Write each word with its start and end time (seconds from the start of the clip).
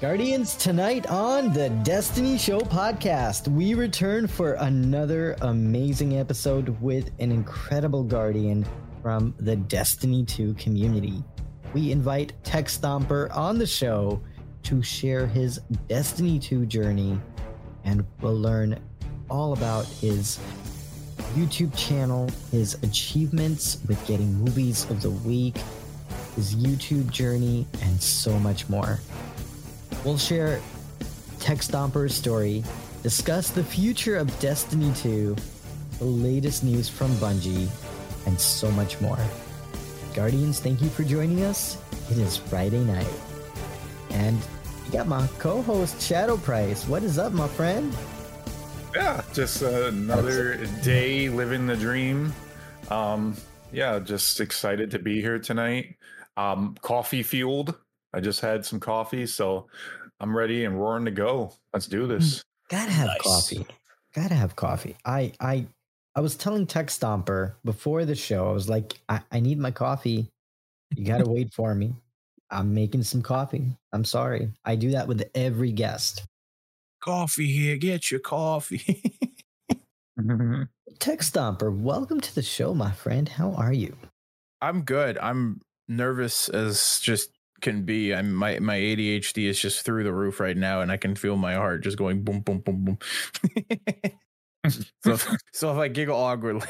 Guardians, 0.00 0.56
tonight 0.56 1.06
on 1.10 1.52
the 1.52 1.68
Destiny 1.82 2.38
Show 2.38 2.60
podcast, 2.60 3.48
we 3.48 3.74
return 3.74 4.26
for 4.26 4.54
another 4.54 5.36
amazing 5.42 6.16
episode 6.18 6.70
with 6.80 7.10
an 7.18 7.30
incredible 7.30 8.02
Guardian 8.02 8.66
from 9.02 9.34
the 9.40 9.56
Destiny 9.56 10.24
2 10.24 10.54
community. 10.54 11.22
We 11.74 11.92
invite 11.92 12.32
Tech 12.44 12.68
Stomper 12.68 13.28
on 13.36 13.58
the 13.58 13.66
show 13.66 14.22
to 14.62 14.82
share 14.82 15.26
his 15.26 15.60
Destiny 15.86 16.38
2 16.38 16.64
journey, 16.64 17.20
and 17.84 18.02
we'll 18.22 18.40
learn 18.40 18.80
all 19.28 19.52
about 19.52 19.84
his 19.84 20.38
YouTube 21.34 21.76
channel, 21.76 22.26
his 22.50 22.72
achievements 22.82 23.82
with 23.86 24.02
getting 24.06 24.32
movies 24.32 24.88
of 24.88 25.02
the 25.02 25.10
week, 25.10 25.58
his 26.36 26.54
YouTube 26.54 27.10
journey, 27.10 27.66
and 27.82 28.02
so 28.02 28.38
much 28.38 28.66
more. 28.70 28.98
We'll 30.04 30.16
share 30.16 30.60
Tech 31.40 31.58
Stomper's 31.58 32.14
story, 32.14 32.64
discuss 33.02 33.50
the 33.50 33.62
future 33.62 34.16
of 34.16 34.38
Destiny 34.40 34.92
2, 34.94 35.36
the 35.98 36.04
latest 36.04 36.64
news 36.64 36.88
from 36.88 37.10
Bungie, 37.16 37.68
and 38.26 38.40
so 38.40 38.70
much 38.70 38.98
more. 39.02 39.18
Guardians, 40.14 40.58
thank 40.58 40.80
you 40.80 40.88
for 40.88 41.04
joining 41.04 41.44
us. 41.44 41.76
It 42.10 42.16
is 42.16 42.36
Friday 42.36 42.82
night. 42.82 43.06
And 44.10 44.38
you 44.86 44.92
got 44.92 45.06
my 45.06 45.26
co 45.38 45.60
host, 45.60 46.00
Shadow 46.00 46.38
Price. 46.38 46.88
What 46.88 47.02
is 47.02 47.18
up, 47.18 47.32
my 47.32 47.46
friend? 47.46 47.94
Yeah, 48.94 49.22
just 49.34 49.62
uh, 49.62 49.88
another 49.88 50.66
day 50.82 51.28
living 51.28 51.66
the 51.66 51.76
dream. 51.76 52.32
Um, 52.90 53.36
yeah, 53.70 53.98
just 53.98 54.40
excited 54.40 54.90
to 54.92 54.98
be 54.98 55.20
here 55.20 55.38
tonight. 55.38 55.96
Um, 56.36 56.76
coffee 56.80 57.22
fueled. 57.22 57.76
I 58.12 58.20
just 58.20 58.40
had 58.40 58.64
some 58.64 58.80
coffee, 58.80 59.26
so 59.26 59.68
I'm 60.18 60.36
ready 60.36 60.64
and 60.64 60.80
roaring 60.80 61.04
to 61.04 61.10
go. 61.10 61.52
Let's 61.72 61.86
do 61.86 62.06
mm, 62.06 62.08
this. 62.08 62.44
Gotta 62.68 62.90
have 62.90 63.08
nice. 63.08 63.22
coffee. 63.22 63.66
Gotta 64.14 64.34
have 64.34 64.56
coffee. 64.56 64.96
I 65.04 65.32
I 65.40 65.66
I 66.14 66.20
was 66.20 66.36
telling 66.36 66.66
Tech 66.66 66.88
Stomper 66.88 67.54
before 67.64 68.04
the 68.04 68.16
show, 68.16 68.48
I 68.48 68.52
was 68.52 68.68
like, 68.68 68.94
I, 69.08 69.20
I 69.30 69.40
need 69.40 69.58
my 69.58 69.70
coffee. 69.70 70.28
You 70.96 71.04
gotta 71.04 71.24
wait 71.30 71.54
for 71.54 71.74
me. 71.74 71.94
I'm 72.50 72.74
making 72.74 73.04
some 73.04 73.22
coffee. 73.22 73.76
I'm 73.92 74.04
sorry. 74.04 74.50
I 74.64 74.74
do 74.74 74.90
that 74.90 75.06
with 75.06 75.22
every 75.34 75.70
guest. 75.70 76.24
Coffee 77.00 77.46
here, 77.46 77.76
get 77.76 78.10
your 78.10 78.20
coffee. 78.20 79.16
Tech 80.98 81.20
Stomper, 81.20 81.74
welcome 81.74 82.20
to 82.20 82.34
the 82.34 82.42
show, 82.42 82.74
my 82.74 82.90
friend. 82.90 83.28
How 83.28 83.52
are 83.52 83.72
you? 83.72 83.96
I'm 84.60 84.82
good. 84.82 85.16
I'm 85.18 85.60
nervous 85.88 86.48
as 86.48 87.00
just 87.00 87.30
can 87.60 87.82
be. 87.84 88.14
I'm 88.14 88.32
my 88.34 88.58
my 88.58 88.76
ADHD 88.76 89.46
is 89.48 89.60
just 89.60 89.84
through 89.84 90.04
the 90.04 90.12
roof 90.12 90.40
right 90.40 90.56
now, 90.56 90.80
and 90.80 90.90
I 90.90 90.96
can 90.96 91.14
feel 91.14 91.36
my 91.36 91.54
heart 91.54 91.82
just 91.82 91.96
going 91.96 92.22
boom, 92.22 92.40
boom, 92.40 92.60
boom, 92.60 92.84
boom. 92.84 92.98
so, 95.04 95.16
so 95.52 95.72
if 95.72 95.78
I 95.78 95.88
giggle 95.88 96.16
awkwardly, 96.16 96.68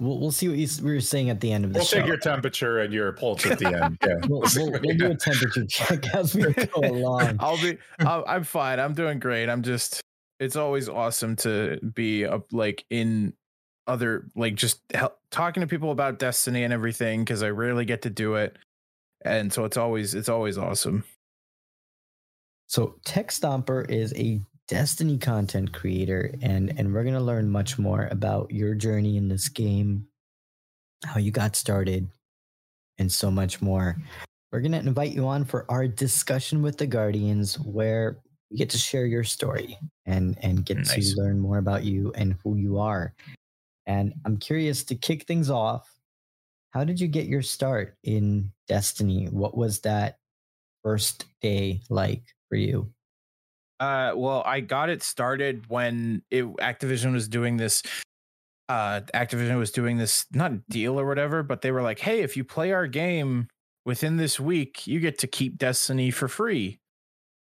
we'll, 0.00 0.18
we'll 0.18 0.30
see 0.30 0.48
what 0.48 0.58
you, 0.58 0.68
we 0.82 0.92
were 0.92 1.00
saying 1.00 1.30
at 1.30 1.40
the 1.40 1.52
end 1.52 1.64
of 1.64 1.72
the 1.72 1.78
we'll 1.78 1.86
show. 1.86 1.96
We'll 1.96 2.04
take 2.04 2.08
your 2.08 2.18
temperature 2.18 2.78
and 2.80 2.92
your 2.92 3.12
pulse 3.12 3.46
at 3.46 3.58
the 3.58 3.66
end. 3.84 3.98
Yeah, 4.06 4.14
we'll, 4.28 4.42
we'll, 4.54 4.80
we'll 4.82 4.96
do 4.96 5.10
a 5.10 5.16
temperature 5.16 5.66
check 5.66 6.06
as 6.14 6.34
we 6.34 6.52
go 6.52 6.80
along. 6.80 7.36
I'll 7.40 7.60
be. 7.60 7.78
I'll, 8.00 8.24
I'm 8.26 8.44
fine. 8.44 8.80
I'm 8.80 8.94
doing 8.94 9.18
great. 9.18 9.48
I'm 9.48 9.62
just. 9.62 10.00
It's 10.38 10.56
always 10.56 10.88
awesome 10.88 11.34
to 11.36 11.80
be 11.94 12.26
up 12.26 12.52
like 12.52 12.84
in 12.90 13.32
other 13.86 14.28
like 14.34 14.54
just 14.54 14.80
help, 14.92 15.18
talking 15.30 15.62
to 15.62 15.66
people 15.66 15.92
about 15.92 16.18
Destiny 16.18 16.64
and 16.64 16.72
everything 16.72 17.20
because 17.20 17.42
I 17.42 17.50
rarely 17.50 17.84
get 17.84 18.02
to 18.02 18.10
do 18.10 18.34
it 18.34 18.58
and 19.26 19.52
so 19.52 19.64
it's 19.64 19.76
always 19.76 20.14
it's 20.14 20.28
always 20.28 20.58
awesome. 20.58 21.04
So 22.66 22.96
Tech 23.04 23.28
Stomper 23.28 23.88
is 23.90 24.12
a 24.14 24.40
Destiny 24.68 25.16
content 25.16 25.72
creator, 25.72 26.34
and 26.42 26.76
and 26.76 26.92
we're 26.92 27.04
gonna 27.04 27.20
learn 27.20 27.48
much 27.48 27.78
more 27.78 28.08
about 28.10 28.50
your 28.50 28.74
journey 28.74 29.16
in 29.16 29.28
this 29.28 29.48
game, 29.48 30.08
how 31.04 31.20
you 31.20 31.30
got 31.30 31.54
started, 31.54 32.10
and 32.98 33.10
so 33.12 33.30
much 33.30 33.62
more. 33.62 33.96
We're 34.50 34.62
gonna 34.62 34.80
invite 34.80 35.12
you 35.12 35.28
on 35.28 35.44
for 35.44 35.70
our 35.70 35.86
discussion 35.86 36.62
with 36.62 36.78
the 36.78 36.86
Guardians, 36.88 37.60
where 37.60 38.18
we 38.50 38.56
get 38.56 38.70
to 38.70 38.78
share 38.78 39.06
your 39.06 39.22
story 39.22 39.78
and 40.04 40.36
and 40.42 40.66
get 40.66 40.78
nice. 40.78 41.14
to 41.14 41.20
learn 41.20 41.38
more 41.38 41.58
about 41.58 41.84
you 41.84 42.12
and 42.16 42.34
who 42.42 42.56
you 42.56 42.78
are. 42.78 43.14
And 43.86 44.14
I'm 44.24 44.36
curious 44.36 44.82
to 44.84 44.96
kick 44.96 45.28
things 45.28 45.48
off 45.48 45.95
how 46.76 46.84
did 46.84 47.00
you 47.00 47.08
get 47.08 47.24
your 47.24 47.40
start 47.40 47.96
in 48.04 48.52
Destiny? 48.68 49.28
What 49.30 49.56
was 49.56 49.80
that 49.80 50.18
first 50.84 51.24
day 51.40 51.80
like 51.88 52.22
for 52.50 52.56
you? 52.56 52.92
Uh, 53.80 54.12
well, 54.14 54.42
I 54.44 54.60
got 54.60 54.90
it 54.90 55.02
started 55.02 55.64
when 55.68 56.20
it, 56.30 56.44
Activision 56.44 57.14
was 57.14 57.28
doing 57.28 57.56
this. 57.56 57.82
Uh, 58.68 59.00
Activision 59.14 59.58
was 59.58 59.70
doing 59.70 59.96
this 59.96 60.26
not 60.34 60.68
deal 60.68 61.00
or 61.00 61.06
whatever, 61.06 61.42
but 61.42 61.62
they 61.62 61.70
were 61.70 61.80
like, 61.80 61.98
"Hey, 61.98 62.20
if 62.20 62.36
you 62.36 62.44
play 62.44 62.72
our 62.72 62.86
game 62.86 63.48
within 63.86 64.18
this 64.18 64.38
week, 64.38 64.86
you 64.86 65.00
get 65.00 65.18
to 65.20 65.26
keep 65.26 65.56
Destiny 65.56 66.10
for 66.10 66.28
free." 66.28 66.78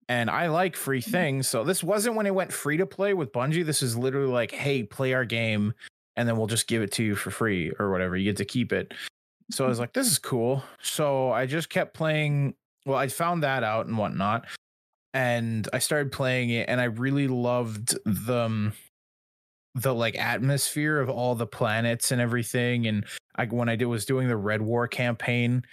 And 0.10 0.30
I 0.30 0.48
like 0.48 0.76
free 0.76 1.02
mm. 1.02 1.10
things, 1.10 1.48
so 1.48 1.64
this 1.64 1.82
wasn't 1.82 2.18
when 2.18 2.26
it 2.26 2.36
went 2.36 2.52
free 2.52 2.76
to 2.76 2.86
play 2.86 3.14
with 3.14 3.32
Bungie. 3.32 3.66
This 3.66 3.82
is 3.82 3.96
literally 3.96 4.30
like, 4.30 4.52
"Hey, 4.52 4.84
play 4.84 5.14
our 5.14 5.24
game, 5.24 5.74
and 6.18 6.28
then 6.28 6.36
we'll 6.36 6.48
just 6.48 6.68
give 6.68 6.82
it 6.82 6.92
to 6.94 7.04
you 7.04 7.16
for 7.16 7.32
free 7.32 7.72
or 7.80 7.92
whatever. 7.92 8.18
You 8.18 8.26
get 8.26 8.38
to 8.38 8.46
keep 8.46 8.74
it." 8.74 8.94
So 9.52 9.66
I 9.66 9.68
was 9.68 9.80
like, 9.80 9.94
this 9.94 10.08
is 10.08 10.20
cool. 10.20 10.64
So 10.82 11.32
I 11.32 11.46
just 11.46 11.70
kept 11.70 11.94
playing. 11.94 12.56
Well, 12.86 12.98
I 12.98 13.08
found 13.08 13.44
that 13.44 13.64
out 13.64 13.86
and 13.86 13.98
whatnot. 13.98 14.48
And 15.14 15.68
I 15.74 15.80
started 15.80 16.12
playing 16.12 16.52
it 16.52 16.70
and 16.70 16.80
I 16.80 16.86
really 16.86 17.28
loved 17.28 17.98
the 18.06 18.44
um, 18.46 18.74
the 19.76 19.94
like 19.94 20.18
atmosphere 20.18 21.00
of 21.00 21.10
all 21.10 21.36
the 21.36 21.48
planets 21.48 22.12
and 22.12 22.22
everything. 22.22 22.88
And 22.88 23.06
I 23.36 23.46
when 23.46 23.70
I 23.70 23.76
did 23.76 23.86
was 23.86 24.06
doing 24.06 24.28
the 24.28 24.38
Red 24.38 24.62
War 24.62 24.88
campaign, 24.88 25.64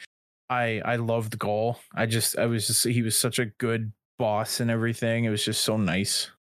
I 0.51 0.83
I 0.85 0.97
loved 0.97 1.39
Ghaul. 1.39 1.77
I 1.95 2.07
just 2.07 2.37
I 2.37 2.47
was 2.47 2.67
just 2.67 2.87
he 2.87 3.03
was 3.03 3.19
such 3.19 3.39
a 3.39 3.47
good 3.47 3.93
boss 4.19 4.59
and 4.61 4.71
everything. 4.71 5.25
It 5.25 5.31
was 5.31 5.45
just 5.45 5.63
so 5.63 5.77
nice. 5.77 6.31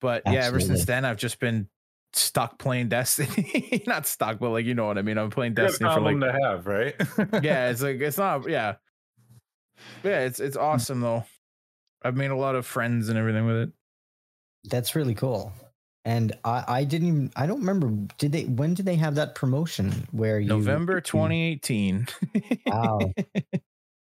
But 0.00 0.22
Absolutely. 0.26 0.34
yeah, 0.34 0.46
ever 0.46 0.60
since 0.60 0.84
then 0.84 1.04
I've 1.04 1.16
just 1.16 1.40
been 1.40 1.68
stuck 2.16 2.58
playing 2.58 2.88
Destiny. 2.88 3.82
not 3.86 4.06
stuck, 4.06 4.38
but 4.38 4.50
like 4.50 4.64
you 4.64 4.74
know 4.74 4.86
what 4.86 4.98
I 4.98 5.02
mean. 5.02 5.18
I'm 5.18 5.30
playing 5.30 5.54
Destiny 5.54 5.90
for 5.92 6.00
like 6.00 6.20
to 6.20 6.32
have, 6.32 6.66
right? 6.66 6.94
yeah, 7.42 7.68
it's 7.70 7.82
like 7.82 8.00
it's 8.00 8.18
not. 8.18 8.48
Yeah, 8.48 8.76
yeah, 10.02 10.20
it's 10.20 10.40
it's 10.40 10.56
awesome 10.56 11.00
though. 11.00 11.24
I've 12.02 12.16
made 12.16 12.30
a 12.30 12.36
lot 12.36 12.54
of 12.54 12.66
friends 12.66 13.08
and 13.08 13.18
everything 13.18 13.46
with 13.46 13.56
it. 13.56 13.70
That's 14.64 14.94
really 14.94 15.14
cool. 15.14 15.52
And 16.06 16.36
I, 16.44 16.64
I 16.68 16.84
didn't 16.84 17.08
even 17.08 17.32
I 17.34 17.46
don't 17.46 17.60
remember 17.60 17.90
did 18.18 18.32
they 18.32 18.44
when 18.44 18.74
did 18.74 18.84
they 18.84 18.96
have 18.96 19.14
that 19.14 19.34
promotion 19.34 20.06
where 20.12 20.38
you 20.38 20.48
November 20.48 21.00
2018. 21.00 22.06
wow. 22.66 23.12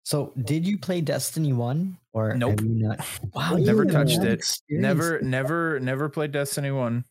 So 0.06 0.32
did 0.40 0.64
you 0.64 0.78
play 0.78 1.00
Destiny 1.00 1.52
1 1.52 1.98
or 2.12 2.34
nope. 2.36 2.60
not? 2.60 3.04
Wow, 3.34 3.56
never 3.56 3.84
touched 3.84 4.22
it. 4.22 4.46
Never 4.70 5.20
never 5.20 5.80
never 5.80 6.08
played 6.08 6.30
Destiny 6.30 6.70
1. 6.70 7.04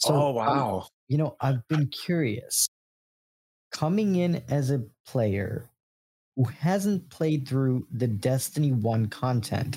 So, 0.00 0.14
oh 0.14 0.30
wow! 0.30 0.86
You 1.08 1.18
know, 1.18 1.36
I've 1.40 1.66
been 1.68 1.88
curious. 1.88 2.68
Coming 3.72 4.16
in 4.16 4.42
as 4.48 4.70
a 4.70 4.82
player 5.06 5.70
who 6.36 6.44
hasn't 6.44 7.08
played 7.10 7.46
through 7.46 7.86
the 7.92 8.08
Destiny 8.08 8.72
One 8.72 9.06
content, 9.06 9.76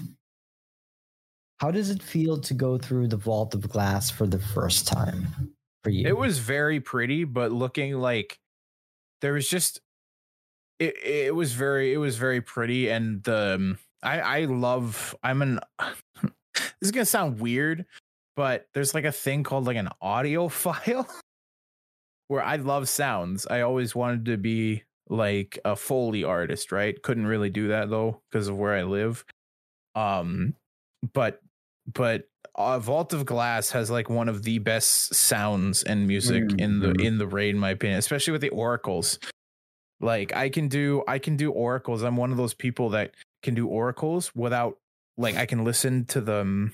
how 1.58 1.72
does 1.72 1.90
it 1.90 2.02
feel 2.02 2.40
to 2.40 2.54
go 2.54 2.78
through 2.78 3.10
the 3.10 3.18
Vault 3.18 3.54
of 3.54 3.70
Glass 3.70 4.10
for 4.10 4.25
the 4.25 4.40
first 4.40 4.88
time 4.88 5.54
for 5.84 5.90
you? 5.90 6.08
It 6.08 6.18
was 6.18 6.40
very 6.40 6.80
pretty, 6.80 7.25
but 7.25 7.52
looking 7.52 7.96
like 7.96 8.40
there 9.22 9.34
was 9.34 9.48
just 9.48 9.81
it. 10.80 10.96
It 11.04 11.36
was 11.36 11.54
very. 11.54 11.94
It 11.94 11.98
was 11.98 12.18
very 12.18 12.42
pretty, 12.42 12.90
and 12.90 13.24
the 13.24 13.56
um, 13.56 13.78
I 14.02 14.20
I 14.20 14.46
love. 14.46 15.16
I'm 15.24 15.42
an. 15.42 15.60
this 16.22 16.74
is 16.81 16.92
gonna 16.92 17.06
sound 17.06 17.40
weird, 17.40 17.86
but 18.36 18.68
there's 18.74 18.94
like 18.94 19.06
a 19.06 19.12
thing 19.12 19.44
called 19.44 19.66
like 19.66 19.78
an 19.78 19.90
audio 20.02 20.48
file 20.50 21.08
where 22.28 22.44
I 22.44 22.56
love 22.58 22.90
sounds. 22.90 23.46
I 23.50 23.62
always 23.62 23.96
wanted 23.96 24.26
to 24.26 24.38
be 24.38 24.84
like 25.10 25.60
a 25.66 25.76
foley 25.76 26.24
artist, 26.24 26.72
right? 26.72 27.00
Couldn't 27.02 27.28
really 27.28 27.50
do 27.50 27.68
that 27.70 27.90
though 27.90 28.22
because 28.32 28.48
of 28.48 28.58
where 28.58 28.74
I 28.74 28.84
live. 28.84 29.24
Um, 29.96 30.56
but 31.14 31.42
but 31.94 32.24
uh, 32.56 32.80
Vault 32.80 33.14
of 33.14 33.26
Glass 33.26 33.72
has 33.72 33.90
like 33.92 34.10
one 34.10 34.30
of 34.30 34.44
the 34.44 34.60
best 34.60 35.14
sounds 35.16 35.84
and 35.84 36.08
music 36.08 36.44
in 36.58 36.80
the 36.80 36.88
Mhm. 36.94 37.04
in 37.04 37.18
the 37.18 37.28
raid, 37.28 37.56
in 37.56 37.60
my 37.60 37.72
opinion, 37.72 38.00
especially 38.00 38.32
with 38.32 38.42
the 38.42 38.50
oracles. 38.50 39.20
Like 40.00 40.36
I 40.36 40.50
can 40.50 40.68
do 40.68 41.04
I 41.08 41.20
can 41.20 41.36
do 41.36 41.52
oracles. 41.52 42.04
I'm 42.04 42.16
one 42.18 42.32
of 42.32 42.38
those 42.38 42.54
people 42.54 42.90
that 42.90 43.14
can 43.42 43.54
do 43.56 43.68
oracles 43.68 44.32
without 44.36 44.78
like 45.18 45.36
I 45.36 45.46
can 45.46 45.64
listen 45.64 46.06
to 46.06 46.22
them 46.22 46.74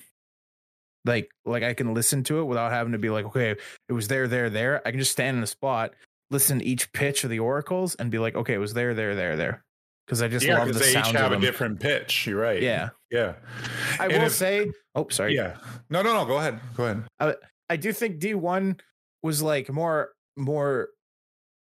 like 1.05 1.29
like 1.45 1.63
I 1.63 1.73
can 1.73 1.93
listen 1.93 2.23
to 2.25 2.39
it 2.39 2.43
without 2.45 2.71
having 2.71 2.93
to 2.93 2.99
be 2.99 3.09
like, 3.09 3.25
okay, 3.25 3.55
it 3.87 3.93
was 3.93 4.07
there, 4.07 4.27
there, 4.27 4.49
there. 4.49 4.81
I 4.87 4.91
can 4.91 4.99
just 4.99 5.11
stand 5.11 5.37
in 5.37 5.43
a 5.43 5.47
spot, 5.47 5.91
listen 6.31 6.59
to 6.59 6.65
each 6.65 6.91
pitch 6.93 7.23
of 7.23 7.29
the 7.29 7.39
oracles, 7.39 7.95
and 7.95 8.11
be 8.11 8.19
like, 8.19 8.35
okay, 8.35 8.53
it 8.53 8.59
was 8.59 8.73
there, 8.73 8.93
there, 8.93 9.15
there, 9.15 9.35
there. 9.37 9.63
Because 10.05 10.21
I 10.23 10.27
just 10.27 10.45
yeah, 10.45 10.57
love 10.57 10.67
the 10.69 10.73
they 10.79 10.87
each 10.87 10.93
sound 10.93 11.15
of 11.15 11.21
have 11.21 11.31
a 11.33 11.39
different 11.39 11.79
pitch. 11.79 12.25
You're 12.25 12.39
right. 12.41 12.61
Yeah, 12.61 12.89
Yeah. 13.11 13.35
I 13.99 14.05
And 14.05 14.13
will 14.13 14.21
if- 14.23 14.33
say. 14.33 14.71
Oh, 14.95 15.07
sorry. 15.09 15.35
Yeah. 15.35 15.57
No, 15.91 16.01
no, 16.01 16.13
no. 16.13 16.25
Go 16.25 16.37
ahead. 16.39 16.59
Go 16.75 16.83
ahead. 16.85 17.03
Uh, 17.19 17.33
I 17.69 17.75
do 17.77 17.93
think 17.93 18.19
D1 18.19 18.79
was 19.21 19.41
like 19.43 19.69
more 19.69 20.09
more 20.35 20.89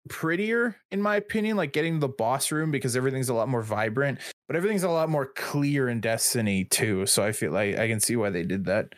prettier 0.08 0.76
in 0.90 1.02
my 1.02 1.16
opinion, 1.16 1.56
like 1.56 1.72
getting 1.72 2.00
the 2.00 2.08
boss 2.08 2.50
room 2.50 2.70
because 2.70 2.96
everything's 2.96 3.28
a 3.28 3.34
lot 3.34 3.48
more 3.48 3.62
vibrant, 3.62 4.18
but 4.48 4.56
everything's 4.56 4.82
a 4.82 4.90
lot 4.90 5.08
more 5.10 5.26
clear 5.36 5.88
in 5.88 6.00
Destiny 6.00 6.64
2. 6.64 7.06
So 7.06 7.22
I 7.22 7.32
feel 7.32 7.52
like 7.52 7.78
I 7.78 7.86
can 7.88 8.00
see 8.00 8.16
why 8.16 8.30
they 8.30 8.42
did 8.42 8.64
that. 8.64 8.94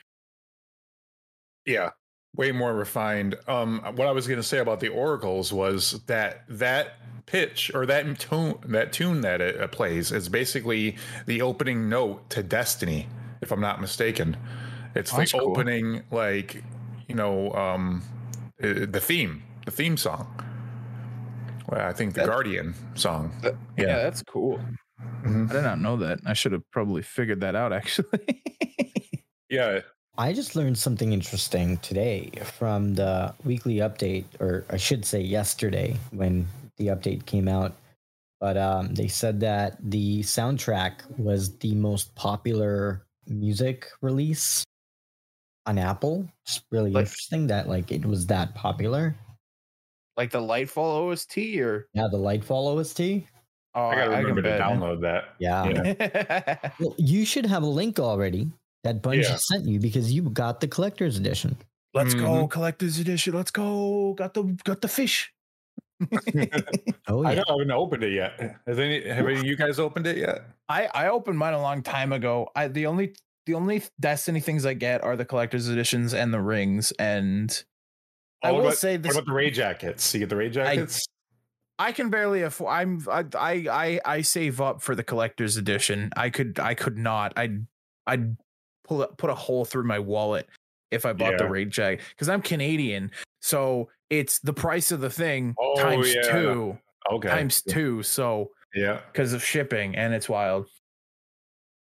Yeah. 1.67 1.91
Way 2.35 2.53
more 2.53 2.75
refined. 2.75 3.37
Um, 3.47 3.81
what 3.95 4.09
I 4.09 4.13
was 4.13 4.27
going 4.27 4.39
to 4.41 4.43
say 4.47 4.59
about 4.59 4.81
the 4.81 4.89
oracles 4.89 5.53
was 5.53 6.01
that 6.07 6.45
that 6.49 6.95
pitch 7.27 7.71
or 7.75 7.87
that 7.87 8.19
tune 8.19 8.55
that 8.67 8.93
tune 8.93 9.21
that 9.21 9.41
it, 9.41 9.61
uh, 9.61 9.69
plays 9.69 10.11
is 10.13 10.29
basically 10.29 10.97
the 11.27 11.43
opening 11.43 11.89
note 11.89 12.29
to 12.31 12.43
Destiny, 12.43 13.07
if 13.43 13.53
I'm 13.53 13.61
not 13.61 13.81
mistaken. 13.81 14.37
It's 14.95 15.13
Oh, 15.15 15.19
the 15.19 15.27
cool. 15.27 15.51
opening, 15.51 16.03
like 16.11 16.63
you 17.09 17.15
know, 17.15 17.53
um, 17.53 18.03
uh, 18.63 18.87
the 18.89 19.01
theme, 19.01 19.43
the 19.67 19.71
theme 19.71 19.97
song. 19.99 20.27
Well, 21.69 21.81
I 21.87 21.93
think 21.93 22.15
the 22.15 22.21
That- 22.23 22.29
Guardian 22.29 22.75
song. 22.95 23.33
Yeah, 23.77 23.99
that's 23.99 24.23
cool. 24.23 24.59
Mhm. 25.23 25.51
I 25.51 25.53
did 25.53 25.63
not 25.63 25.81
know 25.81 25.97
that. 25.99 26.21
I 26.27 26.33
should 26.33 26.53
have 26.53 26.69
probably 26.71 27.03
figured 27.03 27.41
that 27.43 27.55
out 27.55 27.73
actually. 27.81 28.43
Yeah. 29.51 29.81
I 30.19 30.33
just 30.33 30.55
learned 30.57 30.77
something 30.77 31.13
interesting 31.13 31.79
today 31.79 32.31
from 32.45 32.95
the 32.95 33.35
weekly 33.45 33.77
update, 33.77 34.25
or 34.41 34.65
I 34.69 34.77
should 34.77 35.05
say 35.05 35.21
yesterday 35.21 35.97
when 36.11 36.47
the 36.77 36.89
update 36.89 37.25
came 37.25 37.49
out. 37.49 37.73
But 38.41 38.57
um, 38.59 38.95
they 38.95 39.09
said 39.09 39.41
that 39.41 39.79
the 39.81 40.21
soundtrack 40.21 40.95
was 41.19 41.57
the 41.59 41.75
most 41.75 42.15
popular 42.15 43.07
music 43.27 43.87
release 44.03 44.65
on 45.65 45.79
Apple. 45.79 46.29
It's 46.45 46.61
really 46.71 46.91
Like- 46.91 47.07
interesting 47.07 47.47
that 47.47 47.69
like 47.69 47.91
it 47.93 48.05
was 48.05 48.27
that 48.27 48.55
popular. 48.55 49.15
like 50.19 50.31
the 50.31 50.41
Lightfall 50.41 51.09
OST 51.11 51.39
or 51.61 51.87
Yeah, 51.95 52.09
the 52.11 52.19
Lightfall 52.19 52.77
OST. 52.77 53.25
oh, 53.75 53.87
I 53.87 53.95
got 53.95 54.05
to 54.05 54.11
can 54.11 54.19
remember 54.19 54.43
to 54.43 54.49
bet. 54.51 54.61
download 54.61 55.01
that. 55.03 55.25
Yeah. 55.39 55.69
Yeah. 55.69 56.71
Well, 56.81 56.95
you 56.99 57.25
should 57.25 57.47
have 57.47 57.63
a 57.63 57.67
link 57.67 57.99
already 57.99 58.51
that 58.85 59.03
Bungie 59.03 59.23
Yeah. 59.23 59.37
sent 59.37 59.67
you 59.67 59.79
because 59.81 60.13
you 60.13 60.23
got 60.31 60.61
the 60.61 60.69
collector's 60.69 61.17
edition. 61.17 61.57
Let's 61.95 62.15
go 62.15 62.47
Mhm. 62.47 62.51
collector's 62.51 62.99
edition. 62.99 63.35
Let's 63.35 63.51
go. 63.51 64.15
Got 64.15 64.35
the 64.35 64.45
got 64.65 64.81
the 64.81 64.89
fish. 64.89 65.33
Oh 67.09 67.23
I 67.25 67.31
yeah. 67.33 67.35
don't- 67.37 67.49
I 67.49 67.53
haven't 67.53 67.71
opened 67.71 68.03
it 68.05 68.13
yet. 68.13 68.57
Has 68.67 68.79
any 68.79 69.07
have 69.09 69.27
any 69.27 69.37
of 69.39 69.45
you 69.45 69.57
guys 69.57 69.79
opened 69.79 70.07
it 70.07 70.17
yet? 70.17 70.43
I 70.69 70.87
I 70.95 71.09
opened 71.09 71.39
mine 71.39 71.55
a 71.55 71.61
long 71.61 71.83
time 71.83 72.13
ago. 72.13 72.49
I 72.57 72.69
the 72.69 72.87
only 72.87 73.15
the 73.47 73.55
only 73.55 73.83
Destiny 74.01 74.41
things 74.41 74.65
I 74.65 74.75
get 74.75 75.03
are 75.03 75.17
the 75.17 75.25
collector's 75.25 75.69
editions 75.69 76.15
and 76.15 76.33
the 76.33 76.41
rings. 76.41 76.93
And 76.93 77.51
I 78.43 78.49
Oh, 78.51 78.53
what 78.55 78.59
will 78.59 78.67
about- 78.69 78.79
say 78.79 78.93
What 78.95 79.03
this: 79.03 79.13
about 79.13 79.27
the 79.27 79.33
ray 79.33 79.51
jackets? 79.51 80.13
You 80.15 80.21
get 80.21 80.29
the 80.29 80.37
ray 80.37 80.49
jackets? 80.51 81.07
I 81.79 81.93
can 81.93 82.11
barely 82.11 82.43
afford. 82.43 82.73
I'm 82.73 83.01
I, 83.11 83.25
I 83.37 83.53
I 83.71 84.01
I 84.05 84.23
save 84.23 84.61
up 84.61 84.83
for 84.83 84.95
the 84.95 85.03
collector's 85.05 85.57
edition. 85.57 86.11
I 86.17 86.31
could 86.31 86.59
I 86.59 86.75
could 86.75 86.97
not. 86.99 87.33
I'd 87.37 87.67
I'd 88.07 88.37
pull 88.93 89.07
put 89.17 89.31
a 89.31 89.35
hole 89.35 89.65
through 89.65 89.85
my 89.85 89.99
wallet 89.99 90.49
if 90.91 91.07
I 91.07 91.13
bought 91.13 91.39
the 91.39 91.45
Yeah. 91.45 91.51
raid 91.51 91.71
jacket 91.71 92.01
because 92.11 92.29
I'm 92.29 92.43
Canadian. 92.43 93.11
So 93.41 93.89
it's 94.11 94.39
the 94.41 94.53
price 94.53 94.93
of 94.93 95.01
the 95.01 95.11
thing 95.11 95.55
Oh, 95.59 95.75
times 95.77 96.15
yeah. 96.15 96.33
two 96.33 96.79
okay. 97.11 97.29
times 97.29 97.63
two. 97.63 98.03
So 98.03 98.51
Yeah, 98.75 99.01
because 99.13 99.33
of 99.33 99.43
shipping 99.45 99.97
and 99.97 100.15
it's 100.15 100.29
wild. 100.29 100.67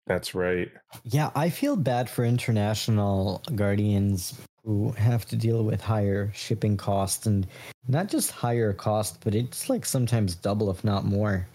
that's 0.06 0.34
right. 0.34 0.70
Yeah, 1.04 1.30
I 1.36 1.48
feel 1.48 1.76
bad 1.76 2.10
for 2.10 2.24
international 2.24 3.40
guardians 3.54 4.34
who 4.64 4.90
have 4.92 5.24
to 5.26 5.36
deal 5.36 5.62
with 5.64 5.80
higher 5.80 6.30
shipping 6.34 6.76
costs 6.76 7.26
and 7.26 7.46
not 7.88 8.08
just 8.08 8.30
higher 8.32 8.72
cost, 8.72 9.22
but 9.22 9.34
it's 9.34 9.68
like 9.68 9.84
sometimes 9.84 10.34
double, 10.34 10.70
if 10.70 10.82
not 10.84 11.04
more. 11.04 11.46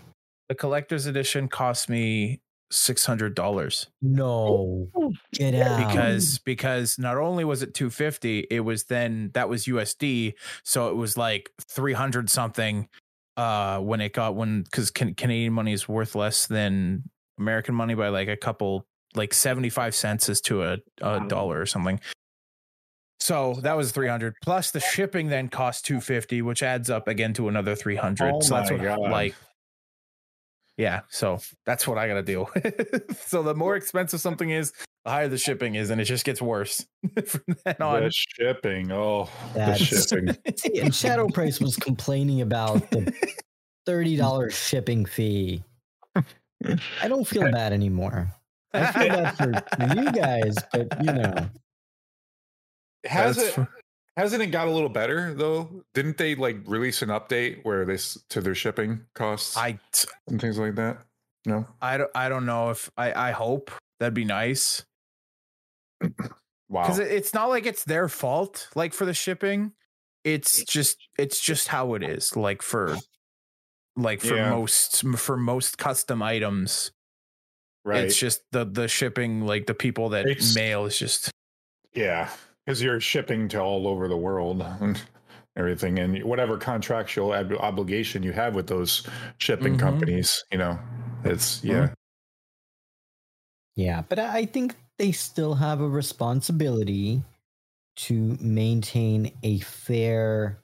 The 0.49 0.55
collector's 0.55 1.07
edition 1.07 1.47
cost 1.49 1.89
me 1.89 2.39
six 2.71 3.05
hundred 3.05 3.35
dollars 3.35 3.87
No, 4.01 4.91
get 5.33 5.53
out. 5.55 5.77
because 5.87 6.39
because 6.39 6.97
not 6.99 7.17
only 7.17 7.43
was 7.45 7.61
it 7.61 7.73
250 7.73 8.47
it 8.51 8.61
was 8.61 8.85
then 8.85 9.31
that 9.33 9.49
was 9.49 9.65
usd 9.65 10.33
so 10.63 10.89
it 10.89 10.95
was 10.95 11.17
like 11.17 11.51
300 11.61 12.29
something 12.29 12.87
uh 13.37 13.79
when 13.79 14.01
it 14.01 14.13
got 14.13 14.35
when 14.35 14.63
because 14.63 14.91
can, 14.91 15.13
canadian 15.15 15.53
money 15.53 15.73
is 15.73 15.87
worth 15.87 16.15
less 16.15 16.47
than 16.47 17.03
american 17.39 17.75
money 17.75 17.93
by 17.93 18.09
like 18.09 18.27
a 18.27 18.37
couple 18.37 18.85
like 19.15 19.33
75 19.33 19.95
cents 19.95 20.27
is 20.29 20.41
to 20.41 20.63
a, 20.63 20.73
a 21.01 21.19
Wow. 21.19 21.27
dollar 21.27 21.61
or 21.61 21.65
something 21.65 21.99
so 23.19 23.55
that 23.61 23.75
was 23.75 23.91
300 23.91 24.35
plus 24.43 24.71
the 24.71 24.79
shipping 24.79 25.27
then 25.27 25.49
cost 25.49 25.85
250 25.85 26.41
which 26.43 26.61
adds 26.63 26.89
up 26.89 27.07
again 27.07 27.33
to 27.33 27.47
another 27.47 27.75
300 27.75 28.35
Oh 28.35 28.39
so 28.41 28.55
that's 28.55 28.71
what 28.71 28.81
God. 28.81 28.99
like 28.99 29.35
yeah 30.77 31.01
so 31.09 31.39
that's 31.65 31.87
what 31.87 31.97
i 31.97 32.07
gotta 32.07 32.21
deal 32.23 32.49
with 32.55 33.19
so 33.27 33.41
the 33.43 33.53
more 33.55 33.75
expensive 33.75 34.21
something 34.21 34.49
is 34.51 34.71
the 35.05 35.11
higher 35.11 35.27
the 35.27 35.37
shipping 35.37 35.75
is 35.75 35.89
and 35.89 35.99
it 36.01 36.05
just 36.05 36.23
gets 36.25 36.41
worse 36.41 36.85
from 37.25 37.41
then 37.65 37.75
on 37.81 38.03
The 38.03 38.11
shipping. 38.11 38.91
Oh, 38.91 39.29
That's- 39.55 39.89
the 39.89 40.35
shipping. 40.35 40.55
See, 40.57 40.79
and 40.81 40.93
Shadow 40.93 41.27
Price 41.29 41.59
was 41.61 41.75
complaining 41.77 42.41
about 42.41 42.89
the 42.91 43.13
thirty 43.85 44.15
dollars 44.17 44.53
shipping 44.53 45.05
fee. 45.05 45.63
I 46.15 47.07
don't 47.07 47.25
feel 47.25 47.49
bad 47.51 47.71
anymore. 47.71 48.27
I 48.73 48.91
feel 48.91 49.07
bad 49.09 49.37
for, 49.37 49.77
for 49.77 49.95
you 49.95 50.11
guys, 50.11 50.55
but 50.73 50.87
you 51.05 51.13
know, 51.13 51.49
Has 53.05 53.37
That's 53.37 53.57
it? 53.57 53.67
Hasn't 54.17 54.41
it 54.41 54.47
got 54.47 54.67
a 54.67 54.71
little 54.71 54.89
better 54.89 55.33
though? 55.33 55.83
Didn't 55.93 56.17
they 56.17 56.35
like 56.35 56.57
release 56.65 57.01
an 57.03 57.09
update 57.09 57.63
where 57.63 57.85
this 57.85 58.17
to 58.31 58.41
their 58.41 58.55
shipping 58.55 59.01
costs 59.13 59.55
i 59.55 59.79
and 60.27 60.41
things 60.41 60.57
like 60.57 60.75
that? 60.75 60.97
No. 61.45 61.65
i 61.81 61.97
don't 61.97 62.11
i 62.13 62.27
don't 62.27 62.45
know 62.45 62.71
if 62.71 62.89
i 62.97 63.29
i 63.29 63.31
hope 63.31 63.71
that'd 63.99 64.13
be 64.13 64.25
nice 64.25 64.83
Wow. 66.69 66.81
because 66.83 66.99
it's 66.99 67.33
not 67.33 67.47
like 67.47 67.65
it's 67.65 67.85
their 67.85 68.09
fault 68.09 68.67
like 68.75 68.93
for 68.93 69.05
the 69.05 69.13
shipping 69.13 69.71
it's 70.25 70.63
just 70.65 70.97
it's 71.17 71.39
just 71.39 71.69
how 71.69 71.93
it 71.93 72.03
is 72.03 72.35
like 72.35 72.61
for 72.61 72.97
like 73.95 74.19
for 74.19 74.35
Yeah. 74.35 74.49
most 74.49 75.07
for 75.15 75.37
most 75.37 75.77
custom 75.77 76.21
items 76.21 76.91
right. 77.85 78.03
it's 78.03 78.17
just 78.17 78.41
the 78.51 78.65
the 78.65 78.89
shipping 78.89 79.45
like 79.45 79.65
the 79.67 79.73
people 79.73 80.09
that 80.09 80.25
It's- 80.27 80.53
mail 80.55 80.85
is 80.85 80.99
just 80.99 81.31
Yeah, 81.93 82.29
because 82.67 82.83
you're 82.83 82.99
shipping 82.99 83.47
to 83.49 83.61
all 83.61 83.87
over 83.87 84.09
the 84.09 84.17
world 84.17 84.61
and 84.61 85.01
everything, 85.57 85.99
and 85.99 86.21
whatever 86.25 86.57
contractual 86.57 87.31
ob- 87.33 87.53
obligation 87.53 88.23
you 88.23 88.33
have 88.33 88.55
with 88.55 88.67
those 88.67 89.07
shipping 89.39 89.75
Mhm. 89.75 89.79
companies, 89.79 90.43
you 90.51 90.59
know, 90.59 90.77
it's 91.23 91.63
yeah, 91.63 91.93
yeah. 93.77 94.03
But 94.09 94.19
I 94.19 94.39
I 94.39 94.45
think 94.45 94.75
they 94.97 95.13
still 95.13 95.55
have 95.55 95.81
a 95.81 95.87
responsibility 95.89 97.23
to 97.97 98.37
maintain 98.41 99.31
a 99.43 99.59
fair 99.59 100.59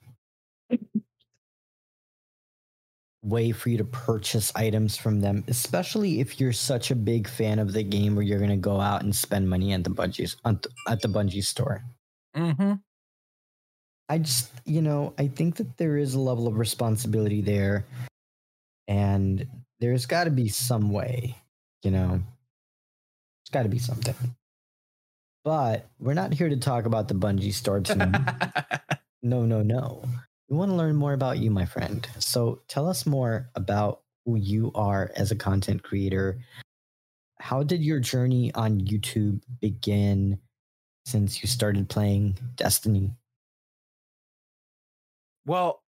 way 3.22 3.52
for 3.52 3.70
you 3.70 3.78
to 3.78 3.84
purchase 3.84 4.52
items 4.54 4.96
from 4.96 5.20
them, 5.20 5.44
especially 5.48 6.20
if 6.20 6.38
you're 6.38 6.52
such 6.52 6.90
a 6.90 6.96
big 6.96 7.26
fan 7.28 7.58
of 7.58 7.72
the 7.72 7.82
game 7.82 8.14
where 8.14 8.24
you're 8.24 8.38
going 8.38 8.50
to 8.50 8.56
go 8.56 8.80
out 8.80 9.02
and 9.02 9.16
spend 9.16 9.48
money 9.48 9.72
at 9.72 9.84
the 9.84 9.90
Bungie's 9.90 10.36
at 10.44 10.62
the, 10.62 10.70
at 10.88 11.00
the 11.02 11.08
Bungie 11.08 11.44
store. 11.44 11.84
Mm-hmm. 12.36 12.74
I 14.08 14.18
just, 14.18 14.50
you 14.64 14.82
know, 14.82 15.14
I 15.18 15.28
think 15.28 15.56
that 15.56 15.76
there 15.76 15.96
is 15.96 16.14
a 16.14 16.20
level 16.20 16.46
of 16.46 16.58
responsibility 16.58 17.40
there, 17.40 17.86
and 18.86 19.46
there's 19.80 20.06
got 20.06 20.24
to 20.24 20.30
be 20.30 20.48
some 20.48 20.90
way, 20.90 21.36
you 21.82 21.90
know, 21.90 22.08
there's 22.08 23.50
got 23.52 23.62
to 23.62 23.68
be 23.68 23.78
something. 23.78 24.14
But 25.44 25.86
we're 25.98 26.14
not 26.14 26.32
here 26.32 26.48
to 26.48 26.56
talk 26.56 26.86
about 26.86 27.08
the 27.08 27.14
Bungie 27.14 27.52
store 27.52 27.80
tonight. 27.80 28.20
no, 29.22 29.44
no, 29.44 29.62
no. 29.62 30.02
we 30.48 30.56
want 30.56 30.70
to 30.70 30.76
learn 30.76 30.96
more 30.96 31.12
about 31.12 31.38
you, 31.38 31.50
my 31.50 31.66
friend. 31.66 32.06
So 32.18 32.62
tell 32.66 32.88
us 32.88 33.04
more 33.04 33.50
about 33.54 34.00
who 34.24 34.36
you 34.36 34.72
are 34.74 35.10
as 35.16 35.30
a 35.30 35.36
content 35.36 35.82
creator. 35.82 36.38
How 37.40 37.62
did 37.62 37.82
your 37.82 38.00
journey 38.00 38.54
on 38.54 38.80
YouTube 38.80 39.42
begin 39.60 40.38
since 41.04 41.42
you 41.42 41.48
started 41.48 41.88
playing 41.88 42.38
Destiny? 42.56 43.12
Well, 45.46 45.82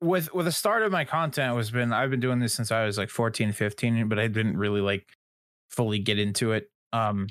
with 0.00 0.32
with 0.34 0.46
the 0.46 0.52
start 0.52 0.82
of 0.82 0.92
my 0.92 1.04
content 1.04 1.56
was 1.56 1.70
been 1.70 1.92
I've 1.92 2.10
been 2.10 2.20
doing 2.20 2.38
this 2.38 2.54
since 2.54 2.70
I 2.70 2.84
was 2.84 2.98
like 2.98 3.10
14, 3.10 3.52
15, 3.52 4.08
but 4.08 4.18
I 4.18 4.28
didn't 4.28 4.56
really 4.56 4.80
like 4.80 5.06
fully 5.70 5.98
get 5.98 6.18
into 6.18 6.52
it 6.52 6.70
um 6.92 7.26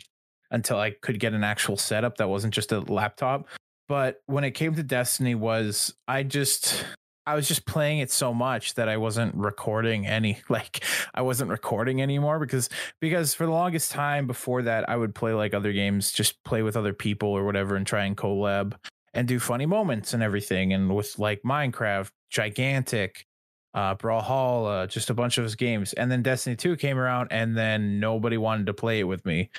until 0.51 0.77
I 0.77 0.92
could 0.92 1.20
get 1.20 1.34
an 1.34 1.44
actual 1.44 1.77
setup 1.77 2.18
that 2.18 2.30
wasn't 2.30 2.53
just 2.53 2.72
a 2.72 2.80
laptop. 2.80 3.48
But 3.88 4.22
when 4.25 4.44
it 4.44 4.51
came 4.51 4.75
to 4.75 4.84
Destiny 4.84 5.36
was 5.36 5.94
I 6.08 6.24
just 6.24 6.86
I 7.25 7.36
was 7.36 7.48
just 7.48 7.65
playing 7.65 8.00
it 8.00 8.12
so 8.12 8.34
much 8.34 8.74
that 8.74 8.89
I 8.89 8.98
wasn't 8.98 9.34
recording 9.36 10.06
any 10.06 10.42
like 10.50 10.84
I 11.13 11.22
wasn't 11.22 11.50
recording 11.50 12.01
anymore 12.01 12.39
because 12.39 12.70
because 13.00 13.34
for 13.34 13.46
the 13.46 13.51
longest 13.51 13.92
time 13.92 14.27
before 14.27 14.62
that 14.63 14.89
I 14.89 14.98
would 14.98 15.15
play 15.15 15.34
like 15.34 15.53
other 15.53 15.72
games 15.72 16.12
just 16.12 16.44
play 16.44 16.62
with 16.62 16.75
other 16.75 16.94
people 16.94 17.30
or 17.30 17.46
whatever 17.46 17.75
and 17.75 17.88
try 17.88 18.06
and 18.06 18.18
collab 18.18 18.74
and 19.13 19.27
do 19.27 19.39
funny 19.39 19.65
moments 19.65 20.13
and 20.13 20.24
everything. 20.24 20.74
And 20.74 20.94
with 20.94 21.18
like 21.20 21.42
Minecraft 21.44 22.10
gigantic 22.30 23.25
uh 23.74 23.96
Brawlhalla 23.96 24.88
just 24.89 25.10
a 25.10 25.13
bunch 25.13 25.38
of 25.38 25.44
his 25.44 25.56
games. 25.56 25.94
And 25.94 26.12
then 26.12 26.24
Destiny 26.24 26.56
2 26.56 26.75
came 26.75 26.98
around 26.98 27.30
and 27.32 27.58
then 27.58 28.00
nobody 28.00 28.38
wanted 28.38 28.65
to 28.68 28.74
play 28.74 29.00
it 29.00 29.06
with 29.06 29.25
me. 29.25 29.50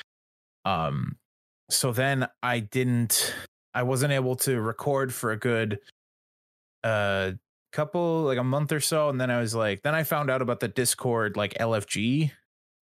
Um 0.64 1.16
so 1.70 1.92
then 1.92 2.28
I 2.42 2.60
didn't 2.60 3.34
I 3.72 3.84
wasn't 3.84 4.12
able 4.12 4.36
to 4.36 4.60
record 4.60 5.14
for 5.14 5.32
a 5.32 5.36
good 5.38 5.78
uh 6.84 7.32
couple 7.74 8.22
like 8.22 8.38
a 8.38 8.44
month 8.44 8.70
or 8.70 8.80
so 8.80 9.08
and 9.08 9.20
then 9.20 9.30
i 9.30 9.40
was 9.40 9.54
like 9.54 9.82
then 9.82 9.94
i 9.94 10.04
found 10.04 10.30
out 10.30 10.40
about 10.40 10.60
the 10.60 10.68
discord 10.68 11.36
like 11.36 11.52
lfg 11.54 12.30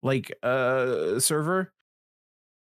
like 0.01 0.31
uh 0.41 1.19
server 1.19 1.72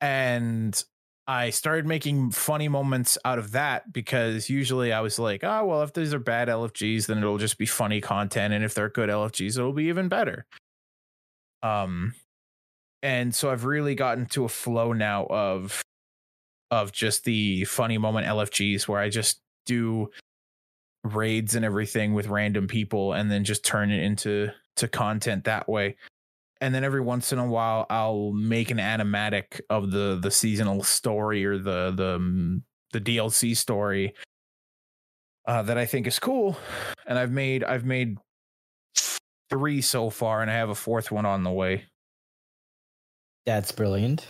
and 0.01 0.85
i 1.27 1.51
started 1.51 1.87
making 1.87 2.31
funny 2.31 2.67
moments 2.67 3.19
out 3.27 3.39
of 3.39 3.53
that 3.53 3.93
because 3.93 4.49
usually 4.49 4.91
i 4.91 5.01
was 5.01 5.19
like 5.19 5.45
oh 5.45 5.67
well 5.67 5.83
if 5.83 5.93
these 5.93 6.15
are 6.15 6.19
bad 6.19 6.49
lfgs 6.49 7.07
then 7.07 7.19
it'll 7.19 7.39
just 7.39 7.59
be 7.59 7.67
funny 7.67 8.01
content 8.01 8.55
and 8.55 8.65
if 8.65 8.73
they're 8.75 8.89
good 8.89 9.11
lfgs 9.11 9.59
it'll 9.59 9.73
be 9.73 9.85
even 9.85 10.09
better. 10.09 10.47
Um 11.63 12.15
and 13.03 13.35
so 13.35 13.51
i've 13.51 13.67
really 13.67 13.95
gotten 13.95 14.25
to 14.27 14.45
a 14.45 14.49
flow 14.49 14.95
now 14.95 15.27
of 15.27 15.83
of 16.71 16.91
just 16.91 17.25
the 17.25 17.65
funny 17.65 17.99
moment 17.99 18.27
lfgs 18.27 18.89
where 18.89 18.99
i 18.99 19.11
just 19.11 19.41
do 19.67 20.11
raids 21.05 21.55
and 21.55 21.65
everything 21.65 22.15
with 22.15 22.29
random 22.29 22.67
people 22.67 23.13
and 23.13 23.31
then 23.31 23.45
just 23.45 23.65
turn 23.65 23.91
it 23.91 24.03
into 24.03 24.51
to 24.77 24.89
content 24.89 25.45
that 25.45 25.69
way 25.69 25.97
and 26.61 26.75
then 26.75 26.83
every 26.83 27.01
once 27.01 27.33
in 27.33 27.39
a 27.39 27.47
while 27.47 27.87
i'll 27.91 28.33
make 28.33 28.71
an 28.71 28.79
animatic 28.79 29.61
of 29.71 29.91
the 29.91 30.19
the 30.23 30.31
seasonal 30.31 30.83
story 30.83 31.45
or 31.45 31.59
the 31.59 31.93
the 31.93 32.19
mm, 32.19 32.63
the 32.93 33.01
dlc 33.01 33.57
story 33.57 34.15
uh, 35.47 35.63
that 35.63 35.77
i 35.77 35.85
think 35.85 36.07
is 36.07 36.19
cool 36.19 36.57
and 37.07 37.19
i've 37.19 37.33
made 37.33 37.63
i've 37.65 37.85
made 37.85 38.17
three 39.51 39.83
so 39.83 40.09
far 40.11 40.41
and 40.41 40.51
i 40.51 40.55
have 40.55 40.71
a 40.71 40.75
fourth 40.75 41.11
one 41.11 41.27
on 41.27 41.45
the 41.45 41.51
way 41.51 41.85
That's 43.47 43.73
brilliant. 43.73 44.27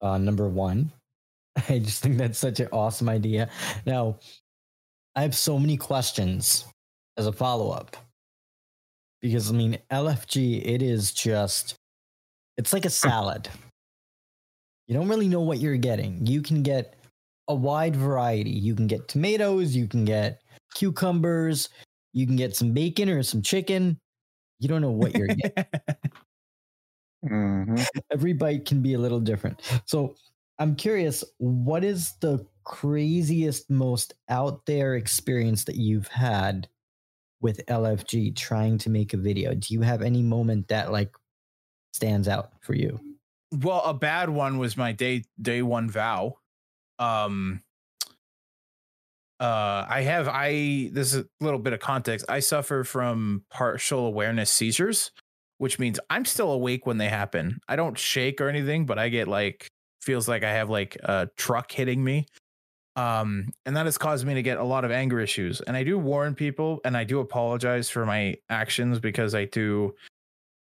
Uh, 0.00 0.18
number 0.18 0.48
one, 0.48 0.92
I 1.68 1.78
just 1.78 2.02
think 2.02 2.16
that's 2.18 2.38
such 2.38 2.60
an 2.60 2.68
awesome 2.72 3.08
idea. 3.08 3.50
Now, 3.84 4.18
I 5.16 5.22
have 5.22 5.34
so 5.34 5.58
many 5.58 5.76
questions 5.76 6.64
as 7.16 7.26
a 7.26 7.32
follow 7.32 7.70
up 7.70 7.96
because 9.22 9.50
I 9.50 9.54
mean, 9.54 9.78
LFG, 9.90 10.62
it 10.64 10.82
is 10.82 11.12
just, 11.12 11.74
it's 12.58 12.72
like 12.72 12.84
a 12.84 12.90
salad. 12.90 13.48
You 14.86 14.94
don't 14.94 15.08
really 15.08 15.28
know 15.28 15.40
what 15.40 15.58
you're 15.58 15.76
getting. 15.78 16.24
You 16.26 16.42
can 16.42 16.62
get 16.62 16.96
a 17.48 17.54
wide 17.54 17.96
variety. 17.96 18.50
You 18.50 18.74
can 18.74 18.86
get 18.86 19.08
tomatoes, 19.08 19.74
you 19.74 19.88
can 19.88 20.04
get 20.04 20.42
cucumbers, 20.74 21.70
you 22.12 22.26
can 22.26 22.36
get 22.36 22.54
some 22.54 22.72
bacon 22.72 23.08
or 23.08 23.22
some 23.22 23.42
chicken. 23.42 23.98
You 24.60 24.68
don't 24.68 24.82
know 24.82 24.90
what 24.90 25.14
you're 25.16 25.28
getting. 25.28 25.64
Mhm. 27.24 27.84
every 28.12 28.32
bite 28.34 28.66
can 28.66 28.82
be 28.82 28.94
a 28.94 28.98
little 28.98 29.18
different. 29.20 29.60
So 29.86 30.14
I'm 30.58 30.76
curious, 30.76 31.24
what 31.38 31.82
is 31.84 32.12
the 32.20 32.46
craziest, 32.66 33.70
most 33.70 34.14
out 34.28 34.66
there 34.66 34.96
experience 34.96 35.64
that 35.64 35.76
you've 35.76 36.08
had 36.08 36.68
with 37.40 37.64
LFG 37.66 38.36
trying 38.36 38.76
to 38.78 38.90
make 38.90 39.14
a 39.14 39.16
video? 39.16 39.54
Do 39.54 39.72
you 39.72 39.80
have 39.80 40.02
any 40.02 40.22
moment 40.22 40.68
that 40.68 40.92
like 40.92 41.14
stands 41.94 42.28
out 42.28 42.52
for 42.60 42.74
you? 42.74 43.00
well 43.52 43.82
a 43.84 43.94
bad 43.94 44.28
one 44.28 44.58
was 44.58 44.76
my 44.76 44.92
day 44.92 45.24
day 45.40 45.62
one 45.62 45.88
vow 45.88 46.34
um 46.98 47.62
uh 49.40 49.84
i 49.88 50.02
have 50.02 50.28
i 50.28 50.90
this 50.92 51.14
is 51.14 51.24
a 51.24 51.44
little 51.44 51.58
bit 51.58 51.72
of 51.72 51.80
context 51.80 52.26
i 52.28 52.40
suffer 52.40 52.84
from 52.84 53.44
partial 53.50 54.06
awareness 54.06 54.50
seizures 54.50 55.12
which 55.58 55.78
means 55.78 56.00
i'm 56.10 56.24
still 56.24 56.50
awake 56.50 56.86
when 56.86 56.98
they 56.98 57.08
happen 57.08 57.58
i 57.68 57.76
don't 57.76 57.98
shake 57.98 58.40
or 58.40 58.48
anything 58.48 58.86
but 58.86 58.98
i 58.98 59.08
get 59.08 59.28
like 59.28 59.68
feels 60.00 60.26
like 60.28 60.42
i 60.42 60.50
have 60.50 60.70
like 60.70 60.96
a 61.04 61.28
truck 61.36 61.70
hitting 61.70 62.02
me 62.02 62.26
um 62.96 63.52
and 63.66 63.76
that 63.76 63.84
has 63.84 63.98
caused 63.98 64.26
me 64.26 64.34
to 64.34 64.42
get 64.42 64.58
a 64.58 64.64
lot 64.64 64.84
of 64.84 64.90
anger 64.90 65.20
issues. 65.20 65.60
And 65.60 65.76
i 65.76 65.84
do 65.84 65.98
warn 65.98 66.34
people 66.34 66.80
and 66.84 66.96
i 66.96 67.04
do 67.04 67.20
apologize 67.20 67.88
for 67.90 68.06
my 68.06 68.36
actions 68.48 68.98
because 68.98 69.34
i 69.34 69.44
do 69.44 69.94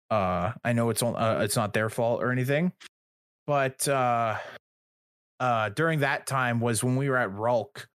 uh 0.10 0.52
i 0.64 0.74
know 0.74 0.90
it's 0.90 1.04
on 1.04 1.16
uh, 1.16 1.42
it's 1.44 1.56
not 1.56 1.74
their 1.74 1.90
fault 1.90 2.24
or 2.24 2.32
anything. 2.32 2.72
But 3.48 3.88
uh 3.88 4.38
uh 5.40 5.70
during 5.70 6.00
that 6.00 6.26
time 6.28 6.60
was 6.60 6.84
when 6.84 6.96
we 6.96 7.10
were 7.10 7.18
at 7.18 7.32
Rhulk 7.34 7.88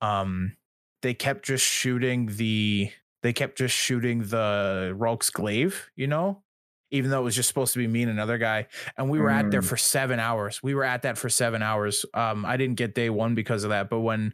um 0.00 0.56
they 1.02 1.14
kept 1.14 1.44
just 1.44 1.64
shooting 1.64 2.26
the 2.26 2.90
they 3.22 3.32
kept 3.32 3.58
just 3.58 3.74
shooting 3.74 4.20
the 4.24 4.94
Rhulk's 4.96 5.30
glaive 5.30 5.88
you 5.96 6.06
know 6.06 6.42
even 6.90 7.10
though 7.10 7.20
it 7.20 7.24
was 7.24 7.34
just 7.34 7.48
supposed 7.48 7.72
to 7.72 7.78
be 7.78 7.86
me 7.86 8.02
and 8.02 8.10
another 8.10 8.38
guy 8.38 8.66
and 8.96 9.10
we 9.10 9.18
were 9.18 9.30
at 9.30 9.50
there 9.50 9.60
Mm. 9.62 9.68
for 9.68 9.76
7 9.76 10.18
hours 10.20 10.62
we 10.62 10.74
were 10.74 10.84
at 10.84 11.02
that 11.02 11.18
for 11.18 11.28
7 11.28 11.62
hours 11.62 12.04
um 12.14 12.44
I 12.44 12.56
didn't 12.56 12.76
get 12.76 12.94
day 12.94 13.10
1 13.10 13.34
because 13.34 13.64
of 13.64 13.70
that 13.70 13.90
but 13.90 14.00
when 14.00 14.32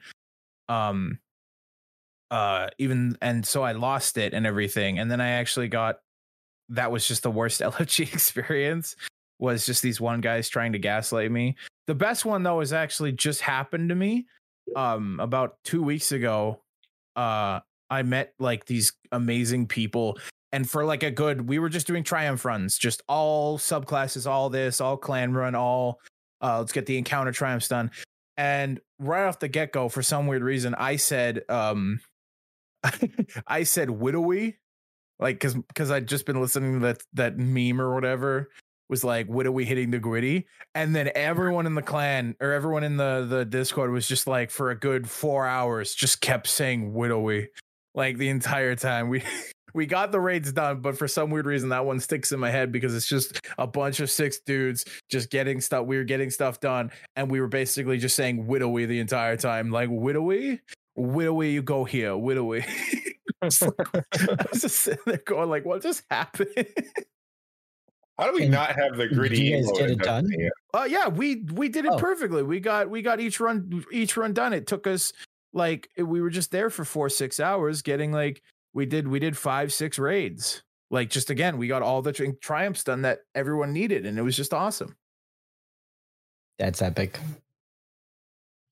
um 0.68 1.18
uh 2.30 2.68
even 2.78 3.16
and 3.20 3.44
so 3.46 3.62
I 3.62 3.72
lost 3.72 4.16
it 4.18 4.32
and 4.34 4.46
everything 4.46 4.98
and 4.98 5.10
then 5.10 5.20
I 5.20 5.30
actually 5.30 5.68
got 5.68 6.00
that 6.70 6.90
was 6.90 7.06
just 7.06 7.22
the 7.22 7.30
worst 7.30 7.60
LFG 7.72 8.12
experience 8.12 8.96
was 9.38 9.66
just 9.66 9.82
these 9.82 10.00
one 10.00 10.20
guys 10.20 10.48
trying 10.48 10.72
to 10.72 10.78
gaslight 10.78 11.30
me. 11.30 11.56
The 11.86 11.94
best 11.94 12.24
one 12.24 12.42
though 12.42 12.60
is 12.60 12.72
actually 12.72 13.12
just 13.12 13.40
happened 13.40 13.88
to 13.90 13.94
me 13.94 14.26
um 14.76 15.18
about 15.20 15.56
2 15.64 15.82
weeks 15.82 16.12
ago. 16.12 16.62
Uh 17.16 17.60
I 17.90 18.02
met 18.02 18.32
like 18.38 18.64
these 18.64 18.92
amazing 19.10 19.66
people 19.66 20.18
and 20.52 20.68
for 20.68 20.84
like 20.84 21.02
a 21.02 21.10
good 21.10 21.48
we 21.48 21.58
were 21.58 21.68
just 21.68 21.86
doing 21.86 22.04
triumph 22.04 22.44
runs, 22.44 22.78
just 22.78 23.02
all 23.08 23.58
subclasses, 23.58 24.26
all 24.26 24.50
this, 24.50 24.80
all 24.80 24.96
clan 24.96 25.32
run, 25.32 25.54
all 25.54 26.00
uh 26.40 26.58
let's 26.58 26.72
get 26.72 26.86
the 26.86 26.98
encounter 26.98 27.32
triumphs 27.32 27.68
done. 27.68 27.90
And 28.36 28.80
right 28.98 29.26
off 29.26 29.38
the 29.38 29.48
get-go 29.48 29.88
for 29.88 30.02
some 30.02 30.26
weird 30.26 30.42
reason 30.42 30.74
I 30.74 30.96
said 30.96 31.42
um 31.48 32.00
I 33.46 33.64
said 33.64 33.88
widowy 33.88 34.56
like 35.18 35.36
because 35.36 35.54
because 35.54 35.90
I'd 35.90 36.08
just 36.08 36.26
been 36.26 36.40
listening 36.40 36.80
to 36.80 36.86
that 36.86 37.02
that 37.14 37.38
meme 37.38 37.80
or 37.80 37.94
whatever 37.94 38.50
was 38.88 39.02
like 39.02 39.26
widowy 39.28 39.64
hitting 39.64 39.90
the 39.90 39.98
gritty? 39.98 40.46
And 40.74 40.94
then 40.94 41.10
everyone 41.14 41.64
in 41.66 41.74
the 41.74 41.82
clan 41.82 42.36
or 42.40 42.52
everyone 42.52 42.84
in 42.84 42.96
the 42.96 43.26
the 43.28 43.44
discord 43.44 43.90
was 43.90 44.06
just 44.06 44.26
like 44.26 44.50
for 44.50 44.70
a 44.70 44.78
good 44.78 45.08
four 45.08 45.46
hours 45.46 45.94
just 45.94 46.20
kept 46.20 46.46
saying 46.46 46.92
widowy 46.92 47.46
like 47.94 48.18
the 48.18 48.28
entire 48.28 48.74
time 48.74 49.08
we 49.08 49.22
we 49.74 49.86
got 49.86 50.12
the 50.12 50.20
raids 50.20 50.52
done 50.52 50.80
but 50.80 50.96
for 50.96 51.06
some 51.08 51.30
weird 51.30 51.46
reason 51.46 51.68
that 51.70 51.84
one 51.84 51.98
sticks 52.00 52.32
in 52.32 52.40
my 52.40 52.50
head 52.50 52.70
because 52.72 52.94
it's 52.94 53.06
just 53.06 53.40
a 53.58 53.66
bunch 53.66 54.00
of 54.00 54.10
six 54.10 54.38
dudes 54.40 54.84
just 55.10 55.30
getting 55.30 55.60
stuff 55.60 55.86
we 55.86 55.96
were 55.96 56.04
getting 56.04 56.30
stuff 56.30 56.60
done 56.60 56.90
and 57.16 57.30
we 57.30 57.40
were 57.40 57.48
basically 57.48 57.98
just 57.98 58.16
saying 58.16 58.46
widowy 58.46 58.86
the 58.86 58.98
entire 59.00 59.36
time 59.36 59.70
like 59.70 59.88
widowy 59.88 60.58
widowy 60.98 61.52
you 61.52 61.62
go 61.62 61.84
here 61.84 62.10
widowy 62.12 62.64
I 63.42 63.46
was 63.46 64.60
just 64.62 64.76
sitting 64.76 65.02
there 65.04 65.20
going 65.26 65.50
like, 65.50 65.64
what 65.64 65.82
just 65.82 66.04
happened? 66.10 66.48
How 68.18 68.26
do 68.30 68.34
we 68.36 68.42
And 68.42 68.52
not 68.52 68.68
have 68.76 68.96
the 68.96 69.08
did 69.08 69.14
gritty? 69.16 69.40
you 69.42 69.56
guys 69.56 69.70
get 69.78 69.90
it 69.90 69.98
done? 69.98 70.24
Destiny 70.24 70.44
yet? 70.44 70.52
Oh 70.74 70.84
yeah, 70.84 71.08
we 71.08 71.42
we 71.52 71.68
did 71.68 71.84
it 71.86 71.92
Oh. 71.92 71.98
perfectly. 71.98 72.42
We 72.44 72.60
got 72.60 72.88
we 72.88 73.02
got 73.02 73.18
each 73.20 73.40
run 73.40 73.84
each 73.90 74.16
run 74.16 74.32
done. 74.32 74.52
It 74.52 74.66
took 74.68 74.86
us 74.86 75.12
like 75.52 75.88
we 75.96 76.20
were 76.20 76.30
just 76.30 76.50
there 76.52 76.70
for 76.70 76.84
four 76.84 77.08
six 77.08 77.40
hours, 77.40 77.82
getting 77.82 78.12
like 78.12 78.42
we 78.74 78.86
did 78.86 79.08
we 79.08 79.18
did 79.18 79.36
five 79.36 79.72
six 79.72 79.98
raids. 79.98 80.62
Like 80.90 81.10
just 81.10 81.30
again, 81.30 81.56
we 81.58 81.68
got 81.68 81.82
all 81.82 82.02
the 82.02 82.12
tri- 82.12 82.34
triumphs 82.40 82.84
done 82.84 83.02
that 83.02 83.20
everyone 83.34 83.72
needed, 83.72 84.04
and 84.06 84.18
it 84.18 84.22
was 84.22 84.36
just 84.36 84.52
awesome. 84.54 84.96
That's 86.58 86.82
epic. 86.82 87.18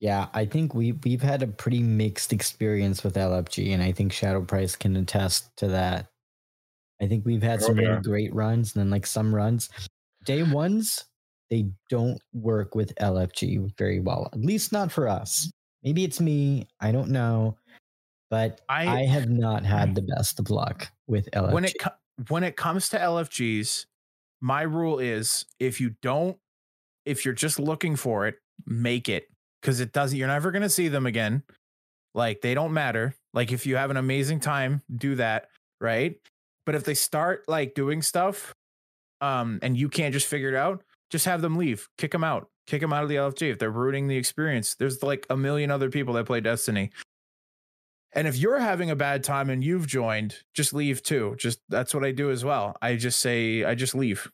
Yeah, 0.00 0.28
I 0.32 0.46
think 0.46 0.74
we 0.74 0.92
we've 0.92 1.22
had 1.22 1.42
a 1.42 1.46
pretty 1.46 1.82
mixed 1.82 2.32
experience 2.32 3.02
with 3.04 3.14
LFG, 3.16 3.72
and 3.74 3.82
I 3.82 3.92
think 3.92 4.12
Shadow 4.12 4.42
Price 4.42 4.76
can 4.76 4.96
attest 4.96 5.50
to 5.58 5.68
that. 5.68 6.06
I 7.02 7.06
think 7.06 7.24
we've 7.24 7.42
had 7.42 7.60
Oh, 7.62 7.66
some 7.66 7.78
yeah. 7.78 7.88
really 7.88 8.02
great 8.02 8.34
runs, 8.34 8.74
and 8.74 8.80
then 8.80 8.90
like 8.90 9.06
some 9.06 9.34
runs, 9.34 9.68
day 10.24 10.42
ones 10.42 11.04
they 11.50 11.68
don't 11.88 12.20
work 12.32 12.76
with 12.76 12.94
LFG 13.00 13.76
very 13.76 13.98
well. 13.98 14.28
At 14.32 14.38
least 14.38 14.70
not 14.72 14.92
for 14.92 15.08
us. 15.08 15.50
Maybe 15.82 16.04
it's 16.04 16.20
me. 16.20 16.68
I 16.80 16.92
don't 16.92 17.10
know, 17.10 17.56
but 18.30 18.60
I, 18.68 18.86
I- 18.86 19.06
have 19.06 19.28
not 19.28 19.64
had 19.64 19.94
the 19.94 20.02
best 20.02 20.38
of 20.38 20.50
luck 20.50 20.88
with 21.06 21.28
LFG. 21.32 21.52
when 21.52 21.64
it 21.64 21.74
when 22.28 22.44
it 22.44 22.56
comes 22.56 22.88
to 22.90 22.98
LFGs, 22.98 23.86
my 24.40 24.62
rule 24.62 24.98
is 24.98 25.44
if 25.58 25.80
you 25.80 25.94
don't, 26.02 26.36
if 27.04 27.24
you're 27.24 27.34
just 27.34 27.58
looking 27.58 27.96
for 27.96 28.26
it, 28.26 28.36
make 28.66 29.08
it 29.08 29.26
because 29.60 29.80
it 29.80 29.92
doesn't. 29.92 30.16
You're 30.18 30.28
never 30.28 30.50
gonna 30.50 30.68
see 30.70 30.88
them 30.88 31.06
again. 31.06 31.42
Like 32.14 32.40
they 32.40 32.54
don't 32.54 32.72
matter. 32.72 33.14
Like 33.34 33.52
if 33.52 33.66
you 33.66 33.76
have 33.76 33.90
an 33.90 33.96
amazing 33.96 34.40
time, 34.40 34.82
do 34.94 35.14
that, 35.16 35.48
right? 35.80 36.16
But 36.66 36.74
if 36.74 36.84
they 36.84 36.94
start 36.94 37.44
like 37.48 37.74
doing 37.74 38.02
stuff, 38.02 38.54
um, 39.20 39.58
and 39.62 39.76
you 39.76 39.88
can't 39.88 40.12
just 40.12 40.26
figure 40.26 40.48
it 40.48 40.54
out, 40.56 40.82
just 41.10 41.24
have 41.26 41.40
them 41.42 41.56
leave, 41.56 41.88
kick 41.98 42.10
them 42.12 42.24
out, 42.24 42.48
kick 42.66 42.80
them 42.80 42.92
out 42.92 43.02
of 43.02 43.08
the 43.08 43.16
LFG 43.16 43.50
if 43.50 43.58
they're 43.58 43.70
ruining 43.70 44.08
the 44.08 44.16
experience. 44.16 44.74
There's 44.74 45.02
like 45.02 45.26
a 45.30 45.36
million 45.36 45.70
other 45.70 45.90
people 45.90 46.14
that 46.14 46.26
play 46.26 46.40
Destiny. 46.40 46.90
And 48.12 48.26
if 48.26 48.36
you're 48.36 48.58
having 48.58 48.90
a 48.90 48.96
bad 48.96 49.22
time 49.22 49.50
and 49.50 49.62
you've 49.62 49.86
joined, 49.86 50.36
just 50.52 50.72
leave 50.72 51.02
too. 51.02 51.36
Just 51.38 51.60
that's 51.68 51.94
what 51.94 52.04
I 52.04 52.10
do 52.10 52.30
as 52.30 52.44
well. 52.44 52.76
I 52.82 52.96
just 52.96 53.20
say 53.20 53.64
I 53.64 53.74
just 53.74 53.94
leave. 53.94 54.30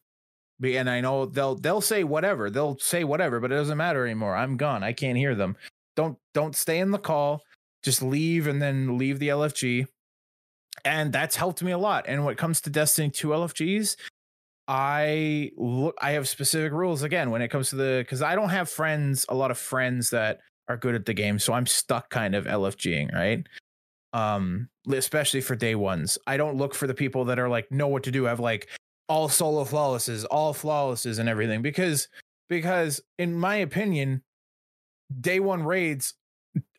And 0.62 0.88
I 0.88 1.02
know 1.02 1.26
they'll 1.26 1.56
they'll 1.56 1.82
say 1.82 2.02
whatever. 2.02 2.48
They'll 2.48 2.78
say 2.78 3.04
whatever, 3.04 3.40
but 3.40 3.52
it 3.52 3.56
doesn't 3.56 3.76
matter 3.76 4.04
anymore. 4.04 4.34
I'm 4.34 4.56
gone. 4.56 4.82
I 4.82 4.92
can't 4.92 5.18
hear 5.18 5.34
them. 5.34 5.56
Don't 5.94 6.16
don't 6.32 6.56
stay 6.56 6.78
in 6.78 6.90
the 6.90 6.98
call. 6.98 7.42
Just 7.82 8.02
leave 8.02 8.46
and 8.46 8.62
then 8.62 8.96
leave 8.96 9.18
the 9.18 9.28
LFG. 9.28 9.86
And 10.84 11.12
that's 11.12 11.36
helped 11.36 11.62
me 11.62 11.72
a 11.72 11.78
lot. 11.78 12.06
And 12.08 12.24
when 12.24 12.32
it 12.32 12.38
comes 12.38 12.60
to 12.62 12.70
Destiny 12.70 13.10
2 13.10 13.28
LFGs, 13.28 13.96
I 14.68 15.50
look 15.56 15.96
I 16.00 16.12
have 16.12 16.26
specific 16.26 16.72
rules 16.72 17.02
again 17.02 17.30
when 17.30 17.42
it 17.42 17.48
comes 17.48 17.68
to 17.70 17.76
the 17.76 17.98
because 18.00 18.22
I 18.22 18.34
don't 18.34 18.48
have 18.48 18.70
friends, 18.70 19.26
a 19.28 19.34
lot 19.34 19.50
of 19.50 19.58
friends 19.58 20.10
that 20.10 20.40
are 20.68 20.76
good 20.78 20.94
at 20.94 21.04
the 21.04 21.14
game. 21.14 21.38
So 21.38 21.52
I'm 21.52 21.66
stuck 21.66 22.08
kind 22.08 22.34
of 22.34 22.46
LFGing, 22.46 23.12
right? 23.12 23.46
Um 24.16 24.68
especially 24.90 25.42
for 25.42 25.54
day 25.54 25.74
ones. 25.74 26.16
I 26.26 26.38
don't 26.38 26.56
look 26.56 26.74
for 26.74 26.86
the 26.86 26.94
people 26.94 27.26
that 27.26 27.38
are 27.38 27.48
like 27.50 27.70
know 27.70 27.88
what 27.88 28.04
to 28.04 28.10
do 28.10 28.24
have 28.24 28.40
like 28.40 28.68
all 29.08 29.28
solo 29.28 29.64
flawlesses 29.64 30.24
all 30.30 30.52
flawlesses 30.52 31.18
and 31.18 31.28
everything 31.28 31.62
because 31.62 32.08
because 32.48 33.00
in 33.18 33.34
my 33.34 33.56
opinion 33.56 34.22
day 35.20 35.38
one 35.38 35.62
raids 35.62 36.14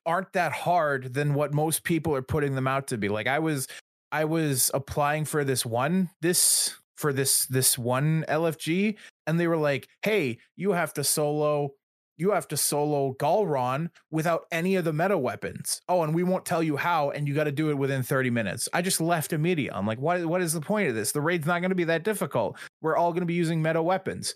aren't 0.05 0.33
that 0.33 0.51
hard 0.51 1.13
than 1.13 1.33
what 1.33 1.53
most 1.53 1.83
people 1.83 2.15
are 2.15 2.21
putting 2.21 2.55
them 2.55 2.67
out 2.67 2.87
to 2.87 2.97
be. 2.97 3.07
Like 3.07 3.27
i 3.27 3.39
was 3.39 3.67
i 4.11 4.25
was 4.25 4.71
applying 4.73 5.23
for 5.23 5.43
this 5.43 5.65
one 5.65 6.09
this 6.21 6.73
for 6.95 7.13
this 7.13 7.45
this 7.45 7.77
one 7.77 8.25
lfg 8.27 8.95
and 9.27 9.39
they 9.39 9.47
were 9.47 9.57
like 9.57 9.87
hey 10.01 10.39
you 10.55 10.71
have 10.71 10.93
to 10.93 11.03
solo 11.03 11.71
you 12.17 12.31
have 12.31 12.47
to 12.49 12.57
solo 12.57 13.13
Galron 13.13 13.89
without 14.11 14.45
any 14.51 14.75
of 14.75 14.85
the 14.85 14.93
meta 14.93 15.17
weapons. 15.17 15.81
Oh, 15.87 16.03
and 16.03 16.15
we 16.15 16.23
won't 16.23 16.45
tell 16.45 16.63
you 16.63 16.77
how, 16.77 17.11
and 17.11 17.27
you 17.27 17.33
got 17.33 17.45
to 17.45 17.51
do 17.51 17.69
it 17.69 17.77
within 17.77 18.03
30 18.03 18.29
minutes. 18.31 18.67
I 18.73 18.81
just 18.81 18.99
left 18.99 19.33
immediately. 19.33 19.77
I'm 19.77 19.85
like, 19.85 19.99
what, 19.99 20.25
what 20.25 20.41
is 20.41 20.53
the 20.53 20.61
point 20.61 20.89
of 20.89 20.95
this? 20.95 21.11
The 21.11 21.21
raid's 21.21 21.45
not 21.45 21.59
going 21.59 21.69
to 21.69 21.75
be 21.75 21.85
that 21.85 22.03
difficult. 22.03 22.57
We're 22.81 22.97
all 22.97 23.11
going 23.11 23.21
to 23.21 23.27
be 23.27 23.35
using 23.35 23.61
meta 23.61 23.81
weapons. 23.81 24.35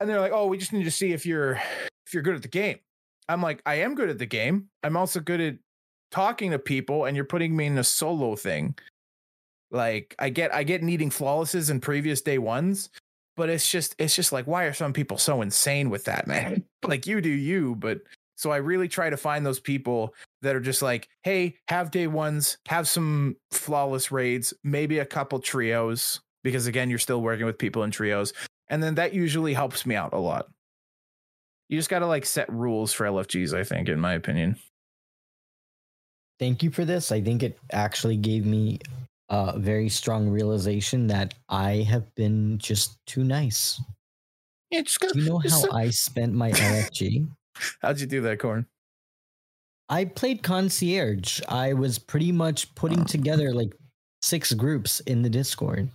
And 0.00 0.08
they're 0.08 0.20
like, 0.20 0.32
oh, 0.32 0.46
we 0.46 0.58
just 0.58 0.72
need 0.72 0.84
to 0.84 0.90
see 0.90 1.12
if 1.12 1.24
you're 1.24 1.60
if 2.06 2.14
you're 2.14 2.22
good 2.22 2.36
at 2.36 2.42
the 2.42 2.48
game. 2.48 2.78
I'm 3.28 3.42
like, 3.42 3.62
I 3.66 3.76
am 3.76 3.94
good 3.94 4.10
at 4.10 4.18
the 4.18 4.26
game. 4.26 4.68
I'm 4.82 4.96
also 4.96 5.20
good 5.20 5.40
at 5.40 5.56
talking 6.10 6.52
to 6.52 6.58
people, 6.58 7.06
and 7.06 7.16
you're 7.16 7.24
putting 7.24 7.56
me 7.56 7.66
in 7.66 7.78
a 7.78 7.84
solo 7.84 8.36
thing. 8.36 8.76
Like 9.70 10.14
I 10.18 10.28
get 10.28 10.54
I 10.54 10.62
get 10.62 10.82
needing 10.82 11.10
flawlesses 11.10 11.70
in 11.70 11.80
previous 11.80 12.20
day 12.20 12.38
ones, 12.38 12.90
but 13.36 13.48
it's 13.48 13.70
just 13.70 13.94
it's 13.98 14.14
just 14.14 14.32
like 14.32 14.46
why 14.46 14.64
are 14.64 14.72
some 14.72 14.92
people 14.92 15.18
so 15.18 15.42
insane 15.42 15.90
with 15.90 16.04
that 16.04 16.26
man? 16.26 16.64
Like 16.86 17.06
you 17.08 17.20
do 17.20 17.28
you 17.28 17.74
but 17.74 18.02
so 18.36 18.52
i 18.52 18.58
really 18.58 18.86
try 18.86 19.10
to 19.10 19.16
find 19.16 19.44
those 19.44 19.58
people 19.58 20.14
that 20.42 20.54
are 20.54 20.60
just 20.60 20.82
like 20.82 21.08
hey 21.24 21.56
have 21.66 21.90
day 21.90 22.06
ones 22.06 22.58
have 22.66 22.86
some 22.86 23.34
flawless 23.50 24.12
raids 24.12 24.54
maybe 24.62 25.00
a 25.00 25.04
couple 25.04 25.40
trios 25.40 26.20
because 26.44 26.68
again 26.68 26.88
you're 26.88 27.00
still 27.00 27.20
working 27.20 27.44
with 27.44 27.58
people 27.58 27.82
in 27.82 27.90
trios 27.90 28.32
and 28.68 28.80
then 28.80 28.94
that 28.96 29.14
usually 29.14 29.52
helps 29.52 29.84
me 29.84 29.94
out 29.96 30.12
a 30.12 30.18
lot. 30.18 30.46
You 31.68 31.76
just 31.76 31.90
got 31.90 32.00
to 32.00 32.06
like 32.06 32.24
set 32.24 32.52
rules 32.52 32.92
for 32.92 33.04
lfgs 33.06 33.52
i 33.52 33.64
think 33.64 33.88
in 33.88 33.98
my 33.98 34.14
opinion. 34.14 34.56
Thank 36.38 36.62
you 36.62 36.70
for 36.70 36.84
this. 36.84 37.12
I 37.12 37.22
think 37.22 37.42
it 37.42 37.58
actually 37.72 38.16
gave 38.16 38.44
me 38.44 38.78
a 39.28 39.58
very 39.58 39.88
strong 39.88 40.28
realization 40.28 41.06
that 41.08 41.34
I 41.48 41.86
have 41.88 42.14
been 42.14 42.58
just 42.58 42.98
too 43.06 43.24
nice. 43.24 43.80
yeah 44.70 44.82
just 44.82 45.00
Do 45.00 45.18
you 45.18 45.28
know 45.28 45.38
how 45.38 45.70
I 45.72 45.90
spent 45.90 46.32
my 46.32 46.50
LFG? 46.52 47.28
how'd 47.82 48.00
you 48.00 48.06
do 48.06 48.20
that 48.22 48.38
corn 48.38 48.66
I 49.88 50.04
played 50.04 50.42
concierge. 50.42 51.40
I 51.48 51.72
was 51.72 51.98
pretty 51.98 52.32
much 52.32 52.74
putting 52.74 53.02
ah. 53.02 53.04
together 53.04 53.54
like 53.54 53.72
six 54.20 54.52
groups 54.52 54.98
in 55.00 55.22
the 55.22 55.30
Discord, 55.30 55.90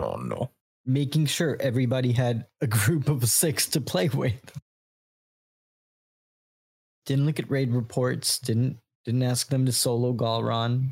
oh 0.00 0.16
no 0.16 0.50
making 0.86 1.26
sure 1.26 1.56
everybody 1.60 2.12
had 2.12 2.46
a 2.60 2.66
group 2.66 3.08
of 3.08 3.28
six 3.28 3.66
to 3.68 3.80
play 3.80 4.08
with. 4.08 4.58
Didn't 7.06 7.26
look 7.26 7.38
at 7.38 7.50
raid 7.50 7.72
reports. 7.72 8.38
Didn't 8.38 8.78
didn't 9.04 9.22
ask 9.22 9.48
them 9.48 9.64
to 9.66 9.72
solo 9.72 10.12
Galron. 10.12 10.90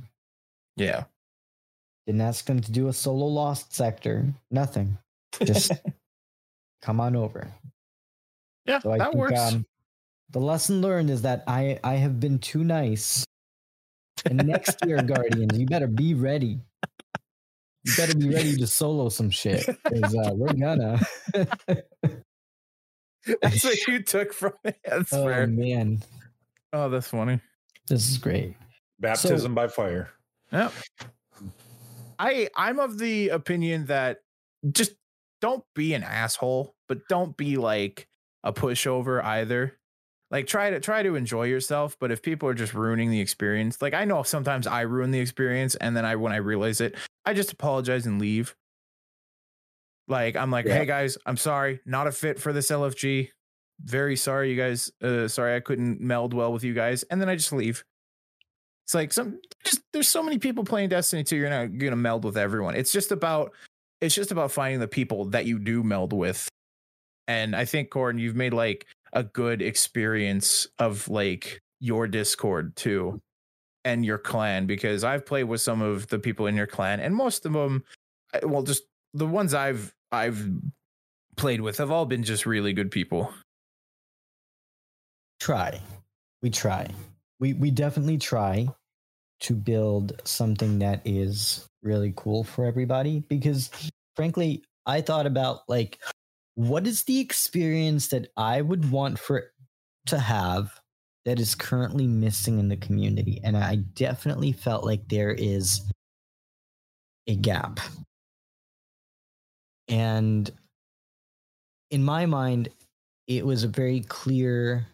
yeah 0.76 1.04
Didn't 2.08 2.22
ask 2.22 2.46
them 2.46 2.60
to 2.60 2.72
do 2.72 2.88
a 2.88 2.92
solo 2.94 3.26
lost 3.26 3.74
sector. 3.74 4.24
Nothing. 4.50 4.96
Just 5.44 5.72
come 6.82 7.00
on 7.00 7.14
over. 7.14 7.52
yeah 8.64 8.78
So 8.78 8.92
I 8.92 8.96
that 8.96 9.10
think 9.10 9.16
works 9.16 9.38
um, 9.38 9.66
the 10.30 10.40
lesson 10.40 10.80
learned 10.80 11.10
is 11.10 11.20
that 11.20 11.44
I 11.46 11.78
I 11.84 11.96
have 11.96 12.18
been 12.18 12.38
too 12.38 12.64
nice. 12.64 13.26
And 14.24 14.46
next 14.46 14.78
year, 14.86 15.02
Guardians, 15.02 15.58
you 15.58 15.66
better 15.66 15.86
be 15.86 16.14
ready. 16.14 16.58
You 17.84 17.92
better 17.94 18.16
be 18.16 18.30
ready 18.30 18.56
to 18.56 18.66
solo 18.66 19.10
some 19.10 19.28
shit 19.28 19.66
because 19.84 20.14
uh, 20.14 20.30
we're 20.32 20.54
gonna. 20.54 20.98
that's 23.42 23.64
what 23.64 23.86
you 23.86 24.02
took 24.02 24.32
from 24.32 24.54
it 24.64 24.78
that's 24.82 25.12
oh 25.12 25.26
fair 25.26 25.46
man, 25.46 26.02
oh 26.72 26.88
that's 26.88 27.08
funny 27.08 27.38
this 27.86 28.08
is 28.08 28.16
great. 28.16 28.54
Baptism 28.98 29.54
by 29.54 29.68
fire. 29.68 30.08
Yep. 30.52 30.72
I 32.18 32.48
I'm 32.56 32.78
of 32.78 32.98
the 32.98 33.28
opinion 33.30 33.86
that 33.86 34.18
just 34.70 34.92
don't 35.40 35.64
be 35.74 35.94
an 35.94 36.02
asshole, 36.02 36.74
but 36.88 37.06
don't 37.08 37.36
be 37.36 37.56
like 37.56 38.08
a 38.44 38.52
pushover 38.52 39.22
either. 39.24 39.78
Like 40.30 40.46
try 40.46 40.70
to 40.70 40.80
try 40.80 41.02
to 41.02 41.14
enjoy 41.16 41.44
yourself, 41.44 41.96
but 42.00 42.10
if 42.10 42.20
people 42.22 42.48
are 42.48 42.54
just 42.54 42.74
ruining 42.74 43.10
the 43.10 43.20
experience, 43.20 43.80
like 43.80 43.94
I 43.94 44.04
know 44.04 44.22
sometimes 44.22 44.66
I 44.66 44.82
ruin 44.82 45.10
the 45.10 45.20
experience 45.20 45.74
and 45.76 45.96
then 45.96 46.04
I 46.04 46.16
when 46.16 46.32
I 46.32 46.36
realize 46.36 46.80
it, 46.80 46.96
I 47.24 47.32
just 47.34 47.52
apologize 47.52 48.04
and 48.06 48.20
leave. 48.20 48.54
Like 50.06 50.36
I'm 50.36 50.50
like, 50.50 50.66
Yeah. 50.66 50.74
"Hey 50.78 50.86
guys, 50.86 51.18
I'm 51.26 51.36
sorry, 51.36 51.80
not 51.86 52.06
a 52.06 52.12
fit 52.12 52.38
for 52.40 52.52
this 52.52 52.70
LFG. 52.70 53.30
Very 53.80 54.16
sorry 54.16 54.50
you 54.50 54.56
guys. 54.56 54.90
Uh 55.02 55.28
sorry 55.28 55.54
I 55.56 55.60
couldn't 55.60 56.00
meld 56.00 56.34
well 56.34 56.52
with 56.52 56.64
you 56.64 56.74
guys." 56.74 57.04
And 57.04 57.20
then 57.20 57.28
I 57.28 57.36
just 57.36 57.52
leave. 57.52 57.84
It's 58.88 58.94
like 58.94 59.12
some 59.12 59.38
just 59.64 59.82
there's 59.92 60.08
so 60.08 60.22
many 60.22 60.38
people 60.38 60.64
playing 60.64 60.88
Destiny 60.88 61.22
2, 61.22 61.36
you're 61.36 61.50
not 61.50 61.76
gonna 61.76 61.94
meld 61.94 62.24
with 62.24 62.38
everyone. 62.38 62.74
It's 62.74 62.90
just 62.90 63.12
about 63.12 63.52
it's 64.00 64.14
just 64.14 64.32
about 64.32 64.50
finding 64.50 64.80
the 64.80 64.88
people 64.88 65.26
that 65.26 65.44
you 65.44 65.58
do 65.58 65.82
meld 65.82 66.14
with. 66.14 66.48
And 67.26 67.54
I 67.54 67.66
think 67.66 67.90
Gordon, 67.90 68.18
you've 68.18 68.34
made 68.34 68.54
like 68.54 68.86
a 69.12 69.24
good 69.24 69.60
experience 69.60 70.66
of 70.78 71.06
like 71.10 71.60
your 71.80 72.08
Discord 72.08 72.76
too 72.76 73.20
and 73.84 74.06
your 74.06 74.16
clan 74.16 74.64
because 74.64 75.04
I've 75.04 75.26
played 75.26 75.44
with 75.44 75.60
some 75.60 75.82
of 75.82 76.06
the 76.06 76.18
people 76.18 76.46
in 76.46 76.56
your 76.56 76.66
clan 76.66 76.98
and 77.00 77.14
most 77.14 77.44
of 77.44 77.52
them 77.52 77.84
well 78.42 78.62
just 78.62 78.84
the 79.12 79.26
ones 79.26 79.52
I've 79.52 79.94
I've 80.12 80.48
played 81.36 81.60
with 81.60 81.76
have 81.76 81.90
all 81.90 82.06
been 82.06 82.22
just 82.22 82.46
really 82.46 82.72
good 82.72 82.90
people. 82.90 83.34
Try, 85.40 85.78
we 86.40 86.48
try. 86.48 86.88
We 87.40 87.54
we 87.54 87.70
definitely 87.70 88.18
try 88.18 88.68
to 89.40 89.54
build 89.54 90.20
something 90.24 90.78
that 90.80 91.00
is 91.04 91.68
really 91.82 92.12
cool 92.16 92.44
for 92.44 92.64
everybody 92.64 93.20
because, 93.28 93.70
frankly, 94.16 94.64
I 94.86 95.00
thought 95.00 95.26
about 95.26 95.60
like 95.68 95.98
what 96.54 96.86
is 96.86 97.04
the 97.04 97.20
experience 97.20 98.08
that 98.08 98.32
I 98.36 98.62
would 98.62 98.90
want 98.90 99.18
for 99.18 99.52
to 100.06 100.18
have 100.18 100.72
that 101.24 101.38
is 101.38 101.54
currently 101.54 102.06
missing 102.06 102.58
in 102.58 102.68
the 102.68 102.76
community 102.76 103.40
and 103.44 103.56
I 103.56 103.76
definitely 103.76 104.52
felt 104.52 104.84
like 104.84 105.06
there 105.08 105.30
is 105.30 105.82
a 107.26 107.36
gap. 107.36 107.80
And 109.88 110.50
in 111.90 112.02
my 112.02 112.26
mind 112.26 112.70
it 113.26 113.44
was 113.44 113.62
a 113.62 113.68
very 113.68 114.00
clear 114.00 114.86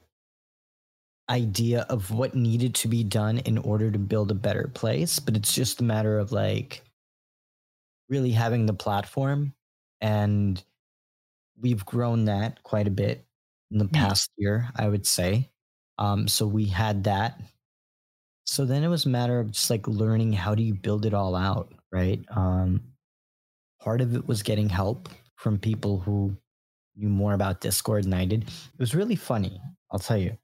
idea 1.29 1.87
of 1.89 2.11
what 2.11 2.35
needed 2.35 2.75
to 2.77 2.89
be 2.89 3.03
done 3.05 3.39
in 3.39 3.59
order 3.59 3.91
to 3.91 3.99
build 3.99 4.31
a 4.31 4.35
better 4.35 4.71
place, 4.75 5.19
but 5.19 5.37
it's 5.37 5.55
just 5.55 5.81
a 5.81 5.85
matter 5.85 6.19
of 6.19 6.33
like 6.33 6.83
really 8.09 8.33
having 8.33 8.67
the 8.67 8.75
platform 8.75 9.55
and 10.01 10.63
we've 11.61 11.85
grown 11.87 12.27
that 12.27 12.63
quite 12.63 12.87
a 12.87 12.91
bit 12.91 13.27
in 13.71 13.79
the 13.79 13.89
past 13.89 14.31
year, 14.37 14.69
I 14.77 14.89
would 14.89 15.07
say. 15.07 15.51
Um, 15.99 16.29
so 16.29 16.47
we 16.47 16.67
had 16.67 17.05
that. 17.05 17.41
So 18.47 18.65
then 18.65 18.85
it 18.85 18.89
was 18.89 19.07
a 19.07 19.11
matter 19.11 19.41
of 19.41 19.53
just 19.53 19.71
like 19.71 19.89
learning 19.89 20.33
how 20.33 20.55
do 20.55 20.63
you 20.63 20.75
build 20.75 21.07
it 21.07 21.15
all 21.15 21.35
out, 21.35 21.73
right? 21.91 22.23
Um, 22.31 22.83
part 23.81 24.01
of 24.01 24.15
it 24.15 24.27
was 24.27 24.43
getting 24.43 24.69
help 24.69 25.09
from 25.37 25.59
people 25.59 26.01
who 26.01 26.37
knew 26.97 27.09
more 27.09 27.33
about 27.35 27.61
Discord 27.61 28.05
than 28.05 28.15
I 28.15 28.25
did. 28.25 28.43
It 28.45 28.79
was 28.79 28.95
really 28.95 29.17
funny, 29.17 29.61
I'll 29.91 29.99
tell 29.99 30.19
you, 30.19 30.37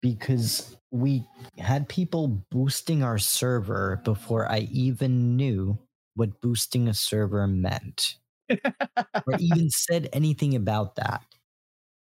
because 0.00 0.76
we 0.90 1.24
had 1.58 1.88
people 1.88 2.28
boosting 2.50 3.02
our 3.02 3.18
server 3.18 4.00
before 4.04 4.50
I 4.50 4.60
even 4.70 5.36
knew 5.36 5.78
what 6.14 6.40
boosting 6.40 6.88
a 6.88 6.94
server 6.94 7.46
meant 7.46 8.16
or 8.50 9.34
even 9.38 9.70
said 9.70 10.08
anything 10.12 10.54
about 10.54 10.96
that. 10.96 11.22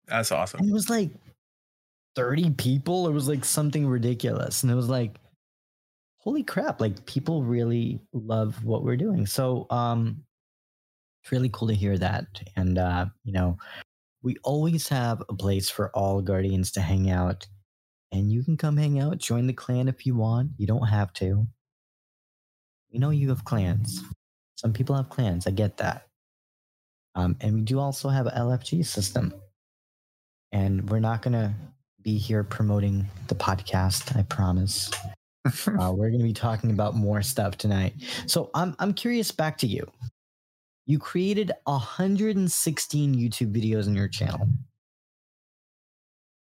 That's 0.07 0.31
awesome. 0.31 0.61
And 0.61 0.69
it 0.69 0.73
was 0.73 0.89
like 0.89 1.11
30 2.15 2.51
people. 2.51 3.07
It 3.07 3.13
was 3.13 3.27
like 3.27 3.45
something 3.45 3.85
ridiculous. 3.87 4.63
And 4.63 4.71
it 4.71 4.75
was 4.75 4.89
like, 4.89 5.17
holy 6.17 6.43
crap, 6.43 6.81
like 6.81 7.05
people 7.05 7.43
really 7.43 8.01
love 8.13 8.63
what 8.63 8.83
we're 8.83 8.97
doing. 8.97 9.25
So 9.25 9.67
um 9.69 10.23
it's 11.23 11.31
really 11.31 11.49
cool 11.49 11.67
to 11.67 11.73
hear 11.73 11.97
that. 11.97 12.25
And 12.55 12.77
uh, 12.77 13.07
you 13.23 13.33
know, 13.33 13.57
we 14.23 14.37
always 14.43 14.87
have 14.89 15.21
a 15.29 15.33
place 15.33 15.69
for 15.69 15.89
all 15.91 16.21
guardians 16.21 16.71
to 16.73 16.81
hang 16.81 17.09
out. 17.09 17.47
And 18.11 18.31
you 18.31 18.43
can 18.43 18.57
come 18.57 18.77
hang 18.77 18.99
out, 18.99 19.17
join 19.17 19.47
the 19.47 19.53
clan 19.53 19.87
if 19.87 20.05
you 20.05 20.15
want. 20.15 20.51
You 20.57 20.67
don't 20.67 20.87
have 20.87 21.11
to. 21.13 21.47
We 22.91 22.99
know 22.99 23.09
you 23.09 23.29
have 23.29 23.43
clans. 23.43 24.01
Some 24.55 24.73
people 24.73 24.95
have 24.95 25.09
clans. 25.09 25.45
I 25.45 25.51
get 25.51 25.77
that. 25.77 26.07
Um, 27.15 27.35
and 27.41 27.55
we 27.55 27.61
do 27.61 27.79
also 27.79 28.09
have 28.09 28.27
a 28.27 28.31
LFG 28.31 28.85
system. 28.85 29.33
And 30.51 30.89
we're 30.89 30.99
not 30.99 31.21
going 31.21 31.33
to 31.33 31.53
be 32.01 32.17
here 32.17 32.43
promoting 32.43 33.05
the 33.27 33.35
podcast, 33.35 34.17
I 34.17 34.23
promise. 34.23 34.89
uh, 35.45 35.51
we're 35.93 36.09
going 36.09 36.19
to 36.19 36.23
be 36.23 36.33
talking 36.33 36.71
about 36.71 36.95
more 36.95 37.21
stuff 37.21 37.57
tonight. 37.57 37.93
So 38.27 38.49
I'm, 38.53 38.75
I'm 38.79 38.93
curious 38.93 39.31
back 39.31 39.57
to 39.59 39.67
you. 39.67 39.85
You 40.85 40.99
created 40.99 41.51
116 41.65 43.15
YouTube 43.15 43.53
videos 43.53 43.87
on 43.87 43.95
your 43.95 44.07
channel. 44.07 44.47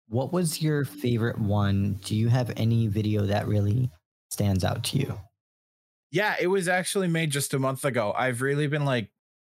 What 0.09 0.33
was 0.33 0.63
your 0.63 0.85
favorite 0.85 1.39
one? 1.39 1.99
Do 2.05 2.15
you 2.15 2.29
have 2.29 2.53
any 2.57 2.87
video 2.87 3.23
that 3.27 3.47
really 3.47 3.91
stands 4.31 4.65
out 4.65 4.85
to 4.85 4.99
you? 4.99 5.21
Yeah, 6.11 6.37
it 6.41 6.47
was 6.47 6.69
actually 6.69 7.09
made 7.09 7.31
just 7.31 7.55
a 7.55 7.59
month 7.59 7.85
ago. 7.85 8.15
I've 8.17 8.43
really 8.43 8.67
been 8.67 8.85
like 8.85 9.11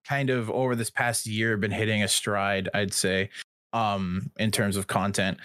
kind 0.08 0.30
of 0.30 0.50
over 0.50 0.76
this 0.76 0.90
past 0.90 1.26
year 1.26 1.58
been 1.58 1.72
hitting 1.72 2.02
a 2.02 2.08
stride, 2.08 2.70
I'd 2.74 2.94
say, 2.94 3.30
um, 3.74 4.32
in 4.38 4.52
terms 4.52 4.78
of 4.78 4.88
content. 4.88 5.38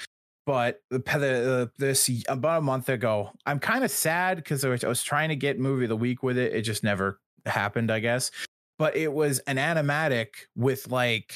But 0.46 0.80
the, 0.90 0.98
the 0.98 1.70
this 1.78 2.10
about 2.28 2.58
a 2.58 2.62
month 2.62 2.88
ago, 2.88 3.30
I'm 3.46 3.58
kind 3.58 3.84
of 3.84 3.90
sad 3.90 4.38
because 4.38 4.64
I, 4.64 4.70
I 4.70 4.88
was 4.88 5.02
trying 5.02 5.28
to 5.28 5.36
get 5.36 5.58
movie 5.58 5.84
of 5.84 5.88
the 5.88 5.96
week 5.96 6.22
with 6.22 6.38
it. 6.38 6.52
It 6.52 6.62
just 6.62 6.82
never 6.82 7.20
happened, 7.46 7.90
I 7.90 8.00
guess. 8.00 8.30
But 8.78 8.96
it 8.96 9.12
was 9.12 9.38
an 9.40 9.56
animatic 9.56 10.28
with 10.56 10.88
like 10.88 11.34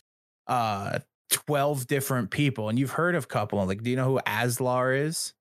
uh 0.48 1.00
12 1.30 1.86
different 1.86 2.30
people 2.30 2.68
and 2.68 2.78
you've 2.78 2.92
heard 2.92 3.14
of 3.14 3.28
couple 3.28 3.64
like 3.66 3.82
do 3.82 3.90
you 3.90 3.96
know 3.96 4.04
who 4.04 4.20
aslar 4.26 4.96
is 4.98 5.32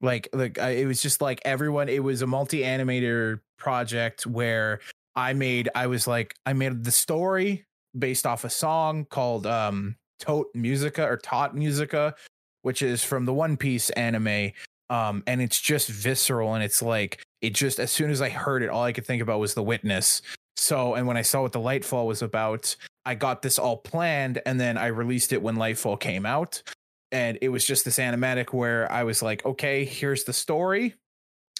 like 0.00 0.28
like 0.32 0.58
it 0.58 0.86
was 0.86 1.02
just 1.02 1.20
like 1.20 1.40
everyone 1.44 1.88
it 1.88 2.02
was 2.02 2.22
a 2.22 2.26
multi 2.26 2.60
animator 2.60 3.40
project 3.58 4.26
where 4.26 4.80
i 5.14 5.32
made 5.32 5.68
i 5.74 5.86
was 5.86 6.06
like 6.06 6.34
i 6.46 6.52
made 6.52 6.84
the 6.84 6.90
story 6.90 7.64
based 7.98 8.26
off 8.26 8.44
a 8.44 8.50
song 8.50 9.04
called 9.04 9.46
um 9.46 9.94
Tot 10.22 10.46
Musica 10.54 11.04
or 11.04 11.16
Tot 11.16 11.54
Musica, 11.54 12.14
which 12.62 12.80
is 12.80 13.02
from 13.02 13.24
the 13.24 13.34
One 13.34 13.56
Piece 13.56 13.90
anime. 13.90 14.52
Um, 14.88 15.22
and 15.26 15.40
it's 15.40 15.60
just 15.60 15.88
visceral 15.88 16.54
and 16.54 16.62
it's 16.62 16.82
like 16.82 17.22
it 17.40 17.54
just 17.54 17.80
as 17.80 17.90
soon 17.90 18.10
as 18.10 18.20
I 18.20 18.28
heard 18.28 18.62
it, 18.62 18.68
all 18.68 18.84
I 18.84 18.92
could 18.92 19.06
think 19.06 19.22
about 19.22 19.40
was 19.40 19.54
the 19.54 19.62
witness. 19.62 20.22
So, 20.56 20.94
and 20.94 21.06
when 21.06 21.16
I 21.16 21.22
saw 21.22 21.42
what 21.42 21.52
the 21.52 21.60
Lightfall 21.60 22.06
was 22.06 22.22
about, 22.22 22.76
I 23.04 23.14
got 23.14 23.42
this 23.42 23.58
all 23.58 23.76
planned 23.76 24.40
and 24.46 24.60
then 24.60 24.78
I 24.78 24.86
released 24.88 25.32
it 25.32 25.42
when 25.42 25.56
Lightfall 25.56 25.98
came 25.98 26.26
out. 26.26 26.62
And 27.10 27.38
it 27.42 27.50
was 27.50 27.64
just 27.66 27.84
this 27.84 27.98
animatic 27.98 28.54
where 28.54 28.90
I 28.90 29.04
was 29.04 29.22
like, 29.22 29.44
okay, 29.44 29.84
here's 29.84 30.24
the 30.24 30.32
story. 30.32 30.94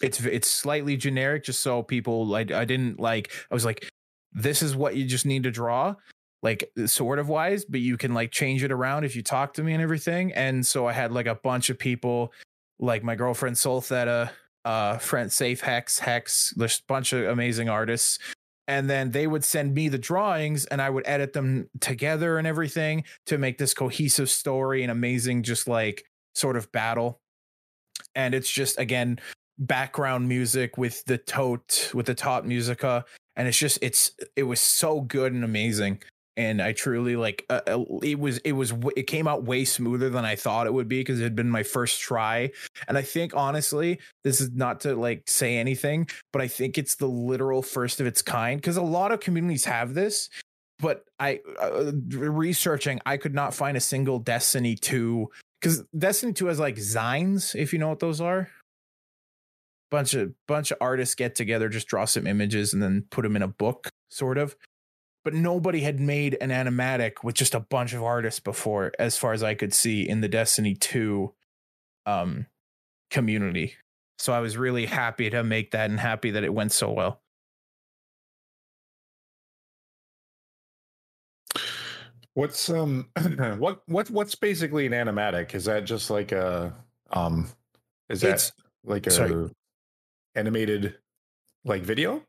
It's 0.00 0.20
it's 0.24 0.48
slightly 0.48 0.96
generic, 0.96 1.44
just 1.44 1.60
so 1.60 1.82
people 1.82 2.26
like 2.26 2.50
I 2.50 2.64
didn't 2.64 2.98
like 2.98 3.32
I 3.50 3.54
was 3.54 3.64
like, 3.64 3.86
this 4.32 4.62
is 4.62 4.74
what 4.74 4.96
you 4.96 5.04
just 5.04 5.26
need 5.26 5.42
to 5.42 5.50
draw 5.50 5.94
like 6.42 6.70
sort 6.86 7.18
of 7.18 7.28
wise, 7.28 7.64
but 7.64 7.80
you 7.80 7.96
can 7.96 8.14
like 8.14 8.30
change 8.32 8.64
it 8.64 8.72
around 8.72 9.04
if 9.04 9.14
you 9.14 9.22
talk 9.22 9.54
to 9.54 9.62
me 9.62 9.72
and 9.72 9.82
everything. 9.82 10.32
And 10.32 10.66
so 10.66 10.86
I 10.86 10.92
had 10.92 11.12
like 11.12 11.26
a 11.26 11.36
bunch 11.36 11.70
of 11.70 11.78
people, 11.78 12.32
like 12.80 13.04
my 13.04 13.14
girlfriend 13.14 13.56
Soul 13.56 13.80
Theta, 13.80 14.32
uh, 14.64 14.98
friend 14.98 15.30
Safe 15.30 15.60
Hex, 15.60 16.00
Hex, 16.00 16.52
there's 16.56 16.78
a 16.78 16.82
bunch 16.88 17.12
of 17.12 17.28
amazing 17.28 17.68
artists. 17.68 18.18
And 18.68 18.88
then 18.88 19.10
they 19.10 19.26
would 19.26 19.44
send 19.44 19.74
me 19.74 19.88
the 19.88 19.98
drawings 19.98 20.66
and 20.66 20.80
I 20.80 20.88
would 20.88 21.06
edit 21.06 21.32
them 21.32 21.68
together 21.80 22.38
and 22.38 22.46
everything 22.46 23.04
to 23.26 23.38
make 23.38 23.58
this 23.58 23.74
cohesive 23.74 24.30
story 24.30 24.82
and 24.82 24.90
amazing, 24.90 25.42
just 25.42 25.66
like 25.66 26.04
sort 26.34 26.56
of 26.56 26.70
battle. 26.72 27.20
And 28.14 28.34
it's 28.34 28.50
just 28.50 28.78
again 28.78 29.18
background 29.58 30.28
music 30.28 30.78
with 30.78 31.04
the 31.04 31.18
tote 31.18 31.90
with 31.92 32.06
the 32.06 32.14
Tot 32.14 32.46
Musica 32.46 33.04
and 33.36 33.48
it's 33.48 33.58
just 33.58 33.78
it's 33.82 34.12
it 34.36 34.42
was 34.44 34.60
so 34.60 35.00
good 35.00 35.32
and 35.32 35.44
amazing 35.44 36.00
and 36.36 36.62
I 36.62 36.72
truly 36.72 37.16
like 37.16 37.44
uh, 37.50 37.60
uh 37.66 37.84
it 38.02 38.18
was 38.18 38.38
it 38.38 38.52
was 38.52 38.72
it 38.96 39.04
came 39.04 39.28
out 39.28 39.44
way 39.44 39.64
smoother 39.64 40.08
than 40.08 40.24
I 40.24 40.36
thought 40.36 40.66
it 40.66 40.72
would 40.72 40.88
be 40.88 41.00
because 41.00 41.20
it 41.20 41.24
had 41.24 41.36
been 41.36 41.50
my 41.50 41.62
first 41.62 42.00
try 42.00 42.50
and 42.88 42.96
I 42.96 43.02
think 43.02 43.34
honestly 43.34 44.00
this 44.24 44.40
is 44.40 44.50
not 44.52 44.80
to 44.80 44.94
like 44.94 45.28
say 45.28 45.56
anything 45.56 46.08
but 46.32 46.42
I 46.42 46.48
think 46.48 46.78
it's 46.78 46.96
the 46.96 47.06
literal 47.06 47.62
first 47.62 48.00
of 48.00 48.06
its 48.06 48.22
kind 48.22 48.60
because 48.60 48.76
a 48.76 48.82
lot 48.82 49.12
of 49.12 49.20
communities 49.20 49.64
have 49.66 49.94
this 49.94 50.30
but 50.78 51.04
I 51.18 51.40
uh, 51.60 51.92
researching 52.10 53.00
I 53.04 53.16
could 53.16 53.34
not 53.34 53.54
find 53.54 53.76
a 53.76 53.80
single 53.80 54.18
Destiny 54.18 54.74
2 54.74 55.28
cuz 55.60 55.84
Destiny 55.96 56.32
2 56.32 56.46
has 56.46 56.58
like 56.58 56.76
zines 56.76 57.54
if 57.54 57.72
you 57.72 57.78
know 57.78 57.88
what 57.88 58.00
those 58.00 58.20
are. 58.20 58.48
Bunch 59.90 60.14
of 60.14 60.32
bunch 60.48 60.70
of 60.70 60.78
artists 60.80 61.14
get 61.14 61.34
together 61.34 61.68
just 61.68 61.86
draw 61.86 62.06
some 62.06 62.26
images 62.26 62.72
and 62.72 62.82
then 62.82 63.04
put 63.10 63.22
them 63.22 63.36
in 63.36 63.42
a 63.42 63.48
book 63.48 63.90
sort 64.08 64.38
of 64.38 64.56
but 65.24 65.34
nobody 65.34 65.80
had 65.80 66.00
made 66.00 66.36
an 66.40 66.50
animatic 66.50 67.22
with 67.22 67.34
just 67.34 67.54
a 67.54 67.60
bunch 67.60 67.92
of 67.92 68.02
artists 68.02 68.40
before, 68.40 68.92
as 68.98 69.16
far 69.16 69.32
as 69.32 69.42
I 69.42 69.54
could 69.54 69.72
see 69.72 70.08
in 70.08 70.20
the 70.20 70.28
Destiny 70.28 70.74
2 70.74 71.32
um, 72.06 72.46
community. 73.10 73.74
So 74.18 74.32
I 74.32 74.40
was 74.40 74.56
really 74.56 74.86
happy 74.86 75.30
to 75.30 75.42
make 75.42 75.72
that 75.72 75.90
and 75.90 75.98
happy 75.98 76.30
that 76.32 76.44
it 76.44 76.54
went 76.54 76.72
so 76.72 76.90
well. 76.90 77.20
What's 82.34 82.70
um 82.70 83.08
what 83.58 83.82
what 83.86 84.08
what's 84.10 84.34
basically 84.34 84.86
an 84.86 84.92
animatic? 84.92 85.54
Is 85.54 85.66
that 85.66 85.84
just 85.84 86.08
like 86.08 86.32
a 86.32 86.72
um 87.10 87.48
is 88.08 88.22
that 88.22 88.34
it's, 88.34 88.52
like 88.84 89.06
a 89.06 89.10
sorry. 89.10 89.50
animated 90.34 90.96
like 91.64 91.82
video? 91.82 92.22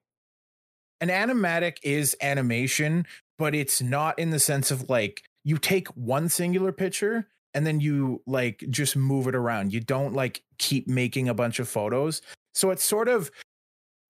An 1.04 1.10
animatic 1.10 1.78
is 1.84 2.16
animation, 2.22 3.06
but 3.38 3.54
it's 3.54 3.82
not 3.82 4.18
in 4.18 4.30
the 4.30 4.40
sense 4.40 4.72
of 4.72 4.90
like 4.90 5.24
you 5.44 5.58
take 5.58 5.90
one 5.90 6.30
singular 6.30 6.72
picture 6.72 7.28
and 7.54 7.68
then 7.68 7.82
you 7.82 8.22
like 8.26 8.64
just 8.70 8.96
move 8.96 9.28
it 9.28 9.36
around. 9.36 9.74
You 9.74 9.82
don't 9.82 10.14
like 10.14 10.44
keep 10.60 10.88
making 10.88 11.28
a 11.28 11.34
bunch 11.34 11.60
of 11.60 11.68
photos. 11.68 12.22
So 12.54 12.72
it's 12.72 12.84
sort 12.84 13.10
of 13.10 13.32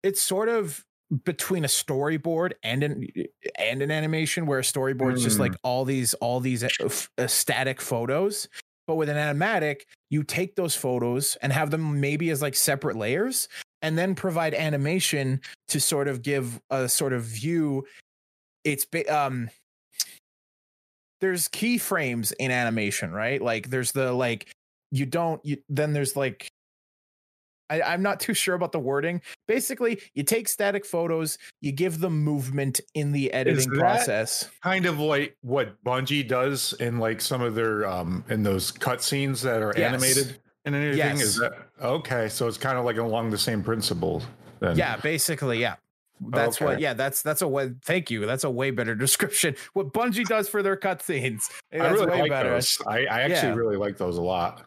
it's 0.03 0.21
sort 0.21 0.49
of 0.49 0.83
between 1.23 1.63
a 1.63 1.69
storyboard 1.69 2.53
and 2.61 2.83
an 2.83 3.07
and 3.57 3.81
an 3.81 3.91
animation 3.91 4.45
where 4.45 4.59
a 4.59 4.63
storyboard 4.63 5.13
is 5.13 5.23
just 5.23 5.39
like 5.39 5.53
mm. 5.53 5.59
all 5.63 5.85
these 5.85 6.13
all 6.15 6.39
these 6.39 6.63
uh, 6.63 7.27
static 7.27 7.81
photos 7.81 8.47
but 8.87 8.95
with 8.95 9.09
an 9.09 9.17
animatic 9.17 9.81
you 10.09 10.23
take 10.23 10.55
those 10.55 10.73
photos 10.73 11.35
and 11.41 11.51
have 11.51 11.69
them 11.69 11.99
maybe 11.99 12.29
as 12.29 12.41
like 12.41 12.55
separate 12.55 12.95
layers 12.95 13.49
and 13.81 13.97
then 13.97 14.15
provide 14.15 14.53
animation 14.53 15.41
to 15.67 15.79
sort 15.79 16.07
of 16.07 16.21
give 16.21 16.59
a 16.69 16.87
sort 16.87 17.13
of 17.13 17.23
view 17.23 17.85
it's 18.63 18.85
um 19.09 19.49
there's 21.19 21.47
keyframes 21.49 22.33
in 22.39 22.51
animation 22.51 23.11
right 23.11 23.41
like 23.41 23.69
there's 23.69 23.91
the 23.91 24.11
like 24.11 24.51
you 24.91 25.05
don't 25.05 25.43
you 25.45 25.57
then 25.69 25.93
there's 25.93 26.15
like 26.15 26.47
I, 27.71 27.81
I'm 27.81 28.01
not 28.01 28.19
too 28.19 28.33
sure 28.33 28.53
about 28.53 28.73
the 28.73 28.79
wording. 28.79 29.21
Basically, 29.47 30.01
you 30.13 30.23
take 30.23 30.49
static 30.49 30.85
photos, 30.85 31.37
you 31.61 31.71
give 31.71 32.01
them 32.01 32.21
movement 32.21 32.81
in 32.93 33.13
the 33.13 33.31
editing 33.31 33.71
process. 33.71 34.49
Kind 34.61 34.85
of 34.85 34.99
like 34.99 35.37
what 35.41 35.81
Bungie 35.81 36.27
does 36.27 36.73
in 36.73 36.99
like 36.99 37.21
some 37.21 37.41
of 37.41 37.55
their 37.55 37.87
um 37.87 38.25
in 38.27 38.43
those 38.43 38.73
cutscenes 38.73 39.41
that 39.43 39.61
are 39.61 39.73
Yes. 39.77 39.87
animated 39.87 40.37
and 40.65 40.75
anything. 40.75 40.97
Yes. 40.97 41.21
Is 41.21 41.35
that 41.39 41.53
okay? 41.81 42.29
So 42.29 42.47
it's 42.47 42.57
kind 42.57 42.77
of 42.77 42.85
like 42.85 42.97
along 42.97 43.31
the 43.31 43.37
same 43.37 43.63
principle. 43.63 44.21
Then. 44.59 44.77
Yeah, 44.77 44.97
basically, 44.97 45.59
yeah. 45.59 45.75
That's 46.29 46.61
what. 46.61 46.79
Yeah, 46.79 46.93
that's 46.93 47.23
that's 47.23 47.41
a 47.41 47.47
way. 47.47 47.71
Thank 47.83 48.11
you. 48.11 48.25
That's 48.27 48.43
a 48.43 48.49
way 48.51 48.69
better 48.71 48.93
description. 49.07 49.55
What 49.73 49.91
Bungie 49.91 50.25
does 50.25 50.47
for 50.47 50.61
their 50.61 50.77
cutscenes. 50.77 51.43
That's 51.71 51.83
I 51.83 51.89
really 51.89 52.05
way 52.07 52.21
like 52.21 52.29
better. 52.31 52.49
those. 52.51 52.77
I, 52.85 53.05
I 53.05 53.21
actually 53.21 53.49
Yeah. 53.49 53.55
really 53.55 53.77
like 53.77 53.97
those 53.97 54.17
a 54.17 54.21
lot. 54.21 54.65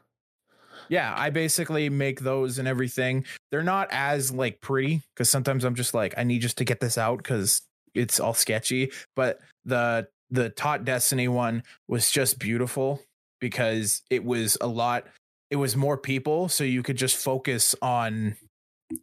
Yeah, 0.88 1.14
I 1.16 1.30
basically 1.30 1.88
make 1.88 2.20
those 2.20 2.58
and 2.58 2.68
everything. 2.68 3.24
They're 3.50 3.62
not 3.62 3.88
as 3.90 4.30
like 4.32 4.60
pretty 4.60 5.00
because 5.14 5.30
sometimes 5.30 5.64
I'm 5.64 5.74
just 5.74 5.94
like, 5.94 6.14
I 6.18 6.24
need 6.24 6.40
just 6.42 6.58
to 6.58 6.64
get 6.64 6.80
this 6.80 6.98
out 6.98 7.18
because 7.18 7.62
it's 7.94 8.20
all 8.20 8.34
sketchy. 8.34 8.90
But 9.16 9.38
the 9.64 10.08
the 10.30 10.50
Tot 10.50 10.84
Destiny 10.84 11.28
one 11.28 11.62
was 11.88 12.10
just 12.10 12.38
beautiful 12.38 13.00
because 13.40 14.02
it 14.10 14.24
was 14.24 14.58
a 14.60 14.66
lot. 14.66 15.06
It 15.54 15.58
was 15.58 15.76
more 15.76 15.96
people, 15.96 16.48
so 16.48 16.64
you 16.64 16.82
could 16.82 16.96
just 16.96 17.16
focus 17.16 17.76
on 17.80 18.36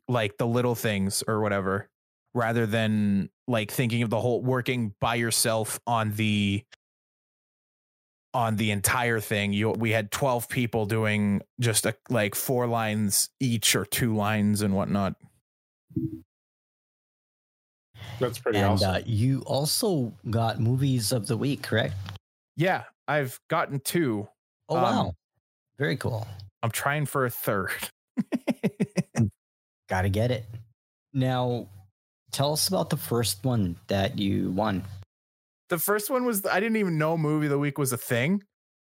like 0.09 0.37
the 0.37 0.45
little 0.45 0.75
things 0.75 1.23
or 1.25 1.39
whatever, 1.39 1.87
rather 2.33 2.65
than 2.65 3.29
like 3.47 3.71
thinking 3.71 4.03
of 4.03 4.09
the 4.09 4.19
whole 4.19 4.41
working 4.41 4.93
by 4.99 5.15
yourself 5.15 5.79
on 5.87 6.11
the 6.15 6.65
on 8.33 8.57
the 8.57 8.71
entire 8.71 9.21
thing 9.21 9.53
you 9.53 9.69
we 9.69 9.91
had 9.91 10.11
12 10.11 10.49
people 10.49 10.85
doing 10.85 11.41
just 11.61 11.85
a, 11.85 11.95
like 12.09 12.35
four 12.35 12.67
lines 12.67 13.29
each 13.39 13.73
or 13.73 13.85
two 13.85 14.13
lines 14.13 14.61
and 14.61 14.73
whatnot 14.75 15.15
That's 18.19 18.39
pretty 18.39 18.59
and 18.59 18.71
awesome. 18.71 18.95
uh, 18.95 18.99
you 19.05 19.41
also 19.45 20.13
got 20.29 20.59
movies 20.59 21.13
of 21.13 21.27
the 21.27 21.37
week, 21.37 21.61
correct? 21.63 21.93
yeah 22.57 22.83
i've 23.07 23.39
gotten 23.49 23.79
two 23.79 24.27
Oh 24.69 24.75
Um, 24.75 24.81
wow, 24.83 25.15
very 25.81 25.97
cool. 25.97 26.27
i'm 26.61 26.69
trying 26.71 27.05
for 27.07 27.25
a 27.25 27.29
third 27.31 27.71
Got 29.89 30.03
to 30.03 30.09
get 30.09 30.31
it. 30.31 30.45
Now, 31.13 31.67
tell 32.31 32.53
us 32.53 32.67
about 32.69 32.89
the 32.89 32.95
first 32.97 33.43
one 33.43 33.75
that 33.87 34.17
you 34.19 34.51
won. 34.51 34.83
the 35.69 35.77
first 35.77 36.09
one 36.09 36.23
was 36.23 36.45
i 36.45 36.59
didn't 36.59 36.77
even 36.77 36.97
know 36.97 37.17
movie 37.17 37.47
of 37.47 37.49
the 37.49 37.59
week 37.59 37.77
was 37.77 37.91
a 37.91 37.97
thing 37.97 38.41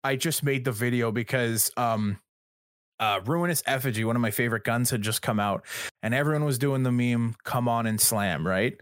i 0.03 0.17
just 0.17 0.43
made 0.43 0.65
the 0.65 0.73
video 0.73 1.13
because 1.13 1.71
um 1.77 2.19
uh 3.01 3.21
ruinous 3.27 3.63
effigy 3.67 4.05
one 4.05 4.17
of 4.17 4.23
my 4.23 4.31
favorite 4.33 4.65
guns 4.65 4.91
had 4.91 5.03
just 5.03 5.21
come 5.23 5.39
out 5.39 5.65
and 6.03 6.15
everyone 6.15 6.45
was 6.45 6.59
doing 6.59 6.83
the 6.85 6.91
meme 6.93 7.35
come 7.45 7.69
on 7.69 7.87
and 7.87 8.01
slam 8.01 8.47
right 8.47 8.81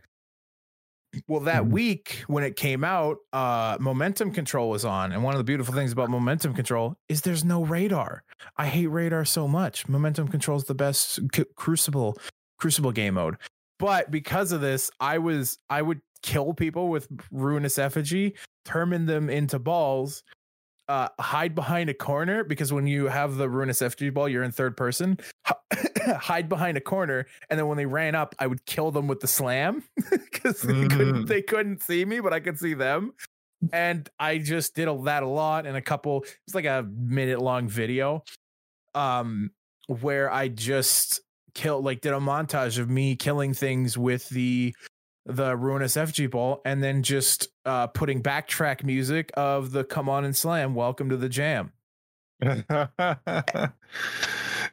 well 1.28 1.40
that 1.40 1.64
Mhm. 1.64 1.70
week 1.70 2.24
when 2.26 2.44
it 2.44 2.56
came 2.56 2.84
out 2.84 3.16
uh 3.32 3.76
momentum 3.80 4.30
control 4.32 4.70
was 4.70 4.84
on 4.84 5.12
and 5.12 5.22
one 5.22 5.34
of 5.34 5.38
the 5.38 5.44
beautiful 5.44 5.74
things 5.74 5.92
about 5.92 6.10
momentum 6.10 6.54
control 6.54 6.96
is 7.08 7.22
there's 7.22 7.44
no 7.44 7.64
radar. 7.64 8.22
I 8.56 8.66
hate 8.66 8.88
radar 8.88 9.24
so 9.24 9.46
much. 9.48 9.88
Momentum 9.88 10.28
control 10.28 10.56
is 10.56 10.64
the 10.64 10.74
best 10.74 11.18
crucible 11.56 12.16
crucible 12.58 12.92
game 12.92 13.14
mode. 13.14 13.36
But 13.78 14.10
because 14.10 14.52
of 14.52 14.60
this 14.60 14.90
i 15.00 15.18
was 15.18 15.58
i 15.68 15.82
would 15.82 16.00
kill 16.22 16.54
people 16.54 16.88
with 16.88 17.06
ruinous 17.30 17.78
effigy 17.78 18.34
turn 18.64 19.06
them 19.06 19.28
into 19.30 19.58
balls 19.58 20.22
uh 20.88 21.08
hide 21.18 21.54
behind 21.54 21.90
a 21.90 21.94
corner 21.94 22.44
because 22.44 22.72
when 22.72 22.86
you 22.86 23.06
have 23.06 23.36
the 23.36 23.48
ruinous 23.48 23.82
effigy 23.82 24.10
ball 24.10 24.28
you're 24.28 24.44
in 24.44 24.52
third 24.52 24.76
person 24.76 25.18
hide 26.18 26.48
behind 26.48 26.76
a 26.76 26.80
corner 26.80 27.26
and 27.50 27.58
then 27.58 27.66
when 27.66 27.76
they 27.76 27.86
ran 27.86 28.14
up 28.14 28.34
i 28.38 28.46
would 28.46 28.64
kill 28.66 28.90
them 28.90 29.08
with 29.08 29.20
the 29.20 29.26
slam 29.26 29.82
because 30.10 30.60
they 30.62 30.86
couldn't 30.88 31.24
Mhm. 31.24 31.26
they 31.26 31.42
couldn't 31.42 31.82
see 31.82 32.04
me 32.04 32.20
but 32.20 32.32
i 32.32 32.38
could 32.40 32.58
see 32.58 32.74
them 32.74 33.12
and 33.72 34.08
i 34.20 34.38
just 34.38 34.74
did 34.76 34.86
a, 34.86 34.96
that 35.04 35.22
a 35.22 35.28
lot 35.28 35.66
in 35.66 35.74
a 35.76 35.82
couple 35.82 36.24
it's 36.46 36.54
like 36.54 36.66
a 36.66 36.86
minute 36.94 37.40
long 37.40 37.68
video 37.68 38.22
um 38.94 39.50
where 39.88 40.30
i 40.32 40.46
just 40.48 41.20
killed 41.54 41.84
like 41.84 42.00
did 42.00 42.12
a 42.12 42.18
montage 42.18 42.78
of 42.78 42.88
me 42.90 43.16
killing 43.16 43.54
things 43.54 43.96
with 43.98 44.28
the 44.28 44.74
the 45.26 45.56
ruinous 45.56 45.96
effigy 45.96 46.26
ball 46.28 46.60
and 46.64 46.82
then 46.82 47.02
just 47.02 47.48
uh 47.64 47.86
putting 47.88 48.22
backtrack 48.22 48.84
music 48.84 49.30
of 49.36 49.72
the 49.72 49.82
come 49.84 50.08
on 50.08 50.24
and 50.24 50.36
slam 50.36 50.74
welcome 50.74 51.08
to 51.08 51.16
the 51.16 51.28
jam 51.28 51.72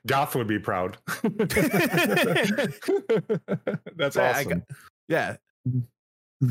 Goth 0.05 0.35
would 0.35 0.47
be 0.47 0.59
proud. 0.59 0.97
That's 3.95 4.15
Yeah, 4.15 4.21
I 4.21 4.29
awesome. 4.31 4.49
got- 4.49 4.63
yeah 5.09 5.35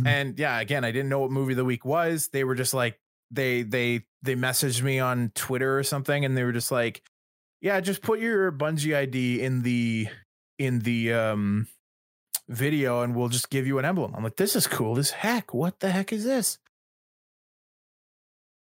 and 0.06 0.38
yeah 0.38 0.58
again 0.60 0.84
i 0.84 0.90
didn't 0.90 1.08
know 1.10 1.18
what 1.20 1.30
movie 1.30 1.52
the 1.54 1.64
week 1.64 1.84
was 1.84 2.28
they 2.32 2.44
were 2.44 2.54
just 2.54 2.72
like 2.74 2.98
they 3.30 3.62
they 3.62 4.02
they 4.22 4.34
messaged 4.34 4.82
me 4.82 4.98
on 4.98 5.30
twitter 5.34 5.78
or 5.78 5.82
something 5.82 6.24
and 6.24 6.34
they 6.36 6.44
were 6.44 6.52
just 6.52 6.70
like 6.72 7.02
yeah 7.60 7.78
just 7.80 8.00
put 8.02 8.20
your 8.20 8.50
bungie 8.52 8.94
id 8.96 9.40
in 9.40 9.62
the 9.62 10.06
in 10.58 10.78
the 10.80 11.12
um 11.12 11.66
video 12.52 13.02
and 13.02 13.14
we'll 13.14 13.28
just 13.28 13.50
give 13.50 13.66
you 13.66 13.78
an 13.78 13.84
emblem. 13.84 14.14
I'm 14.14 14.24
like 14.24 14.36
this 14.36 14.56
is 14.56 14.66
cool 14.66 14.98
as 14.98 15.10
heck. 15.10 15.52
What 15.54 15.80
the 15.80 15.90
heck 15.90 16.12
is 16.12 16.24
this? 16.24 16.58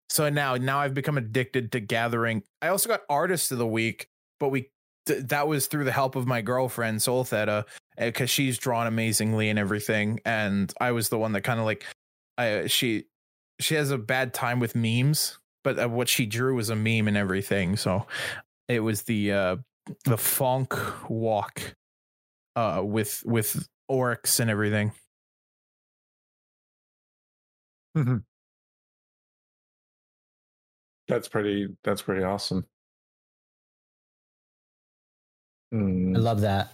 So 0.10 0.30
now 0.30 0.56
now 0.56 0.80
i've 0.80 0.93
become 0.93 1.17
addicted 1.17 1.72
to 1.74 1.80
gathering. 1.80 2.43
I 2.62 2.69
also 2.69 2.89
got 2.89 3.02
artist 3.10 3.52
of 3.52 3.58
the 3.58 3.67
week 3.67 4.10
but 4.43 4.50
we 4.50 4.69
th- 5.06 5.24
that 5.28 5.48
was 5.48 5.67
through 5.67 5.86
the 5.86 5.91
help 5.93 6.17
of 6.17 6.28
my 6.28 6.41
girlfriend 6.41 7.02
soul 7.02 7.24
theta 7.24 7.65
because 7.98 8.30
she's 8.30 8.58
drawn 8.58 8.88
amazingly 8.88 9.50
and 9.50 9.58
everything 9.58 10.19
and 10.26 10.74
i 10.82 10.91
was 10.91 11.08
the 11.08 11.17
one 11.17 11.32
that 11.32 11.41
kind 11.41 11.62
of 11.62 11.65
like 11.65 11.86
i 12.38 12.67
she 12.67 13.06
she 13.62 13.76
has 13.76 13.89
a 13.89 13.98
bad 13.98 14.34
time 14.34 14.60
with 14.60 14.76
memes 14.76 15.39
but 15.63 15.80
uh, 15.80 15.88
what 15.88 16.10
she 16.10 16.26
drew 16.26 16.56
was 16.56 16.69
a 16.69 16.76
meme 16.76 17.08
and 17.08 17.15
everything 17.15 17.78
so 17.78 18.06
it 18.67 18.82
was 18.82 19.04
the 19.04 19.32
uh 19.32 19.56
the 20.04 20.17
funk 20.17 20.76
walk 21.10 21.76
uh 22.58 22.82
with 22.84 23.24
with 23.26 23.67
oryx 23.88 24.39
and 24.39 24.50
everything 24.50 24.91
That's 31.08 31.28
pretty. 31.28 31.67
That's 31.84 32.02
pretty 32.02 32.24
awesome. 32.24 32.65
I 35.74 35.76
Mm, 35.76 36.22
love 36.22 36.41
that. 36.41 36.72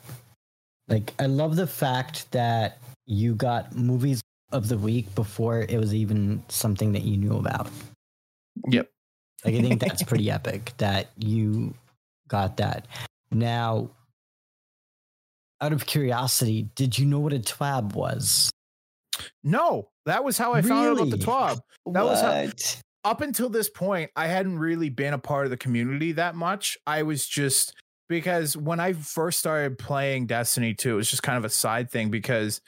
Like, 0.87 1.13
I 1.19 1.25
love 1.25 1.55
the 1.55 1.67
fact 1.67 2.31
that 2.31 2.79
you 3.05 3.35
got 3.35 3.75
movies 3.75 4.21
of 4.51 4.67
the 4.67 4.77
week 4.77 5.13
before 5.15 5.61
it 5.61 5.77
was 5.77 5.93
even 5.93 6.43
something 6.49 6.91
that 6.93 7.03
you 7.03 7.17
knew 7.17 7.37
about. 7.37 7.69
Yep. 8.67 8.89
Like, 9.45 9.55
I 9.55 9.61
think 9.61 9.79
that's 9.79 10.03
pretty 10.07 10.29
epic 10.29 10.73
that 10.77 11.11
you 11.17 11.73
got 12.27 12.57
that. 12.57 12.87
Now, 13.31 13.89
out 15.61 15.73
of 15.73 15.85
curiosity, 15.85 16.69
did 16.75 16.97
you 16.97 17.05
know 17.05 17.19
what 17.19 17.33
a 17.33 17.39
twab 17.39 17.93
was? 17.93 18.49
no 19.43 19.89
that 20.05 20.23
was 20.23 20.37
how 20.37 20.53
i 20.53 20.61
found 20.61 20.87
out 20.87 20.97
about 20.97 21.09
the 21.09 21.17
twab 21.17 21.59
That 21.87 22.05
was 22.05 22.21
how- 22.21 22.47
up 23.05 23.21
until 23.21 23.49
this 23.49 23.69
point, 23.69 24.11
I 24.15 24.27
hadn't 24.27 24.59
really 24.59 24.89
been 24.89 25.13
a 25.13 25.17
part 25.17 25.45
of 25.45 25.51
the 25.51 25.57
community 25.57 26.11
that 26.13 26.35
much. 26.35 26.77
I 26.85 27.03
was 27.03 27.25
just 27.25 27.73
because 28.09 28.57
when 28.57 28.81
I 28.81 28.91
first 28.91 29.39
started 29.39 29.77
playing 29.79 30.25
Destiny 30.27 30.73
2, 30.73 30.91
it 30.91 30.95
was 30.95 31.09
just 31.09 31.23
kind 31.23 31.37
of 31.37 31.45
a 31.45 31.49
side 31.49 31.89
thing 31.89 32.09
because 32.11 32.59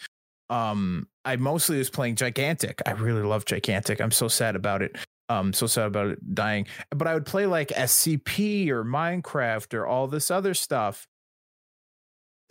um 0.49 1.07
I 1.25 1.35
mostly 1.35 1.77
was 1.77 1.89
playing 1.89 2.15
Gigantic. 2.15 2.81
I 2.85 2.91
really 2.91 3.23
love 3.23 3.43
Gigantic. 3.45 3.99
I'm 3.99 4.11
so 4.11 4.27
sad 4.29 4.55
about 4.55 4.81
it. 4.81 4.95
Um 5.29 5.51
so 5.53 5.67
sad 5.67 5.87
about 5.87 6.07
it 6.07 6.33
dying. 6.35 6.65
But 6.91 7.07
I 7.07 7.13
would 7.13 7.25
play 7.25 7.45
like 7.45 7.67
SCP 7.69 8.69
or 8.69 8.83
Minecraft 8.85 9.73
or 9.73 9.85
all 9.85 10.07
this 10.07 10.31
other 10.31 10.53
stuff. 10.53 11.07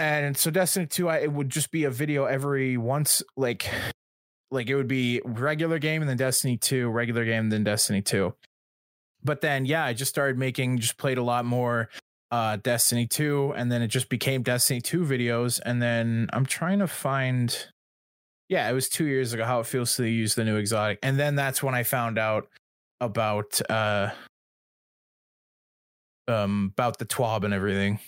And 0.00 0.34
so 0.34 0.50
Destiny 0.50 0.86
2 0.86 1.08
I, 1.10 1.18
it 1.18 1.32
would 1.32 1.50
just 1.50 1.70
be 1.70 1.84
a 1.84 1.90
video 1.90 2.24
every 2.24 2.78
once 2.78 3.22
like 3.36 3.70
like 4.50 4.70
it 4.70 4.74
would 4.74 4.88
be 4.88 5.20
regular 5.26 5.78
game 5.78 6.00
and 6.00 6.08
then 6.08 6.16
Destiny 6.16 6.56
2, 6.56 6.88
regular 6.88 7.26
game 7.26 7.44
and 7.44 7.52
then 7.52 7.64
Destiny 7.64 8.00
2. 8.00 8.34
But 9.22 9.42
then 9.42 9.66
yeah, 9.66 9.84
I 9.84 9.92
just 9.92 10.08
started 10.08 10.38
making 10.38 10.78
just 10.78 10.96
played 10.96 11.18
a 11.18 11.22
lot 11.22 11.44
more 11.44 11.90
uh 12.30 12.56
Destiny 12.56 13.06
2 13.06 13.52
and 13.54 13.70
then 13.70 13.82
it 13.82 13.88
just 13.88 14.08
became 14.08 14.42
Destiny 14.42 14.80
2 14.80 15.04
videos 15.04 15.60
and 15.66 15.82
then 15.82 16.30
I'm 16.32 16.46
trying 16.46 16.78
to 16.78 16.86
find 16.86 17.54
yeah, 18.48 18.70
it 18.70 18.72
was 18.72 18.88
2 18.88 19.04
years 19.04 19.34
ago 19.34 19.44
how 19.44 19.60
it 19.60 19.66
feels 19.66 19.94
to 19.96 20.08
use 20.08 20.34
the 20.34 20.44
new 20.44 20.56
exotic. 20.56 20.98
And 21.02 21.20
then 21.20 21.34
that's 21.34 21.62
when 21.62 21.74
I 21.74 21.82
found 21.82 22.18
out 22.18 22.48
about 23.02 23.60
uh 23.68 24.12
um 26.26 26.70
about 26.72 26.98
the 26.98 27.04
twab 27.04 27.44
and 27.44 27.52
everything. 27.52 27.98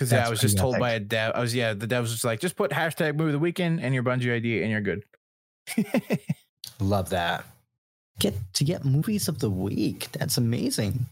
Cause 0.00 0.12
yeah, 0.12 0.26
I 0.26 0.30
was 0.30 0.40
just 0.40 0.56
told 0.56 0.76
epic. 0.76 0.80
by 0.80 0.90
a 0.92 1.00
dev. 1.00 1.32
I 1.34 1.40
was 1.40 1.54
yeah, 1.54 1.74
the 1.74 1.86
devs 1.86 2.00
was 2.00 2.12
just 2.12 2.24
like, 2.24 2.40
just 2.40 2.56
put 2.56 2.70
hashtag 2.70 3.16
movie 3.16 3.28
of 3.28 3.32
the 3.34 3.38
weekend 3.38 3.82
and 3.82 3.92
your 3.92 4.02
Bungie 4.02 4.34
ID 4.34 4.62
and 4.62 4.70
you're 4.70 4.80
good. 4.80 5.04
Love 6.80 7.10
that. 7.10 7.44
get 8.18 8.32
to 8.54 8.64
get 8.64 8.82
movies 8.86 9.28
of 9.28 9.40
the 9.40 9.50
week. 9.50 10.08
That's 10.12 10.38
amazing. 10.38 11.04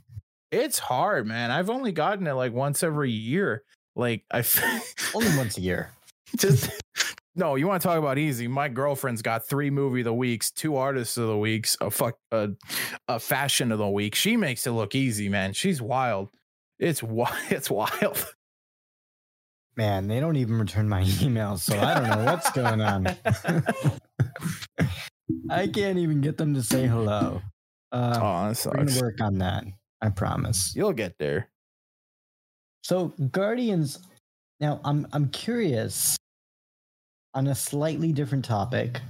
It's 0.51 0.79
hard, 0.79 1.27
man. 1.27 1.51
I've 1.51 1.69
only 1.69 1.93
gotten 1.93 2.27
it 2.27 2.33
like 2.33 2.55
once 2.55 2.83
every 2.83 3.11
year. 3.11 3.63
Like 3.95 4.25
I 4.33 4.43
only 5.15 5.37
once 5.37 5.59
a 5.59 5.61
year. 5.61 5.91
Just 6.39 6.71
no, 7.37 7.57
you 7.57 7.67
want 7.67 7.83
to 7.83 7.87
talk 7.87 7.99
about 7.99 8.17
easy? 8.17 8.49
My 8.49 8.69
girlfriend's 8.69 9.21
got 9.21 9.47
three 9.47 9.69
movie 9.69 10.01
of 10.01 10.07
the 10.07 10.15
weeks, 10.15 10.51
two 10.51 10.77
artists 10.77 11.19
of 11.19 11.29
the 11.29 11.37
weeks, 11.37 11.77
a 11.83 11.91
fuck 11.91 12.17
a, 12.33 12.49
a 13.07 13.21
fashion 13.21 13.71
of 13.71 13.77
the 13.77 13.87
week. 13.91 14.15
She 14.15 14.39
makes 14.39 14.67
it 14.67 14.71
look 14.71 14.95
easy, 14.95 15.29
man. 15.29 15.53
She's 15.53 15.83
wild. 15.83 16.31
It's 16.79 17.03
wild. 17.03 17.37
It's 17.51 17.69
wild. 17.71 18.35
Man, 19.79 20.09
they 20.09 20.19
don't 20.19 20.35
even 20.35 20.59
return 20.59 20.89
my 20.89 21.03
emails, 21.05 21.61
so 21.61 21.79
I 21.79 21.95
don't 21.95 22.11
know 22.11 22.25
what's 22.25 22.51
going 22.51 22.81
on. 22.81 23.07
I 25.49 25.69
can't 25.69 25.99
even 25.99 26.21
get 26.21 26.37
them 26.37 26.53
to 26.55 26.65
say 26.65 26.89
hello. 26.89 27.41
Uh, 27.93 28.19
oh, 28.21 28.49
that 28.49 28.57
sucks. 28.57 28.77
We're 28.77 28.85
gonna 28.87 29.01
work 29.01 29.21
on 29.21 29.39
that. 29.39 29.63
I 30.03 30.09
promise. 30.09 30.73
You'll 30.75 30.93
get 30.93 31.15
there. 31.21 31.49
So, 32.83 33.13
Guardians. 33.31 34.01
Now, 34.59 34.81
I'm 34.85 35.07
I'm 35.13 35.29
curious 35.29 36.17
on 37.35 37.47
a 37.47 37.55
slightly 37.55 38.13
different 38.13 38.45
topic. 38.45 39.01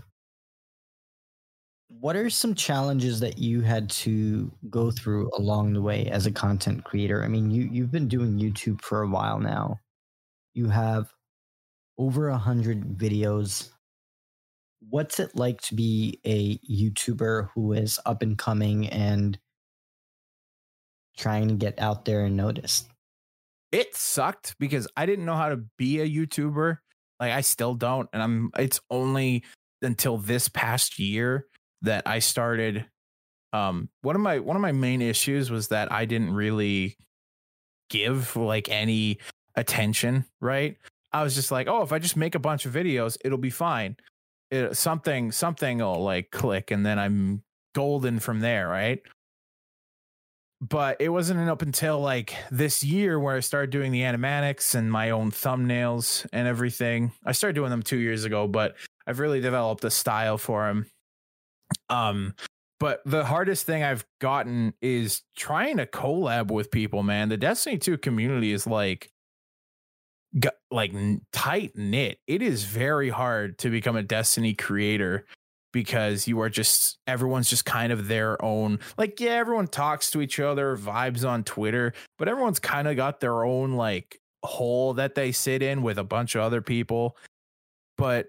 What 1.89 2.15
are 2.15 2.29
some 2.29 2.55
challenges 2.55 3.21
that 3.21 3.39
you 3.39 3.63
had 3.63 3.89
to 3.91 4.53
go 4.69 4.91
through 4.91 5.31
along 5.39 5.73
the 5.73 5.81
way 5.81 6.09
as 6.09 6.27
a 6.27 6.31
content 6.31 6.85
creator? 6.85 7.25
I 7.25 7.29
mean, 7.29 7.51
you 7.51 7.71
you've 7.73 7.91
been 7.91 8.07
doing 8.07 8.39
YouTube 8.39 8.83
for 8.83 9.01
a 9.01 9.09
while 9.09 9.39
now. 9.39 9.79
You 10.59 10.71
have 10.71 11.15
over 11.99 12.31
a 12.31 12.37
hundred 12.37 12.99
videos. 12.99 13.71
What's 14.81 15.21
it 15.21 15.37
like 15.37 15.61
to 15.61 15.77
be 15.77 16.19
a 16.25 16.59
YouTuber 16.59 17.51
who 17.55 17.75
is 17.75 18.01
up 18.05 18.23
and 18.23 18.37
coming 18.37 18.89
and 18.89 19.39
trying 21.17 21.47
to 21.47 21.55
get 21.55 21.79
out 21.79 22.07
there 22.07 22.25
and 22.25 22.37
noticed? 22.37 22.89
It 23.71 23.95
sucked 23.95 24.57
because 24.59 24.89
I 24.97 25.07
didn't 25.07 25.27
know 25.27 25.37
how 25.37 25.51
to 25.51 25.61
be 25.77 26.01
a 26.01 26.11
YouTuber. 26.11 26.79
Like 27.21 27.31
I 27.31 27.43
still 27.43 27.77
don't. 27.77 28.09
And 28.13 28.21
I'm 28.21 28.51
it's 28.59 28.81
only 28.91 29.45
until 29.81 30.19
this 30.19 30.49
past 30.49 30.99
year 30.99 31.47
that 31.83 32.03
I 32.05 32.19
started 32.19 32.85
um 33.53 33.91
one 34.03 34.17
of 34.17 34.23
my 34.23 34.41
one 34.41 34.57
of 34.57 34.63
my 34.63 34.73
main 34.73 35.03
issues 35.03 35.53
was 35.53 35.69
that 35.69 35.93
I 35.93 36.05
didn't 36.05 36.35
really 36.35 36.97
give 37.91 38.35
like 38.35 38.69
any 38.69 39.21
attention, 39.59 40.25
right? 40.41 40.77
I 41.13 41.23
was 41.23 41.35
just 41.35 41.51
like, 41.51 41.69
oh, 41.69 41.83
if 41.83 41.93
I 41.93 41.99
just 41.99 42.17
make 42.17 42.35
a 42.35 42.39
bunch 42.39 42.65
of 42.65 42.73
videos, 42.73 43.17
it'll 43.25 43.39
be 43.39 43.51
fine. 43.51 43.97
It, 44.51 44.77
something 44.77 45.33
something 45.33 45.79
will 45.79 46.03
like 46.03 46.31
click, 46.31 46.71
and 46.71 46.87
then 46.87 46.99
I'm 46.99 47.43
golden 47.75 48.19
from 48.19 48.41
there, 48.41 48.69
right? 48.69 49.03
But 50.61 51.01
it 51.01 51.11
wasn't 51.11 51.49
up 51.49 51.63
until 51.63 52.01
like 52.01 52.35
this 52.51 52.83
year 52.83 53.21
where 53.21 53.37
I 53.37 53.41
started 53.41 53.71
doing 53.71 53.93
the 53.93 54.03
animatics 54.03 54.75
and 54.75 54.91
my 54.91 55.11
own 55.11 55.31
thumbnails 55.31 56.27
and 56.33 56.49
everything. 56.49 57.13
I 57.25 57.33
started 57.33 57.55
doing 57.55 57.71
them 57.71 57.83
two 57.83 57.99
years 57.99 58.25
ago, 58.25 58.49
but 58.49 58.75
I've 59.07 59.21
really 59.21 59.41
developed 59.41 59.85
a 59.85 59.91
style 59.91 60.37
for 60.37 60.67
them. 60.67 60.87
Um, 61.91 62.35
but 62.81 63.03
the 63.05 63.25
hardest 63.25 63.67
thing 63.67 63.83
I've 63.83 64.05
gotten 64.21 64.75
is 64.81 65.23
trying 65.37 65.77
to 65.79 65.87
collab 65.87 66.51
with 66.51 66.71
people, 66.71 67.03
man. 67.03 67.29
The 67.29 67.37
Destiny 67.37 67.79
2 67.79 67.99
community 67.99 68.53
is 68.53 68.67
like 68.67 69.11
like 70.71 70.93
tight 71.33 71.73
knit. 71.77 72.19
It 72.27 72.43
is 72.43 72.65
very 72.65 73.09
hard 73.11 73.59
to 73.59 73.71
become 73.71 73.97
a 73.97 74.03
Destiny 74.03 74.55
creator 74.55 75.25
because 75.73 76.27
you 76.27 76.41
are 76.41 76.49
just 76.49 76.99
everyone's 77.07 77.51
just 77.51 77.65
kind 77.65 77.93
of 77.93 78.09
their 78.09 78.43
own. 78.45 78.79
Like 78.97 79.21
yeah, 79.21 79.33
everyone 79.33 79.69
talks 79.69 80.11
to 80.13 80.21
each 80.21 80.41
other, 80.41 80.77
vibes 80.77 81.29
on 81.29 81.45
Twitter, 81.45 81.93
but 82.19 82.29
everyone's 82.29 82.59
kind 82.59 82.89
of 82.89 82.97
got 82.97 83.21
their 83.21 83.45
own 83.45 83.73
like 83.73 84.21
hole 84.43 84.95
that 84.95 85.15
they 85.15 85.33
sit 85.33 85.63
in 85.63 85.83
with 85.83 85.99
a 85.99 86.05
bunch 86.05 86.35
of 86.35 86.43
other 86.43 86.63
people. 86.63 87.17
But 87.97 88.27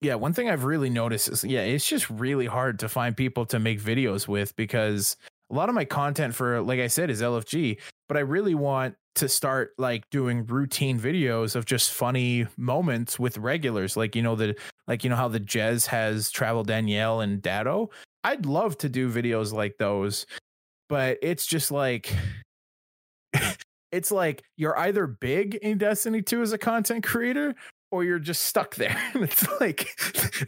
yeah, 0.00 0.14
one 0.16 0.32
thing 0.32 0.50
I've 0.50 0.64
really 0.64 0.90
noticed 0.90 1.28
is 1.28 1.44
yeah, 1.44 1.62
it's 1.62 1.88
just 1.88 2.10
really 2.10 2.46
hard 2.46 2.78
to 2.80 2.88
find 2.88 3.16
people 3.16 3.46
to 3.46 3.58
make 3.58 3.80
videos 3.80 4.28
with 4.28 4.54
because 4.56 5.16
a 5.50 5.54
lot 5.54 5.68
of 5.68 5.74
my 5.74 5.84
content 5.84 6.34
for 6.34 6.60
like 6.62 6.80
I 6.80 6.86
said 6.86 7.10
is 7.10 7.22
LFG, 7.22 7.78
but 8.08 8.16
I 8.16 8.20
really 8.20 8.54
want 8.54 8.96
to 9.16 9.28
start 9.28 9.72
like 9.78 10.08
doing 10.10 10.44
routine 10.46 10.98
videos 10.98 11.54
of 11.54 11.66
just 11.66 11.92
funny 11.92 12.46
moments 12.56 13.18
with 13.18 13.38
regulars 13.38 13.96
like 13.96 14.16
you 14.16 14.22
know 14.22 14.34
the 14.34 14.56
like 14.88 15.04
you 15.04 15.10
know 15.10 15.16
how 15.16 15.28
the 15.28 15.38
Jez 15.38 15.86
has 15.86 16.30
travel 16.30 16.64
Danielle 16.64 17.20
and 17.20 17.40
Dado? 17.40 17.90
I'd 18.24 18.46
love 18.46 18.78
to 18.78 18.88
do 18.88 19.10
videos 19.10 19.52
like 19.52 19.76
those 19.78 20.26
but 20.88 21.18
it's 21.22 21.46
just 21.46 21.70
like 21.70 22.14
it's 23.92 24.10
like 24.10 24.42
you're 24.56 24.78
either 24.78 25.06
big 25.06 25.54
in 25.56 25.78
Destiny 25.78 26.22
2 26.22 26.42
as 26.42 26.52
a 26.52 26.58
content 26.58 27.04
creator 27.04 27.54
or 27.94 28.02
you're 28.02 28.18
just 28.18 28.46
stuck 28.46 28.74
there. 28.74 29.00
it's 29.14 29.46
like 29.60 29.86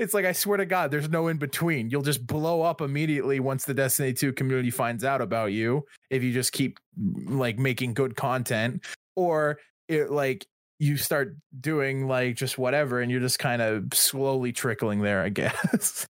it's 0.01 0.13
like 0.15 0.25
I 0.25 0.33
swear 0.33 0.57
to 0.57 0.67
God, 0.67 0.91
there's 0.91 1.09
no 1.09 1.29
in 1.29 1.37
between. 1.37 1.91
You'll 1.91 2.03
just 2.03 2.27
blow 2.27 2.63
up 2.63 2.81
immediately 2.81 3.39
once 3.39 3.65
the 3.65 3.73
Destiny 3.73 4.13
2 4.13 4.33
community 4.33 4.73
finds 4.73 5.05
out 5.05 5.21
about 5.21 5.53
you 5.53 5.87
if 6.11 6.25
you 6.25 6.33
just 6.33 6.53
keep 6.53 6.81
like 6.97 7.57
making 7.57 7.95
good 7.95 8.17
content. 8.17 8.85
Or 9.15 9.61
it 9.87 10.11
like 10.11 10.45
you 10.81 10.97
start 10.97 11.37
doing 11.61 12.09
like 12.09 12.35
just 12.35 12.59
whatever 12.59 13.01
and 13.01 13.13
you're 13.13 13.21
just 13.21 13.39
kind 13.39 13.63
of 13.63 13.95
slowly 13.95 14.53
trickling 14.53 15.03
there, 15.03 15.23
I 15.23 15.29
guess. 15.31 16.05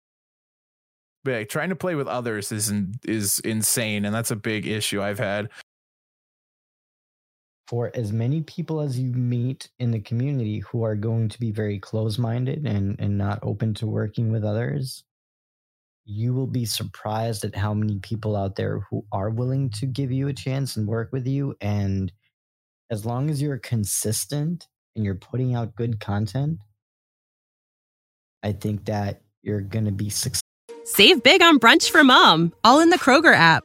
but 1.25 1.31
yeah, 1.33 1.45
trying 1.45 1.71
to 1.71 1.77
play 1.77 1.97
with 1.97 2.07
others 2.07 2.53
is 2.53 2.73
is 3.05 3.41
insane 3.41 4.05
and 4.05 4.15
that's 4.15 4.31
a 4.31 4.37
big 4.37 4.69
issue 4.69 5.03
I've 5.03 5.19
had 5.19 5.51
for 7.67 7.91
as 7.95 8.13
many 8.13 8.43
people 8.43 8.81
as 8.81 8.99
you 8.99 9.11
meet 9.13 9.71
in 9.79 9.91
the 9.91 10.01
community 10.01 10.61
who 10.61 10.83
are 10.83 10.95
going 10.95 11.29
to 11.31 11.41
be 11.41 11.51
very 11.51 11.79
close 11.79 12.19
minded 12.19 12.67
and, 12.67 12.97
and 12.99 13.17
not 13.17 13.39
open 13.43 13.73
to 13.75 13.87
working 13.87 14.31
with 14.31 14.45
others, 14.45 15.05
you 16.05 16.35
will 16.35 16.47
be 16.47 16.67
surprised 16.67 17.45
at 17.45 17.57
how 17.57 17.73
many 17.73 17.99
people 18.01 18.37
out 18.37 18.57
there 18.57 18.81
who 18.91 19.05
are 19.11 19.31
willing 19.31 19.71
to 19.71 19.87
give 19.87 20.13
you 20.13 20.29
a 20.29 20.35
chance 20.35 20.77
and 20.77 20.87
work 20.87 21.11
with 21.13 21.27
you. 21.27 21.57
And 21.61 22.13
as 22.91 23.07
long 23.07 23.31
as 23.31 23.41
you're 23.41 23.59
consistent 23.59 24.69
and 24.95 25.05
you're 25.05 25.15
putting 25.15 25.55
out 25.55 25.75
good 25.75 26.01
content, 26.01 26.59
I 28.43 28.53
think 28.53 28.85
that 28.85 29.23
you're 29.43 29.63
going 29.63 29.87
to 29.87 29.93
be 29.93 30.11
successful. 30.11 30.43
Save 30.85 31.23
big 31.23 31.41
on 31.41 31.59
brunch 31.59 31.91
for 31.91 32.05
mom, 32.05 32.53
all 32.63 32.81
in 32.81 32.91
the 32.91 32.99
Kroger 32.99 33.35
app. 33.35 33.65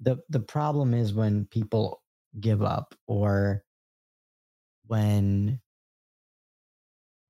the 0.00 0.16
the 0.28 0.40
problem 0.40 0.94
is 0.94 1.14
when 1.14 1.46
people 1.46 2.02
give 2.40 2.62
up 2.62 2.94
or 3.06 3.64
when 4.86 5.60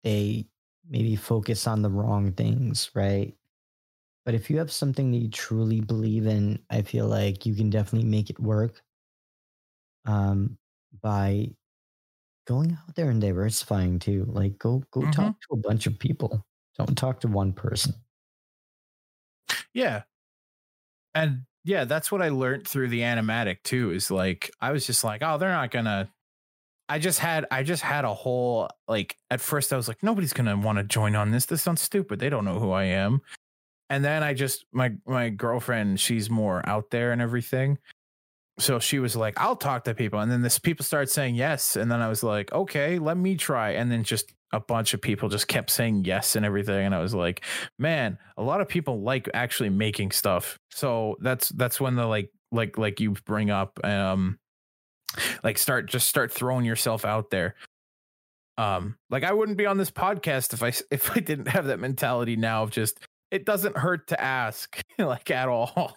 they 0.03 0.47
maybe 0.89 1.17
focus 1.17 1.67
on 1.67 1.83
the 1.83 1.91
wrong 1.91 2.33
things, 2.33 2.91
right? 2.95 3.35
But 4.25 4.35
if 4.35 4.49
you 4.49 4.59
have 4.59 4.73
something 4.73 5.11
that 5.11 5.19
you 5.19 5.29
truly 5.29 5.81
believe 5.81 6.27
in, 6.27 6.59
I 6.71 6.83
feel 6.83 7.07
like 7.07 7.45
you 7.45 7.55
can 7.55 7.71
definitely 7.71 8.09
make 8.09 8.31
it 8.31 8.41
work 8.41 8.83
um, 10.07 10.57
by 11.03 11.51
going 12.47 12.73
out 12.73 12.95
there 12.95 13.11
and 13.11 13.21
diversifying 13.21 13.99
too. 13.99 14.25
Like 14.29 14.59
go 14.59 14.83
go 14.91 15.01
mm-hmm. 15.01 15.11
talk 15.11 15.35
to 15.41 15.55
a 15.55 15.57
bunch 15.57 15.87
of 15.87 15.99
people. 15.99 16.47
Don't 16.79 16.97
talk 16.97 17.21
to 17.21 17.29
one 17.29 17.53
person. 17.53 17.95
Yeah. 19.73 20.03
And 21.15 21.43
yeah, 21.65 21.85
that's 21.85 22.13
what 22.13 22.21
I 22.23 22.29
learned 22.29 22.69
through 22.69 22.89
the 22.89 23.01
animatic 23.01 23.63
too. 23.65 23.91
Is 23.91 24.11
like 24.11 24.51
I 24.61 24.71
was 24.71 24.87
just 24.87 25.03
like, 25.03 25.23
oh, 25.23 25.39
they're 25.39 25.49
not 25.49 25.71
gonna. 25.71 26.11
I 26.89 26.99
just 26.99 27.19
had 27.19 27.47
I 27.51 27.63
just 27.63 27.83
had 27.83 28.05
a 28.05 28.13
whole 28.13 28.69
like 28.87 29.17
at 29.31 29.41
first 29.41 29.73
I 29.73 29.77
was 29.77 29.89
like 29.89 30.03
nobody's 30.03 30.35
gonna 30.35 30.57
want 30.57 30.79
to 30.79 30.85
join 30.85 31.17
on 31.17 31.31
this. 31.31 31.47
This 31.47 31.63
sounds 31.63 31.81
stupid. 31.81 32.19
They 32.19 32.29
don't 32.29 32.45
know 32.45 32.59
who 32.59 32.73
I 32.73 32.85
am. 32.85 33.23
And 33.89 34.05
then 34.05 34.23
I 34.23 34.35
just 34.35 34.67
my 34.73 34.93
my 35.07 35.31
girlfriend 35.31 35.99
she's 36.01 36.29
more 36.29 36.67
out 36.69 36.91
there 36.91 37.13
and 37.13 37.23
everything. 37.23 37.79
So 38.59 38.79
she 38.79 39.01
was 39.01 39.17
like, 39.17 39.35
I'll 39.41 39.57
talk 39.57 39.85
to 39.85 39.95
people. 39.95 40.21
And 40.21 40.31
then 40.31 40.43
this 40.43 40.59
people 40.59 40.85
started 40.85 41.11
saying 41.11 41.35
yes. 41.35 41.77
And 41.77 41.91
then 41.91 42.01
I 42.01 42.09
was 42.09 42.23
like, 42.23 42.53
okay, 42.53 42.99
let 42.99 43.17
me 43.17 43.37
try. 43.37 43.71
And 43.73 43.91
then 43.91 44.05
just 44.05 44.33
a 44.53 44.61
bunch 44.61 44.95
of 44.95 45.03
people 45.03 45.29
just 45.29 45.49
kept 45.49 45.71
saying 45.71 46.05
yes 46.05 46.37
and 46.37 46.47
everything. 46.47 46.87
And 46.87 46.95
I 46.95 47.01
was 47.01 47.15
like, 47.15 47.45
man, 47.79 48.19
a 48.37 48.43
lot 48.43 48.61
of 48.61 48.69
people 48.69 49.03
like 49.03 49.29
actually 49.35 49.71
making 49.71 50.13
stuff. 50.13 50.59
So 50.71 51.17
that's 51.21 51.49
that's 51.49 51.81
when 51.81 51.97
the 51.97 52.07
like 52.07 52.31
like 52.53 52.79
like 52.79 53.01
you 53.01 53.13
bring 53.27 53.51
up 53.51 53.81
um 53.85 54.39
like 55.43 55.59
start 55.59 55.87
just 55.87 56.07
start 56.07 56.31
throwing 56.31 56.65
yourself 56.65 57.05
out 57.05 57.31
there. 57.31 57.57
Um 58.57 58.97
like 59.11 59.25
I 59.25 59.33
wouldn't 59.33 59.59
be 59.59 59.67
on 59.67 59.79
this 59.79 59.91
podcast 59.91 60.53
if 60.53 60.63
I 60.63 60.69
if 60.95 61.11
I 61.17 61.19
didn't 61.19 61.49
have 61.49 61.67
that 61.67 61.81
mentality 61.81 62.37
now 62.37 62.63
of 62.63 62.71
just 62.71 63.01
it 63.33 63.45
doesn't 63.45 63.77
hurt 63.77 64.07
to 64.09 64.21
ask 64.21 64.81
like 64.99 65.33
at 65.33 65.49
all. 65.49 65.97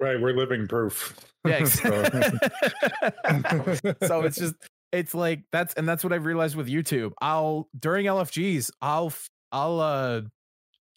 Right, 0.00 0.20
we're 0.20 0.34
living 0.36 0.68
proof. 0.68 1.14
Yeah. 1.46 1.64
So- 1.64 2.02
so 4.06 4.22
it's 4.22 4.36
just 4.36 4.54
it's 4.92 5.14
like 5.14 5.42
that's 5.52 5.74
and 5.74 5.88
that's 5.88 6.04
what 6.04 6.12
I've 6.12 6.26
realized 6.26 6.56
with 6.56 6.68
YouTube. 6.68 7.12
I'll 7.20 7.68
during 7.78 8.06
LFGs, 8.06 8.70
I'll 8.80 9.12
I'll 9.52 9.80
uh 9.80 10.22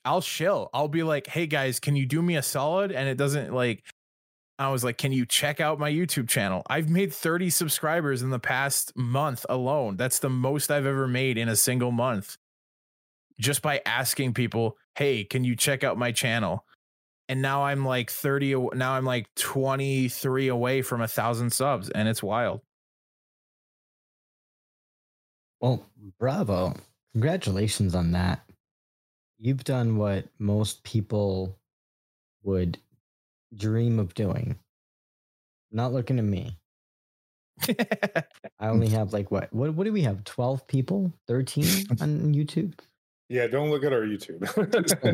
I'll 0.05 0.21
chill. 0.21 0.69
I'll 0.73 0.87
be 0.87 1.03
like, 1.03 1.27
"Hey 1.27 1.47
guys, 1.47 1.79
can 1.79 1.95
you 1.95 2.05
do 2.05 2.21
me 2.21 2.35
a 2.35 2.41
solid?" 2.41 2.91
And 2.91 3.07
it 3.07 3.17
doesn't 3.17 3.53
like 3.53 3.83
I 4.59 4.69
was 4.69 4.83
like, 4.83 4.97
"Can 4.97 5.11
you 5.11 5.25
check 5.25 5.59
out 5.59 5.79
my 5.79 5.91
YouTube 5.91 6.29
channel?" 6.29 6.63
I've 6.69 6.89
made 6.89 7.13
30 7.13 7.49
subscribers 7.49 8.21
in 8.21 8.29
the 8.29 8.39
past 8.39 8.93
month 8.95 9.45
alone. 9.49 9.97
That's 9.97 10.19
the 10.19 10.29
most 10.29 10.71
I've 10.71 10.85
ever 10.85 11.07
made 11.07 11.37
in 11.37 11.49
a 11.49 11.55
single 11.55 11.91
month. 11.91 12.35
Just 13.39 13.61
by 13.61 13.81
asking 13.85 14.33
people, 14.33 14.77
"Hey, 14.95 15.23
can 15.23 15.43
you 15.43 15.55
check 15.55 15.83
out 15.83 15.97
my 15.97 16.11
channel?" 16.11 16.65
And 17.31 17.41
now 17.41 17.63
I'm 17.63 17.85
like 17.85 18.11
30 18.11 18.55
now 18.73 18.91
I'm 18.91 19.05
like 19.05 19.33
23 19.35 20.49
away 20.49 20.81
from 20.81 20.99
a 20.99 21.07
thousand 21.07 21.51
subs 21.51 21.89
and 21.89 22.09
it's 22.09 22.21
wild. 22.21 22.59
Well, 25.61 25.85
bravo. 26.19 26.75
Congratulations 27.13 27.95
on 27.95 28.11
that. 28.11 28.41
You've 29.39 29.63
done 29.63 29.95
what 29.95 30.25
most 30.39 30.83
people 30.83 31.57
would 32.43 32.77
dream 33.55 33.97
of 33.97 34.13
doing. 34.13 34.59
Not 35.71 35.93
looking 35.93 36.19
at 36.19 36.25
me. 36.25 36.57
I 37.69 38.67
only 38.67 38.89
have 38.89 39.13
like 39.13 39.31
what? 39.31 39.53
What 39.53 39.73
what 39.73 39.85
do 39.85 39.93
we 39.93 40.01
have? 40.01 40.25
12 40.25 40.67
people? 40.67 41.13
13 41.29 41.63
on 42.01 42.33
YouTube? 42.33 42.73
yeah, 43.31 43.47
don't 43.47 43.69
look 43.69 43.85
at 43.85 43.93
our 43.93 44.01
YouTube. 44.01 44.41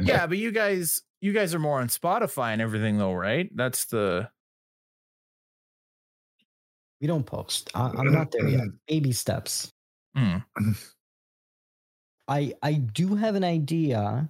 yeah, 0.08 0.26
but 0.26 0.40
you 0.40 0.52
guys 0.52 1.04
you 1.22 1.34
guys 1.34 1.54
are 1.54 1.60
more 1.60 1.80
on 1.80 1.88
Spotify 1.88 2.54
and 2.54 2.62
everything 2.62 2.98
though, 2.98 3.14
right? 3.14 3.50
That's 3.56 3.86
the 3.86 4.30
We 7.02 7.08
don't 7.08 7.26
post. 7.26 7.72
I, 7.76 7.92
I'm 7.98 8.12
not 8.12 8.32
there 8.32 8.48
yet. 8.48 8.68
Baby 8.88 9.12
steps. 9.12 9.72
Hmm. 10.16 10.38
I 12.28 12.54
I 12.62 12.74
do 12.74 13.16
have 13.16 13.36
an 13.36 13.44
idea 13.44 14.30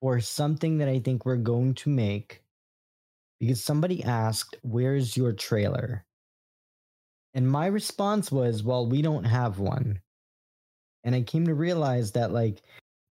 for 0.00 0.20
something 0.20 0.78
that 0.78 0.88
I 0.88 0.98
think 0.98 1.24
we're 1.24 1.36
going 1.36 1.74
to 1.74 1.90
make 1.90 2.42
because 3.38 3.62
somebody 3.62 4.02
asked, 4.02 4.56
"Where's 4.62 5.16
your 5.16 5.32
trailer?" 5.32 6.04
And 7.34 7.50
my 7.50 7.66
response 7.66 8.32
was, 8.32 8.62
"Well, 8.62 8.86
we 8.86 9.02
don't 9.02 9.24
have 9.24 9.58
one." 9.58 10.00
And 11.04 11.14
I 11.14 11.22
came 11.22 11.46
to 11.46 11.54
realize 11.54 12.12
that 12.12 12.32
like 12.32 12.62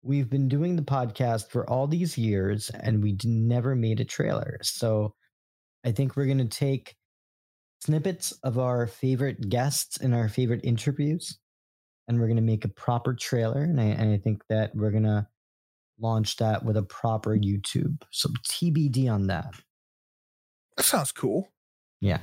we've 0.09 0.30
been 0.30 0.48
doing 0.48 0.76
the 0.76 0.82
podcast 0.82 1.50
for 1.50 1.68
all 1.70 1.86
these 1.86 2.18
years 2.18 2.70
and 2.70 3.02
we 3.02 3.16
never 3.24 3.76
made 3.76 4.00
a 4.00 4.06
trailer. 4.06 4.59
So 4.62 5.14
I 5.84 5.92
think 5.92 6.16
we're 6.16 6.26
going 6.26 6.38
to 6.38 6.46
take 6.46 6.96
snippets 7.80 8.32
of 8.44 8.59
our 8.59 8.86
favorite 8.86 9.48
guests 9.48 9.98
and 9.98 10.14
our 10.14 10.28
favorite 10.28 10.62
interviews 10.64 11.38
and 12.09 12.18
we're 12.20 12.26
going 12.26 12.36
to 12.36 12.42
make 12.42 12.64
a 12.64 12.68
proper 12.68 13.14
trailer 13.14 13.62
and 13.62 13.80
I, 13.80 13.84
and 13.84 14.12
I 14.12 14.18
think 14.18 14.46
that 14.48 14.74
we're 14.74 14.90
going 14.90 15.04
to 15.04 15.28
launch 16.00 16.36
that 16.36 16.64
with 16.64 16.76
a 16.76 16.82
proper 16.82 17.36
youtube 17.36 18.02
so 18.12 18.30
tbd 18.48 19.11
on 19.12 19.28
that 19.28 19.54
That 20.76 20.84
sounds 20.84 21.12
cool. 21.12 21.48
yeah 22.00 22.20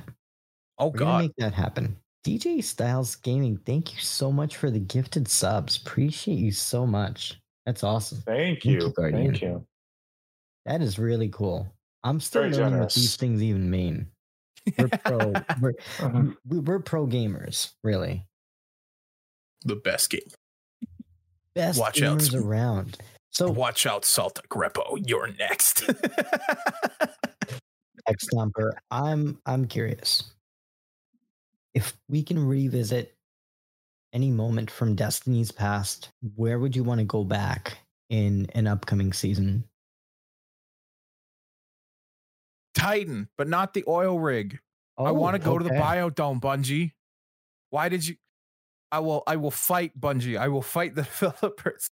Oh 0.78 0.90
we're 0.92 0.98
god. 0.98 1.20
make 1.20 1.36
that 1.36 1.54
happen 1.54 1.98
dj 2.26 2.62
styles 2.62 3.16
gaming 3.16 3.56
thank 3.58 3.94
you 3.94 4.00
so 4.00 4.32
much 4.32 4.56
for 4.56 4.70
the 4.70 4.80
gifted 4.80 5.28
subs 5.28 5.76
appreciate 5.76 6.38
you 6.38 6.52
so 6.52 6.86
much 6.86 7.40
that's 7.66 7.84
awesome 7.84 8.22
Thank 8.24 8.62
Thank 8.62 8.64
you, 8.64 8.72
you. 8.86 8.92
Guardian. 8.96 9.30
Thank 9.32 9.42
you. 9.42 9.66
that 10.64 10.80
is 10.80 10.98
really 10.98 11.28
cool 11.28 11.66
i'm 12.04 12.20
still 12.20 12.42
Very 12.42 12.54
learning 12.54 12.80
what 12.80 12.94
these 12.94 13.16
things 13.16 13.42
even 13.42 13.68
mean 13.70 14.06
we're 14.78 14.88
pro 15.04 15.18
we're, 15.60 15.74
uh-huh. 16.00 16.22
we- 16.48 16.58
we're 16.60 16.78
pro 16.80 17.06
gamers 17.06 17.72
really 17.84 18.24
the 19.64 19.76
best 19.76 20.10
game. 20.10 20.20
best 21.54 21.78
Watch 21.80 22.00
out, 22.02 22.18
gamers 22.18 22.30
Sp- 22.30 22.44
around 22.46 22.98
so 23.32 23.50
Watch 23.50 23.84
out, 23.84 24.06
Salta 24.06 24.40
Grepo. 24.48 24.96
You're 25.06 25.28
next. 25.38 25.86
next 28.08 28.30
Stomper, 28.30 28.72
I'm 28.90 29.38
I'm 29.44 29.66
curious. 29.66 30.22
If 31.74 31.94
we 32.08 32.22
can 32.22 32.38
revisit 32.46 33.14
any 34.16 34.30
moment 34.30 34.70
from 34.70 34.94
Destiny's 34.94 35.52
past, 35.52 36.08
where 36.36 36.58
would 36.58 36.74
you 36.74 36.82
want 36.82 37.00
to 37.00 37.04
go 37.04 37.22
back 37.22 37.76
in 38.08 38.46
an 38.54 38.66
upcoming 38.66 39.12
season? 39.12 39.62
Titan, 42.74 43.28
but 43.36 43.46
not 43.46 43.74
the 43.74 43.84
oil 43.86 44.18
rig. 44.18 44.58
I 44.98 45.10
oh, 45.10 45.12
want 45.12 45.34
to 45.34 45.38
go 45.38 45.58
to 45.58 45.64
the 45.64 45.70
Oh, 45.70 45.76
okay. 45.76 45.82
biodome, 45.82 46.40
Bungie. 46.40 46.92
Why 47.68 47.90
did 47.90 48.08
you? 48.08 48.16
I 48.90 49.00
will. 49.00 49.22
I 49.26 49.36
will 49.36 49.50
fight 49.50 49.92
Bungie. 50.00 50.38
I 50.38 50.48
will 50.48 50.62
fight 50.62 50.94
the 50.94 51.02
developers 51.20 51.86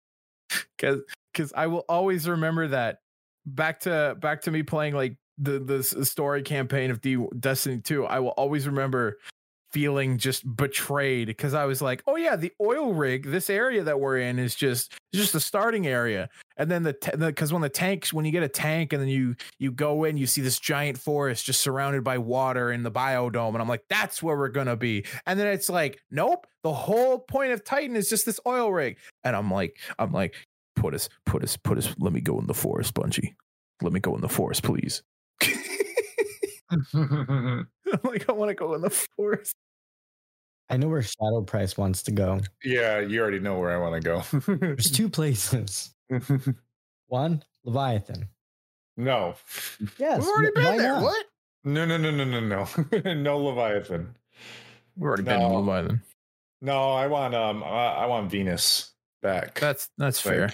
because 0.77 1.01
because 1.33 1.51
I 1.55 1.65
will 1.65 1.85
always 1.89 2.29
remember 2.29 2.67
that. 2.67 2.99
Back 3.47 3.79
to 3.81 4.15
back 4.19 4.41
to 4.43 4.51
me 4.51 4.61
playing 4.61 4.93
like 4.93 5.17
the 5.39 5.57
the 5.57 5.81
story 5.81 6.43
campaign 6.43 6.91
of 6.91 7.01
D 7.01 7.17
Destiny 7.39 7.79
Two. 7.79 8.05
I 8.05 8.19
will 8.19 8.29
always 8.29 8.67
remember 8.67 9.17
feeling 9.71 10.17
just 10.17 10.55
betrayed 10.55 11.27
because 11.27 11.53
I 11.53 11.65
was 11.65 11.81
like, 11.81 12.03
oh 12.07 12.15
yeah, 12.15 12.35
the 12.35 12.51
oil 12.61 12.93
rig, 12.93 13.29
this 13.29 13.49
area 13.49 13.83
that 13.83 13.99
we're 13.99 14.17
in 14.17 14.39
is 14.39 14.55
just 14.55 14.93
just 15.13 15.33
the 15.33 15.39
starting 15.39 15.87
area, 15.87 16.29
and 16.57 16.69
then 16.69 16.83
the 16.83 16.95
because 17.17 17.53
when 17.53 17.61
the 17.61 17.69
tanks 17.69 18.13
when 18.13 18.25
you 18.25 18.31
get 18.31 18.43
a 18.43 18.49
tank 18.49 18.93
and 18.93 19.01
then 19.01 19.09
you 19.09 19.35
you 19.59 19.71
go 19.71 20.03
in, 20.03 20.17
you 20.17 20.27
see 20.27 20.41
this 20.41 20.59
giant 20.59 20.97
forest 20.97 21.45
just 21.45 21.61
surrounded 21.61 22.03
by 22.03 22.17
water 22.17 22.71
in 22.71 22.83
the 22.83 22.91
biodome, 22.91 23.53
and 23.53 23.61
I'm 23.61 23.69
like, 23.69 23.83
that's 23.89 24.21
where 24.21 24.37
we're 24.37 24.49
gonna 24.49 24.75
be, 24.75 25.05
and 25.25 25.39
then 25.39 25.47
it's 25.47 25.69
like, 25.69 25.99
nope, 26.11 26.47
the 26.63 26.73
whole 26.73 27.19
point 27.19 27.51
of 27.51 27.63
Titan 27.63 27.95
is 27.95 28.09
just 28.09 28.25
this 28.25 28.39
oil 28.45 28.71
rig, 28.71 28.97
and 29.23 29.35
I'm 29.35 29.51
like, 29.51 29.77
I'm 29.97 30.11
like, 30.11 30.35
put 30.75 30.93
us, 30.93 31.09
put 31.25 31.43
us, 31.43 31.57
put 31.57 31.77
us, 31.77 31.93
let 31.99 32.13
me 32.13 32.21
go 32.21 32.39
in 32.39 32.47
the 32.47 32.53
forest, 32.53 32.93
Bungie, 32.93 33.35
let 33.81 33.93
me 33.93 33.99
go 33.99 34.15
in 34.15 34.21
the 34.21 34.29
forest, 34.29 34.63
please. 34.63 35.03
I'm 37.91 37.99
like, 38.11 38.29
I 38.29 38.33
want 38.33 38.49
to 38.49 38.55
go 38.55 38.73
in 38.73 38.81
the 38.81 38.89
forest. 38.89 39.55
I 40.69 40.77
know 40.77 40.87
where 40.87 41.01
Shadow 41.01 41.41
Price 41.41 41.77
wants 41.77 42.01
to 42.03 42.11
go. 42.11 42.39
yeah, 42.63 42.99
you 42.99 43.19
already 43.21 43.39
know 43.39 43.59
where 43.59 43.71
I 43.71 43.77
want 43.77 44.01
to 44.01 44.07
go. 44.07 44.55
There's 44.57 44.89
two 44.89 45.09
places. 45.19 45.93
One, 47.07 47.43
Leviathan. 47.65 48.27
no. 48.97 49.35
Yes, 49.97 50.21
We've 50.21 50.29
already 50.29 50.51
been 50.55 50.77
there. 50.77 50.93
not? 50.93 51.03
What? 51.03 51.25
No, 51.63 51.85
no, 51.85 51.97
no, 51.97 52.09
no, 52.11 52.23
no, 52.23 52.39
no. 52.39 53.13
no 53.13 53.37
Leviathan. 53.37 54.15
We've 54.95 55.03
already 55.07 55.23
been 55.23 55.41
in 55.41 55.51
No. 55.51 55.55
Leviathan. 55.59 56.01
No, 56.61 56.91
I 56.91 57.07
want 57.07 57.33
um 57.35 57.63
I, 57.63 57.67
I 57.67 58.05
want 58.05 58.31
Venus 58.31 58.93
back. 59.21 59.59
That's 59.59 59.89
that's 59.97 60.25
Like, 60.25 60.35
fair. 60.35 60.53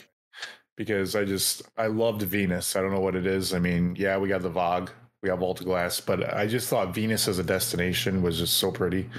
Because 0.75 1.15
I 1.15 1.25
just 1.25 1.61
I 1.77 1.87
loved 1.87 2.21
Venus. 2.23 2.75
I 2.75 2.81
don't 2.81 2.91
know 2.93 2.99
what 2.99 3.15
it 3.15 3.25
is. 3.27 3.53
I 3.53 3.59
mean, 3.59 3.95
yeah, 3.97 4.17
we 4.17 4.29
got 4.29 4.41
the 4.41 4.49
Vogue, 4.49 4.89
we 5.35 5.45
have 5.45 5.65
Glass, 5.65 5.99
but 6.01 6.33
I 6.33 6.47
just 6.47 6.69
thought 6.69 6.93
Venus 6.93 7.27
as 7.27 7.39
a 7.39 7.43
destination 7.43 8.21
was 8.21 8.37
just 8.37 8.57
so 8.57 8.71
pretty. 8.71 9.09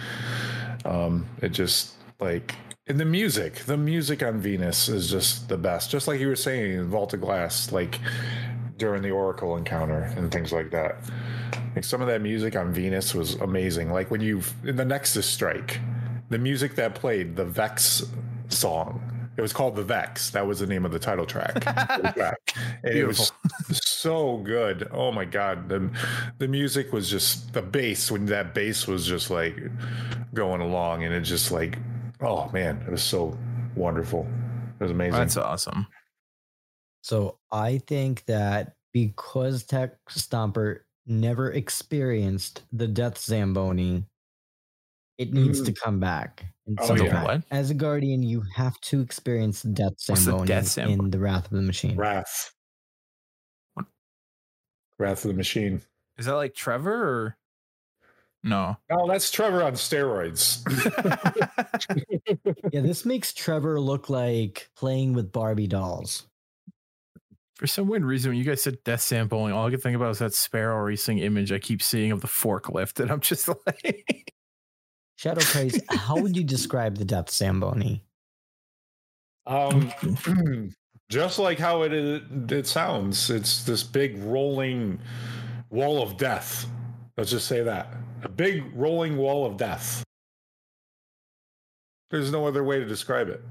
Um, 0.85 1.27
it 1.43 1.51
just 1.51 1.95
like 2.21 2.55
and 2.89 2.99
the 2.99 3.05
music, 3.05 3.57
the 3.67 3.77
music 3.77 4.23
on 4.23 4.41
Venus 4.41 4.89
is 4.89 5.11
just 5.11 5.51
the 5.51 5.59
best. 5.59 5.91
Just 5.91 6.09
like 6.09 6.21
you 6.21 6.29
were 6.29 6.37
saying 6.37 6.73
in 6.73 6.89
Vault 6.89 7.13
of 7.13 7.21
Glass, 7.21 7.71
like 7.71 8.01
during 8.79 9.03
the 9.03 9.11
Oracle 9.11 9.57
encounter 9.57 10.05
and 10.17 10.33
things 10.33 10.53
like 10.53 10.71
that. 10.71 10.97
Like 11.75 11.85
some 11.85 12.01
of 12.01 12.09
that 12.09 12.23
music 12.23 12.57
on 12.57 12.73
Venus 12.73 13.15
was 13.15 13.35
amazing. 13.35 13.93
Like 13.93 14.11
when 14.11 14.23
you 14.23 14.41
in 14.65 14.77
the 14.77 14.87
Nexus 14.87 15.27
strike, 15.27 15.81
the 16.31 16.39
music 16.39 16.77
that 16.77 16.95
played, 16.95 17.37
the 17.37 17.45
Vex 17.45 18.07
song. 18.49 19.03
It 19.39 19.41
was 19.41 19.53
called 19.53 19.77
The 19.77 19.85
Vex. 19.85 20.31
That 20.31 20.49
was 20.49 20.59
the 20.59 20.67
name 20.67 20.85
of 20.85 20.91
the 20.91 20.99
title 20.99 21.25
track. 21.25 21.55
The 21.55 22.13
track. 22.17 22.57
And 22.83 22.99
it 22.99 23.07
was 23.07 23.31
so 23.71 24.39
good. 24.39 24.89
Oh 24.91 25.13
my 25.13 25.25
god. 25.25 25.69
The 25.69 25.89
the 26.39 26.49
music 26.49 26.93
was 26.93 27.09
just 27.09 27.53
the 27.53 27.63
bass 27.63 28.11
when 28.11 28.27
that 28.27 28.53
bass 28.53 28.89
was 28.89 29.07
just 29.07 29.31
like 29.31 29.57
going 30.35 30.61
along 30.61 31.05
and 31.05 31.15
it 31.15 31.21
just 31.21 31.53
like 31.53 31.79
oh 32.21 32.51
man, 32.53 32.83
it 32.85 32.91
was 32.91 33.03
so 33.03 33.39
wonderful. 33.77 34.27
It 34.81 34.83
was 34.83 34.91
amazing. 34.91 35.13
That's 35.21 35.37
awesome. 35.37 35.87
So 37.03 37.39
I 37.53 37.79
think 37.79 38.25
that 38.25 38.75
because 38.93 39.63
Tech 39.63 39.93
Stomper 40.11 40.81
never 41.07 41.53
experienced 41.53 42.63
the 42.73 42.89
Death 42.89 43.19
Zamboni, 43.19 44.05
it 45.17 45.33
needs 45.33 45.63
to 45.63 45.71
mm. 45.71 45.79
come 45.79 46.01
back. 46.01 46.45
In 46.69 46.77
Oh, 46.79 46.87
some 46.87 46.97
yeah. 46.99 47.25
What? 47.25 47.43
As 47.51 47.71
a 47.71 47.75
guardian, 47.75 48.23
you 48.23 48.43
have 48.55 48.79
to 48.83 49.01
experience 49.01 49.63
the 49.63 49.71
Death 49.71 49.95
What's 50.07 50.25
the 50.25 50.37
Death 50.45 50.67
Zamboni? 50.69 51.05
in 51.07 51.11
the 51.11 51.19
Wrath 51.19 51.47
of 51.47 51.51
the 51.53 51.63
Machine. 51.63 51.97
Wrath. 51.97 52.53
Wrath 54.99 55.25
of 55.25 55.31
the 55.31 55.37
Machine. 55.37 55.83
Is 56.19 56.27
that 56.27 56.35
like 56.35 56.55
Trevor 56.55 57.09
or 57.09 57.37
no? 58.43 58.77
No, 58.91 59.07
that's 59.09 59.31
Trevor 59.31 59.63
on 59.63 59.73
steroids. 59.75 60.63
Yeah, 62.73 62.81
this 62.83 63.05
makes 63.05 63.33
Trevor 63.33 63.81
look 63.81 64.11
like 64.11 64.69
playing 64.77 65.15
with 65.15 65.33
Barbie 65.33 65.67
dolls. 65.67 66.27
For 67.55 67.67
some 67.67 67.89
weird 67.89 68.05
reason, 68.05 68.31
when 68.31 68.39
you 68.39 68.45
guys 68.45 68.63
said 68.63 68.83
Death 68.85 69.03
Zamboni, 69.03 69.53
all 69.53 69.67
I 69.67 69.71
could 69.71 69.83
think 69.83 69.97
about 69.97 70.09
was 70.09 70.19
that 70.19 70.35
Sparrow 70.35 70.85
Racing 70.85 71.19
image 71.19 71.51
I 71.51 71.59
keep 71.59 71.83
seeing 71.83 72.13
of 72.13 72.21
the 72.21 72.29
forklift, 72.29 73.01
and 73.01 73.11
I'm 73.11 73.21
just 73.21 73.49
like, 73.67 74.35
Shadow 75.19 75.41
Price, 75.41 75.81
how 75.89 76.17
would 76.17 76.37
you 76.37 76.45
describe 76.45 76.97
the 76.97 77.05
Death 77.05 77.29
Zamboni? 77.29 78.05
um, 79.49 79.93
just 81.11 81.41
like 81.41 81.59
how 81.59 81.83
it 81.83 81.93
it 81.93 82.67
sounds, 82.69 83.29
it's 83.29 83.65
this 83.65 83.83
big 83.83 84.23
rolling 84.23 85.01
wall 85.71 86.01
of 86.01 86.17
death. 86.19 86.67
Let's 87.17 87.31
just 87.31 87.49
say 87.49 87.65
that 87.65 87.93
a 88.23 88.29
big 88.29 88.65
rolling 88.75 89.17
wall 89.17 89.45
of 89.45 89.57
death. 89.57 90.05
There's 92.11 92.31
no 92.31 92.47
other 92.47 92.63
way 92.63 92.79
to 92.79 92.87
describe 92.87 93.29
it. 93.29 93.43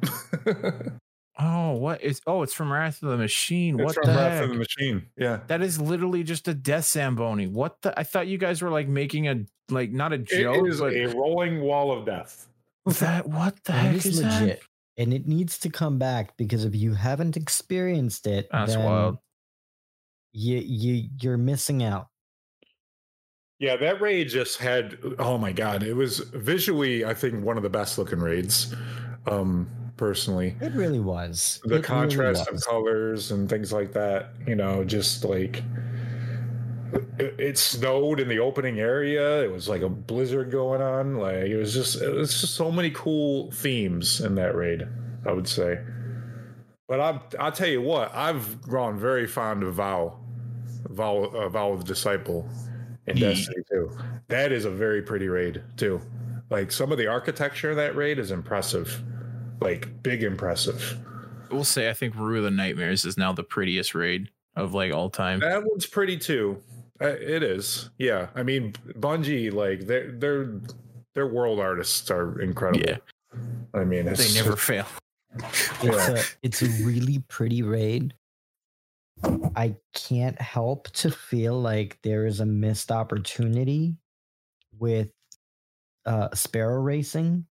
oh, 1.40 1.74
what 1.74 2.02
is? 2.02 2.22
Oh, 2.28 2.42
it's 2.44 2.54
from 2.54 2.72
Wrath 2.72 3.02
of 3.04 3.10
the 3.10 3.18
Machine. 3.18 3.80
it's 3.80 3.86
what 3.86 3.96
from 3.96 4.14
the 4.14 4.20
Wrath 4.20 4.32
heck? 4.34 4.44
of 4.44 4.50
the 4.50 4.56
Machine. 4.56 5.06
Yeah. 5.18 5.40
That 5.48 5.62
is 5.62 5.80
literally 5.80 6.24
just 6.24 6.48
a 6.48 6.54
Death 6.54 6.86
Zamboni. 6.86 7.48
What 7.48 7.82
the? 7.82 7.98
I 8.00 8.04
thought 8.04 8.28
you 8.28 8.38
guys 8.38 8.62
were 8.62 8.70
like 8.70 8.88
making 8.88 9.28
a 9.28 9.46
like 9.70 9.92
not 9.92 10.14
a 10.14 10.16
It 10.16 10.26
joke, 10.28 10.68
is 10.68 10.80
but 10.80 10.94
a 10.94 11.06
rolling 11.08 11.62
wall 11.62 11.92
of 11.92 12.06
death. 12.06 12.48
that 12.86 13.28
what 13.28 13.64
the 13.66 13.74
It 13.74 13.76
heck 13.76 13.96
is 13.96 14.06
is 14.06 14.24
legit. 14.24 14.60
that? 14.60 14.60
And 15.00 15.14
it 15.14 15.28
needs 15.28 15.60
to 15.60 15.70
come 15.70 16.00
back 16.00 16.36
because 16.38 16.66
if 16.66 16.74
you 16.76 16.94
haven't 16.96 17.38
experienced 17.38 18.26
it, 18.26 18.48
That's 18.52 18.74
then 18.74 18.84
wild. 18.86 19.18
You 20.34 20.58
you 20.58 21.10
you're 21.22 21.38
missing 21.38 21.84
out. 21.84 22.08
Yeah, 23.60 23.76
that 23.78 24.02
raid 24.02 24.30
just 24.30 24.58
had 24.60 24.98
oh 25.20 25.38
my 25.38 25.52
god, 25.52 25.84
it 25.84 25.94
was 25.94 26.20
visually 26.20 27.06
I 27.06 27.14
think 27.14 27.44
one 27.44 27.58
of 27.58 27.64
the 27.64 27.70
best 27.70 27.98
looking 27.98 28.20
raids. 28.20 28.76
Um 29.26 29.70
personally. 29.98 30.56
It 30.62 30.74
really 30.74 31.00
was. 31.00 31.60
The 31.64 31.70
It 31.70 31.72
really 31.72 31.84
contrast 31.84 32.48
of 32.48 32.64
colors 32.64 33.32
and 33.32 33.50
things 33.50 33.74
like 33.74 33.92
that, 33.94 34.34
you 34.46 34.56
know, 34.56 34.84
just 34.84 35.24
like 35.26 35.64
it, 37.20 37.36
it 37.40 37.58
snowed 37.58 38.20
in 38.20 38.28
the 38.28 38.40
opening 38.40 38.80
area. 38.80 39.44
It 39.44 39.52
was 39.52 39.68
like 39.68 39.82
a 39.82 39.90
blizzard 39.90 40.52
going 40.52 40.82
on. 40.82 41.18
Like 41.18 41.46
it 41.46 41.58
was 41.58 41.74
just 41.74 42.02
it 42.02 42.10
was 42.14 42.40
just 42.40 42.56
so 42.56 42.72
many 42.72 42.92
cool 42.92 43.52
themes 43.52 44.22
in 44.22 44.36
that 44.36 44.56
raid, 44.56 44.88
I 45.26 45.34
would 45.34 45.48
say. 45.48 45.80
But 46.88 47.00
I'll 47.02 47.24
I'll 47.40 47.52
tell 47.52 47.68
you 47.68 47.82
what, 47.82 48.14
I've 48.16 48.62
grown 48.62 48.98
very 48.98 49.28
fond 49.28 49.64
of 49.64 49.74
Vow, 49.74 50.18
Vow, 50.90 51.26
uh, 51.26 51.50
Vow 51.50 51.74
of 51.74 51.80
the 51.80 51.86
Disciple, 51.86 52.48
in 53.08 53.18
Ye- 53.18 53.24
Destiny 53.24 53.64
2. 53.70 53.92
That 54.30 54.52
is 54.52 54.64
a 54.66 54.72
very 54.72 55.02
pretty 55.02 55.28
raid 55.28 55.62
too. 55.76 56.00
Like 56.50 56.72
some 56.72 56.94
of 56.94 56.98
the 56.98 57.08
architecture 57.08 57.72
of 57.72 57.76
that 57.76 57.96
raid 57.98 58.20
is 58.20 58.32
impressive, 58.32 59.04
like 59.62 60.02
big 60.04 60.24
impressive. 60.24 60.98
We'll 61.52 61.64
say 61.64 61.90
I 61.90 61.94
think 61.94 62.16
Root 62.16 62.40
of 62.40 62.44
the 62.46 62.52
Nightmares 62.52 63.06
is 63.06 63.18
now 63.18 63.32
the 63.34 63.44
prettiest 63.44 63.96
raid 63.96 64.30
of 64.56 64.74
like 64.74 64.92
all 64.94 65.10
time. 65.10 65.40
That 65.40 65.64
one's 65.64 65.86
pretty 65.86 66.18
too. 66.18 66.62
Uh, 67.02 67.08
It 67.10 67.44
is, 67.44 67.90
yeah. 67.98 68.28
I 68.36 68.44
mean, 68.44 68.74
Bungie, 69.00 69.54
like 69.54 69.88
their 69.88 70.12
their 70.12 70.60
their 71.14 71.28
world 71.28 71.60
artists 71.60 72.10
are 72.12 72.40
incredible. 72.42 72.86
Yeah. 72.88 72.98
I 73.74 73.84
mean, 73.84 74.08
it's, 74.08 74.34
They 74.34 74.42
never 74.42 74.56
fail. 74.58 74.86
It's 75.36 75.84
Yeah. 75.84 76.10
a 76.18 76.24
it's 76.44 76.62
a 76.64 76.68
really 76.84 77.20
pretty 77.28 77.62
raid. 77.62 78.14
I 79.56 79.76
can't 79.96 80.40
help 80.40 80.90
to 80.92 81.10
feel 81.12 81.60
like 81.60 81.98
there 82.04 82.26
is 82.28 82.40
a 82.40 82.46
missed 82.46 82.92
opportunity 82.92 83.96
with 84.78 85.10
uh 86.06 86.34
sparrow 86.36 86.82
racing. 86.82 87.46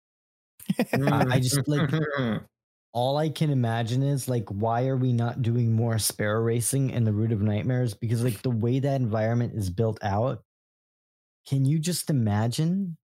I- 0.79 1.27
I 1.37 1.41
just, 1.41 1.67
like- 1.69 1.91
All 2.93 3.17
I 3.17 3.29
can 3.29 3.51
imagine 3.51 4.05
is 4.05 4.29
like 4.29 4.49
why 4.51 4.87
are 4.87 4.97
we 4.97 5.13
not 5.13 5.43
doing 5.43 5.73
more 5.73 5.99
sparrow 5.99 6.41
racing 6.41 6.91
in 6.91 7.03
the 7.03 7.13
root 7.13 7.33
of 7.33 7.43
nightmares? 7.43 7.93
Because 7.93 8.23
like 8.23 8.43
the 8.43 8.51
way 8.51 8.79
that 8.79 9.01
environment 9.01 9.55
is 9.57 9.69
built 9.69 9.99
out, 10.01 10.45
can 11.49 11.65
you 11.65 11.81
just 11.81 12.09
imagine? 12.09 12.97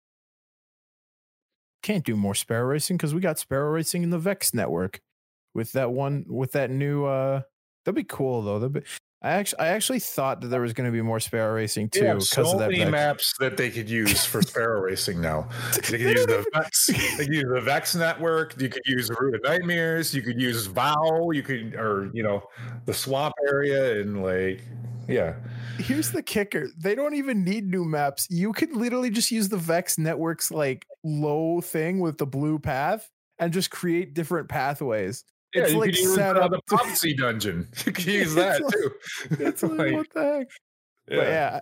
Can't 1.83 2.05
do 2.05 2.15
more 2.15 2.35
Sparrow 2.35 2.67
Racing 2.67 2.99
because 2.99 3.15
we 3.15 3.21
got 3.21 3.39
Sparrow 3.39 3.71
Racing 3.71 4.03
in 4.03 4.11
the 4.11 4.19
Vex 4.19 4.53
network 4.55 5.01
with 5.55 5.73
that 5.73 5.91
one 5.91 6.25
with 6.29 6.53
that 6.53 6.71
new 6.71 7.05
uh 7.07 7.41
that'd 7.85 7.97
be 7.97 8.05
cool 8.05 8.43
though. 8.43 8.59
That'd 8.61 8.75
be, 8.75 8.83
I 9.23 9.33
actually 9.33 9.61
I 9.61 9.69
actually 9.69 10.01
thought 10.01 10.41
that 10.41 10.49
there 10.49 10.63
was 10.63 10.73
going 10.73 10.89
to 10.89 10.93
be 10.93 11.03
more 11.03 11.21
Sparrow 11.21 11.55
Racing 11.55 11.91
too 11.91 12.01
because 12.01 12.31
so 12.31 12.53
of 12.53 12.59
that 12.59 12.71
many 12.71 12.91
maps 12.91 13.35
that 13.39 13.59
they 13.59 13.69
could 13.69 13.91
use 13.91 14.25
for 14.25 14.41
Sparrow 14.41 14.81
Racing 14.81 15.21
now. 15.21 15.49
They 15.91 15.99
could 15.99 16.01
use 16.01 16.27
the 16.27 16.45
Vex. 16.55 16.87
They 16.87 17.27
could 17.27 17.35
use 17.35 17.45
the 17.53 17.61
Vex 17.61 17.95
network. 17.95 18.61
You 18.61 18.69
could 18.69 18.83
use 18.87 19.09
the 19.09 19.17
Root 19.21 19.35
of 19.35 19.43
Nightmares. 19.43 20.15
You 20.15 20.23
could 20.23 20.41
use 20.41 20.67
Vow. 20.67 21.31
You 21.33 21.43
could, 21.43 21.75
or 21.75 22.11
you 22.15 22.23
know, 22.23 22.43
the 22.87 22.95
swamp 22.95 23.35
area 23.47 24.01
and 24.01 24.23
like, 24.23 24.63
yeah. 25.07 25.35
Here's 25.79 26.11
the 26.11 26.23
kicker. 26.23 26.69
They 26.79 26.95
don't 26.95 27.15
even 27.15 27.45
need 27.45 27.67
new 27.67 27.85
maps. 27.85 28.27
You 28.31 28.53
could 28.53 28.75
literally 28.75 29.11
just 29.11 29.31
use 29.31 29.49
the 29.49 29.57
Vex 29.59 29.99
network's 29.99 30.51
like 30.51 30.87
low 31.05 31.61
thing 31.61 32.01
with 32.01 32.17
the 32.17 32.27
blue 32.27 32.59
path 32.59 33.11
and 33.39 33.53
just 33.53 33.71
create 33.71 34.15
different 34.15 34.49
pathways. 34.49 35.25
Yeah, 35.55 35.63
It's 35.63 35.73
you 35.73 35.79
like 35.81 35.91
could 35.91 35.99
use 35.99 36.15
set 36.15 36.37
up 36.37 36.51
the 36.51 36.57
to- 36.59 36.63
prophecy 36.67 37.15
dungeon. 37.15 37.69
You 37.87 37.93
could 37.93 38.07
use 38.07 38.35
that 38.35 38.63
like- 38.63 38.73
too. 38.73 38.91
It's 39.45 39.63
like, 39.65 39.93
what 39.95 40.07
the 40.15 40.23
heck? 40.23 40.47
yeah, 41.09 41.17
But 41.17 41.27
yeah, 41.27 41.61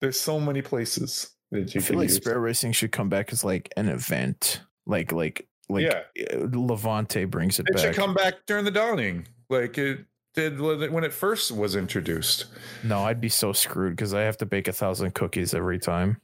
there's 0.00 0.20
so 0.20 0.38
many 0.40 0.62
places 0.62 1.30
that 1.50 1.74
I 1.74 1.80
feel 1.80 1.98
like 1.98 2.08
use. 2.08 2.16
Sparrow 2.16 2.38
Racing 2.40 2.72
should 2.72 2.92
come 2.92 3.08
back 3.08 3.32
as 3.32 3.42
like 3.44 3.72
an 3.76 3.88
event. 3.88 4.62
Like 4.86 5.12
like 5.12 5.46
like 5.68 5.84
Yeah. 5.84 6.02
uh, 6.32 6.46
Levante 6.52 7.24
brings 7.26 7.58
it 7.58 7.66
It 7.68 7.74
back. 7.76 7.82
should 7.84 7.94
come 7.96 8.14
back 8.14 8.34
during 8.46 8.64
the 8.64 8.70
dawning, 8.70 9.26
like 9.50 9.76
it 9.78 10.04
did 10.34 10.60
when 10.60 11.02
it 11.04 11.12
first 11.12 11.50
was 11.52 11.74
introduced. 11.76 12.46
No, 12.84 13.00
I'd 13.00 13.20
be 13.20 13.28
so 13.28 13.52
screwed 13.52 13.94
because 13.96 14.14
I 14.14 14.20
have 14.22 14.36
to 14.38 14.46
bake 14.46 14.68
a 14.68 14.72
thousand 14.72 15.14
cookies 15.14 15.54
every 15.54 15.78
time. 15.80 16.20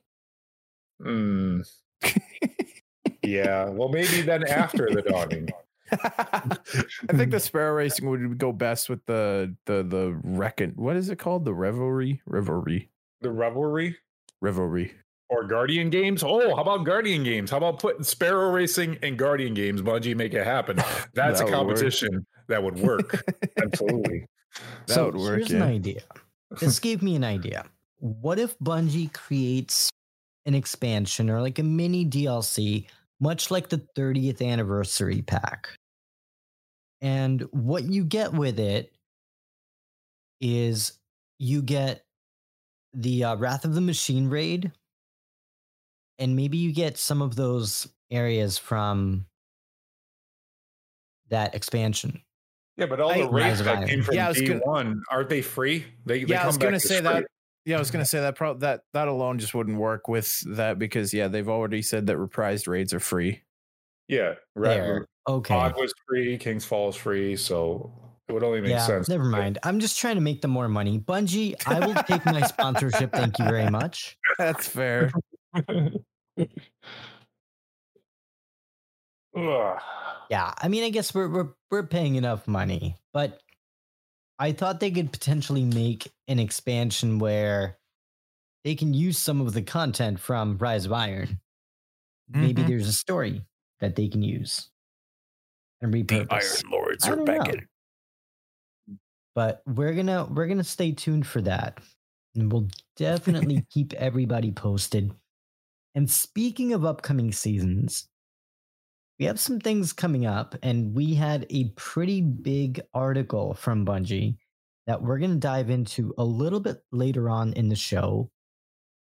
Hmm. 1.03 1.61
Yeah, 3.27 3.69
well, 3.69 3.89
maybe 3.89 4.23
then 4.23 4.47
after 4.47 4.89
the 4.91 5.03
dawning. 5.03 5.49
I 5.93 7.13
think 7.15 7.31
the 7.31 7.39
sparrow 7.41 7.75
racing 7.75 8.09
would 8.11 8.39
go 8.39 8.53
best 8.53 8.89
with 8.89 9.05
the 9.07 9.55
the 9.67 9.83
the 9.85 10.19
reckon. 10.25 10.73
What 10.77 10.97
is 10.97 11.11
it 11.11 11.19
called? 11.19 11.45
The 11.45 11.55
revelry, 11.55 12.21
revelry, 12.27 12.89
The 13.21 13.31
revelry 13.31 13.97
revelry. 14.41 14.93
or 15.29 15.45
Guardian 15.45 15.91
games. 15.91 16.23
Oh, 16.25 16.55
how 16.57 16.63
about 16.63 16.85
Guardian 16.85 17.23
games? 17.23 17.51
How 17.51 17.59
about 17.59 17.79
putting 17.79 18.03
Sparrow 18.03 18.51
Racing 18.51 18.99
and 19.03 19.17
Guardian 19.17 19.55
games? 19.55 19.81
Bungie 19.83 20.17
make 20.17 20.35
it 20.35 20.45
happen. 20.45 20.77
That's 21.15 21.41
That 21.41 21.41
a 21.41 21.45
would 21.45 21.51
work. 21.53 21.53
competition 21.53 22.27
that 22.49 22.63
would 22.63 22.79
work. 22.79 23.25
Absolutely. 23.63 24.27
That 24.87 24.95
so 24.95 25.07
would 25.07 25.17
work, 25.17 25.37
here's 25.39 25.51
yeah. 25.51 25.57
an 25.59 25.63
idea. 25.63 26.03
This 26.61 26.79
gave 26.81 27.03
me 27.03 27.15
an 27.17 27.25
idea. 27.25 27.65
What 27.99 28.39
if 28.39 28.59
Bungie 28.59 29.13
creates 29.13 29.89
an 30.47 30.55
expansion 30.55 31.29
or 31.31 31.41
like 31.41 31.59
a 31.59 31.63
mini 31.65 32.05
DLC, 32.07 32.87
much 33.21 33.51
like 33.51 33.69
the 33.69 33.83
30th 33.97 34.41
anniversary 34.47 35.23
pack? 35.23 35.71
And 37.01 37.43
what 37.53 37.85
you 37.85 38.05
get 38.05 38.33
with 38.33 38.59
it 38.59 38.93
is 40.41 40.99
you 41.39 41.63
get 41.63 42.03
the 42.95 43.25
uh, 43.25 43.37
Wrath 43.37 43.65
of 43.65 43.75
the 43.75 43.81
Machine 43.81 44.29
raid, 44.29 44.73
and 46.19 46.35
maybe 46.35 46.57
you 46.57 46.73
get 46.73 46.97
some 46.97 47.21
of 47.21 47.37
those 47.37 47.87
areas 48.11 48.57
from 48.57 49.27
that 51.29 51.55
expansion. 51.55 52.23
Yeah, 52.77 52.87
but 52.87 53.01
all 53.01 53.11
I- 53.11 53.19
the 53.23 53.29
raids 53.31 53.63
Rise 53.63 53.65
that 53.65 53.89
came 53.89 54.03
from 54.03 54.15
Yeah, 54.15 54.27
I 54.27 54.29
was 54.29 54.39
D 54.39 54.47
gonna- 54.47 54.61
one 54.61 55.03
aren't 55.11 55.29
they 55.29 55.43
free? 55.43 55.85
They, 56.05 56.25
they 56.25 56.31
Yeah, 56.33 56.37
I 56.37 56.39
come 56.41 56.47
was 56.49 56.59
back 56.59 56.67
gonna 56.67 56.81
say 56.81 56.97
free. 57.01 57.05
that. 57.05 57.25
Yeah, 57.67 57.77
I 57.77 57.79
was 57.81 57.91
gonna 57.91 58.05
say 58.05 58.21
that. 58.21 58.37
Pro- 58.37 58.55
that 58.59 58.83
that 58.95 59.09
alone 59.09 59.39
just 59.41 59.53
wouldn't 59.53 59.77
work 59.77 60.07
with 60.09 60.41
that 60.57 60.79
because 60.79 61.13
yeah, 61.13 61.27
they've 61.27 61.49
already 61.49 61.83
said 61.83 62.07
that 62.07 62.17
reprised 62.17 62.69
raids 62.69 62.95
are 62.95 63.01
free. 63.01 63.43
Yeah, 64.09 64.35
There. 64.55 64.95
right. 64.95 65.03
Okay. 65.35 65.53
Pod 65.55 65.75
was 65.77 65.93
free, 66.07 66.39
King's 66.39 66.65
Fall 66.65 66.91
is 66.91 66.95
free, 66.97 67.35
so 67.35 67.93
it 68.29 68.33
would 68.33 68.45
only 68.45 68.61
make 68.61 68.71
yeah, 68.71 68.87
sense. 68.87 69.09
never 69.09 69.25
mind. 69.25 69.59
I'm 69.65 69.81
just 69.81 69.99
trying 69.99 70.15
to 70.15 70.21
make 70.21 70.43
them 70.43 70.53
more 70.53 70.69
money. 70.69 71.01
Bungie, 71.01 71.57
I 71.67 71.85
will 71.85 71.95
take 72.05 72.25
my 72.25 72.41
sponsorship. 72.47 73.11
Thank 73.11 73.37
you 73.41 73.45
very 73.47 73.69
much. 73.69 74.17
That's 74.39 74.69
fair. 74.69 75.11
Yeah, 79.37 80.55
I 80.57 80.69
mean, 80.69 80.83
I 80.83 80.89
guess 80.89 81.15
we're 81.15 81.29
we're 81.29 81.49
we're 81.71 81.87
paying 81.87 82.15
enough 82.15 82.49
money, 82.49 82.97
but 83.13 83.41
I 84.39 84.53
thought 84.53 84.81
they 84.81 84.91
could 84.91 85.13
potentially 85.13 85.65
make 85.65 86.11
an 86.29 86.39
expansion 86.39 87.19
where 87.19 87.79
they 88.65 88.75
can 88.75 88.95
use 88.95 89.19
some 89.19 89.41
of 89.41 89.53
the 89.55 89.63
content 89.63 90.19
from 90.21 90.59
Rise 90.59 90.87
of 90.87 90.93
Iron. 90.93 91.41
Maybe 92.29 92.63
Mhm. 92.63 92.67
there's 92.67 92.89
a 92.89 92.93
story 92.93 93.43
that 93.81 93.97
they 93.97 94.09
can 94.09 94.23
use 94.23 94.71
and 95.81 95.93
repurpose. 95.95 96.63
Iron 96.65 96.71
Lords 96.73 97.05
I 97.05 97.11
don't 97.11 97.25
know. 97.25 97.45
But 99.35 99.63
we're 99.67 99.95
gonna 99.95 100.25
we're 100.25 100.47
gonna 100.47 100.65
stay 100.65 100.93
tuned 100.93 101.27
for 101.27 101.43
that, 101.43 101.81
and 102.35 102.51
we'll 102.51 102.69
definitely 102.97 103.67
keep 103.71 103.93
everybody 103.95 104.51
posted. 104.51 105.13
And 105.95 106.11
speaking 106.11 106.73
of 106.73 106.85
upcoming 106.85 107.33
seasons, 107.33 108.09
we 109.19 109.27
have 109.27 109.39
some 109.41 109.61
things 109.61 109.93
coming 109.93 110.27
up, 110.27 110.55
and 110.63 110.95
we 110.95 111.15
had 111.15 111.47
a 111.51 111.69
pretty 111.71 112.21
big 112.23 112.81
article 112.95 113.55
from 113.55 113.85
Bungie 113.85 114.39
that 114.87 115.03
we're 115.03 115.19
going 115.19 115.33
to 115.33 115.37
dive 115.37 115.71
into 115.71 116.15
a 116.17 116.25
little 116.25 116.61
bit 116.61 116.79
later 116.93 117.29
on 117.29 117.53
in 117.55 117.69
the 117.69 117.77
show. 117.77 118.31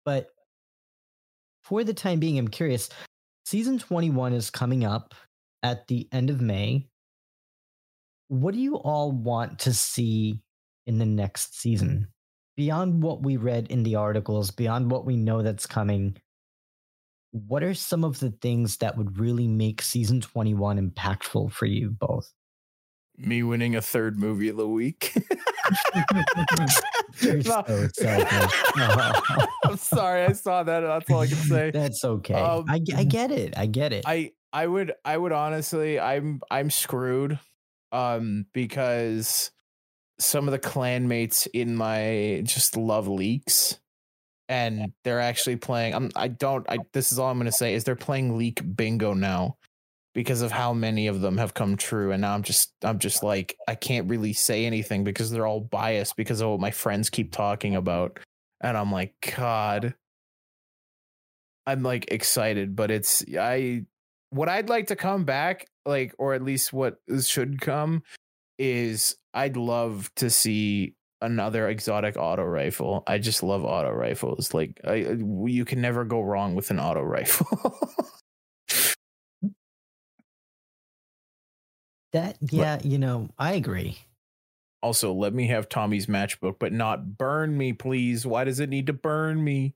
But 0.04 0.28
for 1.62 1.84
the 1.84 1.94
time 1.94 2.20
being, 2.20 2.38
I'm 2.38 2.48
curious. 2.48 2.88
Season 3.44 3.78
21 3.78 4.32
is 4.32 4.50
coming 4.50 4.84
up 4.84 5.14
at 5.62 5.88
the 5.88 6.08
end 6.12 6.30
of 6.30 6.40
May. 6.40 6.88
What 8.28 8.54
do 8.54 8.60
you 8.60 8.76
all 8.76 9.12
want 9.12 9.60
to 9.60 9.74
see 9.74 10.42
in 10.86 10.98
the 10.98 11.06
next 11.06 11.60
season? 11.60 12.08
Beyond 12.56 13.02
what 13.02 13.22
we 13.22 13.36
read 13.36 13.68
in 13.68 13.82
the 13.82 13.96
articles, 13.96 14.50
beyond 14.50 14.90
what 14.90 15.04
we 15.04 15.16
know 15.16 15.42
that's 15.42 15.66
coming, 15.66 16.16
what 17.32 17.62
are 17.62 17.74
some 17.74 18.04
of 18.04 18.20
the 18.20 18.30
things 18.30 18.76
that 18.78 18.96
would 18.96 19.18
really 19.18 19.48
make 19.48 19.82
season 19.82 20.20
21 20.20 20.90
impactful 20.90 21.52
for 21.52 21.66
you 21.66 21.90
both? 21.90 22.32
Me 23.16 23.42
winning 23.42 23.74
a 23.74 23.82
third 23.82 24.18
movie 24.18 24.48
of 24.48 24.56
the 24.56 24.68
week. 24.68 25.14
You're 27.20 27.36
No. 27.36 27.42
so 27.42 27.88
selfish. 27.94 28.52
I'm 29.64 29.76
sorry, 29.76 30.24
I 30.24 30.32
saw 30.32 30.62
that. 30.62 30.80
That's 30.80 31.10
all 31.10 31.20
I 31.20 31.26
can 31.26 31.36
say. 31.36 31.70
That's 31.70 32.04
okay. 32.04 32.34
Um, 32.34 32.64
I, 32.68 32.80
I 32.96 33.04
get 33.04 33.30
it. 33.30 33.54
I 33.56 33.66
get 33.66 33.92
it. 33.92 34.04
I 34.06 34.32
I 34.52 34.66
would 34.66 34.92
I 35.04 35.16
would 35.16 35.32
honestly 35.32 35.98
I'm 36.00 36.40
I'm 36.50 36.70
screwed 36.70 37.38
um 37.92 38.46
because 38.52 39.50
some 40.18 40.46
of 40.48 40.52
the 40.52 40.58
clanmates 40.58 41.46
in 41.52 41.74
my 41.76 42.42
just 42.44 42.76
love 42.76 43.08
leaks 43.08 43.78
and 44.48 44.92
they're 45.04 45.20
actually 45.20 45.56
playing 45.56 45.94
I'm 45.94 46.10
I 46.14 46.28
don't 46.28 46.66
I 46.68 46.78
this 46.92 47.12
is 47.12 47.18
all 47.18 47.30
I'm 47.30 47.38
going 47.38 47.46
to 47.46 47.52
say 47.52 47.74
is 47.74 47.84
they're 47.84 47.96
playing 47.96 48.36
leak 48.36 48.60
bingo 48.76 49.14
now 49.14 49.56
because 50.14 50.42
of 50.42 50.52
how 50.52 50.72
many 50.72 51.06
of 51.06 51.20
them 51.20 51.38
have 51.38 51.54
come 51.54 51.76
true 51.76 52.12
and 52.12 52.20
now 52.22 52.34
I'm 52.34 52.42
just 52.42 52.72
I'm 52.82 52.98
just 52.98 53.22
like 53.22 53.56
I 53.66 53.74
can't 53.74 54.08
really 54.08 54.32
say 54.32 54.66
anything 54.66 55.04
because 55.04 55.30
they're 55.30 55.46
all 55.46 55.60
biased 55.60 56.16
because 56.16 56.40
of 56.40 56.50
what 56.50 56.60
my 56.60 56.70
friends 56.70 57.10
keep 57.10 57.32
talking 57.32 57.76
about 57.76 58.18
and 58.60 58.76
I'm 58.76 58.92
like 58.92 59.14
god 59.36 59.94
I'm 61.66 61.82
like 61.82 62.10
excited 62.10 62.76
but 62.76 62.90
it's 62.90 63.24
I 63.38 63.86
what 64.32 64.48
I'd 64.48 64.70
like 64.70 64.86
to 64.86 64.96
come 64.96 65.24
back, 65.24 65.66
like, 65.84 66.14
or 66.18 66.32
at 66.32 66.42
least 66.42 66.72
what 66.72 66.96
should 67.22 67.60
come, 67.60 68.02
is 68.58 69.16
I'd 69.34 69.56
love 69.58 70.10
to 70.16 70.30
see 70.30 70.94
another 71.20 71.68
exotic 71.68 72.16
auto 72.16 72.42
rifle. 72.42 73.04
I 73.06 73.18
just 73.18 73.42
love 73.42 73.62
auto 73.62 73.90
rifles. 73.90 74.54
Like, 74.54 74.80
I, 74.84 75.16
you 75.46 75.64
can 75.66 75.82
never 75.82 76.04
go 76.04 76.22
wrong 76.22 76.54
with 76.54 76.70
an 76.70 76.80
auto 76.80 77.02
rifle. 77.02 77.78
that, 82.12 82.36
yeah, 82.40 82.78
you 82.82 82.98
know, 82.98 83.28
I 83.38 83.52
agree. 83.54 83.98
also, 84.82 85.12
let 85.12 85.32
me 85.32 85.46
have 85.48 85.68
Tommy's 85.68 86.06
matchbook, 86.06 86.56
but 86.58 86.72
not 86.72 87.16
burn 87.16 87.56
me, 87.56 87.72
please. 87.72 88.26
Why 88.26 88.44
does 88.44 88.60
it 88.60 88.68
need 88.68 88.86
to 88.88 88.92
burn 88.92 89.42
me? 89.42 89.74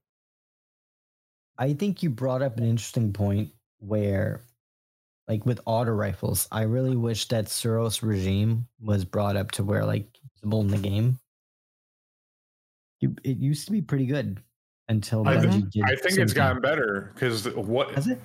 I 1.58 1.72
think 1.74 2.02
you 2.02 2.10
brought 2.10 2.42
up 2.42 2.58
an 2.58 2.64
interesting 2.64 3.12
point 3.12 3.50
where, 3.78 4.42
like 5.28 5.46
with 5.46 5.60
auto 5.64 5.92
rifles, 5.92 6.46
I 6.52 6.62
really 6.62 6.96
wish 6.96 7.28
that 7.28 7.46
Suros 7.46 8.02
regime 8.02 8.66
was 8.80 9.04
brought 9.04 9.36
up 9.36 9.52
to 9.52 9.64
where 9.64 9.84
like 9.86 10.06
usable 10.34 10.60
in 10.62 10.68
the 10.68 10.78
game. 10.78 11.18
You- 13.00 13.16
It 13.24 13.38
used 13.38 13.66
to 13.66 13.72
be 13.72 13.80
pretty 13.82 14.06
good 14.06 14.40
until 14.88 15.26
I, 15.26 15.36
Bungie 15.36 15.50
think- 15.50 15.70
did 15.70 15.84
I 15.84 15.96
think 15.96 16.18
it's 16.18 16.32
thing. 16.32 16.42
gotten 16.42 16.62
better 16.62 17.10
because 17.14 17.46
what? 17.54 17.90
Has 17.92 18.06
it? 18.08 18.20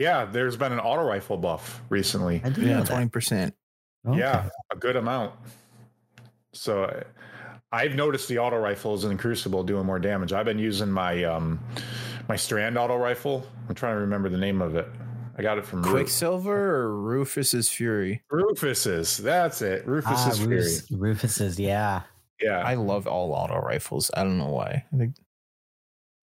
Yeah, 0.00 0.24
there's 0.24 0.56
been 0.56 0.72
an 0.72 0.80
auto 0.80 1.02
rifle 1.02 1.36
buff 1.36 1.82
recently. 1.90 2.40
I 2.42 2.48
didn't 2.48 2.86
twenty 2.86 3.10
percent. 3.10 3.54
Yeah, 4.10 4.48
a 4.72 4.76
good 4.76 4.96
amount. 4.96 5.34
So 6.54 7.04
I've 7.70 7.94
noticed 7.94 8.26
the 8.28 8.38
auto 8.38 8.56
rifles 8.56 9.04
in 9.04 9.18
Crucible 9.18 9.62
doing 9.62 9.84
more 9.84 9.98
damage. 9.98 10.32
I've 10.32 10.46
been 10.46 10.58
using 10.58 10.90
my 10.90 11.22
um 11.24 11.60
my 12.30 12.36
Strand 12.36 12.78
auto 12.78 12.96
rifle. 12.96 13.46
I'm 13.68 13.74
trying 13.74 13.94
to 13.96 14.00
remember 14.00 14.30
the 14.30 14.38
name 14.38 14.62
of 14.62 14.74
it. 14.74 14.88
I 15.36 15.42
got 15.42 15.58
it 15.58 15.66
from 15.66 15.82
Ru- 15.82 15.90
Quicksilver 15.90 16.76
or 16.76 16.98
Rufus's 16.98 17.68
Fury? 17.68 18.22
Rufus's. 18.30 19.18
That's 19.18 19.60
it. 19.60 19.84
Ah, 19.86 19.90
Rufus's 19.90 20.38
Fury. 20.38 20.56
Rufus, 20.56 20.90
Rufus's, 20.90 21.60
yeah. 21.60 22.02
Yeah. 22.40 22.62
I 22.64 22.74
love 22.74 23.06
all 23.06 23.32
auto 23.32 23.58
rifles. 23.60 24.10
I 24.14 24.22
don't 24.22 24.38
know 24.38 24.48
why. 24.48 24.86
I 24.92 24.96
think 24.96 25.16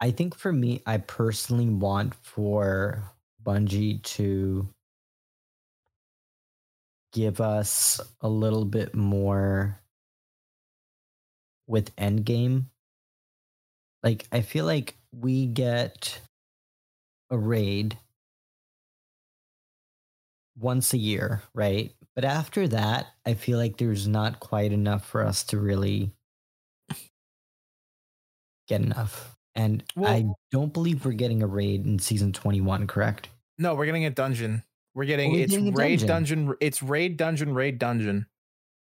I 0.01 0.11
think 0.11 0.35
for 0.35 0.51
me, 0.51 0.81
I 0.87 0.97
personally 0.97 1.69
want 1.69 2.15
for 2.15 3.03
Bungie 3.47 4.03
to 4.03 4.67
give 7.13 7.39
us 7.41 8.01
a 8.21 8.27
little 8.29 8.65
bit 8.65 8.93
more 8.95 9.79
with 11.67 11.95
Endgame. 11.95 12.65
Like, 14.03 14.27
I 14.31 14.41
feel 14.41 14.65
like 14.65 14.95
we 15.11 15.45
get 15.47 16.19
a 17.29 17.37
raid 17.37 17.97
once 20.57 20.93
a 20.93 20.97
year, 20.97 21.43
right? 21.53 21.93
But 22.15 22.25
after 22.25 22.67
that, 22.69 23.07
I 23.25 23.33
feel 23.35 23.57
like 23.57 23.77
there's 23.77 24.07
not 24.07 24.39
quite 24.39 24.71
enough 24.71 25.05
for 25.05 25.23
us 25.23 25.43
to 25.45 25.59
really 25.59 26.11
get 28.67 28.81
enough. 28.81 29.35
And 29.55 29.83
Well- 29.95 30.11
I 30.13 30.25
don't 30.51 30.73
believe 30.73 31.05
we're 31.05 31.13
getting 31.13 31.41
a 31.41 31.47
raid 31.47 31.85
in 31.85 31.99
season 31.99 32.33
21, 32.33 32.87
correct? 32.87 33.29
No, 33.57 33.75
we're 33.75 33.85
getting 33.85 34.05
a 34.05 34.09
dungeon. 34.09 34.63
We're 34.93 35.05
getting 35.05 35.33
we're 35.33 35.39
it's 35.39 35.51
getting 35.51 35.73
raid 35.73 35.99
dungeon. 35.99 36.45
dungeon. 36.45 36.55
It's 36.61 36.81
raid 36.83 37.17
dungeon. 37.17 37.53
Raid 37.53 37.79
dungeon. 37.79 38.27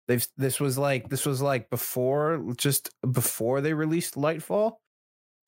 They've 0.07 0.25
this 0.37 0.59
was 0.59 0.77
like 0.77 1.09
this 1.09 1.25
was 1.25 1.41
like 1.41 1.69
before 1.69 2.53
just 2.57 2.89
before 3.11 3.61
they 3.61 3.73
released 3.73 4.15
Lightfall. 4.15 4.77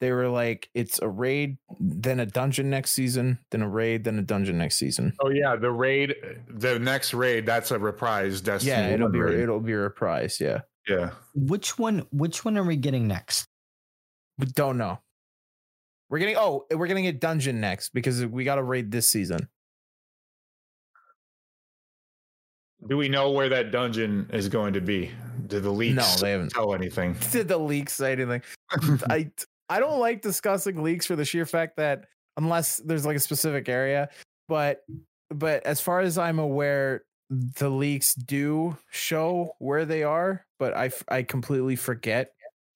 They 0.02 0.12
were 0.12 0.28
like 0.28 0.70
it's 0.74 1.00
a 1.00 1.08
raid, 1.08 1.58
then 1.80 2.20
a 2.20 2.26
dungeon 2.26 2.70
next 2.70 2.92
season, 2.92 3.40
then 3.52 3.62
a 3.62 3.70
raid, 3.70 4.04
then 4.04 4.18
a 4.18 4.24
dungeon 4.24 4.58
next 4.58 4.78
season. 4.78 5.14
oh 5.22 5.30
yeah, 5.30 5.56
the 5.56 5.72
raid, 5.72 6.16
the 6.50 6.80
next 6.80 7.14
raid. 7.14 7.46
That's 7.46 7.72
a 7.72 7.80
reprise. 7.80 8.42
Destiny. 8.42 8.72
yeah, 8.72 8.88
it'll 8.90 9.10
be 9.10 9.20
raid. 9.20 9.40
it'll 9.40 9.60
be 9.60 9.74
a 9.74 9.78
reprise. 9.78 10.40
Yeah, 10.42 10.62
Yeah. 10.88 11.12
Which 11.36 11.78
one 11.78 12.08
which 12.12 12.44
one 12.44 12.58
are 12.58 12.64
we 12.64 12.76
getting 12.78 13.08
next? 13.08 13.46
we 14.40 14.48
don't 14.48 14.78
know. 14.78 15.00
We're 16.12 16.20
getting 16.20 16.36
oh 16.38 16.66
eh, 16.70 16.76
we're 16.76 16.88
getting 16.88 17.08
a 17.08 17.14
dungeon 17.14 17.62
next 17.62 17.94
because 17.94 18.24
we 18.26 18.44
got 18.44 18.56
to 18.56 18.64
raid 18.64 18.92
this 18.92 19.10
season. 19.10 19.48
Do 22.88 22.98
we 22.98 23.08
know 23.08 23.32
where 23.32 23.48
that 23.48 23.72
dungeon 23.72 24.30
is 24.34 24.50
going 24.50 24.74
to 24.74 24.82
be? 24.82 25.12
Do 25.48 25.62
the 25.62 25.70
leaks 25.72 25.96
No, 25.96 26.22
they 26.22 26.32
haven't. 26.32 26.50
tell 26.50 26.74
anything? 26.74 27.16
Did 27.32 27.48
the 27.48 27.58
leaks 27.58 27.94
say 27.94 28.12
anything? 28.12 28.42
I 29.10 29.32
I 29.70 29.80
don't 29.80 30.00
like 30.00 30.22
discussing 30.22 30.84
leaks 30.84 31.06
for 31.06 31.16
the 31.16 31.24
sheer 31.24 31.46
fact 31.46 31.78
that 31.78 32.06
unless 32.36 32.78
there's 32.78 33.06
like 33.06 33.16
a 33.16 33.20
specific 33.20 33.70
area, 33.70 34.10
but 34.50 34.84
but 35.30 35.66
as 35.66 35.80
far 35.80 36.02
as 36.02 36.18
I'm 36.18 36.40
aware, 36.40 37.06
the 37.30 37.70
leaks 37.70 38.16
do 38.16 38.76
show 38.90 39.56
where 39.60 39.86
they 39.86 40.04
are, 40.04 40.46
but 40.60 40.76
I 40.76 40.92
I 41.08 41.24
completely 41.24 41.78
forget. 41.78 42.34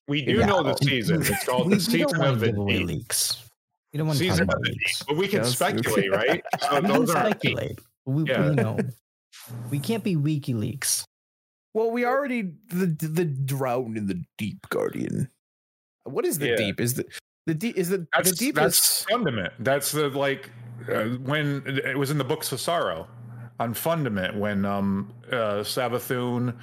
We 0.07 0.23
do 0.23 0.33
Yeah. 0.37 0.45
know 0.45 0.63
the 0.63 0.75
season. 0.75 1.21
It's 1.21 1.43
called 1.45 1.71
the 1.71 1.79
season 1.79 2.21
of 2.21 2.39
the 2.39 2.53
away 2.55 2.79
leaks. 2.79 3.41
We 3.91 3.97
don't 3.97 4.07
want 4.07 4.19
to 4.19 4.25
Season 4.29 4.43
of 4.49 4.61
the 4.61 4.69
leaks. 4.69 5.03
But 5.03 5.17
we 5.17 5.27
can 5.27 5.39
Yes, 5.43 5.61
okay. 5.61 5.77
speculate, 5.77 6.11
right? 6.11 6.43
So 6.61 6.75
We 6.75 6.81
can 6.81 6.91
those 6.91 7.09
aren't 7.15 7.27
speculate. 7.41 7.79
We, 8.05 8.23
we- 8.23 8.29
Yeah. 8.29 8.45
you 8.49 8.55
know, 8.55 8.77
we 9.71 9.79
can't 9.79 10.03
be 10.03 10.15
WikiLeaks. 10.15 11.05
Well, 11.73 11.91
we 11.91 12.05
already 12.05 12.53
the 12.69 12.85
the 12.85 13.25
drown 13.25 13.97
in 13.97 14.07
the 14.07 14.23
deep, 14.37 14.67
Guardian. 14.69 15.29
What 16.05 16.25
is 16.25 16.37
the 16.39 16.49
Yeah. 16.49 16.55
deep? 16.55 16.79
Is 16.79 16.93
the 16.93 17.05
the 17.47 17.53
deep 17.53 17.77
is 17.77 17.89
the 17.89 18.07
That's 18.13 18.29
the 18.29 18.35
deep 18.35 18.55
that's 18.55 18.77
is 19.01 19.05
fundament. 19.09 19.53
That's 19.59 19.91
the 19.91 20.09
like 20.09 20.49
uh, 20.89 21.05
when 21.25 21.63
it 21.65 21.97
was 21.97 22.11
in 22.11 22.17
the 22.17 22.23
books 22.23 22.51
of 22.51 22.59
sorrow 22.61 23.07
on 23.59 23.73
fundament 23.73 24.35
when 24.37 24.65
um 24.65 25.13
uh 25.31 25.63
Savathun 25.63 26.55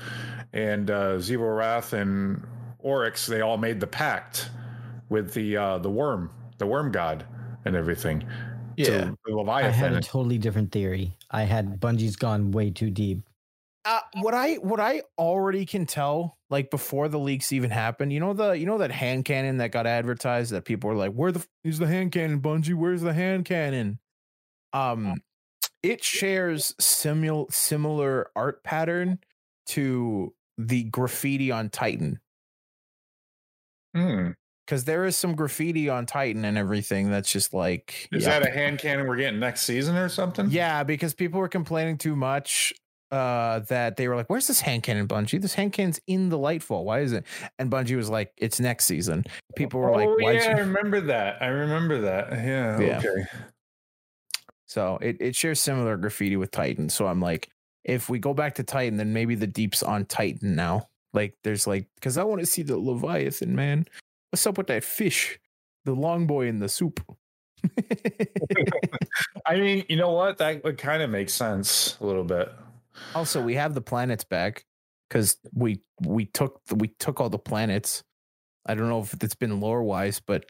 and 0.53 0.90
uh 0.90 1.16
Xivu 1.18 1.40
Arath 1.40 1.93
and 1.93 2.43
Oryx 2.83 3.26
they 3.26 3.41
all 3.41 3.57
made 3.57 3.80
the 3.80 3.87
pact 3.87 4.51
with 5.09 5.33
the 5.35 5.57
uh 5.57 5.78
the 5.78 5.91
worm, 5.91 6.30
the 6.59 6.66
worm 6.66 6.93
god 6.93 7.24
and 7.64 7.76
everything. 7.76 8.24
yeah. 8.76 9.11
So 9.26 9.45
the 9.45 9.51
I 9.51 9.62
had 9.62 9.93
a 9.93 10.01
totally 10.01 10.39
different 10.39 10.72
theory. 10.72 11.16
I 11.30 11.43
had 11.43 11.80
Bungie's 11.80 12.16
gone 12.16 12.51
way 12.51 12.70
too 12.70 12.91
deep. 12.91 13.22
Uh, 13.85 14.01
what 14.20 14.33
I 14.33 14.55
what 14.55 14.78
I 14.78 15.03
already 15.18 15.66
can 15.66 15.87
tell, 15.87 16.39
like 16.51 16.70
before 16.70 17.09
the 17.09 17.18
leaks 17.18 17.53
even 17.53 17.70
happened, 17.70 18.12
you 18.12 18.20
know 18.20 18.33
the 18.33 18.53
you 18.53 18.64
know 18.64 18.78
that 18.78 18.93
hand 18.93 19.24
cannon 19.24 19.57
that 19.57 19.72
got 19.72 19.87
advertised 19.87 20.53
that 20.53 20.64
people 20.64 20.89
were 20.89 20.97
like, 20.97 21.12
"Where 21.12 21.33
the 21.33 21.41
f- 21.41 21.49
is 21.64 21.78
the 21.78 21.89
hand 21.89 22.12
cannon, 22.12 22.41
Bungie? 22.41 22.74
Where's 22.74 23.03
the 23.03 23.12
hand 23.12 23.45
cannon?" 23.45 23.99
Um, 24.72 25.22
it 25.83 26.05
shares 26.05 26.76
similar 26.78 27.47
similar 27.51 28.30
art 28.37 28.62
pattern 28.62 29.18
to 29.66 30.33
the 30.59 30.85
graffiti 30.85 31.51
on 31.51 31.68
Titan 31.68 32.20
Hmm. 33.95 34.30
because 34.66 34.84
there 34.84 35.05
is 35.05 35.16
some 35.16 35.34
graffiti 35.34 35.88
on 35.88 36.07
Titan 36.07 36.45
and 36.45 36.57
everything 36.57 37.11
that's 37.11 37.30
just 37.30 37.53
like 37.53 38.09
Is 38.12 38.24
yeah. 38.24 38.38
that 38.38 38.49
a 38.49 38.51
hand 38.51 38.78
cannon 38.78 39.07
we're 39.07 39.16
getting 39.16 39.40
next 39.40 39.62
season 39.62 39.97
or 39.97 40.09
something? 40.09 40.49
Yeah, 40.51 40.82
because 40.82 41.14
people 41.14 41.40
were 41.40 41.49
complaining 41.49 41.99
too 41.99 42.16
much 42.16 42.72
uh 43.11 43.59
that 43.68 43.97
they 43.99 44.09
were 44.09 44.16
like, 44.16 44.30
Where's 44.30 44.47
this 44.47 44.61
hand 44.62 44.82
cannon, 44.82 45.07
Bungie? 45.07 45.40
This 45.40 45.53
hand 45.53 45.74
cannon's 45.74 46.01
in 46.07 46.30
the 46.30 46.38
Lightfall. 46.38 46.84
Why 46.84 47.01
is 47.01 47.12
it? 47.12 47.24
And 47.59 47.70
Bungie 47.70 47.97
was 47.97 48.09
like, 48.09 48.32
It's 48.38 48.59
next 48.59 48.86
season. 48.86 49.24
People 49.57 49.80
were 49.80 49.90
like, 49.90 50.09
oh, 50.09 50.16
Why 50.18 50.32
yeah, 50.32 50.49
I 50.49 50.51
remember 50.61 51.01
that. 51.03 51.43
I 51.43 51.49
remember 51.49 52.01
that. 52.01 52.32
Yeah. 52.32 52.80
Yeah. 52.80 52.99
Okay. 52.99 53.24
So 54.64 54.97
it, 55.03 55.18
it 55.20 55.36
shares 55.36 55.61
similar 55.61 55.99
graffiti 55.99 56.38
with 56.38 56.51
Titan. 56.51 56.88
So 56.88 57.07
I'm 57.07 57.20
like, 57.20 57.51
if 57.84 58.09
we 58.09 58.18
go 58.18 58.32
back 58.32 58.55
to 58.55 58.62
Titan, 58.62 58.97
then 58.97 59.12
maybe 59.12 59.34
the 59.34 59.47
deep's 59.47 59.82
on 59.82 60.07
Titan 60.07 60.55
now. 60.57 60.88
Like 61.12 61.36
there's 61.44 61.66
like 61.66 61.86
because 61.96 62.16
I 62.18 62.24
want 62.24 62.40
to 62.40 62.46
see 62.46 62.62
the 62.62 62.76
Leviathan, 62.76 63.54
man. 63.54 63.86
What's 64.30 64.46
up 64.46 64.58
with 64.58 64.68
that 64.68 64.84
fish? 64.84 65.38
The 65.84 65.92
long 65.92 66.26
boy 66.26 66.46
in 66.46 66.58
the 66.58 66.68
soup. 66.68 67.00
I 69.46 69.56
mean, 69.56 69.84
you 69.88 69.96
know 69.96 70.12
what? 70.12 70.38
That 70.38 70.64
would 70.64 70.78
kind 70.78 71.02
of 71.02 71.10
make 71.10 71.28
sense 71.28 71.96
a 72.00 72.06
little 72.06 72.24
bit. 72.24 72.50
Also, 73.14 73.42
we 73.42 73.54
have 73.54 73.74
the 73.74 73.80
planets 73.80 74.24
back 74.24 74.64
because 75.08 75.36
we 75.52 75.80
we 76.00 76.26
took 76.26 76.60
we 76.74 76.88
took 76.88 77.20
all 77.20 77.28
the 77.28 77.38
planets. 77.38 78.02
I 78.66 78.74
don't 78.74 78.88
know 78.88 79.00
if 79.00 79.14
it's 79.22 79.34
been 79.34 79.60
lore 79.60 79.82
wise, 79.82 80.20
but 80.20 80.46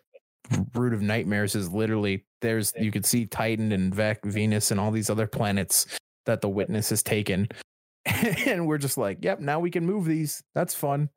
Root 0.74 0.92
of 0.92 1.02
Nightmares 1.02 1.54
is 1.54 1.70
literally 1.70 2.24
there's 2.40 2.72
you 2.78 2.90
could 2.90 3.06
see 3.06 3.26
Titan 3.26 3.72
and 3.72 3.94
Vec, 3.94 4.24
Venus, 4.24 4.70
and 4.70 4.78
all 4.78 4.90
these 4.90 5.10
other 5.10 5.26
planets 5.26 5.86
that 6.26 6.40
the 6.40 6.48
Witness 6.48 6.90
has 6.90 7.02
taken, 7.02 7.48
and 8.46 8.66
we're 8.66 8.78
just 8.78 8.98
like, 8.98 9.18
yep, 9.22 9.40
now 9.40 9.60
we 9.60 9.70
can 9.70 9.86
move 9.86 10.04
these. 10.04 10.42
That's 10.54 10.74
fun. 10.74 11.08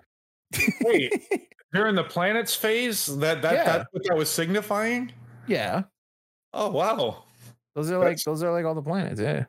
Wait. 0.82 1.12
During 1.74 1.96
the 1.96 2.04
planets 2.04 2.56
phase, 2.56 3.06
that 3.18 3.42
that 3.42 3.54
Yeah. 3.54 3.64
that's 3.66 3.86
what 3.92 4.04
that 4.06 4.16
was 4.16 4.30
signifying. 4.30 5.12
yeah, 5.48 5.84
Oh 6.54 6.70
wow, 6.70 7.26
those 7.76 7.92
are 7.92 7.98
like 7.98 8.06
That's- 8.06 8.24
those 8.24 8.44
are 8.44 8.52
like 8.54 8.64
all 8.64 8.76
the 8.76 8.82
planets. 8.82 9.20
Yeah, 9.20 9.46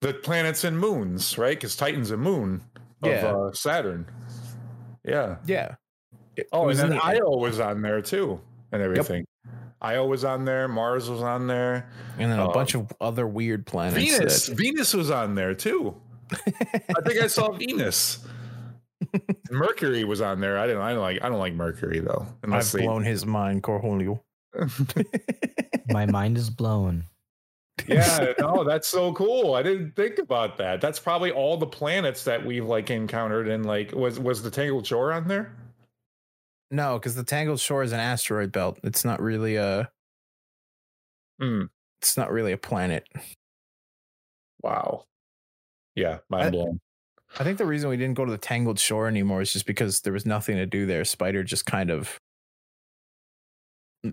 the 0.00 0.14
planets 0.14 0.62
and 0.62 0.78
moons, 0.78 1.36
right? 1.36 1.56
Because 1.56 1.74
Titan's 1.74 2.12
a 2.12 2.16
moon 2.16 2.60
of 3.02 3.10
Yeah. 3.10 3.26
uh, 3.34 3.52
Saturn. 3.52 4.06
Yeah. 5.04 5.36
yeah. 5.46 5.74
It 6.36 6.46
Oh, 6.52 6.68
and 6.68 6.78
then 6.78 6.90
the- 6.90 7.04
Io 7.04 7.36
was 7.38 7.58
on 7.58 7.82
there 7.82 8.00
too, 8.00 8.40
and 8.70 8.80
everything. 8.80 9.24
Io 9.82 10.06
was 10.06 10.24
on 10.24 10.44
there. 10.44 10.68
Mars 10.68 11.10
was 11.10 11.22
on 11.22 11.46
there. 11.48 11.90
and 12.18 12.30
then 12.30 12.38
a 12.38 12.46
um, 12.46 12.52
bunch 12.52 12.74
of 12.76 12.92
other 13.00 13.26
weird 13.26 13.66
planets. 13.66 13.96
Venus, 13.96 14.46
that- 14.46 14.56
Venus 14.56 14.94
was 14.94 15.10
on 15.10 15.34
there 15.34 15.54
too. 15.54 16.00
I 16.32 17.00
think 17.04 17.20
I 17.20 17.26
saw 17.26 17.52
Venus. 17.52 18.24
Mercury 19.50 20.04
was 20.04 20.20
on 20.20 20.40
there. 20.40 20.58
I 20.58 20.66
didn't. 20.66 20.82
I 20.82 20.92
don't 20.92 21.00
like. 21.00 21.22
I 21.22 21.28
don't 21.28 21.38
like 21.38 21.54
Mercury 21.54 22.00
though. 22.00 22.26
I've 22.28 22.44
Unless 22.44 22.72
they, 22.72 22.82
blown 22.82 23.04
his 23.04 23.26
mind, 23.26 23.62
Cornholio. 23.62 24.20
My 25.88 26.06
mind 26.06 26.38
is 26.38 26.50
blown. 26.50 27.04
yeah. 27.86 28.32
No, 28.38 28.64
that's 28.64 28.88
so 28.88 29.12
cool. 29.12 29.54
I 29.54 29.62
didn't 29.62 29.96
think 29.96 30.18
about 30.18 30.56
that. 30.58 30.80
That's 30.80 30.98
probably 30.98 31.30
all 31.30 31.56
the 31.56 31.66
planets 31.66 32.24
that 32.24 32.44
we've 32.44 32.64
like 32.64 32.90
encountered. 32.90 33.48
And 33.48 33.66
like, 33.66 33.92
was 33.92 34.18
was 34.18 34.42
the 34.42 34.50
Tangled 34.50 34.86
Shore 34.86 35.12
on 35.12 35.28
there? 35.28 35.54
No, 36.70 36.98
because 36.98 37.14
the 37.14 37.24
Tangled 37.24 37.60
Shore 37.60 37.82
is 37.82 37.92
an 37.92 38.00
asteroid 38.00 38.52
belt. 38.52 38.78
It's 38.82 39.04
not 39.04 39.20
really 39.20 39.56
a. 39.56 39.90
Hmm. 41.40 41.64
It's 42.00 42.16
not 42.16 42.30
really 42.30 42.52
a 42.52 42.58
planet. 42.58 43.06
Wow. 44.62 45.04
Yeah, 45.94 46.18
mind 46.28 46.46
I- 46.46 46.50
blown. 46.50 46.80
I 47.38 47.42
think 47.42 47.58
the 47.58 47.66
reason 47.66 47.90
we 47.90 47.96
didn't 47.96 48.14
go 48.14 48.24
to 48.24 48.30
the 48.30 48.38
Tangled 48.38 48.78
Shore 48.78 49.08
anymore 49.08 49.40
is 49.42 49.52
just 49.52 49.66
because 49.66 50.02
there 50.02 50.12
was 50.12 50.24
nothing 50.24 50.54
to 50.56 50.66
do 50.66 50.86
there. 50.86 51.04
Spider 51.04 51.42
just 51.42 51.66
kind 51.66 51.90
of 51.90 52.20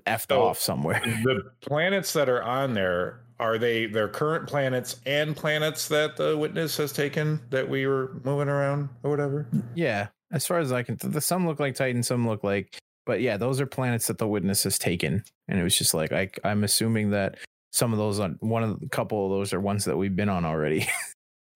effed 0.08 0.30
So- 0.30 0.42
off 0.42 0.60
somewhere. 0.60 1.00
the 1.24 1.52
planets 1.62 2.14
that 2.14 2.30
are 2.30 2.42
on 2.42 2.74
there 2.74 3.22
are 3.40 3.58
they 3.58 3.88
their 3.88 4.08
current 4.08 4.48
planets 4.48 5.00
and 5.06 5.36
planets 5.36 5.88
that 5.90 6.16
the 6.16 6.38
witness 6.38 6.78
has 6.78 6.94
taken 6.94 7.40
that 7.50 7.68
we 7.68 7.86
were 7.88 8.12
moving 8.24 8.48
around 8.50 8.90
or 9.04 9.10
whatever? 9.12 9.48
Mm, 9.54 9.64
yeah, 9.76 10.08
as 10.32 10.46
far 10.48 10.60
as 10.60 10.72
I 10.72 10.84
can, 10.84 10.98
the 11.02 11.22
some 11.22 11.48
look 11.48 11.60
like 11.60 11.76
Titan, 11.76 12.04
some 12.04 12.28
look 12.28 12.44
like, 12.44 12.78
but 13.06 13.20
yeah, 13.22 13.38
those 13.38 13.60
are 13.60 13.66
planets 13.66 14.08
that 14.08 14.20
the 14.20 14.28
witness 14.28 14.64
has 14.64 14.78
taken, 14.80 15.24
and 15.48 15.60
it 15.60 15.64
was 15.64 15.76
just 15.78 15.94
like 15.96 16.12
I, 16.12 16.30
I'm 16.44 16.64
assuming 16.64 17.10
that 17.12 17.38
some 17.72 17.94
of 17.94 17.98
those 18.00 18.20
on 18.20 18.38
one 18.42 18.64
of 18.64 18.80
the 18.80 18.90
couple 18.90 19.26
of 19.26 19.32
those 19.32 19.54
are 19.54 19.60
ones 19.60 19.86
that 19.86 19.98
we've 19.98 20.16
been 20.16 20.30
on 20.30 20.46
already. 20.46 20.88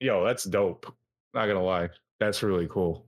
Yo, 0.00 0.24
that's 0.24 0.44
dope. 0.44 0.92
Not 1.34 1.46
gonna 1.46 1.62
lie, 1.62 1.88
that's 2.18 2.42
really 2.42 2.68
cool. 2.68 3.06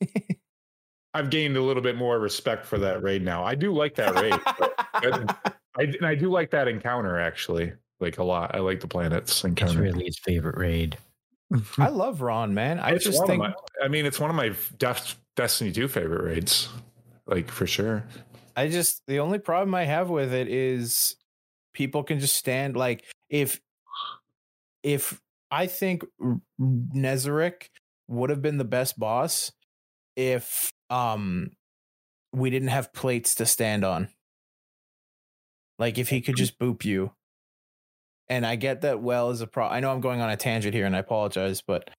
I've 1.14 1.30
gained 1.30 1.56
a 1.56 1.62
little 1.62 1.82
bit 1.82 1.96
more 1.96 2.18
respect 2.18 2.64
for 2.64 2.78
that 2.78 3.02
raid 3.02 3.24
now. 3.24 3.44
I 3.44 3.54
do 3.54 3.72
like 3.72 3.96
that 3.96 4.14
raid. 4.14 4.40
but 4.58 4.74
I 5.76 5.82
and 5.82 6.06
I 6.06 6.14
do 6.14 6.30
like 6.30 6.50
that 6.50 6.68
encounter 6.68 7.18
actually, 7.18 7.72
like 7.98 8.18
a 8.18 8.24
lot. 8.24 8.54
I 8.54 8.58
like 8.58 8.80
the 8.80 8.88
planets 8.88 9.44
encounter. 9.44 9.84
It's 9.84 9.94
really 9.94 10.04
his 10.06 10.18
favorite 10.18 10.56
raid. 10.56 10.96
I 11.78 11.88
love 11.90 12.20
Ron, 12.20 12.54
man. 12.54 12.78
I 12.78 12.92
It's 12.92 13.04
just 13.04 13.26
think. 13.26 13.40
My, 13.40 13.54
I 13.82 13.88
mean, 13.88 14.06
it's 14.06 14.20
one 14.20 14.30
of 14.30 14.36
my 14.36 14.52
Def, 14.78 15.18
Destiny 15.36 15.72
2 15.72 15.88
favorite 15.88 16.22
raids, 16.22 16.68
like 17.26 17.50
for 17.50 17.66
sure. 17.66 18.04
I 18.56 18.68
just 18.68 19.02
the 19.06 19.20
only 19.20 19.38
problem 19.38 19.74
I 19.74 19.84
have 19.84 20.10
with 20.10 20.32
it 20.32 20.48
is 20.48 21.16
people 21.72 22.02
can 22.04 22.20
just 22.20 22.36
stand 22.36 22.76
like 22.76 23.04
if 23.28 23.60
if 24.82 25.20
I 25.50 25.66
think 25.66 26.04
Nezarec 26.60 27.68
would 28.08 28.30
have 28.30 28.42
been 28.42 28.58
the 28.58 28.64
best 28.64 28.98
boss 28.98 29.52
if 30.16 30.72
um 30.90 31.50
we 32.32 32.50
didn't 32.50 32.68
have 32.68 32.92
plates 32.92 33.36
to 33.36 33.46
stand 33.46 33.84
on. 33.84 34.08
Like 35.78 35.98
if 35.98 36.08
he 36.08 36.20
could 36.20 36.36
just 36.36 36.58
boop 36.58 36.84
you. 36.84 37.12
And 38.28 38.46
I 38.46 38.54
get 38.54 38.82
that 38.82 39.00
well 39.00 39.30
is 39.30 39.40
a 39.40 39.46
pro 39.46 39.66
I 39.66 39.80
know 39.80 39.90
I'm 39.90 40.00
going 40.00 40.20
on 40.20 40.30
a 40.30 40.36
tangent 40.36 40.74
here 40.74 40.86
and 40.86 40.94
I 40.94 41.00
apologize, 41.00 41.62
but 41.66 41.90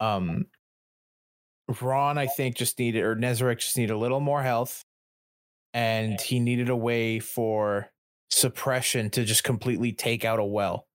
um 0.00 0.46
Ron 1.80 2.18
I 2.18 2.26
think 2.26 2.56
just 2.56 2.78
needed 2.78 3.02
or 3.04 3.14
Nezarec 3.14 3.58
just 3.58 3.76
needed 3.76 3.92
a 3.92 3.98
little 3.98 4.20
more 4.20 4.42
health 4.42 4.82
and 5.72 6.20
he 6.20 6.40
needed 6.40 6.68
a 6.68 6.76
way 6.76 7.20
for 7.20 7.90
suppression 8.30 9.10
to 9.10 9.24
just 9.24 9.44
completely 9.44 9.92
take 9.92 10.24
out 10.24 10.38
a 10.38 10.44
well 10.44 10.87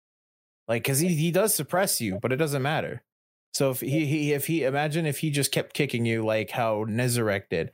like 0.67 0.83
because 0.83 0.99
he, 0.99 1.09
he 1.09 1.31
does 1.31 1.53
suppress 1.53 1.99
you 2.01 2.19
but 2.21 2.31
it 2.31 2.37
doesn't 2.37 2.61
matter. 2.61 3.01
So 3.53 3.69
if 3.71 3.81
he, 3.81 4.05
he 4.05 4.33
if 4.33 4.47
he 4.47 4.63
imagine 4.63 5.05
if 5.05 5.19
he 5.19 5.29
just 5.29 5.51
kept 5.51 5.73
kicking 5.73 6.05
you 6.05 6.23
like 6.25 6.49
how 6.49 6.85
Nezarec 6.85 7.49
did 7.49 7.71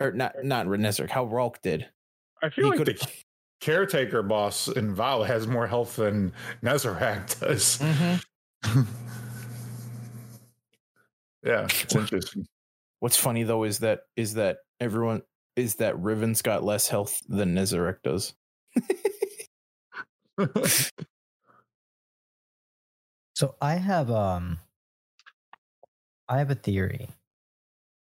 or 0.00 0.10
not 0.12 0.34
not 0.42 0.66
Nezarec 0.66 1.10
how 1.10 1.24
Rhulk 1.24 1.62
did. 1.62 1.88
I 2.42 2.50
feel 2.50 2.64
He 2.64 2.70
like 2.78 2.78
could- 2.86 2.98
the 2.98 3.08
caretaker 3.60 4.22
boss 4.22 4.68
in 4.68 4.94
Vow 4.94 5.22
has 5.22 5.46
more 5.46 5.66
health 5.66 5.96
than 5.96 6.32
Nezarec 6.62 7.38
does. 7.40 7.78
Mm-hmm. 7.78 8.82
yeah, 11.44 11.64
it's 11.64 11.94
interesting. 11.94 12.46
what's 13.00 13.16
funny 13.16 13.42
though 13.42 13.64
is 13.64 13.78
that 13.80 14.00
is 14.16 14.34
that 14.34 14.58
everyone 14.80 15.22
is 15.56 15.76
that 15.76 15.98
Riven's 15.98 16.42
got 16.42 16.64
less 16.64 16.88
health 16.88 17.20
than 17.28 17.54
Nezarec 17.54 17.98
does 18.02 18.34
So 23.34 23.56
I 23.60 23.74
have 23.74 24.10
um 24.10 24.60
I 26.28 26.38
have 26.38 26.50
a 26.50 26.54
theory. 26.54 27.08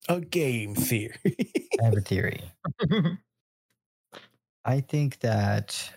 a 0.10 0.22
game 0.22 0.74
theory 0.76 1.18
I 1.80 1.84
have 1.86 1.98
a 1.98 2.02
theory. 2.02 2.42
I 4.66 4.82
think 4.82 5.20
that 5.20 5.92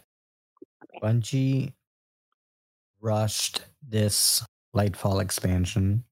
Bungie 1.03 1.75
rushed 3.01 3.63
this 3.87 4.45
Lightfall 4.75 5.21
expansion. 5.21 6.05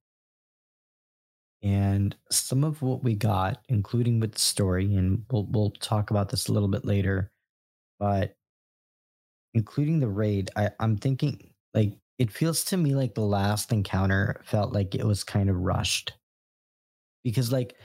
And 1.63 2.17
some 2.31 2.63
of 2.65 2.83
what 2.83 3.03
we 3.03 3.15
got, 3.15 3.63
including 3.69 4.21
with 4.21 4.33
the 4.33 4.39
story, 4.39 4.95
and 4.95 5.25
we'll 5.31 5.45
we'll 5.47 5.71
talk 5.71 6.11
about 6.11 6.29
this 6.29 6.47
a 6.49 6.53
little 6.53 6.69
bit 6.69 6.85
later, 6.85 7.33
but 7.99 8.37
including 9.55 10.01
the 10.01 10.09
raid, 10.09 10.51
I, 10.57 10.71
I'm 10.81 10.97
thinking 10.97 11.53
like 11.75 11.97
it 12.19 12.33
feels 12.33 12.65
to 12.65 12.77
me 12.77 12.95
like 12.95 13.15
the 13.15 13.21
last 13.23 13.73
encounter 13.73 14.41
felt 14.45 14.73
like 14.73 14.95
it 14.95 15.07
was 15.07 15.25
kind 15.25 15.49
of 15.51 15.57
rushed. 15.57 16.13
Because 17.25 17.53
like 17.53 17.77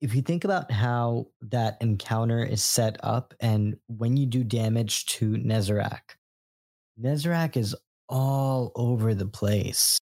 if 0.00 0.14
you 0.14 0.22
think 0.22 0.44
about 0.44 0.70
how 0.70 1.26
that 1.42 1.76
encounter 1.80 2.42
is 2.44 2.62
set 2.62 2.98
up 3.02 3.34
and 3.40 3.76
when 3.88 4.16
you 4.16 4.26
do 4.26 4.44
damage 4.44 5.06
to 5.06 5.32
Nezarec, 5.32 6.00
Nezarec 7.00 7.56
is 7.56 7.74
all 8.08 8.72
over 8.74 9.14
the 9.14 9.26
place. 9.26 9.98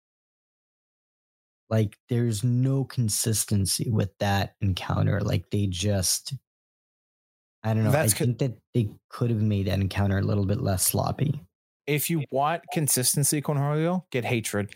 like 1.68 1.96
there's 2.08 2.44
no 2.44 2.84
consistency 2.84 3.90
with 3.90 4.10
that 4.18 4.54
encounter. 4.60 5.20
Like 5.20 5.50
they 5.50 5.66
just 5.66 6.34
I 7.64 7.74
don't 7.74 7.84
know. 7.84 7.90
That's 7.90 8.14
I 8.14 8.18
co- 8.18 8.24
think 8.26 8.38
that 8.38 8.58
they 8.74 8.90
could 9.10 9.30
have 9.30 9.42
made 9.42 9.66
that 9.66 9.80
encounter 9.80 10.18
a 10.18 10.22
little 10.22 10.46
bit 10.46 10.60
less 10.60 10.84
sloppy. 10.84 11.40
If 11.86 12.10
you 12.10 12.24
want 12.30 12.62
consistency, 12.72 13.40
Cornholio, 13.42 14.02
get 14.10 14.24
hatred. 14.24 14.74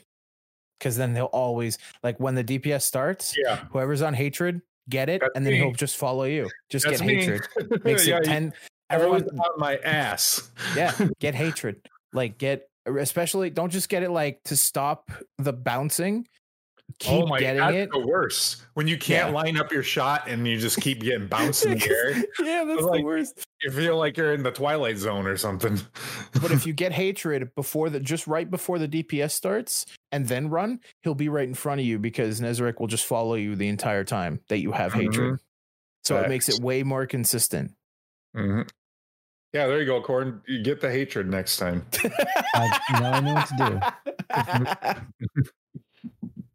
Because 0.78 0.96
then 0.96 1.12
they'll 1.12 1.26
always 1.26 1.76
like 2.02 2.18
when 2.18 2.34
the 2.34 2.44
DPS 2.44 2.82
starts, 2.82 3.34
Yeah. 3.36 3.56
whoever's 3.70 4.00
on 4.02 4.14
hatred, 4.14 4.62
get 4.88 5.08
it, 5.11 5.20
That's 5.20 5.32
and 5.34 5.44
then 5.44 5.52
me. 5.52 5.58
he'll 5.58 5.72
just 5.72 5.96
follow 5.96 6.24
you. 6.24 6.48
Just 6.70 6.86
That's 6.86 7.00
get 7.00 7.06
me. 7.06 7.14
hatred. 7.16 7.42
Makes 7.84 8.06
Yeah, 8.06 8.16
it 8.18 8.24
10 8.24 8.52
Everyone's 8.88 9.22
everyone 9.24 9.46
on 9.46 9.61
my 9.61 9.76
ass. 9.78 10.50
yeah, 10.74 10.94
get 11.20 11.34
hatred. 11.34 11.86
Like 12.12 12.38
get 12.38 12.66
especially 12.86 13.50
don't 13.50 13.70
just 13.70 13.88
get 13.90 14.02
it 14.02 14.11
like 14.11 14.42
to 14.44 14.56
stop 14.56 15.11
the 15.38 15.52
bouncing. 15.52 16.26
Keep 16.99 17.22
oh 17.22 17.26
my, 17.26 17.38
getting 17.41 17.61
that's 17.61 17.74
it. 17.76 17.91
the 17.93 18.07
worst. 18.07 18.62
When 18.74 18.88
you 18.88 18.99
can't 18.99 19.28
Yeah. 19.28 19.34
line 19.34 19.57
up 19.57 19.70
your 19.72 19.82
shot 19.82 20.28
and 20.28 20.47
you 20.47 20.59
just 20.59 20.80
keep 20.80 21.01
getting 21.01 21.26
bounced 21.28 21.64
in 21.64 21.78
the 21.78 21.88
air. 21.88 22.11
yeah, 22.45 22.64
that's 22.64 22.82
Like- 22.82 23.01
the 23.01 23.05
worst. 23.05 23.47
You 23.62 23.70
feel 23.70 23.97
like 23.99 24.16
you're 24.16 24.32
in 24.32 24.43
the 24.43 24.51
twilight 24.51 24.97
zone 24.97 25.26
or 25.26 25.36
something. 25.36 25.78
But 26.41 26.51
if 26.51 26.66
you 26.66 26.72
get 26.72 26.93
hatred 26.93 27.55
before 27.55 27.91
the 27.91 28.01
just 28.01 28.26
right 28.26 28.51
before 28.51 28.78
the 28.78 28.88
DPS 28.88 29.32
starts 29.32 29.86
and 30.11 30.26
then 30.28 30.49
run, 30.49 30.80
he'll 31.03 31.14
be 31.14 31.28
right 31.28 31.47
in 31.47 31.55
front 31.55 31.80
of 31.80 31.86
you 31.86 31.99
because 31.99 32.41
Nezarec 32.41 32.80
will 32.80 32.86
just 32.86 33.05
follow 33.07 33.34
you 33.34 33.55
the 33.57 33.68
entire 33.68 34.05
time 34.05 34.41
that 34.49 34.59
you 34.61 34.72
have 34.72 34.93
hatred. 34.95 35.38
So 36.05 36.16
it 36.18 36.28
makes 36.28 36.49
it 36.49 36.61
way 36.62 36.82
more 36.82 37.05
consistent. 37.07 37.72
Mhm. 38.34 38.68
Yeah, 39.53 39.66
there 39.66 39.80
you 39.80 39.84
go, 39.86 40.01
Corn. 40.01 40.41
You 40.47 40.62
get 40.62 40.80
the 40.80 40.91
hatred 40.91 41.28
next 41.28 41.57
time. 41.59 41.84
I, 42.55 42.78
now 42.93 43.12
I 43.12 43.20
know 43.20 43.34
what 43.34 43.49
to 43.49 45.03
do. 45.34 45.41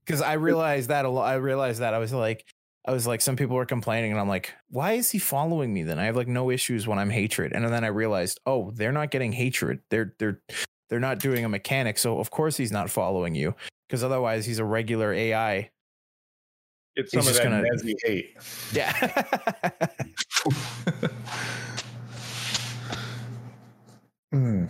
Because 0.06 0.22
I 0.22 0.34
realized 0.34 0.90
that 0.90 1.06
a 1.06 1.10
lot. 1.10 1.28
I 1.28 1.36
realized 1.36 1.80
that 1.82 1.94
I 1.94 1.98
was 1.98 2.14
like, 2.14 2.46
I 2.88 2.92
was 2.92 3.08
like, 3.08 3.22
some 3.22 3.36
people 3.36 3.56
were 3.56 3.66
complaining, 3.66 4.12
and 4.12 4.20
I'm 4.22 4.28
like, 4.30 4.54
why 4.70 4.94
is 4.94 5.10
he 5.10 5.18
following 5.18 5.74
me? 5.74 5.82
Then 5.84 5.98
I 5.98 6.06
have 6.06 6.16
like 6.16 6.28
no 6.28 6.52
issues 6.52 6.88
when 6.88 7.00
I'm 7.00 7.10
hatred, 7.10 7.54
and 7.54 7.66
then 7.66 7.84
I 7.84 7.88
realized, 7.88 8.40
oh, 8.46 8.72
they're 8.72 8.92
not 8.92 9.10
getting 9.12 9.32
hatred. 9.32 9.80
They're 9.90 10.14
they're 10.20 10.42
they're 10.90 11.00
not 11.00 11.18
doing 11.20 11.44
a 11.46 11.50
mechanic, 11.50 11.98
so 11.98 12.20
of 12.20 12.30
course 12.30 12.56
he's 12.58 12.72
not 12.72 12.90
following 12.92 13.34
you. 13.34 13.56
Because 13.88 14.04
otherwise, 14.04 14.46
he's 14.46 14.60
a 14.60 14.64
regular 14.66 15.12
AI. 15.14 15.72
It's 16.96 17.12
some 17.12 17.22
He's 17.22 17.30
of 17.30 17.36
that 17.36 17.44
gonna- 17.44 17.64
Nazi 17.64 17.96
hate. 18.04 18.38
Yeah. 18.72 19.24
Mm. 24.34 24.70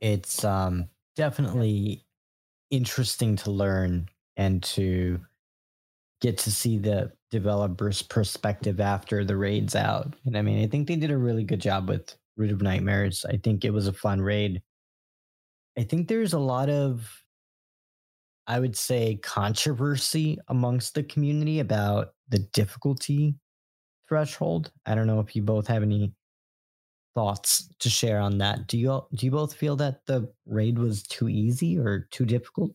it's 0.00 0.44
um 0.44 0.88
definitely 1.16 2.04
interesting 2.70 3.36
to 3.36 3.50
learn 3.50 4.08
and 4.40 4.64
to 4.64 5.20
get 6.20 6.38
to 6.38 6.50
see 6.50 6.78
the 6.78 7.12
developer's 7.30 8.02
perspective 8.02 8.80
after 8.80 9.24
the 9.24 9.36
raid's 9.36 9.74
out. 9.76 10.14
And 10.24 10.36
I 10.36 10.42
mean, 10.42 10.62
I 10.64 10.66
think 10.66 10.88
they 10.88 10.96
did 10.96 11.10
a 11.10 11.18
really 11.18 11.44
good 11.44 11.60
job 11.60 11.88
with 11.88 12.16
Root 12.36 12.50
of 12.50 12.62
Nightmares. 12.62 13.24
I 13.28 13.36
think 13.36 13.64
it 13.64 13.72
was 13.72 13.86
a 13.86 13.92
fun 13.92 14.20
raid. 14.20 14.62
I 15.78 15.82
think 15.84 16.08
there's 16.08 16.32
a 16.32 16.38
lot 16.38 16.68
of 16.68 17.24
I 18.46 18.58
would 18.58 18.76
say 18.76 19.16
controversy 19.16 20.38
amongst 20.48 20.94
the 20.94 21.02
community 21.04 21.60
about 21.60 22.14
the 22.28 22.40
difficulty 22.52 23.36
threshold. 24.08 24.72
I 24.86 24.94
don't 24.94 25.06
know 25.06 25.20
if 25.20 25.36
you 25.36 25.42
both 25.42 25.66
have 25.68 25.82
any 25.82 26.14
thoughts 27.14 27.68
to 27.80 27.90
share 27.90 28.20
on 28.20 28.38
that. 28.38 28.66
Do 28.66 28.78
you 28.78 29.02
do 29.14 29.26
you 29.26 29.32
both 29.32 29.54
feel 29.54 29.76
that 29.76 30.06
the 30.06 30.32
raid 30.46 30.78
was 30.78 31.02
too 31.02 31.28
easy 31.28 31.78
or 31.78 32.08
too 32.10 32.24
difficult? 32.24 32.72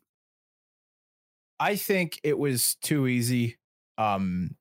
I 1.60 1.76
think 1.76 2.20
it 2.24 2.38
was 2.38 2.76
too 2.82 3.08
easy, 3.08 3.58
um, 3.98 4.56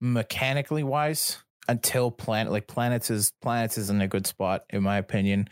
mechanically 0.00 0.82
wise, 0.82 1.38
until 1.68 2.10
planet 2.10 2.52
like 2.52 2.66
planets 2.66 3.10
is 3.10 3.32
planets 3.42 3.76
is 3.76 3.90
in 3.90 4.00
a 4.00 4.08
good 4.08 4.26
spot 4.26 4.64
in 4.70 4.82
my 4.82 4.96
opinion. 4.96 5.48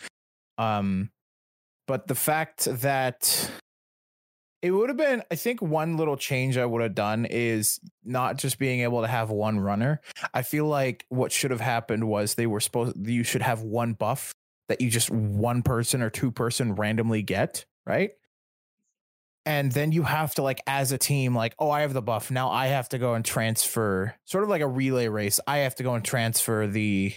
Um, 0.58 1.10
but 1.86 2.06
the 2.08 2.14
fact 2.14 2.64
that 2.64 3.50
it 4.62 4.70
would 4.70 4.88
have 4.88 4.96
been, 4.96 5.22
I 5.30 5.36
think, 5.36 5.60
one 5.60 5.96
little 5.96 6.16
change 6.16 6.56
I 6.56 6.64
would 6.64 6.82
have 6.82 6.94
done 6.94 7.26
is 7.26 7.78
not 8.04 8.38
just 8.38 8.58
being 8.58 8.80
able 8.80 9.02
to 9.02 9.06
have 9.06 9.30
one 9.30 9.60
runner. 9.60 10.00
I 10.32 10.42
feel 10.42 10.66
like 10.66 11.04
what 11.08 11.30
should 11.30 11.50
have 11.50 11.60
happened 11.60 12.08
was 12.08 12.34
they 12.34 12.46
were 12.46 12.60
supposed 12.60 13.06
you 13.06 13.22
should 13.22 13.42
have 13.42 13.62
one 13.62 13.92
buff 13.92 14.32
that 14.68 14.80
you 14.80 14.90
just 14.90 15.10
one 15.10 15.62
person 15.62 16.02
or 16.02 16.10
two 16.10 16.32
person 16.32 16.74
randomly 16.74 17.22
get, 17.22 17.64
right? 17.86 18.12
And 19.46 19.72
then 19.72 19.92
you 19.92 20.02
have 20.02 20.34
to 20.34 20.42
like 20.42 20.60
as 20.66 20.92
a 20.92 20.98
team 20.98 21.34
like 21.34 21.54
oh 21.58 21.70
i 21.70 21.80
have 21.82 21.92
the 21.94 22.02
buff. 22.02 22.30
Now 22.30 22.50
i 22.50 22.66
have 22.66 22.88
to 22.90 22.98
go 22.98 23.14
and 23.14 23.24
transfer 23.24 24.14
sort 24.24 24.44
of 24.44 24.50
like 24.50 24.60
a 24.60 24.68
relay 24.68 25.08
race. 25.08 25.40
I 25.46 25.58
have 25.58 25.74
to 25.76 25.82
go 25.82 25.94
and 25.94 26.04
transfer 26.04 26.66
the 26.66 27.14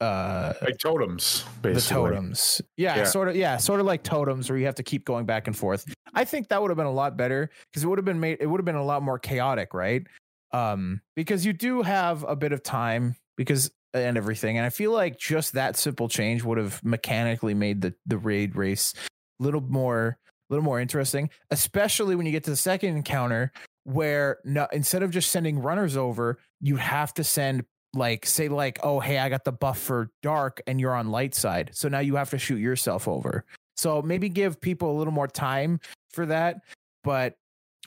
uh 0.00 0.52
Like 0.62 0.78
totems, 0.78 1.44
the 1.62 1.70
basically. 1.72 1.96
totems. 2.10 2.62
Yeah, 2.76 2.96
Yeah. 2.98 3.04
sort 3.04 3.28
of 3.28 3.36
yeah 3.36 3.56
sort 3.58 3.80
of 3.80 3.86
like 3.86 4.02
totems 4.02 4.48
where 4.48 4.58
you 4.58 4.66
have 4.66 4.76
to 4.76 4.82
keep 4.82 5.04
going 5.04 5.26
back 5.26 5.46
and 5.46 5.56
forth. 5.56 5.92
I 6.14 6.24
think 6.24 6.48
that 6.48 6.60
would 6.60 6.70
have 6.70 6.76
been 6.78 6.86
a 6.86 6.92
lot 6.92 7.16
better 7.16 7.50
because 7.70 7.84
it 7.84 7.86
would 7.86 7.98
have 7.98 8.04
been 8.04 8.20
made 8.20 8.38
it 8.40 8.46
would 8.46 8.58
have 8.60 8.64
been 8.64 8.76
a 8.76 8.84
lot 8.84 9.02
more 9.02 9.18
chaotic 9.18 9.74
right? 9.74 10.06
Um 10.52 11.00
because 11.16 11.44
you 11.46 11.52
do 11.52 11.82
have 11.82 12.24
a 12.24 12.34
bit 12.36 12.52
of 12.52 12.62
time 12.62 13.14
because 13.36 13.70
and 13.92 14.16
everything 14.16 14.56
and 14.56 14.64
i 14.64 14.70
feel 14.70 14.92
like 14.92 15.18
just 15.18 15.54
that 15.54 15.76
simple 15.76 16.08
change 16.08 16.44
would 16.44 16.58
have 16.58 16.80
mechanically 16.84 17.54
made 17.54 17.80
the 17.80 17.92
the 18.06 18.16
raid 18.18 18.54
race 18.54 18.94
a 19.40 19.42
little 19.42 19.60
more 19.60 20.16
little 20.50 20.64
more 20.64 20.80
interesting 20.80 21.30
especially 21.50 22.14
when 22.14 22.26
you 22.26 22.32
get 22.32 22.44
to 22.44 22.50
the 22.50 22.56
second 22.56 22.96
encounter 22.96 23.52
where 23.84 24.38
no, 24.44 24.66
instead 24.72 25.02
of 25.02 25.10
just 25.10 25.30
sending 25.30 25.58
runners 25.58 25.96
over 25.96 26.38
you 26.60 26.76
have 26.76 27.14
to 27.14 27.24
send 27.24 27.64
like 27.94 28.24
say 28.24 28.48
like 28.48 28.78
oh 28.82 29.00
hey 29.00 29.18
i 29.18 29.28
got 29.28 29.44
the 29.44 29.52
buff 29.52 29.78
for 29.78 30.10
dark 30.22 30.60
and 30.66 30.80
you're 30.80 30.94
on 30.94 31.10
light 31.10 31.34
side. 31.34 31.70
So 31.72 31.88
now 31.88 31.98
you 31.98 32.16
have 32.16 32.30
to 32.30 32.38
shoot 32.38 32.58
yourself 32.58 33.08
over. 33.08 33.44
So 33.76 34.02
maybe 34.02 34.28
give 34.28 34.60
people 34.60 34.92
a 34.92 34.96
little 34.96 35.12
more 35.12 35.26
time 35.26 35.80
for 36.12 36.26
that 36.26 36.56
but 37.02 37.34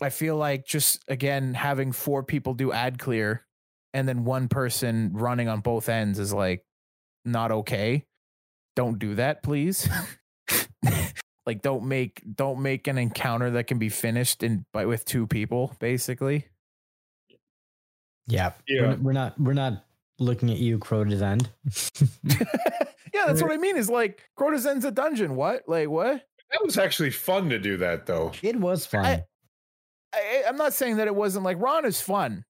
i 0.01 0.09
feel 0.09 0.36
like 0.36 0.66
just 0.66 1.03
again 1.07 1.53
having 1.53 1.91
four 1.91 2.24
people 2.24 2.53
do 2.53 2.72
ad 2.72 2.97
clear 2.97 3.45
and 3.93 4.07
then 4.07 4.24
one 4.24 4.47
person 4.47 5.11
running 5.14 5.47
on 5.47 5.59
both 5.59 5.89
ends 5.89 6.20
is 6.20 6.34
like 6.34 6.64
not 7.26 7.51
okay. 7.51 8.03
Don't 8.76 8.97
do 8.97 9.16
that 9.16 9.43
please 9.43 9.88
like 11.45 11.61
don't 11.61 11.85
make 11.85 12.21
don't 12.35 12.61
make 12.61 12.87
an 12.87 12.97
encounter 12.97 13.51
that 13.51 13.67
can 13.67 13.77
be 13.79 13.89
finished 13.89 14.43
in 14.43 14.65
by 14.73 14.85
with 14.85 15.05
two 15.05 15.27
people 15.27 15.75
basically 15.79 16.47
Yeah. 18.27 18.53
Yeah. 18.67 18.81
We're, 18.81 18.95
we're 18.97 19.13
not 19.13 19.39
we're 19.39 19.53
not 19.53 19.83
looking 20.19 20.49
at 20.51 20.57
you, 20.57 20.79
Crota's 20.79 21.21
end. 21.21 21.49
yeah 23.13 23.25
that's 23.27 23.41
what 23.41 23.51
i 23.51 23.57
mean 23.57 23.77
is 23.77 23.89
like 23.89 24.23
Crota's 24.35 24.65
ends 24.65 24.85
a 24.85 24.91
dungeon 24.91 25.35
what 25.35 25.63
like 25.67 25.89
what 25.89 26.23
That 26.51 26.63
was 26.63 26.77
actually 26.77 27.11
fun 27.11 27.49
to 27.49 27.59
do 27.59 27.77
that 27.77 28.05
though. 28.05 28.31
It 28.41 28.55
was 28.55 28.85
fun. 28.85 29.05
I- 29.05 29.23
I, 30.15 30.43
I'm 30.47 30.57
not 30.57 30.73
saying 30.73 30.97
that 30.97 31.07
it 31.07 31.15
wasn't 31.15 31.43
like 31.43 31.59
Ron 31.59 31.85
is 31.85 31.99
fun, 31.99 32.45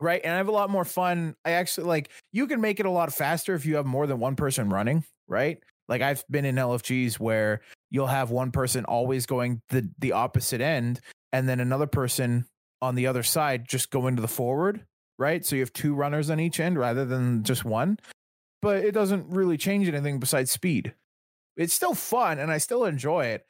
right? 0.00 0.20
And 0.24 0.32
I 0.34 0.38
have 0.38 0.48
a 0.48 0.52
lot 0.52 0.70
more 0.70 0.84
fun. 0.84 1.36
I 1.44 1.52
actually 1.52 1.86
like 1.86 2.08
you 2.32 2.48
can 2.48 2.60
make 2.60 2.80
it 2.80 2.86
a 2.86 2.90
lot 2.90 3.12
faster 3.12 3.54
if 3.54 3.64
you 3.64 3.76
have 3.76 3.86
more 3.86 4.08
than 4.08 4.18
one 4.18 4.34
person 4.34 4.68
running, 4.70 5.04
right? 5.28 5.58
Like 5.88 6.02
I've 6.02 6.24
been 6.28 6.44
in 6.44 6.56
LFGs 6.56 7.20
where 7.20 7.60
you'll 7.96 8.06
have 8.06 8.30
one 8.30 8.52
person 8.52 8.84
always 8.84 9.26
going 9.26 9.60
the 9.70 9.90
the 9.98 10.12
opposite 10.12 10.60
end, 10.60 11.00
and 11.32 11.48
then 11.48 11.58
another 11.58 11.88
person 11.88 12.46
on 12.80 12.94
the 12.94 13.08
other 13.08 13.24
side 13.24 13.66
just 13.68 13.90
going 13.90 14.14
to 14.16 14.22
the 14.22 14.28
forward, 14.28 14.86
right? 15.18 15.44
So 15.44 15.56
you 15.56 15.62
have 15.62 15.72
two 15.72 15.94
runners 15.94 16.30
on 16.30 16.38
each 16.38 16.60
end 16.60 16.78
rather 16.78 17.04
than 17.04 17.42
just 17.42 17.64
one. 17.64 17.98
But 18.62 18.84
it 18.84 18.92
doesn't 18.92 19.28
really 19.28 19.56
change 19.56 19.88
anything 19.88 20.20
besides 20.20 20.50
speed. 20.50 20.94
It's 21.56 21.74
still 21.74 21.94
fun 21.94 22.38
and 22.38 22.52
I 22.52 22.58
still 22.58 22.84
enjoy 22.84 23.26
it 23.26 23.46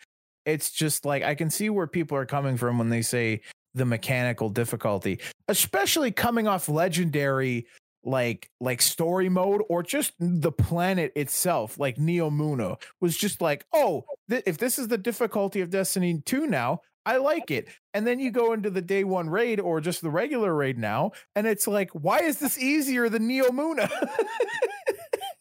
it's 0.47 0.71
just 0.71 1.05
like 1.05 1.25
I 1.25 1.35
can 1.35 1.51
see 1.51 1.69
where 1.69 1.89
people 1.89 2.17
are 2.17 2.25
coming 2.25 2.57
from 2.57 2.79
when 2.79 2.89
they 2.89 3.03
say 3.03 3.43
the 3.75 3.85
mechanical 3.85 4.49
difficulty, 4.49 5.21
especially 5.49 6.13
coming 6.13 6.47
off 6.47 6.69
legendary 6.69 7.67
like 8.07 8.51
like 8.61 8.81
story 8.81 9.29
mode 9.29 9.63
or 9.69 9.83
just 9.83 10.13
the 10.21 10.53
planet 10.53 11.13
itself 11.17 11.79
like 11.79 11.97
Neomuna 11.97 12.81
was 13.01 13.17
just 13.17 13.41
like, 13.43 13.67
"Oh, 13.73 14.05
th- 14.31 14.45
if 14.47 14.59
this 14.59 14.79
is 14.79 14.89
the 14.89 14.99
difficulty 14.99 15.61
of 15.61 15.71
Destiny 15.71 16.23
2 16.25 16.47
now, 16.47 16.81
I 17.05 17.19
like 17.19 17.51
it." 17.51 17.69
And 17.93 18.07
then 18.07 18.21
you 18.21 18.31
go 18.31 18.53
into 18.53 18.71
the 18.71 18.83
day 18.83 19.05
1 19.05 19.29
raid 19.29 19.61
or 19.61 19.81
just 19.81 20.03
the 20.03 20.11
regular 20.11 20.55
raid 20.55 20.79
now 20.79 21.13
and 21.35 21.47
it's 21.47 21.67
like, 21.67 21.91
"Why 21.91 22.21
is 22.21 22.39
this 22.39 22.59
easier 22.59 23.09
than 23.09 23.29
Neomuna?" 23.29 23.91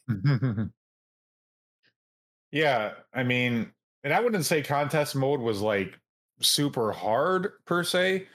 yeah, 2.51 2.93
I 3.13 3.23
mean, 3.23 3.71
and 4.03 4.13
I 4.13 4.19
wouldn't 4.19 4.45
say 4.45 4.61
contest 4.61 5.15
mode 5.15 5.39
was 5.39 5.61
like 5.61 5.99
super 6.41 6.91
hard 6.91 7.53
per 7.65 7.83
se. 7.83 8.27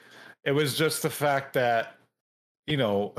It 0.43 0.51
was 0.51 0.77
just 0.77 1.03
the 1.03 1.09
fact 1.09 1.53
that, 1.53 1.97
you 2.65 2.77
know, 2.77 3.13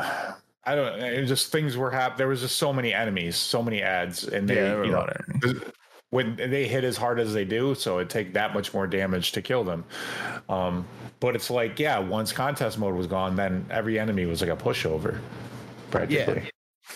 I 0.65 0.75
don't. 0.75 1.01
It 1.01 1.21
was 1.21 1.29
just 1.29 1.51
things 1.51 1.77
were 1.77 1.91
happening. 1.91 2.19
There 2.19 2.29
was 2.29 2.41
just 2.41 2.57
so 2.57 2.73
many 2.73 2.95
enemies, 2.95 3.37
so 3.37 3.63
many 3.63 3.83
ads, 3.83 4.25
and 4.25 4.49
they, 4.49 4.69
you 4.69 4.93
know, 4.93 5.07
when 6.13 6.37
they 6.37 6.69
hit 6.69 6.85
as 6.85 6.97
hard 6.97 7.19
as 7.19 7.33
they 7.33 7.45
do, 7.45 7.75
so 7.75 7.99
it 7.99 8.11
take 8.11 8.35
that 8.35 8.53
much 8.53 8.75
more 8.75 8.87
damage 8.87 9.33
to 9.33 9.41
kill 9.41 9.65
them. 9.65 9.83
Um, 10.49 10.87
but 11.21 11.35
it's 11.35 11.51
like, 11.51 11.79
yeah, 11.79 11.99
once 11.99 12.33
contest 12.33 12.79
mode 12.79 12.95
was 12.95 13.07
gone, 13.07 13.35
then 13.35 13.65
every 13.71 13.99
enemy 13.99 14.27
was 14.27 14.43
like 14.43 14.51
a 14.51 14.57
pushover, 14.57 15.19
practically. 15.91 16.51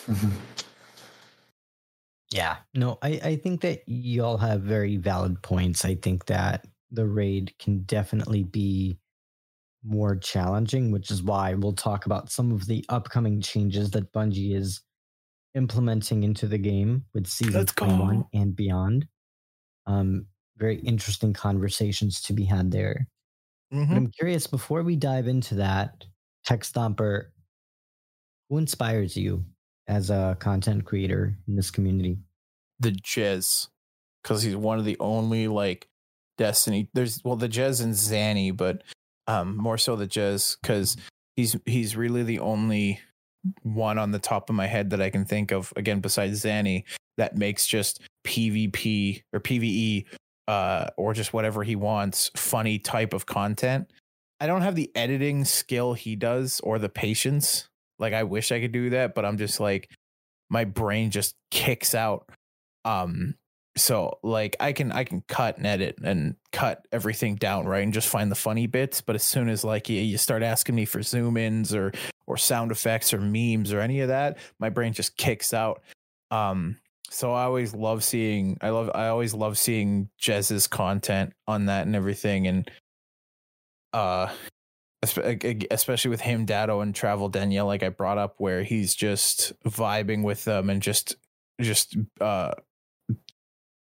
Yeah. 0.07 0.15
yeah. 2.31 2.55
No, 2.75 2.99
I, 3.01 3.19
I 3.23 3.35
think 3.37 3.61
that 3.61 3.81
y'all 3.87 4.37
have 4.37 4.61
very 4.61 4.97
valid 4.97 5.41
points. 5.41 5.83
I 5.83 5.95
think 5.95 6.27
that 6.27 6.67
the 6.91 7.07
raid 7.07 7.53
can 7.57 7.81
definitely 7.83 8.43
be 8.43 8.99
more 9.83 10.15
challenging, 10.15 10.91
which 10.91 11.11
is 11.11 11.23
why 11.23 11.53
we'll 11.53 11.73
talk 11.73 12.05
about 12.05 12.31
some 12.31 12.51
of 12.51 12.65
the 12.65 12.85
upcoming 12.89 13.41
changes 13.41 13.91
that 13.91 14.11
Bungie 14.11 14.55
is 14.55 14.81
implementing 15.55 16.23
into 16.23 16.47
the 16.47 16.57
game 16.57 17.05
with 17.13 17.27
season 17.27 17.53
Let's 17.53 17.73
21 17.73 18.19
go. 18.19 18.29
and 18.33 18.55
beyond. 18.55 19.07
Um, 19.85 20.25
very 20.57 20.77
interesting 20.79 21.33
conversations 21.33 22.21
to 22.23 22.33
be 22.33 22.45
had 22.45 22.71
there. 22.71 23.07
Mm-hmm. 23.73 23.93
I'm 23.93 24.11
curious 24.11 24.47
before 24.47 24.83
we 24.83 24.95
dive 24.95 25.27
into 25.27 25.55
that, 25.55 26.05
Tech 26.45 26.61
Stomper, 26.61 27.25
who 28.49 28.57
inspires 28.57 29.15
you 29.15 29.45
as 29.87 30.09
a 30.09 30.37
content 30.39 30.85
creator 30.85 31.37
in 31.47 31.55
this 31.55 31.71
community? 31.71 32.17
The 32.79 32.91
Jez, 32.91 33.67
because 34.21 34.41
he's 34.43 34.55
one 34.55 34.79
of 34.79 34.85
the 34.85 34.97
only 34.99 35.47
like 35.47 35.87
Destiny. 36.37 36.89
There's 36.93 37.19
well 37.23 37.35
the 37.35 37.49
Jez 37.49 37.83
and 37.83 37.93
Zanny, 37.93 38.55
but 38.55 38.83
um 39.27 39.55
more 39.57 39.77
so 39.77 39.95
the 39.95 40.07
Jez 40.07 40.57
because 40.61 40.97
he's 41.35 41.55
he's 41.65 41.95
really 41.95 42.23
the 42.23 42.39
only 42.39 42.99
one 43.63 43.97
on 43.97 44.11
the 44.11 44.19
top 44.19 44.49
of 44.49 44.55
my 44.55 44.67
head 44.67 44.89
that 44.89 45.01
I 45.01 45.09
can 45.09 45.25
think 45.25 45.51
of 45.51 45.71
again 45.75 45.99
besides 45.99 46.43
Zanny 46.43 46.83
that 47.17 47.35
makes 47.35 47.67
just 47.67 48.01
PvP 48.25 49.21
or 49.33 49.39
PvE 49.39 50.05
uh, 50.47 50.87
or 50.97 51.13
just 51.13 51.33
whatever 51.33 51.63
he 51.63 51.75
wants 51.75 52.31
funny 52.35 52.79
type 52.79 53.13
of 53.13 53.25
content. 53.25 53.91
I 54.39 54.47
don't 54.47 54.61
have 54.61 54.75
the 54.75 54.91
editing 54.95 55.45
skill 55.45 55.93
he 55.93 56.15
does 56.15 56.61
or 56.61 56.79
the 56.79 56.89
patience. 56.89 57.67
Like 57.99 58.13
I 58.13 58.23
wish 58.23 58.51
I 58.51 58.61
could 58.61 58.71
do 58.71 58.91
that, 58.91 59.15
but 59.15 59.25
I'm 59.25 59.37
just 59.37 59.59
like 59.59 59.89
my 60.49 60.63
brain 60.63 61.11
just 61.11 61.35
kicks 61.51 61.95
out. 61.95 62.29
Um 62.85 63.35
so 63.77 64.19
like 64.23 64.55
I 64.59 64.73
can 64.73 64.91
I 64.91 65.03
can 65.03 65.21
cut 65.27 65.57
and 65.57 65.65
edit 65.65 65.99
and 66.03 66.35
cut 66.51 66.87
everything 66.91 67.35
down 67.35 67.65
right 67.65 67.83
and 67.83 67.93
just 67.93 68.07
find 68.07 68.31
the 68.31 68.35
funny 68.35 68.67
bits. 68.67 69.01
But 69.01 69.15
as 69.15 69.23
soon 69.23 69.49
as 69.49 69.63
like 69.63 69.89
you, 69.89 70.01
you 70.01 70.17
start 70.17 70.43
asking 70.43 70.75
me 70.75 70.85
for 70.85 71.01
zoom 71.01 71.37
ins 71.37 71.73
or 71.73 71.93
or 72.25 72.37
sound 72.37 72.71
effects 72.71 73.13
or 73.13 73.21
memes 73.21 73.71
or 73.71 73.79
any 73.79 74.01
of 74.01 74.09
that, 74.09 74.37
my 74.59 74.69
brain 74.69 74.93
just 74.93 75.17
kicks 75.17 75.53
out. 75.53 75.81
Um, 76.31 76.77
so 77.09 77.33
I 77.33 77.43
always 77.43 77.73
love 77.73 78.03
seeing 78.03 78.57
I 78.61 78.69
love 78.69 78.91
I 78.93 79.07
always 79.07 79.33
love 79.33 79.57
seeing 79.57 80.09
Jez's 80.17 80.67
content 80.67 81.33
on 81.47 81.65
that 81.67 81.85
and 81.85 81.95
everything 81.95 82.47
and 82.47 82.69
uh 83.93 84.29
especially 85.71 86.09
with 86.09 86.21
him 86.21 86.45
Dado 86.45 86.81
and 86.81 86.93
Travel 86.93 87.29
Danielle 87.29 87.67
like 87.67 87.83
I 87.83 87.89
brought 87.89 88.17
up 88.17 88.35
where 88.39 88.63
he's 88.63 88.95
just 88.95 89.53
vibing 89.63 90.23
with 90.23 90.43
them 90.43 90.69
and 90.69 90.81
just 90.81 91.15
just 91.61 91.95
uh 92.19 92.51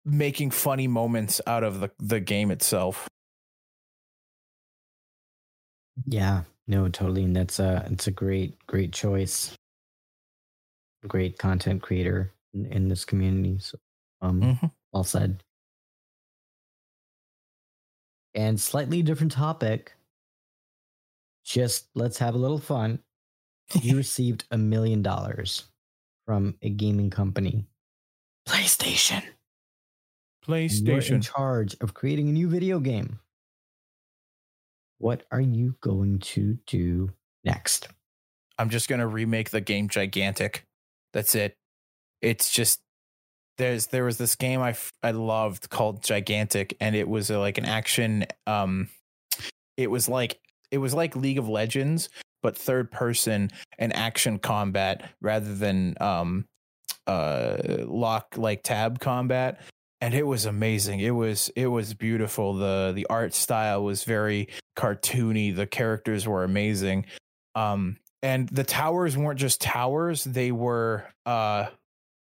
making 0.04 0.50
funny 0.50 0.86
moments 0.86 1.40
out 1.46 1.64
of 1.64 1.80
the, 1.80 1.90
the 1.98 2.20
game 2.20 2.50
itself. 2.50 3.08
Yeah, 6.06 6.42
no, 6.66 6.88
totally. 6.88 7.24
And 7.24 7.36
that's 7.36 7.58
a 7.58 7.86
it's 7.90 8.06
a 8.06 8.10
great, 8.10 8.66
great 8.66 8.92
choice. 8.92 9.54
Great 11.06 11.38
content 11.38 11.82
creator 11.82 12.32
in, 12.54 12.66
in 12.66 12.88
this 12.88 13.04
community. 13.04 13.58
So 13.58 13.78
um 14.20 14.40
mm-hmm. 14.40 14.66
well 14.92 15.04
said. 15.04 15.42
And 18.34 18.58
slightly 18.58 19.02
different 19.02 19.32
topic. 19.32 19.92
Just 21.44 21.88
let's 21.94 22.18
have 22.18 22.34
a 22.34 22.38
little 22.38 22.58
fun. 22.58 23.00
You 23.80 23.96
received 23.96 24.44
a 24.50 24.58
million 24.58 25.02
dollars 25.02 25.64
from 26.26 26.56
a 26.62 26.68
gaming 26.68 27.08
company. 27.08 27.64
PlayStation. 28.46 29.22
PlayStation. 30.46 31.08
You're 31.08 31.16
in 31.16 31.20
charge 31.20 31.76
of 31.80 31.94
creating 31.94 32.28
a 32.28 32.32
new 32.32 32.48
video 32.48 32.80
game. 32.80 33.20
What 34.98 35.24
are 35.30 35.40
you 35.40 35.76
going 35.80 36.20
to 36.20 36.58
do 36.66 37.10
next? 37.44 37.88
I'm 38.58 38.70
just 38.70 38.88
going 38.88 39.00
to 39.00 39.06
remake 39.06 39.50
the 39.50 39.60
game 39.60 39.88
Gigantic. 39.88 40.64
That's 41.12 41.34
it. 41.34 41.56
It's 42.20 42.52
just 42.52 42.80
there's 43.58 43.88
there 43.88 44.04
was 44.04 44.18
this 44.18 44.34
game 44.34 44.60
I 44.60 44.74
I 45.02 45.10
loved 45.10 45.70
called 45.70 46.02
Gigantic 46.02 46.76
and 46.80 46.96
it 46.96 47.08
was 47.08 47.30
a, 47.30 47.38
like 47.38 47.58
an 47.58 47.66
action 47.66 48.26
um 48.46 48.88
it 49.76 49.90
was 49.90 50.08
like 50.08 50.40
it 50.70 50.78
was 50.78 50.94
like 50.94 51.16
League 51.16 51.38
of 51.38 51.48
Legends 51.48 52.08
but 52.42 52.56
third 52.56 52.90
person 52.90 53.50
and 53.78 53.94
action 53.94 54.38
combat 54.38 55.10
rather 55.20 55.54
than 55.54 55.96
um 56.00 56.46
uh 57.06 57.56
lock 57.86 58.36
like 58.36 58.62
tab 58.62 59.00
combat 59.00 59.60
and 60.02 60.14
it 60.14 60.26
was 60.26 60.46
amazing. 60.46 60.98
It 60.98 61.12
was 61.12 61.48
it 61.54 61.68
was 61.68 61.94
beautiful. 61.94 62.54
the 62.54 62.92
The 62.94 63.06
art 63.08 63.32
style 63.32 63.84
was 63.84 64.02
very 64.02 64.48
cartoony. 64.76 65.54
The 65.54 65.66
characters 65.66 66.26
were 66.26 66.42
amazing. 66.42 67.06
Um, 67.54 67.98
and 68.20 68.48
the 68.48 68.64
towers 68.64 69.16
weren't 69.16 69.38
just 69.38 69.60
towers; 69.60 70.24
they 70.24 70.50
were 70.50 71.06
uh, 71.24 71.66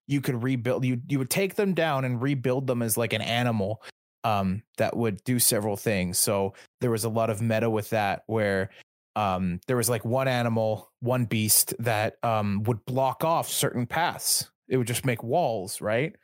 you 0.06 0.22
could 0.22 0.42
rebuild. 0.42 0.86
You 0.86 1.02
you 1.08 1.18
would 1.18 1.28
take 1.28 1.56
them 1.56 1.74
down 1.74 2.06
and 2.06 2.22
rebuild 2.22 2.66
them 2.66 2.80
as 2.80 2.96
like 2.96 3.12
an 3.12 3.20
animal 3.20 3.82
um, 4.24 4.62
that 4.78 4.96
would 4.96 5.22
do 5.24 5.38
several 5.38 5.76
things. 5.76 6.18
So 6.18 6.54
there 6.80 6.90
was 6.90 7.04
a 7.04 7.10
lot 7.10 7.28
of 7.28 7.42
meta 7.42 7.68
with 7.68 7.90
that, 7.90 8.22
where 8.26 8.70
um, 9.14 9.60
there 9.66 9.76
was 9.76 9.90
like 9.90 10.06
one 10.06 10.28
animal, 10.28 10.90
one 11.00 11.26
beast 11.26 11.74
that 11.80 12.16
um, 12.22 12.62
would 12.62 12.86
block 12.86 13.24
off 13.24 13.50
certain 13.50 13.86
paths. 13.86 14.50
It 14.68 14.78
would 14.78 14.86
just 14.86 15.04
make 15.04 15.22
walls, 15.22 15.82
right? 15.82 16.16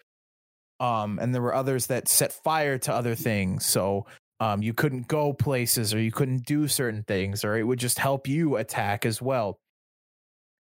Um, 0.85 1.19
and 1.19 1.35
there 1.35 1.41
were 1.41 1.55
others 1.55 1.87
that 1.87 2.09
set 2.09 2.31
fire 2.31 2.77
to 2.77 2.93
other 2.93 3.15
things. 3.15 3.65
So 3.65 4.05
um, 4.39 4.63
you 4.63 4.75
couldn't 4.75 5.09
go 5.09 5.33
places 5.33 5.95
or 5.95 5.99
you 6.01 6.13
couldn't 6.13 6.45
do 6.45 6.69
certain 6.69 7.05
things, 7.05 7.43
or 7.43 7.57
it 7.57 7.63
would 7.63 7.79
just 7.79 7.99
help 7.99 8.29
you 8.29 8.57
attack 8.57 9.07
as 9.07 9.23
well. 9.23 9.59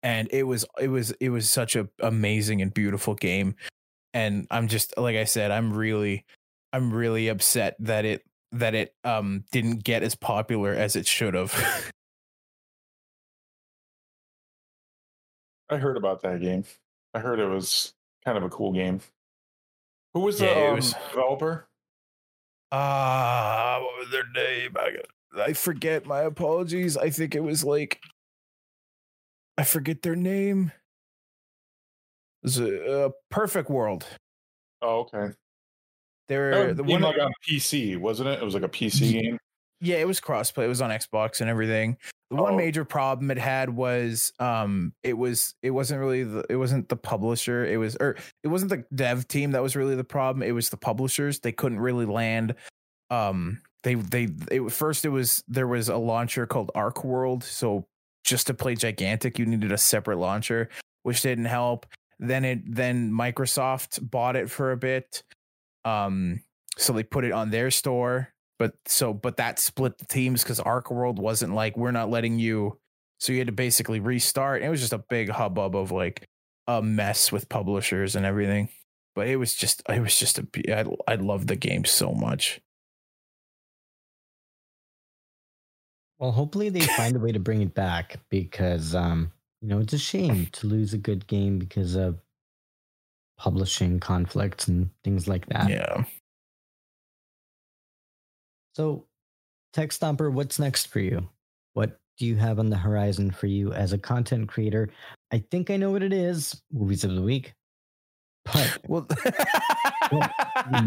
And 0.04 0.28
it 0.32 0.44
was 0.44 0.64
it 0.80 0.90
was 0.90 1.10
it 1.20 1.30
was 1.30 1.50
such 1.50 1.76
a 1.76 1.90
amazing 2.00 2.62
and 2.62 2.72
beautiful 2.72 3.16
game. 3.16 3.56
And 4.14 4.46
I'm 4.52 4.68
just 4.68 4.96
like 4.96 5.16
I 5.16 5.24
said, 5.24 5.50
I'm 5.50 5.74
really 5.74 6.24
I'm 6.72 6.94
really 6.94 7.28
upset 7.28 7.76
that 7.80 8.06
it 8.06 8.24
that 8.52 8.76
it 8.76 8.94
um 9.04 9.44
didn't 9.52 9.84
get 9.84 10.04
as 10.04 10.14
popular 10.14 10.72
as 10.72 10.96
it 10.96 11.08
should 11.08 11.34
have. 11.34 11.52
I 15.70 15.78
heard 15.78 15.98
about 15.98 16.22
that 16.22 16.42
game. 16.42 16.66
I 17.16 17.20
heard 17.20 17.40
it 17.40 17.48
was 17.48 17.94
kind 18.24 18.38
of 18.38 18.44
a 18.44 18.50
cool 18.50 18.72
game. 18.72 19.02
Who 20.14 20.22
was 20.22 20.42
yeah, 20.42 20.54
the 20.54 20.68
um, 20.68 20.76
was, 20.76 20.94
developer? 21.10 21.68
Ah, 22.72 23.78
uh, 23.78 23.80
what 23.82 24.00
was 24.00 24.10
their 24.12 24.30
name? 24.34 24.76
I, 24.78 25.42
I 25.42 25.54
forget. 25.54 26.06
My 26.06 26.22
apologies. 26.22 26.98
I 26.98 27.10
think 27.10 27.36
it 27.36 27.44
was 27.44 27.64
like 27.64 28.00
I 29.58 29.64
forget 29.64 30.02
their 30.02 30.16
name. 30.16 30.72
It 32.44 32.48
was 32.48 32.58
a, 32.58 33.06
a 33.06 33.12
perfect 33.30 33.70
world. 33.70 34.06
Oh, 34.82 35.02
okay. 35.02 35.34
They 36.28 36.38
were 36.38 36.74
the 36.74 36.84
one 36.84 37.02
like 37.02 37.20
on 37.20 37.32
PC, 37.48 37.98
wasn't 37.98 38.30
it? 38.30 38.42
It 38.42 38.46
was 38.46 38.54
like 38.54 38.64
a 38.64 38.70
PC 38.70 39.12
game. 39.12 39.38
Yeah, 39.82 39.98
it 39.98 40.08
was 40.08 40.22
crossplay. 40.22 40.66
It 40.66 40.68
was 40.70 40.82
on 40.82 40.90
Xbox 40.90 41.42
and 41.42 41.50
everything. 41.50 41.98
The 42.32 42.38
oh. 42.38 42.44
one 42.44 42.56
major 42.56 42.86
problem 42.86 43.30
it 43.30 43.38
had 43.38 43.70
was 43.70 44.32
um 44.40 44.94
it 45.04 45.18
was 45.18 45.54
it 45.62 45.72
wasn't 45.72 46.00
really 46.00 46.24
the 46.24 46.46
it 46.50 46.56
wasn't 46.56 46.88
the 46.88 46.96
publisher, 46.96 47.66
it 47.66 47.78
was 47.78 47.98
or 48.00 48.16
it 48.42 48.48
wasn't 48.48 48.72
the 48.72 48.86
dev 48.96 49.28
team 49.28 49.52
that 49.52 49.62
was 49.62 49.76
really 49.76 49.96
the 49.96 50.06
problem, 50.06 50.42
it 50.42 50.54
was 50.54 50.70
the 50.70 50.78
publishers. 50.78 51.40
They 51.40 51.52
couldn't 51.52 51.82
really 51.82 52.06
land 52.06 52.56
um 53.10 53.62
they 53.84 53.96
they 53.96 54.30
it, 54.50 54.72
first 54.72 55.04
it 55.04 55.10
was 55.10 55.44
there 55.50 55.68
was 55.68 55.90
a 55.90 55.98
launcher 55.98 56.48
called 56.48 56.72
Arc 56.74 57.04
World, 57.04 57.44
so 57.44 57.86
just 58.24 58.48
to 58.48 58.54
play 58.54 58.76
Gigantic 58.76 59.38
you 59.38 59.46
needed 59.46 59.74
a 59.74 59.78
separate 59.78 60.18
launcher, 60.18 60.70
which 61.04 61.22
didn't 61.22 61.46
help. 61.46 61.86
Then 62.18 62.46
it 62.46 62.76
then 62.76 63.12
Microsoft 63.12 64.10
bought 64.10 64.38
it 64.38 64.50
for 64.50 64.72
a 64.72 64.78
bit. 64.78 65.24
Um 65.84 66.40
so 66.78 66.94
they 66.94 67.04
put 67.04 67.26
it 67.26 67.34
on 67.34 67.50
their 67.50 67.72
store 67.72 68.34
but 68.62 68.76
so 68.86 69.12
but 69.12 69.38
that 69.38 69.58
split 69.58 69.98
the 69.98 70.06
teams 70.06 70.44
because 70.44 70.60
Arc 70.60 70.92
World 70.92 71.18
wasn't 71.18 71.56
like 71.56 71.76
we're 71.76 71.90
not 71.90 72.12
letting 72.12 72.38
you. 72.38 72.78
So 73.20 73.34
you 73.34 73.40
had 73.40 73.48
to 73.48 73.54
basically 73.54 74.00
restart. 74.00 74.62
It 74.62 74.70
was 74.70 74.80
just 74.80 74.94
a 74.94 75.00
big 75.00 75.30
hubbub 75.30 75.76
of 75.76 75.90
like 75.90 76.30
a 76.68 76.80
mess 76.80 77.32
with 77.32 77.50
publishers 77.50 78.16
and 78.16 78.24
everything. 78.24 78.70
But 79.16 79.30
it 79.30 79.38
was 79.38 79.56
just 79.56 79.82
it 79.90 80.00
was 80.00 80.16
just 80.16 80.38
a 80.38 80.48
I 80.72 80.86
I 81.12 81.16
love 81.16 81.48
the 81.48 81.56
game 81.56 81.86
so 81.86 82.12
much. 82.12 82.62
Well, 86.20 86.32
hopefully 86.32 86.70
they 86.70 86.82
find 86.82 87.16
a 87.16 87.20
way 87.20 87.32
to 87.32 87.40
bring 87.40 87.64
it 87.64 87.74
back 87.74 88.20
because 88.30 88.94
um 88.94 89.32
you 89.64 89.70
know 89.70 89.80
it's 89.80 89.94
a 89.94 89.98
shame 89.98 90.46
to 90.52 90.68
lose 90.68 90.94
a 90.94 91.00
good 91.00 91.26
game 91.26 91.58
because 91.58 91.96
of 91.96 92.20
publishing 93.40 94.00
conflicts 94.00 94.68
and 94.68 94.92
things 95.04 95.28
like 95.28 95.48
that. 95.48 95.68
Yeah. 95.68 96.04
So, 98.74 99.06
Tech 99.74 99.90
Stomper, 99.90 100.32
what's 100.32 100.60
next 100.60 100.88
for 100.88 101.00
you? 101.00 101.28
What 101.74 102.00
do 102.18 102.26
you 102.26 102.36
have 102.36 102.60
on 102.60 102.70
the 102.70 102.78
horizon 102.78 103.32
for 103.32 103.48
you 103.48 103.74
as 103.74 103.94
a 103.94 103.98
content 103.98 104.48
creator? 104.50 104.90
I 105.32 105.44
think 105.52 105.70
I 105.70 105.78
know 105.78 105.92
what 105.92 106.04
it 106.04 106.14
is. 106.14 106.62
Movies 106.72 107.04
of 107.04 107.16
the 107.16 107.22
week. 107.22 107.54
But 108.46 108.80
Well, 108.90 109.08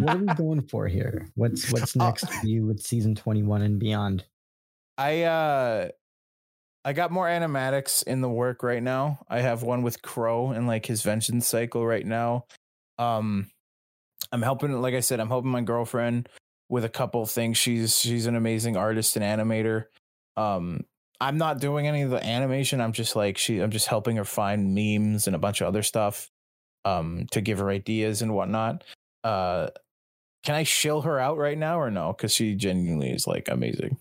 what 0.01 0.16
are 0.16 0.18
we 0.18 0.26
going 0.37 0.62
for 0.62 0.87
here? 0.89 1.28
What's 1.35 1.70
what's 1.72 1.97
Uh, 1.97 2.07
next 2.07 2.30
for 2.30 2.47
you 2.47 2.66
with 2.66 2.82
season 2.82 3.14
21 3.14 3.62
and 3.62 3.78
beyond? 3.78 4.24
I 4.99 5.22
uh 5.22 5.89
I 6.85 6.93
got 6.93 7.11
more 7.11 7.26
animatics 7.26 8.03
in 8.03 8.20
the 8.20 8.28
work 8.28 8.62
right 8.62 8.82
now. 8.82 9.24
I 9.28 9.41
have 9.41 9.62
one 9.62 9.82
with 9.82 10.03
Crow 10.03 10.51
and 10.51 10.66
like 10.66 10.85
his 10.87 11.03
vengeance 11.03 11.47
cycle 11.47 11.87
right 11.87 12.05
now. 12.05 12.45
Um 12.99 13.51
I'm 14.32 14.43
helping 14.43 14.72
like 14.82 14.95
I 14.95 15.01
said, 15.01 15.20
I'm 15.20 15.28
helping 15.28 15.51
my 15.51 15.62
girlfriend 15.62 16.28
with 16.69 16.85
a 16.85 16.89
couple 16.89 17.23
of 17.23 17.31
things. 17.31 17.59
She's 17.59 17.99
she's 17.99 18.27
an 18.27 18.37
amazing 18.37 18.77
artist 18.77 19.17
and 19.17 19.25
animator. 19.25 19.87
Um 20.37 20.85
I'm 21.21 21.39
not 21.39 21.61
doing 21.61 21.87
any 21.87 22.03
of 22.03 22.11
the 22.11 22.25
animation. 22.25 22.81
I'm 22.81 22.93
just 22.93 23.15
like 23.17 23.39
she 23.39 23.61
I'm 23.61 23.71
just 23.71 23.87
helping 23.87 24.17
her 24.17 24.25
find 24.25 24.75
memes 24.75 25.27
and 25.27 25.37
a 25.37 25.39
bunch 25.39 25.61
of 25.61 25.67
other 25.69 25.83
stuff 25.83 26.31
um 26.85 27.27
to 27.31 27.41
give 27.41 27.59
her 27.59 27.71
ideas 27.71 28.23
and 28.23 28.35
whatnot. 28.35 28.85
Uh 29.23 29.69
can 30.45 30.55
I 30.55 30.62
shill 30.65 31.03
her 31.03 31.19
out 31.19 31.39
right 31.39 31.57
now 31.57 31.81
or 31.81 31.91
no? 31.91 32.12
Because 32.12 32.33
she 32.35 32.55
genuinely 32.55 33.11
is 33.11 33.27
like 33.27 33.49
amazing 33.49 33.99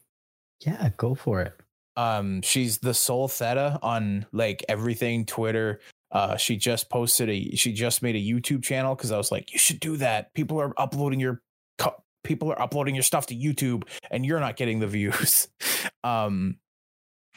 Yeah, 0.60 0.90
go 0.98 1.16
for 1.16 1.42
it. 1.42 1.54
um 1.96 2.42
she's 2.42 2.80
the 2.80 2.94
soul 2.94 3.28
theta 3.28 3.80
on 3.84 4.26
like 4.32 4.66
everything 4.68 5.26
twitter 5.26 5.80
uh 6.12 6.36
she 6.38 6.58
just 6.58 6.90
posted 6.90 7.30
a 7.30 7.56
she 7.56 7.72
just 7.72 8.02
made 8.02 8.16
a 8.16 8.20
youtube 8.20 8.64
channel 8.64 8.96
because 8.96 9.12
i 9.12 9.18
was 9.18 9.32
like 9.32 9.54
you 9.54 9.60
should 9.60 9.80
do 9.80 9.96
that 9.98 10.34
people 10.34 10.60
are 10.60 10.74
uploading 10.80 11.20
your 11.20 11.42
people 12.24 12.52
are 12.52 12.62
uploading 12.62 12.96
your 12.96 13.04
stuff 13.04 13.26
to 13.28 13.36
youtube 13.36 13.84
and 14.12 14.26
you're 14.26 14.40
not 14.40 14.56
getting 14.58 14.80
the 14.80 14.88
views 14.88 15.48
um 16.04 16.58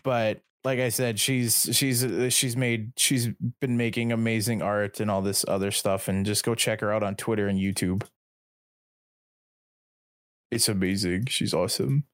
but 0.04 0.40
like 0.64 0.78
i 0.78 0.88
said 0.88 1.18
she's 1.18 1.68
she's 1.72 2.06
she's 2.30 2.56
made 2.56 2.92
she's 2.96 3.28
been 3.60 3.76
making 3.76 4.12
amazing 4.12 4.62
art 4.62 5.00
and 5.00 5.10
all 5.10 5.22
this 5.22 5.44
other 5.48 5.70
stuff 5.70 6.08
and 6.08 6.24
just 6.26 6.44
go 6.44 6.54
check 6.54 6.80
her 6.80 6.92
out 6.92 7.02
on 7.02 7.14
twitter 7.16 7.46
and 7.48 7.58
youtube 7.58 8.02
it's 10.50 10.68
amazing 10.68 11.26
she's 11.26 11.52
awesome 11.52 12.04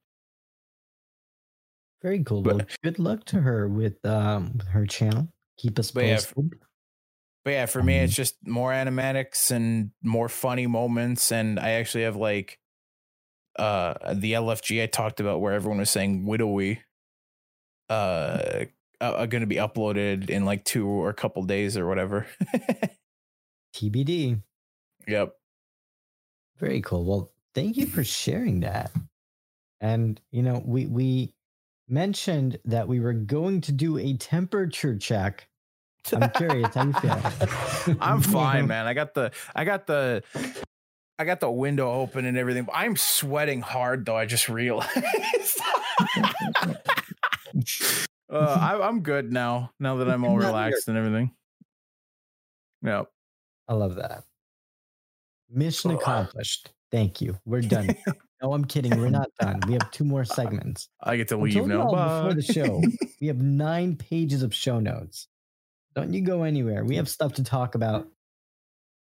Very 2.02 2.22
cool. 2.24 2.42
But- 2.42 2.56
well, 2.56 2.66
good 2.82 2.98
luck 2.98 3.24
to 3.26 3.40
her 3.40 3.68
with 3.68 4.04
um 4.04 4.54
with 4.56 4.66
her 4.68 4.86
channel. 4.86 5.28
Keep 5.58 5.78
us 5.78 5.90
But 5.92 6.04
yeah, 6.06 6.16
posted. 6.16 6.58
But 7.44 7.50
yeah, 7.52 7.66
for 7.66 7.82
me, 7.82 7.98
Um, 7.98 8.04
it's 8.04 8.14
just 8.14 8.36
more 8.46 8.72
animatics 8.72 9.50
and 9.50 9.90
more 10.02 10.28
funny 10.28 10.66
moments. 10.66 11.30
And 11.30 11.60
I 11.60 11.72
actually 11.72 12.04
have 12.04 12.16
like 12.16 12.58
uh 13.58 14.14
the 14.14 14.32
LFG 14.32 14.82
I 14.82 14.86
talked 14.86 15.20
about 15.20 15.40
where 15.40 15.52
everyone 15.52 15.78
was 15.78 15.90
saying 15.90 16.24
widowy 16.24 16.78
uh 17.88 18.64
are 19.00 19.26
going 19.26 19.40
to 19.40 19.46
be 19.46 19.56
uploaded 19.56 20.30
in 20.30 20.44
like 20.44 20.64
two 20.64 20.86
or 20.86 21.10
a 21.10 21.14
couple 21.14 21.42
days 21.42 21.76
or 21.76 21.86
whatever. 21.88 22.26
TBD. 23.74 24.40
yep. 25.08 25.34
Very 26.58 26.80
cool. 26.82 27.04
Well, 27.04 27.32
thank 27.54 27.76
you 27.76 27.86
for 27.86 28.04
sharing 28.04 28.60
that. 28.60 28.92
And 29.80 30.20
you 30.30 30.42
know, 30.42 30.62
we 30.64 30.86
we 30.86 31.34
mentioned 31.88 32.58
that 32.64 32.86
we 32.86 33.00
were 33.00 33.12
going 33.12 33.60
to 33.62 33.72
do 33.72 33.98
a 33.98 34.14
temperature 34.14 34.96
check. 34.96 35.48
I'm 36.12 36.30
curious 36.30 36.74
how 36.74 36.84
you 36.84 36.92
feel. 36.94 37.96
I'm 38.00 38.22
fine, 38.22 38.66
man. 38.68 38.86
I 38.86 38.94
got 38.94 39.14
the 39.14 39.32
I 39.54 39.64
got 39.64 39.86
the 39.86 40.22
I 41.22 41.24
got 41.24 41.38
the 41.38 41.48
window 41.48 41.88
open 41.88 42.24
and 42.24 42.36
everything. 42.36 42.66
I'm 42.74 42.96
sweating 42.96 43.60
hard 43.60 44.04
though. 44.04 44.16
I 44.16 44.26
just 44.26 44.48
realized. 44.48 44.90
uh, 48.28 48.58
I, 48.60 48.80
I'm 48.82 49.02
good 49.02 49.32
now. 49.32 49.70
Now 49.78 49.98
that 49.98 50.10
I'm 50.10 50.24
all 50.24 50.36
relaxed 50.36 50.88
and 50.88 50.98
everything. 50.98 51.30
Yep. 52.82 53.06
I 53.68 53.74
love 53.74 53.94
that. 53.94 54.24
Mission 55.48 55.92
accomplished. 55.92 56.70
Thank 56.90 57.20
you. 57.20 57.38
We're 57.44 57.60
done. 57.60 57.94
no, 58.42 58.52
I'm 58.52 58.64
kidding. 58.64 58.98
We're 58.98 59.08
not 59.08 59.30
done. 59.38 59.60
We 59.68 59.74
have 59.74 59.92
two 59.92 60.02
more 60.02 60.24
segments. 60.24 60.88
I 61.00 61.16
get 61.16 61.28
to 61.28 61.36
leave 61.36 61.64
now. 61.68 61.84
before 61.84 62.34
the 62.34 62.42
show, 62.42 62.82
we 63.20 63.28
have 63.28 63.40
nine 63.40 63.94
pages 63.94 64.42
of 64.42 64.52
show 64.52 64.80
notes. 64.80 65.28
Don't 65.94 66.12
you 66.12 66.22
go 66.22 66.42
anywhere. 66.42 66.84
We 66.84 66.96
have 66.96 67.08
stuff 67.08 67.34
to 67.34 67.44
talk 67.44 67.76
about. 67.76 68.08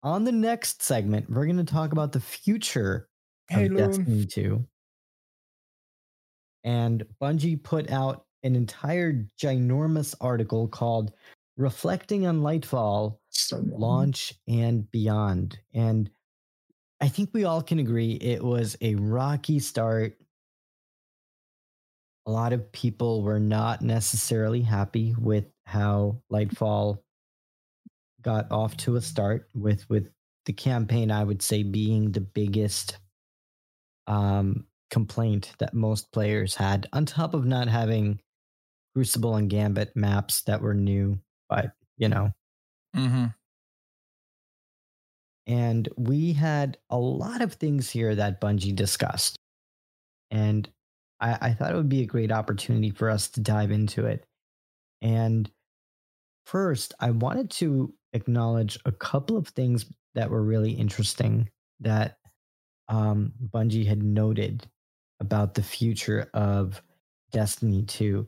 On 0.02 0.24
the 0.24 0.32
next 0.32 0.82
segment, 0.82 1.28
we're 1.28 1.44
going 1.44 1.58
to 1.58 1.64
talk 1.64 1.92
about 1.92 2.12
the 2.12 2.20
future 2.20 3.08
Hey, 3.48 3.66
of 3.66 3.72
Loon. 3.72 3.90
Destiny 3.90 4.26
2. 4.26 4.66
And 6.64 7.04
Bungie 7.20 7.62
put 7.62 7.90
out 7.90 8.24
an 8.42 8.56
entire 8.56 9.26
ginormous 9.38 10.14
article 10.20 10.68
called 10.68 11.12
Reflecting 11.56 12.26
on 12.26 12.40
Lightfall 12.40 13.18
Launch 13.52 14.32
and 14.48 14.90
Beyond. 14.90 15.58
And 15.74 16.10
I 17.00 17.08
think 17.08 17.30
we 17.32 17.44
all 17.44 17.62
can 17.62 17.78
agree 17.78 18.12
it 18.12 18.42
was 18.42 18.76
a 18.80 18.94
rocky 18.94 19.58
start. 19.58 20.16
A 22.26 22.30
lot 22.30 22.52
of 22.52 22.70
people 22.72 23.22
were 23.22 23.40
not 23.40 23.82
necessarily 23.82 24.62
happy 24.62 25.14
with 25.18 25.46
how 25.64 26.22
Lightfall 26.32 27.00
got 28.22 28.50
off 28.50 28.76
to 28.78 28.96
a 28.96 29.00
start 29.00 29.48
with 29.54 29.88
with 29.90 30.10
the 30.46 30.52
campaign 30.52 31.10
I 31.10 31.24
would 31.24 31.42
say 31.42 31.62
being 31.62 32.12
the 32.12 32.20
biggest 32.20 32.98
um 34.06 34.66
complaint 34.90 35.52
that 35.58 35.74
most 35.74 36.10
players 36.12 36.54
had 36.54 36.88
on 36.92 37.06
top 37.06 37.34
of 37.34 37.44
not 37.46 37.68
having 37.68 38.20
Crucible 38.94 39.36
and 39.36 39.48
Gambit 39.50 39.94
maps 39.96 40.42
that 40.42 40.60
were 40.62 40.74
new 40.74 41.20
but 41.48 41.72
you 41.96 42.08
know 42.08 42.32
Mm-hmm. 42.96 43.26
and 45.46 45.88
we 45.96 46.32
had 46.32 46.78
a 46.90 46.98
lot 46.98 47.42
of 47.42 47.54
things 47.54 47.90
here 47.90 48.14
that 48.14 48.40
Bungie 48.40 48.74
discussed. 48.74 49.36
And 50.30 50.68
I, 51.20 51.38
I 51.40 51.54
thought 51.54 51.72
it 51.72 51.76
would 51.76 51.88
be 51.88 52.02
a 52.02 52.06
great 52.06 52.30
opportunity 52.30 52.90
for 52.90 53.10
us 53.10 53.28
to 53.30 53.40
dive 53.40 53.70
into 53.70 54.06
it. 54.06 54.24
And 55.02 55.50
first, 56.46 56.94
I 57.00 57.10
wanted 57.10 57.50
to 57.52 57.94
acknowledge 58.12 58.78
a 58.84 58.92
couple 58.92 59.36
of 59.36 59.48
things 59.48 59.86
that 60.14 60.30
were 60.30 60.42
really 60.42 60.72
interesting 60.72 61.48
that 61.80 62.16
um, 62.88 63.32
Bungie 63.48 63.86
had 63.86 64.02
noted 64.02 64.66
about 65.20 65.54
the 65.54 65.62
future 65.62 66.28
of 66.34 66.82
Destiny 67.30 67.84
2. 67.84 68.26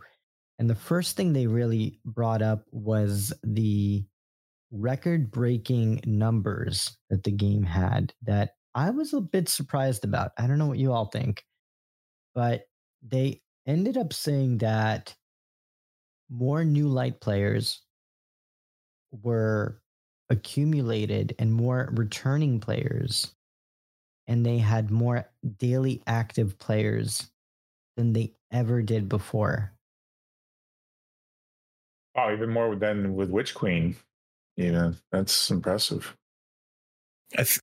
And 0.58 0.70
the 0.70 0.74
first 0.74 1.16
thing 1.16 1.32
they 1.32 1.46
really 1.46 1.98
brought 2.04 2.42
up 2.42 2.64
was 2.70 3.32
the 3.42 4.04
record 4.70 5.30
breaking 5.30 6.00
numbers 6.04 6.96
that 7.10 7.24
the 7.24 7.32
game 7.32 7.62
had 7.62 8.12
that 8.22 8.50
I 8.74 8.90
was 8.90 9.12
a 9.12 9.20
bit 9.20 9.48
surprised 9.48 10.04
about. 10.04 10.32
I 10.38 10.46
don't 10.46 10.58
know 10.58 10.66
what 10.66 10.78
you 10.78 10.92
all 10.92 11.06
think, 11.06 11.44
but 12.34 12.62
they 13.06 13.42
ended 13.66 13.96
up 13.96 14.12
saying 14.12 14.58
that 14.58 15.14
more 16.30 16.64
new 16.64 16.88
light 16.88 17.20
players 17.20 17.82
were 19.22 19.80
accumulated 20.30 21.34
and 21.38 21.52
more 21.52 21.90
returning 21.92 22.58
players, 22.60 23.34
and 24.26 24.44
they 24.44 24.58
had 24.58 24.90
more 24.90 25.28
daily 25.58 26.02
active 26.06 26.58
players 26.58 27.30
than 27.96 28.12
they 28.12 28.32
ever 28.50 28.82
did 28.82 29.08
before. 29.08 29.72
Oh, 32.16 32.32
even 32.32 32.50
more 32.50 32.74
than 32.76 33.14
with 33.14 33.30
Witch 33.30 33.54
Queen. 33.54 33.96
Even 34.56 34.96
that's 35.10 35.50
impressive. 35.50 36.14
I, 37.34 37.44
th- 37.44 37.60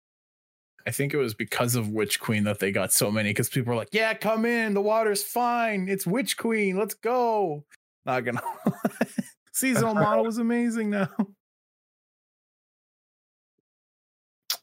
I 0.87 0.91
think 0.91 1.13
it 1.13 1.17
was 1.17 1.35
because 1.35 1.75
of 1.75 1.89
Witch 1.89 2.19
Queen 2.19 2.45
that 2.45 2.59
they 2.59 2.71
got 2.71 2.91
so 2.91 3.11
many 3.11 3.29
because 3.29 3.49
people 3.49 3.71
were 3.71 3.77
like, 3.77 3.89
"Yeah, 3.91 4.15
come 4.15 4.45
in. 4.45 4.73
The 4.73 4.81
water's 4.81 5.21
fine. 5.21 5.87
It's 5.87 6.07
Witch 6.07 6.37
Queen. 6.37 6.77
Let's 6.77 6.95
go." 6.95 7.63
Not 8.05 8.21
gonna. 8.21 8.41
Seasonal 9.53 9.93
model 9.95 10.23
was 10.23 10.39
amazing 10.39 10.89
now. 10.89 11.09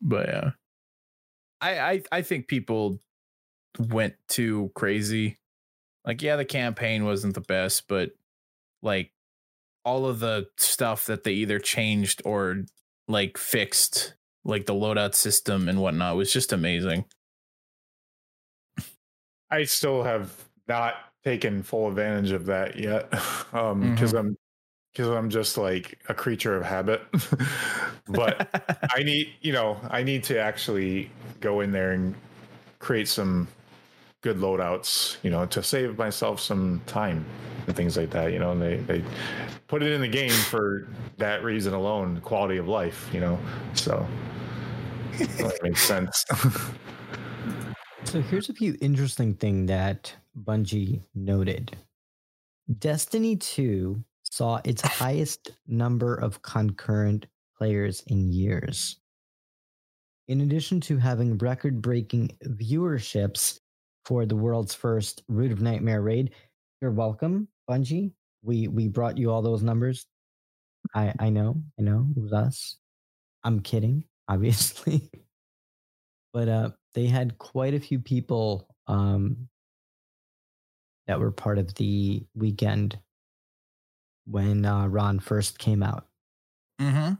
But 0.00 0.28
yeah, 0.28 0.50
I 1.60 1.78
I 1.78 2.02
I 2.12 2.22
think 2.22 2.48
people 2.48 3.00
went 3.78 4.14
too 4.28 4.70
crazy. 4.74 5.38
Like, 6.04 6.22
yeah, 6.22 6.36
the 6.36 6.44
campaign 6.44 7.04
wasn't 7.04 7.34
the 7.34 7.40
best, 7.40 7.88
but 7.88 8.10
like 8.82 9.12
all 9.84 10.06
of 10.06 10.20
the 10.20 10.46
stuff 10.56 11.06
that 11.06 11.24
they 11.24 11.32
either 11.32 11.58
changed 11.58 12.22
or 12.24 12.64
like 13.08 13.38
fixed 13.38 14.14
like 14.44 14.66
the 14.66 14.74
loadout 14.74 15.14
system 15.14 15.68
and 15.68 15.80
whatnot 15.80 16.16
was 16.16 16.32
just 16.32 16.52
amazing. 16.52 17.04
I 19.50 19.64
still 19.64 20.02
have 20.02 20.32
not 20.68 20.94
taken 21.24 21.62
full 21.62 21.88
advantage 21.88 22.32
of 22.32 22.46
that 22.46 22.78
yet. 22.78 23.12
Um, 23.52 23.92
because 23.92 24.12
I'm 24.12 24.36
because 24.96 25.10
I'm 25.10 25.28
just 25.28 25.58
like 25.58 25.98
a 26.08 26.14
creature 26.14 26.56
of 26.56 26.64
habit. 26.64 27.02
but 28.08 28.48
I 28.94 29.02
need, 29.02 29.30
you 29.42 29.52
know, 29.52 29.78
I 29.90 30.02
need 30.02 30.24
to 30.24 30.40
actually 30.40 31.10
go 31.40 31.60
in 31.60 31.70
there 31.70 31.92
and 31.92 32.14
create 32.78 33.06
some 33.06 33.46
good 34.22 34.38
loadouts, 34.38 35.18
you 35.22 35.28
know, 35.28 35.44
to 35.46 35.62
save 35.62 35.98
myself 35.98 36.40
some 36.40 36.80
time 36.86 37.26
and 37.66 37.76
things 37.76 37.98
like 37.98 38.08
that, 38.10 38.32
you 38.32 38.38
know, 38.38 38.52
and 38.52 38.62
they, 38.62 38.76
they 38.76 39.04
put 39.66 39.82
it 39.82 39.92
in 39.92 40.00
the 40.00 40.08
game 40.08 40.30
for 40.30 40.88
that 41.18 41.44
reason 41.44 41.74
alone, 41.74 42.18
quality 42.22 42.56
of 42.56 42.66
life, 42.66 43.10
you 43.12 43.20
know. 43.20 43.38
So 43.74 44.06
that 45.18 45.58
makes 45.62 45.82
sense. 45.82 46.24
so 48.04 48.22
here's 48.22 48.48
a 48.48 48.54
few 48.54 48.78
interesting 48.80 49.34
thing 49.34 49.66
that 49.66 50.14
Bungie 50.34 51.02
noted. 51.14 51.76
Destiny 52.78 53.36
2 53.36 54.02
saw 54.36 54.60
its 54.64 54.82
highest 54.82 55.50
number 55.66 56.14
of 56.14 56.42
concurrent 56.42 57.24
players 57.56 58.02
in 58.08 58.30
years. 58.30 58.98
In 60.28 60.42
addition 60.42 60.78
to 60.82 60.98
having 60.98 61.38
record 61.38 61.80
breaking 61.80 62.36
viewerships 62.44 63.60
for 64.04 64.26
the 64.26 64.36
world's 64.36 64.74
first 64.74 65.22
Root 65.28 65.52
of 65.52 65.62
Nightmare 65.62 66.02
raid, 66.02 66.34
you're 66.82 66.90
welcome, 66.90 67.48
Bungie. 67.68 68.12
We 68.42 68.68
we 68.68 68.88
brought 68.88 69.16
you 69.16 69.30
all 69.30 69.40
those 69.40 69.62
numbers. 69.62 70.04
I 70.94 71.14
I 71.18 71.30
know, 71.30 71.62
I 71.78 71.82
know, 71.82 72.06
it 72.14 72.20
was 72.20 72.34
us. 72.34 72.76
I'm 73.42 73.60
kidding, 73.60 74.04
obviously. 74.28 75.10
but 76.34 76.48
uh 76.48 76.70
they 76.94 77.06
had 77.06 77.38
quite 77.38 77.72
a 77.72 77.80
few 77.80 78.00
people 78.00 78.68
um 78.86 79.48
that 81.06 81.20
were 81.20 81.30
part 81.30 81.56
of 81.56 81.72
the 81.76 82.26
weekend 82.34 82.98
when 84.26 84.64
uh, 84.64 84.86
Ron 84.86 85.18
first 85.18 85.58
came 85.58 85.82
out. 85.82 86.06
Mm-hmm. 86.80 87.14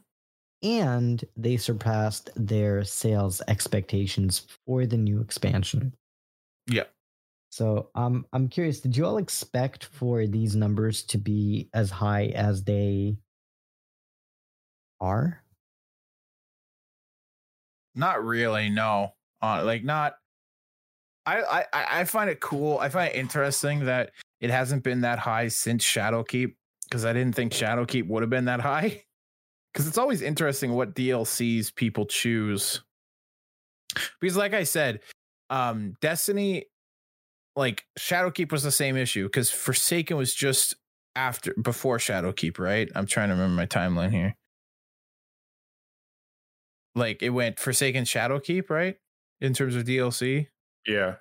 And 0.63 1.25
they 1.37 1.57
surpassed 1.57 2.31
their 2.35 2.83
sales 2.85 3.43
expectations 3.47 4.47
for 4.67 4.87
the 4.87 4.97
new 4.97 5.21
expansion. 5.21 5.95
Yeah. 6.67 6.85
So 7.51 7.91
um, 7.95 8.27
I'm 8.33 8.49
curious, 8.49 8.81
did 8.81 8.97
you 8.97 9.07
all 9.07 9.19
expect 9.19 9.85
for 9.85 10.27
these 10.27 10.57
numbers 10.57 11.03
to 11.05 11.19
be 11.19 11.69
as 11.73 11.91
high 11.91 12.27
as 12.35 12.65
they 12.65 13.17
are? 15.01 15.43
Not 17.95 18.25
really, 18.25 18.69
no. 18.69 19.15
Uh, 19.43 19.63
like 19.65 19.85
not 19.85 20.17
I, 21.27 21.65
I 21.73 22.01
I 22.01 22.05
find 22.05 22.31
it 22.31 22.41
cool. 22.41 22.79
I 22.79 22.89
find 22.89 23.13
it 23.13 23.19
interesting 23.19 23.85
that 23.87 24.13
it 24.41 24.51
hasn't 24.51 24.85
been 24.85 25.01
that 25.01 25.19
high 25.19 25.49
since 25.49 25.85
Shadowkeep 25.85 26.55
because 26.89 27.05
I 27.05 27.13
didn't 27.13 27.35
think 27.35 27.53
Shadowkeep 27.53 28.07
would 28.09 28.23
have 28.23 28.31
been 28.31 28.47
that 28.47 28.61
high. 28.61 29.03
Because 29.73 29.89
it's 29.89 29.99
always 29.99 30.23
interesting 30.23 30.73
what 30.73 30.95
DLCs 30.95 31.75
people 31.75 32.07
choose. 32.07 32.81
Because, 34.23 34.35
like 34.35 34.55
I 34.55 34.63
said, 34.63 35.01
um, 35.51 35.93
Destiny, 36.01 36.65
like 37.57 37.85
Shadowkeep 37.99 38.53
was 38.53 38.63
the 38.63 38.71
same 38.71 38.97
issue 38.97 39.25
because 39.25 39.51
Forsaken 39.51 40.17
was 40.17 40.35
just 40.35 40.77
after 41.15 41.55
before 41.61 41.99
Shadowkeep, 41.99 42.59
right? 42.59 42.91
I'm 42.95 43.07
trying 43.07 43.29
to 43.29 43.35
remember 43.35 43.55
my 43.55 43.67
timeline 43.67 44.13
here. 44.13 44.37
Like 46.95 47.23
it 47.23 47.31
went 47.31 47.59
Forsaken 47.59 48.05
Shadowkeep, 48.05 48.71
right? 48.71 48.97
In 49.41 49.53
terms 49.53 49.77
of 49.77 49.85
DLC. 49.85 50.47
Yeah. 50.87 51.17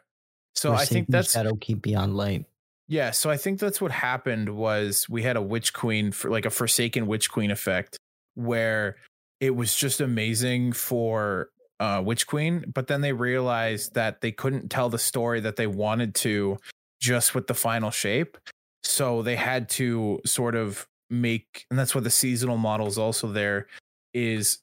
So 0.53 0.71
I 0.73 0.85
think 0.85 1.07
that's 1.09 1.35
Shadowkeep 1.35 1.81
Beyond 1.81 2.15
Light. 2.15 2.45
Yeah, 2.87 3.11
so 3.11 3.29
I 3.29 3.37
think 3.37 3.59
that's 3.59 3.81
what 3.81 3.91
happened 3.91 4.49
was 4.49 5.07
we 5.09 5.23
had 5.23 5.37
a 5.37 5.41
witch 5.41 5.73
queen 5.73 6.11
for 6.11 6.29
like 6.29 6.45
a 6.45 6.51
forsaken 6.51 7.07
witch 7.07 7.31
queen 7.31 7.49
effect 7.49 7.97
where 8.35 8.97
it 9.39 9.55
was 9.55 9.75
just 9.75 10.01
amazing 10.01 10.73
for 10.73 11.49
uh 11.79 12.01
witch 12.05 12.27
queen, 12.27 12.63
but 12.73 12.87
then 12.87 13.01
they 13.01 13.13
realized 13.13 13.95
that 13.95 14.21
they 14.21 14.31
couldn't 14.31 14.69
tell 14.69 14.89
the 14.89 14.99
story 14.99 15.39
that 15.39 15.55
they 15.55 15.67
wanted 15.67 16.13
to 16.15 16.57
just 17.01 17.33
with 17.33 17.47
the 17.47 17.53
final 17.53 17.91
shape. 17.91 18.37
So 18.83 19.23
they 19.23 19.35
had 19.35 19.67
to 19.69 20.21
sort 20.25 20.55
of 20.55 20.87
make 21.09 21.65
and 21.69 21.77
that's 21.77 21.95
what 21.95 22.03
the 22.03 22.09
seasonal 22.09 22.57
model 22.57 22.87
is 22.87 22.97
also 22.97 23.27
there 23.31 23.67
is 24.13 24.59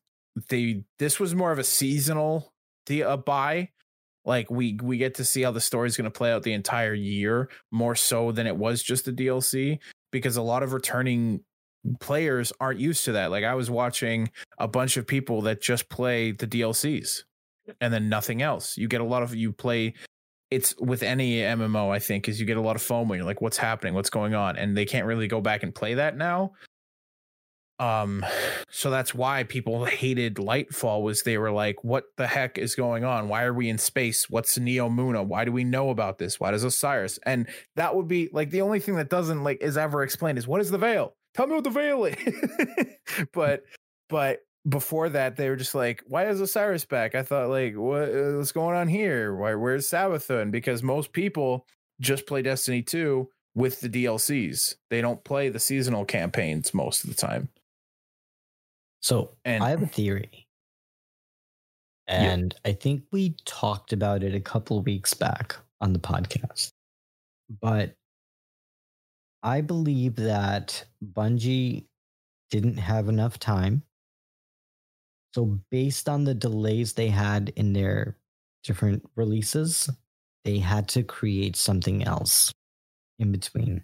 they 0.48 0.84
this 0.98 1.20
was 1.20 1.34
more 1.34 1.52
of 1.52 1.58
a 1.58 1.64
seasonal 1.64 2.52
the 2.86 3.02
a 3.02 3.16
buy 3.16 3.68
like 4.24 4.50
we 4.50 4.78
we 4.82 4.98
get 4.98 5.14
to 5.16 5.24
see 5.24 5.42
how 5.42 5.50
the 5.50 5.60
story 5.60 5.88
is 5.88 5.96
going 5.96 6.04
to 6.04 6.10
play 6.10 6.32
out 6.32 6.42
the 6.42 6.52
entire 6.52 6.94
year 6.94 7.48
more 7.70 7.94
so 7.94 8.32
than 8.32 8.46
it 8.46 8.56
was 8.56 8.82
just 8.82 9.04
the 9.04 9.12
DLC 9.12 9.78
because 10.10 10.36
a 10.36 10.42
lot 10.42 10.62
of 10.62 10.72
returning 10.72 11.40
players 12.00 12.52
aren't 12.60 12.78
used 12.78 13.04
to 13.04 13.12
that. 13.12 13.30
Like 13.30 13.44
I 13.44 13.54
was 13.54 13.70
watching 13.70 14.30
a 14.58 14.68
bunch 14.68 14.96
of 14.96 15.06
people 15.06 15.42
that 15.42 15.60
just 15.60 15.88
play 15.88 16.32
the 16.32 16.46
DLCs 16.46 17.24
and 17.80 17.92
then 17.92 18.08
nothing 18.08 18.42
else. 18.42 18.78
You 18.78 18.88
get 18.88 19.00
a 19.00 19.04
lot 19.04 19.22
of 19.22 19.34
you 19.34 19.52
play 19.52 19.94
it's 20.50 20.76
with 20.78 21.02
any 21.02 21.36
MMO, 21.38 21.90
I 21.90 21.98
think, 21.98 22.28
is 22.28 22.38
you 22.38 22.44
get 22.44 22.58
a 22.58 22.60
lot 22.60 22.76
of 22.76 22.82
FOMO. 22.82 23.16
You're 23.16 23.24
like, 23.24 23.40
what's 23.40 23.56
happening? 23.56 23.94
What's 23.94 24.10
going 24.10 24.34
on? 24.34 24.56
And 24.56 24.76
they 24.76 24.84
can't 24.84 25.06
really 25.06 25.26
go 25.26 25.40
back 25.40 25.62
and 25.62 25.74
play 25.74 25.94
that 25.94 26.18
now. 26.18 26.52
Um, 27.82 28.24
so 28.70 28.90
that's 28.90 29.12
why 29.12 29.42
people 29.42 29.84
hated 29.84 30.36
Lightfall 30.36 31.02
was 31.02 31.22
they 31.22 31.36
were 31.36 31.50
like, 31.50 31.82
what 31.82 32.04
the 32.16 32.28
heck 32.28 32.56
is 32.56 32.76
going 32.76 33.02
on? 33.04 33.28
Why 33.28 33.42
are 33.42 33.52
we 33.52 33.68
in 33.68 33.76
space? 33.78 34.30
What's 34.30 34.56
Neomuna? 34.56 35.26
Why 35.26 35.44
do 35.44 35.50
we 35.50 35.64
know 35.64 35.90
about 35.90 36.18
this? 36.18 36.38
Why 36.38 36.52
does 36.52 36.62
Osiris? 36.62 37.18
And 37.26 37.48
that 37.74 37.96
would 37.96 38.06
be 38.06 38.28
like 38.32 38.50
the 38.50 38.60
only 38.60 38.78
thing 38.78 38.94
that 38.96 39.10
doesn't 39.10 39.42
like 39.42 39.60
is 39.60 39.76
ever 39.76 40.04
explained 40.04 40.38
is 40.38 40.46
what 40.46 40.60
is 40.60 40.70
the 40.70 40.78
veil? 40.78 41.14
Tell 41.34 41.48
me 41.48 41.56
what 41.56 41.64
the 41.64 41.70
veil 41.70 42.04
is. 42.04 42.16
but 43.32 43.64
but 44.08 44.40
before 44.68 45.08
that, 45.08 45.34
they 45.34 45.48
were 45.48 45.56
just 45.56 45.74
like, 45.74 46.04
why 46.06 46.28
is 46.28 46.40
Osiris 46.40 46.84
back? 46.84 47.16
I 47.16 47.24
thought 47.24 47.48
like, 47.48 47.74
what, 47.76 48.08
what's 48.12 48.52
going 48.52 48.76
on 48.76 48.86
here? 48.86 49.34
Why 49.34 49.56
where's 49.56 49.88
Savathun? 49.88 50.52
Because 50.52 50.84
most 50.84 51.12
people 51.12 51.66
just 52.00 52.28
play 52.28 52.42
Destiny 52.42 52.82
2 52.82 53.28
with 53.56 53.80
the 53.80 53.88
DLCs. 53.88 54.76
They 54.88 55.00
don't 55.00 55.24
play 55.24 55.48
the 55.48 55.58
seasonal 55.58 56.04
campaigns 56.04 56.72
most 56.72 57.02
of 57.02 57.10
the 57.10 57.16
time. 57.16 57.48
So 59.02 59.32
and, 59.44 59.62
I 59.62 59.70
have 59.70 59.82
a 59.82 59.86
theory. 59.86 60.46
And 62.06 62.54
yeah. 62.64 62.70
I 62.70 62.74
think 62.74 63.04
we 63.10 63.36
talked 63.44 63.92
about 63.92 64.22
it 64.22 64.34
a 64.34 64.40
couple 64.40 64.80
weeks 64.82 65.12
back 65.14 65.56
on 65.80 65.92
the 65.92 65.98
podcast. 65.98 66.72
But 67.60 67.94
I 69.42 69.60
believe 69.60 70.16
that 70.16 70.84
Bungie 71.14 71.86
didn't 72.50 72.78
have 72.78 73.08
enough 73.08 73.38
time. 73.38 73.82
So, 75.34 75.58
based 75.70 76.08
on 76.08 76.24
the 76.24 76.34
delays 76.34 76.92
they 76.92 77.08
had 77.08 77.52
in 77.56 77.72
their 77.72 78.18
different 78.62 79.02
releases, 79.16 79.88
they 80.44 80.58
had 80.58 80.88
to 80.88 81.02
create 81.02 81.56
something 81.56 82.04
else 82.04 82.52
in 83.18 83.32
between. 83.32 83.82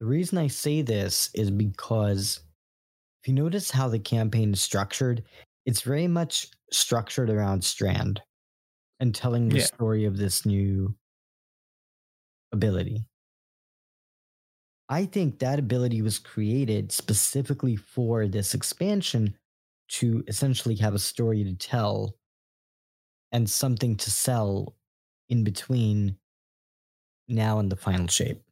The 0.00 0.06
reason 0.06 0.36
I 0.36 0.48
say 0.48 0.82
this 0.82 1.30
is 1.32 1.50
because 1.50 2.40
if 3.26 3.30
you 3.30 3.34
notice 3.34 3.72
how 3.72 3.88
the 3.88 3.98
campaign 3.98 4.52
is 4.52 4.60
structured, 4.60 5.24
it's 5.64 5.80
very 5.80 6.06
much 6.06 6.46
structured 6.70 7.28
around 7.28 7.64
Strand 7.64 8.22
and 9.00 9.12
telling 9.12 9.48
the 9.48 9.58
yeah. 9.58 9.64
story 9.64 10.04
of 10.04 10.16
this 10.16 10.46
new 10.46 10.94
ability. 12.52 13.04
I 14.88 15.06
think 15.06 15.40
that 15.40 15.58
ability 15.58 16.02
was 16.02 16.20
created 16.20 16.92
specifically 16.92 17.74
for 17.74 18.28
this 18.28 18.54
expansion 18.54 19.34
to 19.88 20.22
essentially 20.28 20.76
have 20.76 20.94
a 20.94 21.00
story 21.00 21.42
to 21.42 21.54
tell 21.54 22.14
and 23.32 23.50
something 23.50 23.96
to 23.96 24.10
sell 24.12 24.76
in 25.28 25.42
between 25.42 26.16
now 27.26 27.58
and 27.58 27.72
the 27.72 27.76
final 27.76 28.06
shape. 28.06 28.45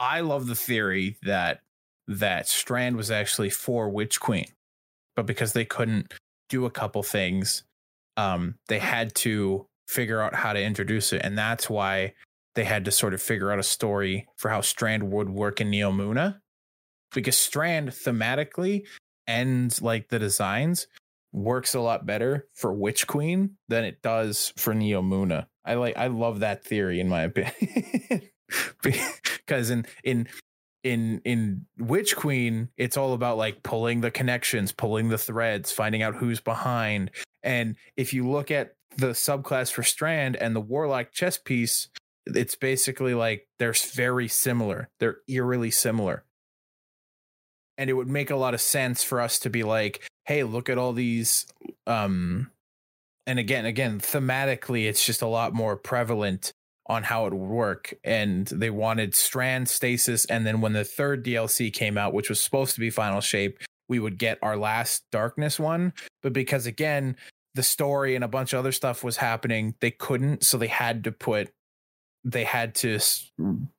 I 0.00 0.20
love 0.20 0.46
the 0.46 0.54
theory 0.54 1.18
that 1.22 1.60
that 2.08 2.48
Strand 2.48 2.96
was 2.96 3.10
actually 3.10 3.50
for 3.50 3.90
Witch 3.90 4.18
Queen, 4.18 4.46
but 5.14 5.26
because 5.26 5.52
they 5.52 5.66
couldn't 5.66 6.14
do 6.48 6.64
a 6.64 6.70
couple 6.70 7.02
things, 7.02 7.64
um, 8.16 8.56
they 8.68 8.78
had 8.78 9.14
to 9.16 9.66
figure 9.86 10.22
out 10.22 10.34
how 10.34 10.54
to 10.54 10.62
introduce 10.62 11.12
it, 11.12 11.20
and 11.22 11.36
that's 11.36 11.68
why 11.68 12.14
they 12.54 12.64
had 12.64 12.86
to 12.86 12.90
sort 12.90 13.12
of 13.12 13.20
figure 13.20 13.52
out 13.52 13.58
a 13.58 13.62
story 13.62 14.26
for 14.36 14.48
how 14.48 14.62
Strand 14.62 15.12
would 15.12 15.28
work 15.28 15.60
in 15.60 15.70
Neomuna, 15.70 16.40
because 17.12 17.36
Strand 17.36 17.90
thematically 17.90 18.86
and 19.26 19.80
like 19.82 20.08
the 20.08 20.18
designs 20.18 20.86
works 21.32 21.74
a 21.74 21.80
lot 21.80 22.06
better 22.06 22.48
for 22.54 22.72
Witch 22.72 23.06
Queen 23.06 23.56
than 23.68 23.84
it 23.84 24.02
does 24.02 24.52
for 24.56 24.74
Neomuna. 24.74 25.46
I 25.64 25.74
like 25.74 25.96
I 25.98 26.06
love 26.06 26.40
that 26.40 26.64
theory 26.64 27.00
in 27.00 27.08
my 27.08 27.22
opinion. 27.22 28.22
because 28.82 29.70
in 29.70 29.86
in 30.04 30.28
in 30.82 31.20
in 31.24 31.66
Witch 31.78 32.16
Queen, 32.16 32.68
it's 32.76 32.96
all 32.96 33.12
about 33.12 33.36
like 33.36 33.62
pulling 33.62 34.00
the 34.00 34.10
connections, 34.10 34.72
pulling 34.72 35.08
the 35.08 35.18
threads, 35.18 35.72
finding 35.72 36.02
out 36.02 36.16
who's 36.16 36.40
behind. 36.40 37.10
And 37.42 37.76
if 37.96 38.14
you 38.14 38.28
look 38.28 38.50
at 38.50 38.74
the 38.96 39.08
subclass 39.08 39.72
for 39.72 39.82
Strand 39.82 40.36
and 40.36 40.54
the 40.54 40.60
Warlock 40.60 41.12
chess 41.12 41.38
piece, 41.38 41.88
it's 42.26 42.54
basically 42.54 43.14
like 43.14 43.48
they're 43.58 43.74
very 43.94 44.28
similar. 44.28 44.88
They're 44.98 45.18
eerily 45.28 45.70
similar. 45.70 46.24
And 47.78 47.88
it 47.88 47.94
would 47.94 48.08
make 48.08 48.30
a 48.30 48.36
lot 48.36 48.52
of 48.52 48.60
sense 48.60 49.02
for 49.02 49.20
us 49.20 49.38
to 49.40 49.50
be 49.50 49.62
like, 49.62 50.02
hey, 50.24 50.44
look 50.44 50.68
at 50.68 50.78
all 50.78 50.92
these 50.92 51.46
um 51.86 52.50
and 53.26 53.38
again, 53.38 53.64
again, 53.64 54.00
thematically 54.00 54.88
it's 54.88 55.04
just 55.04 55.22
a 55.22 55.26
lot 55.26 55.54
more 55.54 55.76
prevalent 55.76 56.52
on 56.90 57.04
how 57.04 57.26
it 57.26 57.32
would 57.32 57.48
work. 57.48 57.94
And 58.02 58.48
they 58.48 58.68
wanted 58.68 59.14
strand 59.14 59.68
stasis. 59.68 60.24
And 60.24 60.44
then 60.44 60.60
when 60.60 60.72
the 60.72 60.84
third 60.84 61.24
DLC 61.24 61.72
came 61.72 61.96
out, 61.96 62.12
which 62.12 62.28
was 62.28 62.40
supposed 62.40 62.74
to 62.74 62.80
be 62.80 62.90
Final 62.90 63.20
Shape, 63.20 63.60
we 63.88 64.00
would 64.00 64.18
get 64.18 64.38
our 64.42 64.56
last 64.56 65.04
darkness 65.12 65.60
one. 65.60 65.92
But 66.20 66.32
because 66.32 66.66
again, 66.66 67.16
the 67.54 67.62
story 67.62 68.16
and 68.16 68.24
a 68.24 68.28
bunch 68.28 68.52
of 68.52 68.58
other 68.58 68.72
stuff 68.72 69.04
was 69.04 69.16
happening, 69.16 69.76
they 69.80 69.92
couldn't. 69.92 70.42
So 70.42 70.58
they 70.58 70.66
had 70.66 71.04
to 71.04 71.12
put 71.12 71.50
they 72.24 72.44
had 72.44 72.74
to 72.74 72.98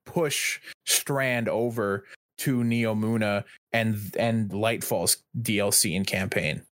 push 0.05 0.59
Strand 0.85 1.47
over 1.47 2.05
to 2.39 2.63
Neomuna 2.63 3.43
and 3.73 3.97
and 4.17 4.49
Lightfall's 4.49 5.17
DLC 5.39 5.95
and 5.95 6.07
campaign. 6.07 6.63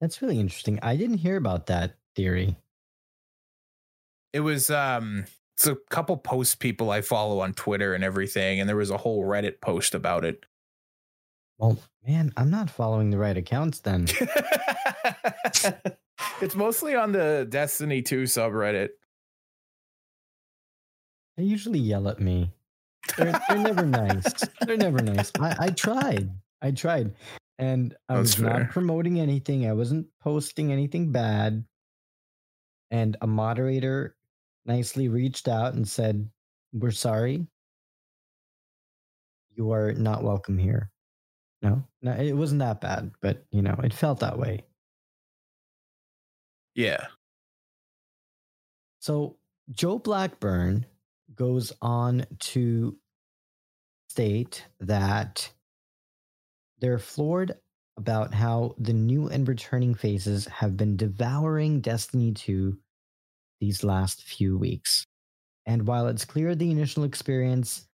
That's 0.00 0.20
really 0.20 0.38
interesting. 0.38 0.78
I 0.82 0.96
didn't 0.96 1.18
hear 1.18 1.36
about 1.36 1.66
that 1.66 1.96
theory. 2.14 2.56
It 4.32 4.40
was 4.40 4.70
um 4.70 5.24
it's 5.60 5.66
a 5.66 5.76
couple 5.90 6.16
post 6.16 6.58
people 6.58 6.90
I 6.90 7.02
follow 7.02 7.40
on 7.40 7.52
Twitter 7.52 7.92
and 7.92 8.02
everything, 8.02 8.60
and 8.60 8.68
there 8.68 8.76
was 8.76 8.90
a 8.90 8.96
whole 8.96 9.24
Reddit 9.24 9.60
post 9.60 9.94
about 9.94 10.24
it. 10.24 10.46
Well, 11.58 11.76
man, 12.06 12.32
I'm 12.38 12.50
not 12.50 12.70
following 12.70 13.10
the 13.10 13.18
right 13.18 13.36
accounts 13.36 13.80
then. 13.80 14.06
it's 16.40 16.54
mostly 16.54 16.94
on 16.94 17.12
the 17.12 17.46
Destiny 17.46 18.00
2 18.00 18.22
subreddit. 18.22 18.88
They 21.36 21.42
usually 21.42 21.78
yell 21.78 22.08
at 22.08 22.20
me. 22.20 22.52
They're, 23.18 23.38
they're 23.48 23.58
never 23.58 23.84
nice. 23.84 24.48
They're 24.66 24.78
never 24.78 25.02
nice. 25.02 25.30
I, 25.38 25.56
I 25.58 25.68
tried. 25.68 26.30
I 26.62 26.70
tried. 26.70 27.12
And 27.58 27.94
I 28.08 28.14
That's 28.14 28.36
was 28.38 28.46
fair. 28.46 28.60
not 28.60 28.70
promoting 28.70 29.20
anything. 29.20 29.68
I 29.68 29.74
wasn't 29.74 30.06
posting 30.22 30.72
anything 30.72 31.12
bad. 31.12 31.64
And 32.90 33.18
a 33.20 33.26
moderator 33.26 34.16
nicely 34.64 35.08
reached 35.08 35.48
out 35.48 35.74
and 35.74 35.86
said, 35.86 36.28
We're 36.72 36.90
sorry. 36.90 37.46
You 39.54 39.72
are 39.72 39.92
not 39.92 40.22
welcome 40.22 40.58
here. 40.58 40.90
No, 41.62 41.84
no, 42.00 42.12
it 42.12 42.32
wasn't 42.32 42.60
that 42.60 42.80
bad, 42.80 43.12
but 43.20 43.44
you 43.50 43.62
know, 43.62 43.78
it 43.84 43.92
felt 43.92 44.20
that 44.20 44.38
way. 44.38 44.64
Yeah. 46.74 47.06
So 49.00 49.36
Joe 49.70 49.98
Blackburn 49.98 50.86
goes 51.34 51.72
on 51.82 52.26
to 52.38 52.96
state 54.08 54.64
that 54.80 55.50
they're 56.80 56.98
floored 56.98 57.54
about 57.96 58.32
how 58.32 58.74
the 58.78 58.92
new 58.92 59.28
and 59.28 59.46
returning 59.46 59.94
faces 59.94 60.46
have 60.46 60.76
been 60.76 60.96
devouring 60.96 61.80
Destiny 61.80 62.32
2 62.32 62.76
these 63.60 63.84
last 63.84 64.22
few 64.22 64.56
weeks. 64.56 65.06
And 65.66 65.86
while 65.86 66.08
it's 66.08 66.24
clear 66.24 66.54
the 66.54 66.70
initial 66.70 67.04
experience 67.04 67.86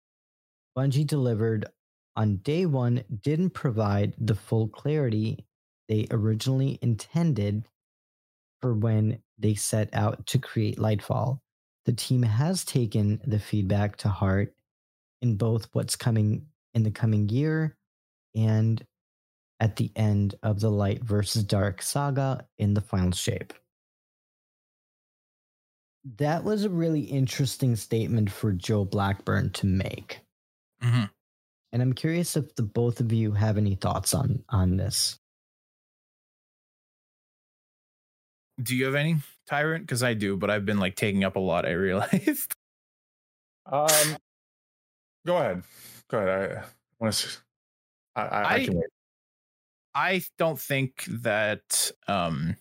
Bungie 0.77 1.07
delivered 1.07 1.65
on 2.15 2.37
day 2.37 2.65
one 2.65 3.03
didn't 3.21 3.51
provide 3.51 4.13
the 4.17 4.35
full 4.35 4.67
clarity 4.67 5.45
they 5.87 6.07
originally 6.11 6.79
intended 6.81 7.67
for 8.61 8.73
when 8.73 9.19
they 9.37 9.53
set 9.53 9.89
out 9.93 10.25
to 10.27 10.39
create 10.39 10.77
Lightfall. 10.77 11.39
The 11.85 11.93
team 11.93 12.23
has 12.23 12.65
taken 12.65 13.21
the 13.25 13.39
feedback 13.39 13.95
to 13.97 14.09
heart 14.09 14.53
in 15.21 15.35
both 15.35 15.69
what's 15.73 15.95
coming 15.95 16.47
in 16.73 16.83
the 16.83 16.91
coming 16.91 17.29
year 17.29 17.77
and 18.35 18.83
at 19.59 19.75
the 19.75 19.91
end 19.95 20.35
of 20.43 20.59
the 20.59 20.69
Light 20.69 21.03
versus 21.03 21.43
Dark 21.43 21.81
saga 21.81 22.45
in 22.57 22.73
the 22.73 22.81
final 22.81 23.11
shape. 23.11 23.53
That 26.17 26.43
was 26.43 26.63
a 26.63 26.69
really 26.69 27.01
interesting 27.01 27.75
statement 27.75 28.31
for 28.31 28.51
Joe 28.51 28.85
Blackburn 28.85 29.49
to 29.53 29.65
make. 29.65 30.21
Mm-hmm. 30.83 31.05
And 31.71 31.81
I'm 31.81 31.93
curious 31.93 32.37
if 32.37 32.55
the 32.55 32.61
both 32.61 32.99
of 32.99 33.11
you 33.11 33.31
have 33.31 33.57
any 33.57 33.73
thoughts 33.73 34.13
on 34.13 34.43
on 34.49 34.77
this. 34.77 35.19
Do 38.61 38.75
you 38.75 38.85
have 38.85 38.95
any 38.95 39.17
tyrant? 39.49 39.83
Because 39.83 40.03
I 40.03 40.13
do, 40.13 40.37
but 40.37 40.49
I've 40.51 40.65
been 40.65 40.79
like 40.79 40.95
taking 40.95 41.23
up 41.23 41.35
a 41.35 41.39
lot. 41.39 41.65
I 41.65 41.71
realized. 41.71 42.55
Um, 43.65 44.17
go 45.25 45.37
ahead. 45.37 45.63
Go 46.07 46.19
ahead. 46.19 46.57
I 46.59 46.63
want 46.99 47.15
to. 47.15 47.37
I, 48.15 48.21
I, 48.21 48.53
I, 48.53 48.65
can. 48.65 48.81
I 49.95 50.21
don't 50.37 50.59
think 50.59 51.03
that. 51.09 51.91
Um, 52.07 52.55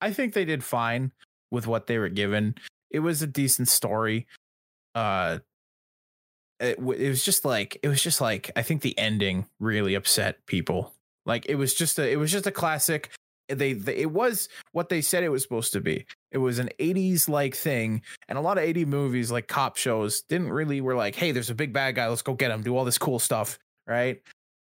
I 0.00 0.10
think 0.10 0.32
they 0.32 0.46
did 0.46 0.64
fine 0.64 1.12
with 1.52 1.66
what 1.68 1.86
they 1.86 1.98
were 1.98 2.08
given. 2.08 2.56
It 2.90 3.00
was 3.00 3.22
a 3.22 3.26
decent 3.26 3.68
story. 3.68 4.26
Uh, 4.94 5.38
it, 6.58 6.78
it 6.78 7.08
was 7.08 7.24
just 7.24 7.44
like 7.44 7.78
it 7.82 7.88
was 7.88 8.02
just 8.02 8.20
like 8.20 8.50
I 8.56 8.62
think 8.62 8.82
the 8.82 8.98
ending 8.98 9.46
really 9.60 9.94
upset 9.94 10.44
people. 10.46 10.94
Like 11.26 11.46
it 11.48 11.54
was 11.54 11.74
just 11.74 11.98
a 11.98 12.10
it 12.10 12.16
was 12.16 12.32
just 12.32 12.46
a 12.46 12.50
classic. 12.50 13.10
They, 13.48 13.74
they 13.74 13.96
it 13.96 14.10
was 14.10 14.48
what 14.72 14.88
they 14.88 15.02
said 15.02 15.24
it 15.24 15.28
was 15.28 15.42
supposed 15.42 15.72
to 15.74 15.80
be. 15.80 16.06
It 16.30 16.38
was 16.38 16.58
an 16.58 16.70
80s 16.78 17.28
like 17.28 17.54
thing, 17.54 18.02
and 18.28 18.38
a 18.38 18.40
lot 18.40 18.56
of 18.56 18.64
80 18.64 18.86
movies 18.86 19.30
like 19.30 19.46
cop 19.46 19.76
shows 19.76 20.22
didn't 20.22 20.50
really 20.50 20.80
were 20.80 20.94
like, 20.94 21.16
hey, 21.16 21.32
there's 21.32 21.50
a 21.50 21.54
big 21.54 21.72
bad 21.72 21.96
guy, 21.96 22.08
let's 22.08 22.22
go 22.22 22.34
get 22.34 22.50
him, 22.50 22.62
do 22.62 22.76
all 22.76 22.86
this 22.86 22.98
cool 22.98 23.18
stuff, 23.18 23.58
right? 23.86 24.22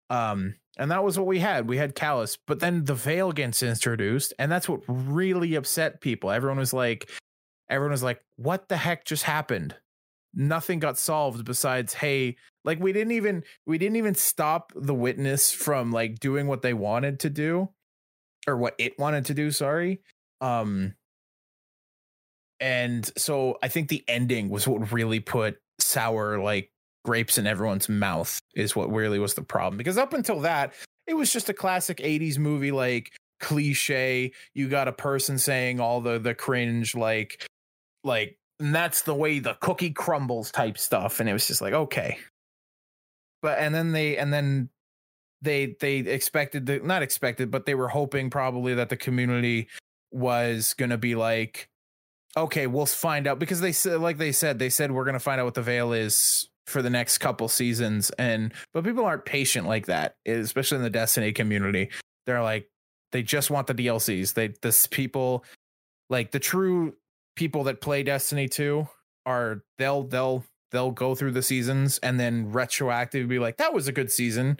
Um, 0.09 0.55
and 0.77 0.91
that 0.91 1.03
was 1.03 1.17
what 1.17 1.27
we 1.27 1.39
had. 1.39 1.67
We 1.67 1.77
had 1.77 1.95
Calus, 1.95 2.37
but 2.47 2.59
then 2.59 2.85
the 2.85 2.95
veil 2.95 3.31
gets 3.31 3.63
introduced, 3.63 4.33
and 4.39 4.51
that's 4.51 4.69
what 4.69 4.81
really 4.87 5.55
upset 5.55 6.01
people. 6.01 6.31
Everyone 6.31 6.57
was 6.57 6.73
like, 6.73 7.09
everyone 7.69 7.91
was 7.91 8.03
like, 8.03 8.21
what 8.35 8.69
the 8.69 8.77
heck 8.77 9.05
just 9.05 9.23
happened? 9.23 9.75
nothing 10.37 10.77
got 10.77 10.97
solved 10.97 11.43
besides 11.43 11.95
hey 11.95 12.35
like 12.63 12.79
we 12.79 12.93
didn't 12.93 13.11
even 13.11 13.43
we 13.65 13.77
didn't 13.79 13.95
even 13.95 14.13
stop 14.13 14.71
the 14.75 14.93
witness 14.93 15.51
from 15.51 15.91
like 15.91 16.19
doing 16.19 16.47
what 16.47 16.61
they 16.61 16.73
wanted 16.73 17.19
to 17.19 17.29
do 17.29 17.67
or 18.47 18.55
what 18.55 18.75
it 18.77 18.97
wanted 18.99 19.25
to 19.25 19.33
do 19.33 19.49
sorry 19.49 19.99
um 20.41 20.93
and 22.59 23.11
so 23.17 23.57
i 23.63 23.67
think 23.67 23.89
the 23.89 24.03
ending 24.07 24.47
was 24.49 24.67
what 24.67 24.91
really 24.91 25.19
put 25.19 25.57
sour 25.79 26.39
like 26.39 26.71
grapes 27.07 27.38
in 27.38 27.47
everyone's 27.47 27.88
mouth 27.88 28.38
is 28.53 28.75
what 28.75 28.91
really 28.91 29.17
was 29.17 29.34
the 29.34 29.41
problem 29.41 29.77
because 29.77 29.97
up 29.97 30.11
until 30.11 30.41
that 30.41 30.73
it 31.07 31.13
was 31.13 31.31
just 31.31 31.47
a 31.47 31.53
classic 31.53 31.99
80s 31.99 32.38
movie 32.38 32.73
like 32.73 33.13
cliche. 33.39 34.34
You 34.53 34.67
got 34.67 34.89
a 34.89 34.91
person 34.91 35.38
saying 35.38 35.79
all 35.79 36.01
the 36.01 36.19
the 36.19 36.35
cringe 36.35 36.95
like 36.95 37.47
like 38.03 38.38
and 38.59 38.75
that's 38.75 39.03
the 39.03 39.15
way 39.15 39.39
the 39.39 39.53
cookie 39.61 39.91
crumbles 39.91 40.51
type 40.51 40.77
stuff 40.77 41.21
and 41.21 41.29
it 41.29 41.34
was 41.34 41.47
just 41.47 41.61
like 41.61 41.73
okay. 41.73 42.17
But 43.41 43.57
and 43.59 43.73
then 43.73 43.93
they 43.93 44.17
and 44.17 44.34
then 44.34 44.67
they 45.41 45.77
they 45.79 45.99
expected 45.99 46.65
the 46.65 46.79
not 46.79 47.03
expected 47.03 47.51
but 47.51 47.65
they 47.65 47.75
were 47.75 47.88
hoping 47.88 48.29
probably 48.29 48.73
that 48.73 48.89
the 48.89 48.97
community 48.97 49.69
was 50.11 50.73
going 50.73 50.89
to 50.89 50.97
be 50.97 51.15
like 51.15 51.69
okay 52.35 52.65
we'll 52.65 52.85
find 52.85 53.27
out 53.27 53.38
because 53.38 53.61
they 53.61 53.71
said 53.71 54.01
like 54.01 54.17
they 54.17 54.34
said 54.34 54.57
they 54.57 54.69
said 54.69 54.91
we're 54.91 55.03
going 55.05 55.13
to 55.13 55.19
find 55.19 55.39
out 55.39 55.45
what 55.45 55.53
the 55.53 55.61
veil 55.61 55.93
is 55.93 56.49
for 56.68 56.81
the 56.81 56.89
next 56.89 57.19
couple 57.19 57.48
seasons 57.48 58.11
and 58.19 58.53
but 58.73 58.84
people 58.84 59.06
aren't 59.06 59.26
patient 59.26 59.65
like 59.68 59.85
that 59.85 60.18
especially 60.26 60.77
in 60.77 60.84
the 60.84 60.89
destiny 60.89 61.31
community. 61.31 61.89
They're 62.26 62.44
like 62.44 62.69
they 63.14 63.23
just 63.23 63.49
want 63.49 63.68
the 63.68 63.73
dlcs 63.73 64.34
they 64.34 64.53
this 64.61 64.85
people 64.85 65.45
like 66.10 66.31
the 66.31 66.39
true 66.39 66.94
people 67.35 67.64
that 67.65 67.81
play 67.81 68.03
Destiny 68.03 68.48
2 68.48 68.88
are 69.26 69.64
they'll 69.77 70.03
they'll 70.03 70.44
they'll 70.72 70.91
go 70.91 71.15
through 71.15 71.31
the 71.31 71.41
seasons 71.41 71.99
and 71.99 72.19
then 72.19 72.52
retroactively 72.52 73.27
be 73.27 73.39
like 73.39 73.57
that 73.57 73.73
was 73.73 73.88
a 73.88 73.94
good 73.94 74.11
season. 74.11 74.60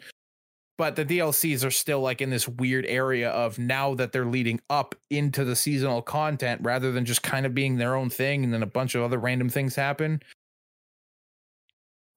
But 0.78 0.96
the 0.96 1.06
DLCs 1.06 1.66
are 1.66 1.72
still 1.72 2.02
like 2.02 2.22
in 2.22 2.30
this 2.30 2.48
weird 2.48 2.86
area 2.86 3.32
of 3.32 3.58
now 3.58 3.96
that 3.96 4.12
they're 4.12 4.28
leading 4.28 4.62
up 4.70 4.94
into 5.10 5.44
the 5.44 5.56
seasonal 5.56 6.04
content 6.04 6.62
rather 6.64 6.92
than 6.92 7.04
just 7.04 7.24
kind 7.24 7.48
of 7.48 7.56
being 7.56 7.78
their 7.78 7.96
own 7.96 8.12
thing 8.12 8.44
and 8.44 8.54
then 8.54 8.62
a 8.62 8.68
bunch 8.68 8.94
of 8.94 9.02
other 9.02 9.18
random 9.18 9.50
things 9.50 9.76
happen 9.76 10.22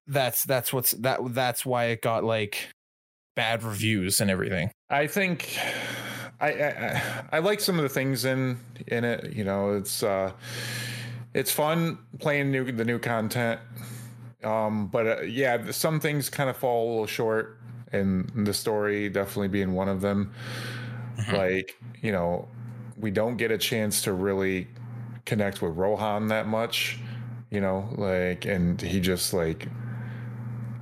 that's 0.06 0.44
that's 0.44 0.72
what's 0.72 0.92
that 0.92 1.20
that's 1.34 1.64
why 1.64 1.86
it 1.86 2.02
got 2.02 2.24
like 2.24 2.68
bad 3.36 3.62
reviews 3.62 4.20
and 4.20 4.30
everything 4.30 4.70
i 4.90 5.06
think 5.06 5.56
I, 6.40 6.48
I, 6.48 7.02
I 7.32 7.38
like 7.40 7.60
some 7.60 7.76
of 7.76 7.82
the 7.82 7.88
things 7.90 8.24
in 8.24 8.58
in 8.86 9.04
it. 9.04 9.34
You 9.34 9.44
know, 9.44 9.74
it's 9.74 10.02
uh, 10.02 10.32
it's 11.34 11.52
fun 11.52 11.98
playing 12.18 12.50
new 12.50 12.72
the 12.72 12.84
new 12.84 12.98
content. 12.98 13.60
Um, 14.42 14.86
but 14.86 15.06
uh, 15.06 15.20
yeah, 15.20 15.70
some 15.70 16.00
things 16.00 16.30
kind 16.30 16.48
of 16.48 16.56
fall 16.56 16.86
a 16.86 16.90
little 16.90 17.06
short, 17.06 17.58
and 17.92 18.46
the 18.46 18.54
story 18.54 19.10
definitely 19.10 19.48
being 19.48 19.74
one 19.74 19.90
of 19.90 20.00
them. 20.00 20.32
Mm-hmm. 21.18 21.36
Like 21.36 21.76
you 22.00 22.10
know, 22.10 22.48
we 22.98 23.10
don't 23.10 23.36
get 23.36 23.50
a 23.50 23.58
chance 23.58 24.00
to 24.02 24.14
really 24.14 24.66
connect 25.26 25.60
with 25.60 25.76
Rohan 25.76 26.28
that 26.28 26.48
much 26.48 27.00
you 27.50 27.60
know, 27.60 27.88
like, 27.96 28.46
and 28.46 28.80
he 28.80 29.00
just 29.00 29.34
like, 29.34 29.66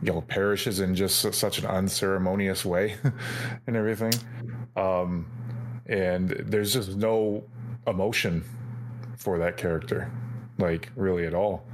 you 0.02 0.12
know, 0.12 0.20
perishes 0.22 0.80
in 0.80 0.94
just 0.94 1.20
such 1.34 1.58
an 1.58 1.66
unceremonious 1.66 2.64
way 2.64 2.96
and 3.66 3.76
everything. 3.76 4.12
Um, 4.76 5.30
and 5.86 6.30
there's 6.30 6.72
just 6.72 6.96
no 6.96 7.44
emotion 7.86 8.44
for 9.16 9.38
that 9.38 9.56
character, 9.56 10.10
like, 10.58 10.90
really 10.94 11.26
at 11.26 11.34
all. 11.34 11.66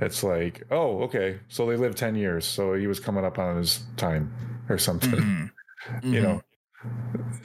It's 0.00 0.22
like, 0.22 0.62
oh, 0.70 1.02
okay, 1.02 1.40
so 1.48 1.66
they 1.66 1.76
lived 1.76 1.98
10 1.98 2.14
years, 2.14 2.46
so 2.46 2.74
he 2.74 2.86
was 2.86 3.00
coming 3.00 3.24
up 3.24 3.38
on 3.38 3.56
his 3.56 3.84
time 3.96 4.32
or 4.68 4.78
something, 4.78 5.20
Mm-hmm. 5.20 6.12
you 6.12 6.20
know, 6.20 6.42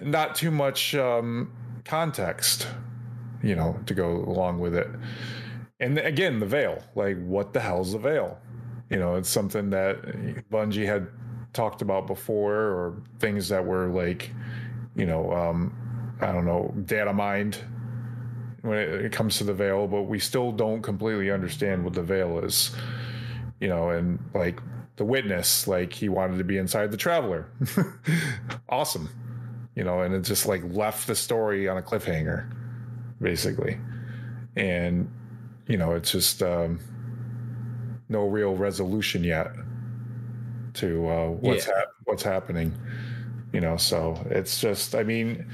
not 0.01 0.35
too 0.35 0.51
much 0.51 0.95
um, 0.95 1.51
context, 1.85 2.68
you 3.43 3.55
know, 3.55 3.80
to 3.85 3.93
go 3.93 4.10
along 4.10 4.60
with 4.60 4.76
it. 4.76 4.88
And 5.80 5.97
again, 5.99 6.39
the 6.39 6.45
veil, 6.45 6.84
like, 6.95 7.23
what 7.23 7.53
the 7.53 7.60
hell's 7.60 7.91
the 7.91 7.99
veil? 7.99 8.39
You 8.89 8.99
know, 8.99 9.15
it's 9.15 9.30
something 9.30 9.69
that 9.72 10.01
Bungie 10.51 10.85
had 10.85 11.07
talked 11.53 11.81
about 11.81 12.07
before, 12.07 12.53
or 12.53 13.01
things 13.19 13.49
that 13.49 13.65
were 13.65 13.88
like, 13.88 14.31
you 14.95 15.05
know, 15.05 15.31
um, 15.31 16.18
I 16.22 16.31
don't 16.31 16.45
know, 16.45 16.73
data 16.85 17.14
mined 17.14 17.57
when 18.61 18.77
it, 18.77 19.05
it 19.05 19.11
comes 19.11 19.38
to 19.38 19.43
the 19.43 19.53
veil, 19.53 19.88
but 19.88 20.03
we 20.03 20.19
still 20.19 20.51
don't 20.51 20.81
completely 20.81 21.31
understand 21.31 21.84
what 21.84 21.93
the 21.93 22.03
veil 22.03 22.39
is. 22.39 22.76
You 23.60 23.68
know, 23.69 23.89
and 23.89 24.19
like 24.34 24.60
the 24.95 25.05
witness, 25.05 25.68
like 25.68 25.93
he 25.93 26.10
wanted 26.10 26.38
to 26.38 26.43
be 26.43 26.57
inside 26.57 26.91
the 26.91 26.97
traveler. 26.97 27.47
awesome. 28.69 29.10
You 29.76 29.84
know, 29.84 30.01
and 30.01 30.14
it 30.14 30.22
just 30.22 30.45
like 30.45 30.64
left 30.65 31.07
the 31.07 31.15
story 31.15 31.68
on 31.68 31.77
a 31.77 31.81
cliffhanger, 31.81 32.51
basically. 33.22 33.77
And, 34.55 35.11
you 35.68 35.77
know, 35.77 35.93
it's 35.93 36.11
just 36.11 36.43
um, 36.43 36.80
no 38.14 38.26
real 38.27 38.56
resolution 38.56 39.23
yet 39.26 39.48
to 40.76 41.07
uh, 41.10 41.27
what's 41.27 41.68
Yeah. 41.68 41.73
hap- 41.80 41.88
what's 42.06 42.23
happening. 42.23 42.73
You 43.52 43.60
know, 43.61 43.77
so 43.77 44.26
it's 44.31 44.60
just, 44.60 44.95
I 44.95 45.03
mean, 45.03 45.45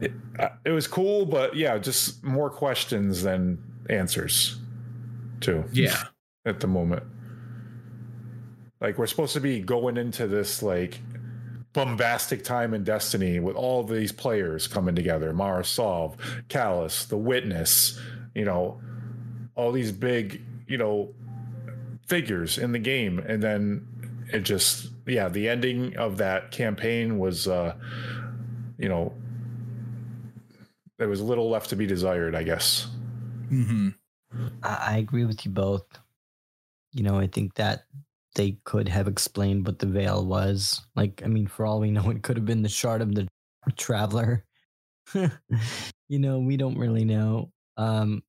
it, 0.00 0.10
uh, 0.38 0.48
it 0.64 0.70
was 0.70 0.88
cool, 0.88 1.26
but 1.26 1.54
yeah, 1.54 1.78
just 1.78 2.24
more 2.24 2.50
questions 2.50 3.22
than 3.22 3.56
answers, 3.88 4.58
too. 5.40 5.64
Yeah. 5.72 5.96
at 6.46 6.58
the 6.60 6.66
moment. 6.66 7.02
Like 8.80 8.96
we're 8.98 9.06
supposed 9.06 9.34
to 9.34 9.40
be 9.40 9.60
going 9.60 9.96
into 9.98 10.26
this 10.26 10.62
like 10.62 11.00
bombastic 11.74 12.42
time 12.42 12.72
in 12.74 12.82
Destiny 12.82 13.38
with 13.38 13.54
all 13.54 13.84
these 13.84 14.10
players 14.10 14.66
coming 14.66 14.94
together, 14.96 15.32
Mara 15.32 15.64
Sov, 15.64 16.16
Calus, 16.48 17.06
The 17.06 17.16
Witness, 17.18 18.00
you 18.34 18.44
know, 18.46 18.80
all 19.54 19.70
these 19.70 19.92
big, 19.92 20.42
you 20.66 20.78
know, 20.78 21.14
figures 22.10 22.58
in 22.58 22.72
the 22.72 22.78
game, 22.78 23.20
and 23.20 23.40
then 23.40 23.86
it 24.32 24.40
just 24.40 24.90
yeah, 25.06 25.28
the 25.28 25.48
ending 25.48 25.96
of 25.96 26.18
that 26.18 26.50
campaign 26.50 27.18
was 27.18 27.48
uh 27.48 27.74
you 28.78 28.88
know 28.88 29.14
there 30.98 31.08
was 31.08 31.22
little 31.22 31.48
left 31.48 31.70
to 31.70 31.76
be 31.76 31.86
desired, 31.86 32.34
I 32.34 32.42
guess. 32.42 32.88
Mm-hmm. 33.50 33.88
I, 34.62 34.84
I 34.88 34.96
agree 34.98 35.24
with 35.24 35.46
you 35.46 35.52
both. 35.52 35.86
You 36.92 37.04
know, 37.04 37.18
I 37.18 37.26
think 37.26 37.54
that 37.54 37.84
they 38.34 38.58
could 38.64 38.88
have 38.88 39.08
explained 39.08 39.66
what 39.66 39.78
the 39.78 39.86
veil 39.86 40.26
was. 40.26 40.82
Like, 40.96 41.22
I 41.24 41.28
mean, 41.28 41.46
for 41.46 41.64
all 41.64 41.80
we 41.80 41.90
know, 41.90 42.10
it 42.10 42.22
could 42.22 42.36
have 42.36 42.44
been 42.44 42.62
the 42.62 42.68
shard 42.68 43.00
of 43.00 43.14
the 43.14 43.28
traveler. 43.76 44.44
you 45.14 46.18
know, 46.18 46.38
we 46.38 46.56
don't 46.56 46.78
really 46.78 47.04
know. 47.04 47.50
Um, 47.76 48.22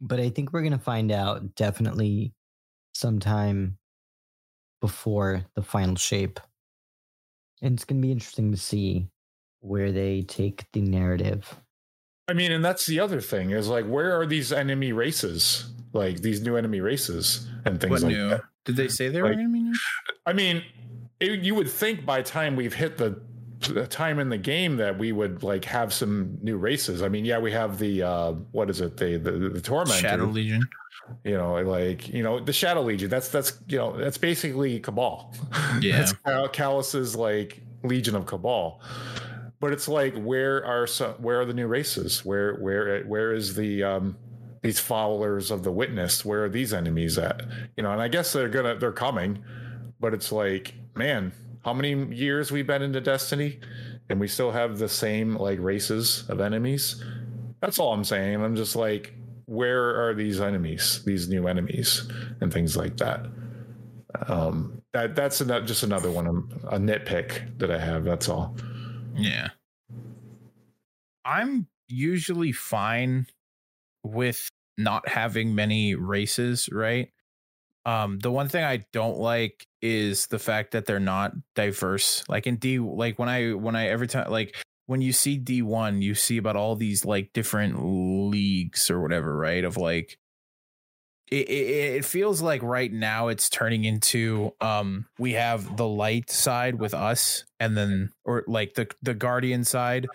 but 0.00 0.18
I 0.18 0.30
think 0.30 0.52
we're 0.52 0.62
gonna 0.62 0.78
find 0.78 1.12
out 1.12 1.54
definitely 1.54 2.32
sometime 2.94 3.76
before 4.80 5.44
the 5.54 5.62
final 5.62 5.96
shape. 5.96 6.40
And 7.62 7.74
it's 7.74 7.84
gonna 7.84 8.00
be 8.00 8.12
interesting 8.12 8.50
to 8.52 8.56
see 8.58 9.08
where 9.60 9.92
they 9.92 10.22
take 10.22 10.66
the 10.72 10.82
narrative. 10.82 11.54
I 12.28 12.32
mean, 12.32 12.52
and 12.52 12.64
that's 12.64 12.86
the 12.86 13.00
other 13.00 13.20
thing 13.20 13.50
is 13.50 13.68
like, 13.68 13.86
where 13.86 14.18
are 14.18 14.26
these 14.26 14.52
enemy 14.52 14.92
races? 14.92 15.70
Like 15.92 16.20
these 16.22 16.40
new 16.42 16.56
enemy 16.56 16.80
races 16.80 17.46
and 17.64 17.80
things 17.80 17.90
What 17.90 18.02
like 18.02 18.12
new? 18.12 18.28
that. 18.30 18.42
Did 18.64 18.76
they 18.76 18.88
say 18.88 19.08
they 19.08 19.20
were 19.22 19.28
Like- 19.28 19.36
going 19.36 19.48
to 19.48 19.52
be 19.52 19.60
new? 19.60 19.74
I 20.26 20.32
mean, 20.32 20.62
it, 21.20 21.40
you 21.40 21.54
would 21.54 21.70
think 21.70 22.04
by 22.06 22.22
time 22.22 22.56
we've 22.56 22.74
hit 22.74 22.96
the, 22.96 23.20
the 23.68 23.86
time 23.86 24.18
in 24.18 24.28
the 24.30 24.38
game 24.38 24.76
that 24.78 24.98
we 24.98 25.12
would 25.12 25.42
like 25.42 25.64
have 25.66 25.92
some 25.92 26.38
new 26.42 26.56
races. 26.56 27.02
I 27.02 27.08
mean, 27.08 27.24
yeah, 27.24 27.38
we 27.38 27.52
have 27.52 27.78
the 27.78 28.02
uh 28.02 28.32
what 28.52 28.68
is 28.70 28.80
it? 28.80 28.96
The 28.96 29.16
the, 29.18 29.30
the 29.50 29.60
tormentor. 29.60 30.00
Shadow 30.00 30.24
Legion. 30.24 30.62
You 31.24 31.36
know, 31.36 31.54
like 31.62 32.08
you 32.08 32.22
know 32.22 32.40
the 32.40 32.52
Shadow 32.52 32.82
Legion. 32.82 33.10
That's 33.10 33.28
that's 33.28 33.58
you 33.68 33.78
know 33.78 33.96
that's 33.96 34.18
basically 34.18 34.80
Cabal. 34.80 35.34
Yeah. 35.80 35.98
that's 35.98 36.12
Cal- 36.12 36.48
Calus's 36.48 37.16
like 37.16 37.60
Legion 37.82 38.14
of 38.14 38.26
Cabal. 38.26 38.80
But 39.60 39.72
it's 39.72 39.88
like 39.88 40.14
where 40.16 40.64
are 40.64 40.86
some 40.86 41.12
where 41.14 41.40
are 41.40 41.44
the 41.44 41.54
new 41.54 41.66
races? 41.66 42.24
Where 42.24 42.54
where 42.56 43.02
where 43.04 43.32
is 43.32 43.54
the 43.54 43.82
um 43.82 44.16
these 44.62 44.78
followers 44.78 45.50
of 45.50 45.62
the 45.62 45.72
witness? 45.72 46.24
Where 46.24 46.44
are 46.44 46.48
these 46.48 46.72
enemies 46.72 47.18
at? 47.18 47.42
You 47.76 47.82
know, 47.82 47.92
and 47.92 48.00
I 48.00 48.08
guess 48.08 48.32
they're 48.32 48.48
gonna 48.48 48.76
they're 48.76 48.92
coming, 48.92 49.42
but 50.00 50.14
it's 50.14 50.32
like, 50.32 50.74
man, 50.94 51.32
how 51.64 51.72
many 51.74 52.14
years 52.14 52.50
we've 52.52 52.66
been 52.66 52.82
into 52.82 53.00
Destiny, 53.00 53.58
and 54.08 54.20
we 54.20 54.28
still 54.28 54.50
have 54.52 54.78
the 54.78 54.88
same 54.88 55.36
like 55.36 55.58
races 55.60 56.24
of 56.28 56.40
enemies. 56.40 57.02
That's 57.60 57.78
all 57.78 57.92
I'm 57.94 58.04
saying. 58.04 58.42
I'm 58.42 58.56
just 58.56 58.76
like, 58.76 59.14
where 59.46 60.08
are 60.08 60.14
these 60.14 60.40
enemies? 60.40 61.02
These 61.04 61.28
new 61.28 61.46
enemies 61.46 62.10
and 62.40 62.52
things 62.52 62.76
like 62.76 62.96
that. 62.98 63.26
Um, 64.28 64.82
that 64.92 65.16
that's 65.16 65.40
ano- 65.40 65.62
just 65.62 65.82
another 65.82 66.10
one, 66.10 66.26
um, 66.26 66.48
a 66.68 66.78
nitpick 66.78 67.58
that 67.58 67.70
I 67.70 67.78
have. 67.78 68.04
That's 68.04 68.28
all. 68.28 68.56
Yeah. 69.14 69.48
I'm 71.24 71.66
usually 71.88 72.52
fine 72.52 73.26
with 74.02 74.48
not 74.76 75.08
having 75.08 75.54
many 75.54 75.94
races, 75.94 76.68
right? 76.70 77.10
Um, 77.86 78.18
the 78.18 78.30
one 78.30 78.48
thing 78.48 78.64
I 78.64 78.84
don't 78.92 79.18
like 79.18 79.66
is 79.82 80.26
the 80.28 80.38
fact 80.38 80.72
that 80.72 80.86
they're 80.86 81.00
not 81.00 81.32
diverse. 81.54 82.24
Like 82.28 82.46
in 82.46 82.56
D, 82.56 82.78
like 82.78 83.18
when 83.18 83.28
I 83.28 83.52
when 83.52 83.76
I 83.76 83.88
every 83.88 84.06
time 84.06 84.30
like 84.30 84.56
when 84.86 85.00
you 85.00 85.12
see 85.12 85.38
D1, 85.38 86.02
you 86.02 86.14
see 86.14 86.36
about 86.36 86.56
all 86.56 86.76
these 86.76 87.04
like 87.04 87.32
different 87.32 87.78
leagues 87.84 88.90
or 88.90 89.00
whatever, 89.00 89.36
right? 89.36 89.64
Of 89.64 89.76
like 89.76 90.18
it, 91.30 91.48
it, 91.48 91.94
it 91.96 92.04
feels 92.04 92.42
like 92.42 92.62
right 92.62 92.92
now 92.92 93.28
it's 93.28 93.48
turning 93.48 93.84
into 93.84 94.52
um 94.60 95.06
we 95.18 95.32
have 95.32 95.76
the 95.76 95.86
light 95.86 96.30
side 96.30 96.78
with 96.78 96.94
us 96.94 97.44
and 97.58 97.76
then 97.76 98.10
or 98.24 98.44
like 98.46 98.74
the 98.74 98.88
the 99.02 99.14
guardian 99.14 99.64
side 99.64 100.06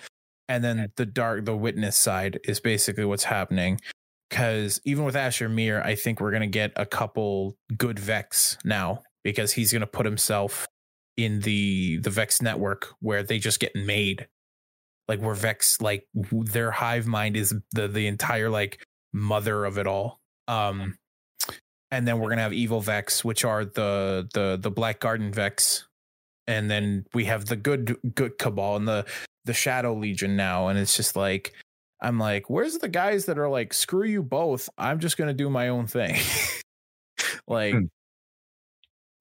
and 0.48 0.64
then 0.64 0.92
the 0.98 1.06
dark 1.06 1.46
the 1.46 1.56
witness 1.56 1.98
side 1.98 2.40
is 2.44 2.60
basically 2.60 3.06
what's 3.06 3.24
happening 3.24 3.80
because 4.30 4.80
even 4.86 5.04
with 5.04 5.16
asher 5.16 5.50
mir 5.50 5.82
i 5.82 5.96
think 5.96 6.22
we're 6.22 6.32
gonna 6.32 6.48
get 6.48 6.72
a 6.76 6.86
couple 6.86 7.58
good 7.76 7.98
vex 7.98 8.58
now 8.64 9.02
because 9.24 9.54
he's 9.54 9.74
gonna 9.74 9.88
put 9.88 10.06
himself 10.06 10.68
in 11.18 11.40
the 11.42 11.98
the 11.98 12.10
vex 12.12 12.42
network 12.42 12.94
where 13.00 13.24
they 13.24 13.40
just 13.40 13.60
get 13.60 13.76
made 13.76 14.28
like 15.10 15.20
where 15.20 15.36
vex 15.36 15.82
like 15.82 16.08
their 16.14 16.72
hive 16.72 17.08
mind 17.08 17.36
is 17.36 17.54
the 17.74 17.90
the 17.90 18.08
entire 18.08 18.50
like 18.50 18.82
mother 19.12 19.66
of 19.66 19.78
it 19.78 19.88
all. 19.88 20.20
Um 20.48 20.96
and 21.92 22.08
then 22.08 22.20
we're 22.20 22.30
gonna 22.30 22.44
have 22.44 22.54
evil 22.54 22.80
vex 22.80 23.26
which 23.26 23.44
are 23.44 23.66
the 23.66 24.30
the 24.34 24.58
the 24.62 24.72
black 24.72 25.02
garden 25.02 25.34
vex 25.34 25.88
and 26.48 26.72
then 26.72 27.06
we 27.14 27.26
have 27.26 27.46
the 27.46 27.58
good 27.58 27.98
good 28.16 28.38
cabal 28.38 28.78
and 28.78 28.88
the 28.88 29.06
the 29.46 29.54
shadow 29.54 29.94
legion 29.96 30.38
now. 30.38 30.70
And 30.70 30.80
it's 30.80 30.96
just 30.96 31.16
like 31.18 31.54
i'm 32.02 32.18
like 32.18 32.50
where's 32.50 32.78
the 32.78 32.88
guys 32.88 33.26
that 33.26 33.38
are 33.38 33.50
like 33.50 33.74
screw 33.74 34.06
you 34.08 34.24
both 34.24 34.70
i'm 34.78 35.00
just 35.00 35.18
gonna 35.18 35.34
do 35.34 35.50
my 35.50 35.68
own 35.70 35.88
thing. 35.88 36.16
Like 37.48 37.74
Hmm. 37.74 37.86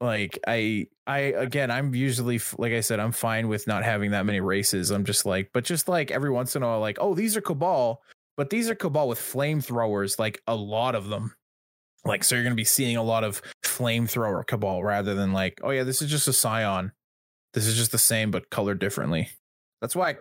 Like 0.01 0.39
i 0.47 0.87
i 1.09 1.19
again 1.19 1.73
i'm 1.73 1.93
usually 1.93 2.41
like 2.57 2.73
i 2.73 2.81
said 2.81 3.01
i'm 3.01 3.11
fine 3.11 3.49
with 3.49 3.66
not 3.66 3.83
having 3.83 4.12
that 4.12 4.27
many 4.27 4.41
races. 4.41 4.91
I'm 4.91 5.05
just 5.05 5.27
like 5.27 5.51
but 5.53 5.65
just 5.65 5.89
like 5.89 6.11
every 6.11 6.31
once 6.31 6.55
in 6.55 6.62
a 6.62 6.66
while 6.66 6.81
like 6.81 6.99
oh 7.01 7.15
these 7.15 7.37
are 7.37 7.41
cabal 7.41 8.03
but 8.37 8.51
these 8.51 8.70
are 8.70 8.77
cabal 8.77 9.09
with 9.09 9.19
flamethrowers 9.19 10.19
like 10.19 10.41
a 10.47 10.55
lot 10.55 10.95
of 10.95 11.09
them. 11.09 11.35
Like 12.05 12.23
so 12.23 12.37
you're 12.37 12.45
going 12.45 12.53
to 12.53 12.61
be 12.61 12.65
seeing 12.65 12.97
a 12.97 13.03
lot 13.03 13.25
of 13.25 13.43
flamethrower 13.65 14.47
cabal 14.47 14.85
rather 14.85 15.15
than 15.15 15.33
like 15.33 15.61
oh 15.65 15.70
yeah 15.70 15.83
this 15.83 16.01
is 16.01 16.09
just 16.11 16.29
a 16.29 16.33
Psion. 16.33 16.93
This 17.55 17.66
is 17.66 17.77
just 17.77 17.91
the 17.91 17.99
same 17.99 18.31
but 18.31 18.51
colored 18.51 18.79
differently. 18.79 19.31
That's 19.81 19.97
why 19.97 20.11
I, 20.11 20.15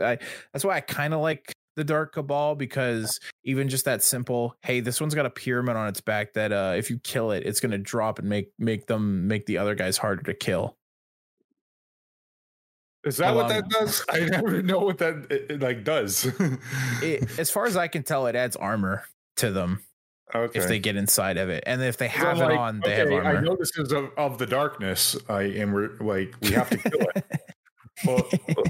I 0.00 0.18
that's 0.52 0.64
why 0.64 0.76
i 0.76 0.80
kind 0.80 1.12
of 1.12 1.20
like 1.20 1.52
the 1.76 1.84
dark 1.84 2.12
cabal 2.12 2.54
because 2.54 3.18
even 3.42 3.68
just 3.68 3.84
that 3.84 4.02
simple 4.02 4.56
hey 4.62 4.80
this 4.80 5.00
one's 5.00 5.14
got 5.14 5.26
a 5.26 5.30
pyramid 5.30 5.76
on 5.76 5.88
its 5.88 6.00
back 6.00 6.32
that 6.34 6.52
uh 6.52 6.74
if 6.76 6.90
you 6.90 6.98
kill 7.00 7.30
it 7.30 7.44
it's 7.44 7.60
going 7.60 7.72
to 7.72 7.78
drop 7.78 8.18
and 8.18 8.28
make 8.28 8.52
make 8.58 8.86
them 8.86 9.26
make 9.26 9.46
the 9.46 9.58
other 9.58 9.74
guys 9.74 9.96
harder 9.96 10.22
to 10.22 10.34
kill 10.34 10.76
Is 13.04 13.16
that 13.18 13.34
what 13.34 13.48
that 13.48 13.68
does? 13.68 14.04
I 14.10 14.20
never 14.20 14.62
know 14.62 14.80
what 14.80 14.98
that 14.98 15.26
it, 15.30 15.50
it, 15.50 15.60
like 15.60 15.84
does. 15.84 16.26
it, 17.02 17.38
as 17.38 17.50
far 17.50 17.66
as 17.66 17.76
i 17.76 17.88
can 17.88 18.02
tell 18.02 18.26
it 18.26 18.36
adds 18.36 18.56
armor 18.56 19.04
to 19.36 19.50
them 19.50 19.80
Okay. 20.34 20.58
if 20.58 20.66
they 20.66 20.80
get 20.80 20.96
inside 20.96 21.36
of 21.36 21.48
it, 21.48 21.62
and 21.66 21.80
if 21.82 21.96
they 21.96 22.08
have 22.08 22.38
it 22.38 22.50
on, 22.50 22.80
they 22.82 22.96
have 22.96 23.06
okay, 23.08 23.24
I 23.24 23.40
know 23.40 23.56
this 23.56 23.70
is 23.76 23.92
of, 23.92 24.10
of 24.16 24.38
the 24.38 24.46
darkness, 24.46 25.16
I 25.28 25.42
and 25.42 25.72
we're 25.72 25.96
like 26.00 26.34
we 26.40 26.50
have 26.52 26.70
to 26.70 26.78
kill 26.78 27.06
it. 27.14 27.24
Well, 28.06 28.28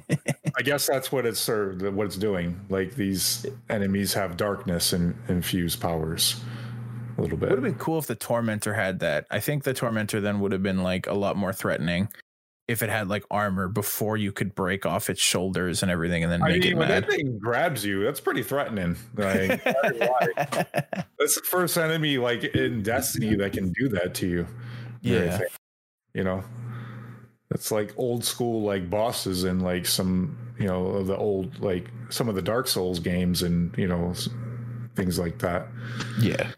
I 0.57 0.63
guess 0.63 0.87
that's 0.87 1.11
what 1.11 1.27
it's 1.27 1.41
served. 1.41 1.83
What 1.83 2.07
it's 2.07 2.17
doing. 2.17 2.61
Like 2.69 2.95
these 2.95 3.47
enemies 3.71 4.15
have 4.15 4.37
darkness 4.37 4.93
and 4.93 5.17
infused 5.29 5.81
powers 5.81 6.41
a 7.19 7.23
little 7.23 7.39
bit. 7.39 7.51
Would 7.51 7.59
have 7.59 7.65
been 7.65 7.79
cool 7.79 7.99
if 7.99 8.07
the 8.07 8.15
tormentor 8.15 8.75
had 8.75 9.01
that. 9.01 9.27
I 9.31 9.41
think 9.41 9.65
the 9.65 9.75
tormentor 9.75 10.21
then 10.21 10.41
would 10.41 10.53
have 10.53 10.63
been 10.63 10.83
like 10.83 11.07
a 11.07 11.15
lot 11.15 11.37
more 11.37 11.53
threatening 11.53 12.09
if 12.67 12.83
it 12.83 12.89
had 12.89 13.09
like 13.09 13.25
armor 13.31 13.69
before 13.69 14.17
you 14.17 14.33
could 14.33 14.55
break 14.55 14.87
off 14.87 15.11
its 15.11 15.21
shoulders 15.21 15.83
and 15.83 15.93
everything 15.93 16.23
and 16.23 16.33
then 16.33 16.43
I 16.43 16.49
make 16.49 16.63
mean, 16.63 16.73
it 16.73 16.79
when 16.79 16.89
mad. 16.89 17.05
that 17.05 17.11
thing 17.11 17.39
grabs 17.39 17.85
you, 17.85 18.03
that's 18.05 18.21
pretty 18.21 18.43
threatening. 18.43 18.97
Like, 19.15 19.65
not 19.67 19.83
gonna 19.83 19.99
lie. 19.99 21.05
that's 21.19 21.35
the 21.35 21.43
first 21.51 21.77
enemy 21.77 22.17
like 22.17 22.45
in 22.45 22.83
Destiny 22.83 23.35
that 23.37 23.53
can 23.53 23.73
do 23.73 23.89
that 23.91 24.15
to 24.15 24.27
you. 24.27 24.47
Yeah. 25.03 25.41
You 26.15 26.25
know, 26.25 26.43
it's 27.55 27.71
like 27.71 27.95
old 27.97 28.25
school 28.25 28.63
like 28.63 28.91
bosses 28.91 29.45
in 29.45 29.61
like 29.61 29.87
some 29.87 30.37
you 30.59 30.67
know 30.67 31.03
the 31.03 31.17
old 31.17 31.59
like 31.61 31.89
some 32.11 32.29
of 32.29 32.35
the 32.35 32.43
Dark 32.43 32.69
Souls 32.69 32.99
games 32.99 33.43
and 33.43 33.77
you 33.79 33.87
know 33.87 34.13
things 34.95 35.19
like 35.19 35.39
that. 35.39 35.69
yeah. 36.21 36.51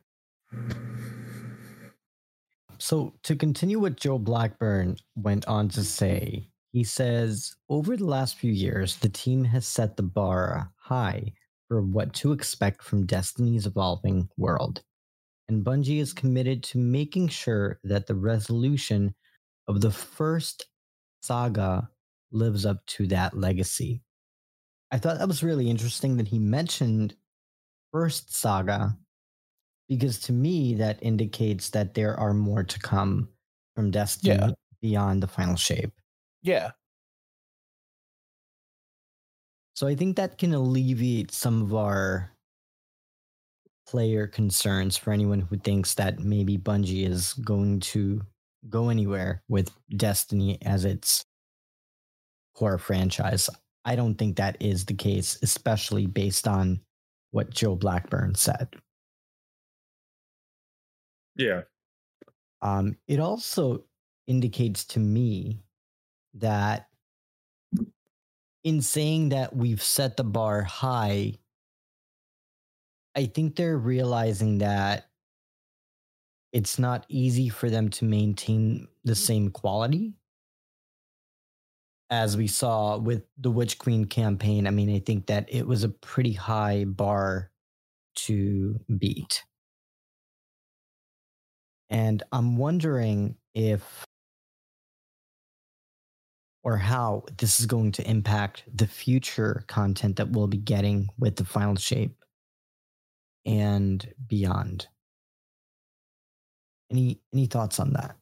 So, 2.79 3.15
to 3.25 3.35
continue 3.35 3.79
what 3.81 3.97
Joe 3.97 4.19
Blackburn 4.19 4.97
went 5.17 5.47
on 5.47 5.69
to 5.71 5.83
say, 5.83 6.49
he 6.73 6.85
says 6.85 7.57
over 7.69 7.97
the 7.97 8.05
last 8.05 8.37
few 8.37 8.53
years, 8.53 8.97
the 8.97 9.09
team 9.09 9.45
has 9.45 9.67
set 9.67 9.97
the 9.97 10.03
bar 10.03 10.71
high 10.77 11.33
for 11.69 11.83
what 11.83 12.13
to 12.15 12.33
expect 12.33 12.83
from 12.83 13.07
Destiny's 13.07 13.67
evolving 13.67 14.29
world. 14.37 14.83
And 15.49 15.65
Bungie 15.65 16.01
is 16.01 16.13
committed 16.13 16.63
to 16.65 16.79
making 16.79 17.29
sure 17.29 17.81
that 17.83 18.07
the 18.07 18.15
resolution 18.15 19.15
of 19.69 19.81
the 19.81 19.91
first 19.91 20.67
saga 21.27 21.91
lives 22.33 22.65
up 22.67 22.85
to 22.87 23.07
that 23.09 23.37
legacy. 23.37 24.03
I 24.93 24.99
thought 24.99 25.19
that 25.19 25.29
was 25.29 25.43
really 25.43 25.69
interesting 25.69 26.17
that 26.17 26.29
he 26.29 26.39
mentioned 26.39 27.17
first 27.93 28.35
saga 28.35 28.97
because 29.89 30.21
to 30.21 30.33
me 30.33 30.75
that 30.75 30.99
indicates 31.03 31.71
that 31.71 31.95
there 31.95 32.19
are 32.19 32.35
more 32.35 32.65
to 32.65 32.79
come 32.79 33.29
from 33.75 33.91
Destiny 33.91 34.35
Yeah. 34.35 34.51
beyond 34.81 35.23
the 35.23 35.27
final 35.29 35.57
shape. 35.57 35.93
Yeah. 36.43 36.73
So 39.75 39.87
I 39.87 39.95
think 39.95 40.17
that 40.17 40.39
can 40.39 40.55
alleviate 40.55 41.31
some 41.31 41.63
of 41.63 41.75
our 41.75 42.33
player 43.87 44.27
concerns 44.27 44.97
for 44.97 45.13
anyone 45.13 45.41
who 45.41 45.57
thinks 45.59 45.95
that 45.95 46.19
maybe 46.19 46.59
Bungie 46.59 47.07
is 47.07 47.35
going 47.35 47.81
to 47.81 48.23
go 48.69 48.89
anywhere 48.89 49.43
with 49.49 49.71
Destiny 49.97 50.59
as 50.63 50.85
its 50.85 51.25
core 52.55 52.79
franchise. 52.79 53.51
I 53.85 53.97
don't 53.97 54.17
think 54.17 54.37
that 54.37 54.57
is 54.61 54.85
the 54.85 54.95
case, 54.95 55.39
especially 55.43 56.07
based 56.07 56.49
on 56.49 56.81
what 57.31 57.51
Joe 57.51 57.77
Blackburn 57.77 58.35
said. 58.35 58.69
Yeah, 61.37 61.63
Um, 62.63 62.97
it 63.07 63.21
also 63.21 63.85
indicates 64.27 64.85
to 64.87 64.99
me 65.01 65.63
that 66.35 66.89
in 68.65 68.83
saying 68.83 69.29
that 69.29 69.55
we've 69.55 69.83
set 69.83 70.17
the 70.17 70.25
bar 70.25 70.63
high, 70.63 71.35
I 73.15 73.27
think 73.27 73.55
they're 73.55 73.79
realizing 73.79 74.59
that 74.59 75.11
it's 76.57 76.79
not 76.79 77.05
easy 77.11 77.51
for 77.51 77.69
them 77.69 77.91
to 77.91 78.07
maintain 78.07 78.89
the 79.05 79.13
mm-hmm. 79.13 79.19
same 79.19 79.51
quality 79.51 80.15
as 82.09 82.35
we 82.35 82.47
saw 82.47 82.97
with 82.97 83.25
the 83.37 83.51
Witch 83.51 83.79
Queen 83.79 84.07
campaign. 84.07 84.67
I 84.67 84.71
mean, 84.71 84.89
I 84.95 85.01
think 85.01 85.27
that 85.27 85.53
it 85.53 85.67
was 85.67 85.85
a 85.85 85.91
pretty 85.91 86.33
high 86.33 86.85
bar 86.85 87.51
to 88.25 88.81
beat. 88.97 89.43
And 91.91 92.23
I'm 92.33 92.57
wondering 92.57 93.37
if 93.55 94.07
or 96.63 96.79
how 96.79 97.25
this 97.37 97.61
is 97.61 97.67
going 97.67 97.93
to 97.93 98.11
impact 98.11 98.65
the 98.75 98.87
future 98.87 99.63
content 99.67 100.17
that 100.17 100.31
we'll 100.31 100.47
be 100.47 100.57
getting 100.57 101.11
with 101.19 101.37
the 101.37 101.45
final 101.45 101.77
shape 101.77 102.25
and 103.45 104.11
beyond. 104.27 104.89
Any 106.91 107.21
any 107.33 107.47
thoughts 107.47 107.81
on 107.81 107.93
that? 107.95 108.17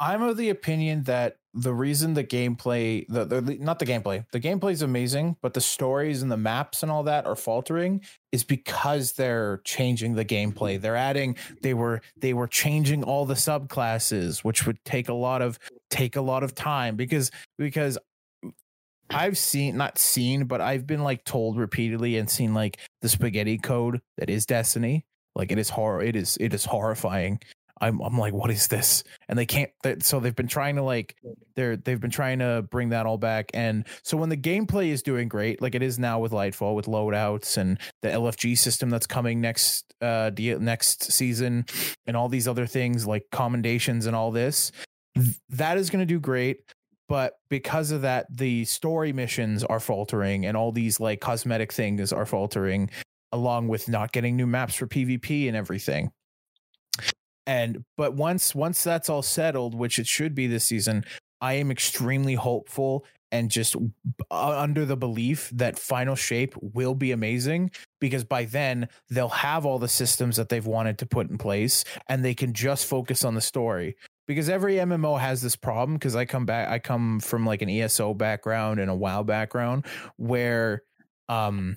I'm 0.00 0.22
of 0.22 0.36
the 0.36 0.50
opinion 0.50 1.04
that 1.04 1.36
the 1.54 1.72
reason 1.72 2.14
the 2.14 2.24
gameplay, 2.24 3.06
the, 3.08 3.24
the 3.24 3.40
not 3.60 3.78
the 3.78 3.86
gameplay, 3.86 4.26
the 4.32 4.40
gameplay 4.40 4.72
is 4.72 4.82
amazing, 4.82 5.36
but 5.40 5.54
the 5.54 5.60
stories 5.60 6.20
and 6.20 6.30
the 6.30 6.36
maps 6.36 6.82
and 6.82 6.90
all 6.90 7.04
that 7.04 7.26
are 7.26 7.36
faltering 7.36 8.00
is 8.32 8.42
because 8.42 9.12
they're 9.12 9.60
changing 9.64 10.14
the 10.14 10.24
gameplay. 10.24 10.80
They're 10.80 10.96
adding, 10.96 11.36
they 11.62 11.74
were 11.74 12.00
they 12.16 12.34
were 12.34 12.48
changing 12.48 13.04
all 13.04 13.24
the 13.24 13.34
subclasses, 13.34 14.42
which 14.42 14.66
would 14.66 14.84
take 14.84 15.08
a 15.08 15.14
lot 15.14 15.42
of 15.42 15.60
take 15.90 16.16
a 16.16 16.20
lot 16.20 16.42
of 16.42 16.56
time 16.56 16.96
because 16.96 17.30
because 17.56 17.96
I've 19.10 19.38
seen 19.38 19.76
not 19.76 19.98
seen, 19.98 20.46
but 20.46 20.60
I've 20.60 20.88
been 20.88 21.04
like 21.04 21.24
told 21.24 21.56
repeatedly 21.56 22.16
and 22.16 22.28
seen 22.28 22.52
like 22.52 22.78
the 23.00 23.08
spaghetti 23.08 23.58
code 23.58 24.00
that 24.18 24.28
is 24.28 24.44
Destiny. 24.44 25.04
Like 25.36 25.52
it 25.52 25.58
is 25.58 25.70
horror. 25.70 26.02
It 26.02 26.16
is 26.16 26.36
it 26.40 26.52
is 26.52 26.64
horrifying. 26.64 27.40
I'm 27.84 28.00
I'm 28.00 28.16
like, 28.16 28.32
what 28.32 28.50
is 28.50 28.68
this? 28.68 29.04
And 29.28 29.38
they 29.38 29.44
can't. 29.44 29.70
They, 29.82 29.96
so 30.00 30.18
they've 30.18 30.34
been 30.34 30.48
trying 30.48 30.76
to 30.76 30.82
like 30.82 31.16
they're 31.54 31.76
they've 31.76 32.00
been 32.00 32.10
trying 32.10 32.38
to 32.38 32.66
bring 32.70 32.88
that 32.90 33.04
all 33.04 33.18
back. 33.18 33.50
And 33.52 33.86
so 34.02 34.16
when 34.16 34.30
the 34.30 34.36
gameplay 34.38 34.88
is 34.88 35.02
doing 35.02 35.28
great, 35.28 35.60
like 35.60 35.74
it 35.74 35.82
is 35.82 35.98
now 35.98 36.18
with 36.18 36.32
Lightfall, 36.32 36.74
with 36.74 36.86
loadouts 36.86 37.58
and 37.58 37.78
the 38.00 38.08
LFG 38.08 38.56
system 38.56 38.88
that's 38.88 39.06
coming 39.06 39.40
next 39.40 39.94
uh 40.00 40.30
next 40.36 41.12
season, 41.12 41.66
and 42.06 42.16
all 42.16 42.28
these 42.28 42.48
other 42.48 42.66
things 42.66 43.06
like 43.06 43.26
commendations 43.30 44.06
and 44.06 44.16
all 44.16 44.30
this, 44.30 44.72
th- 45.14 45.36
that 45.50 45.76
is 45.76 45.90
going 45.90 46.00
to 46.00 46.06
do 46.06 46.20
great. 46.20 46.60
But 47.06 47.34
because 47.50 47.90
of 47.90 48.00
that, 48.00 48.26
the 48.34 48.64
story 48.64 49.12
missions 49.12 49.62
are 49.62 49.80
faltering, 49.80 50.46
and 50.46 50.56
all 50.56 50.72
these 50.72 51.00
like 51.00 51.20
cosmetic 51.20 51.70
things 51.70 52.14
are 52.14 52.24
faltering, 52.24 52.88
along 53.30 53.68
with 53.68 53.90
not 53.90 54.12
getting 54.12 54.36
new 54.36 54.46
maps 54.46 54.74
for 54.74 54.86
PvP 54.86 55.48
and 55.48 55.56
everything 55.56 56.10
and 57.46 57.84
but 57.96 58.14
once 58.14 58.54
once 58.54 58.82
that's 58.82 59.08
all 59.08 59.22
settled 59.22 59.74
which 59.74 59.98
it 59.98 60.06
should 60.06 60.34
be 60.34 60.46
this 60.46 60.64
season 60.64 61.04
i 61.40 61.54
am 61.54 61.70
extremely 61.70 62.34
hopeful 62.34 63.04
and 63.34 63.50
just 63.50 63.74
under 64.30 64.84
the 64.84 64.96
belief 64.96 65.50
that 65.52 65.76
final 65.76 66.14
shape 66.14 66.54
will 66.60 66.94
be 66.94 67.10
amazing 67.10 67.68
because 68.00 68.22
by 68.22 68.44
then 68.44 68.88
they'll 69.10 69.28
have 69.28 69.66
all 69.66 69.80
the 69.80 69.88
systems 69.88 70.36
that 70.36 70.48
they've 70.48 70.68
wanted 70.68 70.98
to 70.98 71.04
put 71.04 71.28
in 71.28 71.36
place 71.36 71.82
and 72.08 72.24
they 72.24 72.32
can 72.32 72.52
just 72.52 72.86
focus 72.86 73.24
on 73.24 73.34
the 73.34 73.40
story. 73.40 73.96
Because 74.28 74.48
every 74.48 74.76
mmo 74.76 75.18
has 75.18 75.42
this 75.42 75.56
problem 75.56 75.96
because 75.96 76.14
i 76.14 76.24
come 76.24 76.46
back 76.46 76.70
i 76.70 76.78
come 76.78 77.20
from 77.20 77.44
like 77.44 77.60
an 77.60 77.68
eso 77.68 78.14
background 78.14 78.78
and 78.78 78.88
a 78.88 78.94
wow 78.94 79.22
background 79.22 79.84
where 80.16 80.82
um 81.28 81.76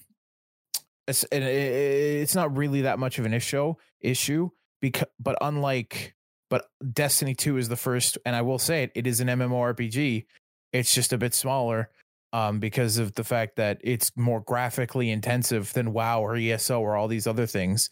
it's, 1.08 1.26
it's 1.32 2.36
not 2.36 2.56
really 2.56 2.82
that 2.82 3.00
much 3.00 3.18
of 3.20 3.26
an 3.26 3.34
issue 3.34 3.74
issue 4.00 4.50
because 4.82 5.08
but 5.20 5.38
unlike 5.42 6.16
but 6.50 6.70
Destiny 6.94 7.36
2 7.36 7.58
is 7.58 7.70
the 7.70 7.76
first 7.76 8.18
and 8.26 8.36
I 8.36 8.42
will 8.42 8.60
say 8.60 8.84
it 8.84 8.92
it 8.96 9.08
is 9.08 9.20
an 9.20 9.28
MMORPG 9.28 10.26
it's 10.74 10.94
just 10.94 11.14
a 11.14 11.18
bit 11.18 11.34
smaller 11.34 11.90
um 12.34 12.60
because 12.60 12.98
of 12.98 13.14
the 13.16 13.24
fact 13.24 13.56
that 13.56 13.80
it's 13.84 14.12
more 14.16 14.42
graphically 14.42 15.10
intensive 15.10 15.74
than 15.74 15.94
WoW 15.94 16.22
or 16.22 16.36
ESO 16.36 16.80
or 16.82 16.96
all 16.96 17.08
these 17.08 17.28
other 17.28 17.46
things 17.46 17.90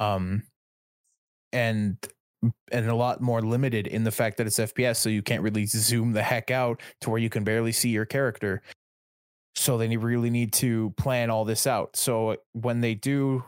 um 0.00 0.42
and 1.52 1.96
and 2.70 2.88
a 2.88 2.94
lot 2.94 3.20
more 3.20 3.42
limited 3.42 3.86
in 3.86 4.04
the 4.04 4.10
fact 4.10 4.36
that 4.36 4.46
it's 4.46 4.58
FPS 4.58 4.96
so 4.96 5.08
you 5.08 5.22
can't 5.22 5.42
really 5.42 5.66
zoom 5.66 6.12
the 6.12 6.22
heck 6.22 6.50
out 6.50 6.80
to 7.00 7.10
where 7.10 7.18
you 7.18 7.28
can 7.28 7.44
barely 7.44 7.72
see 7.72 7.88
your 7.88 8.04
character. 8.04 8.62
So 9.56 9.76
they 9.76 9.88
need- 9.88 9.96
really 9.96 10.30
need 10.30 10.52
to 10.54 10.90
plan 10.90 11.30
all 11.30 11.44
this 11.44 11.66
out. 11.66 11.96
So 11.96 12.36
when 12.52 12.80
they 12.80 12.94
do 12.94 13.44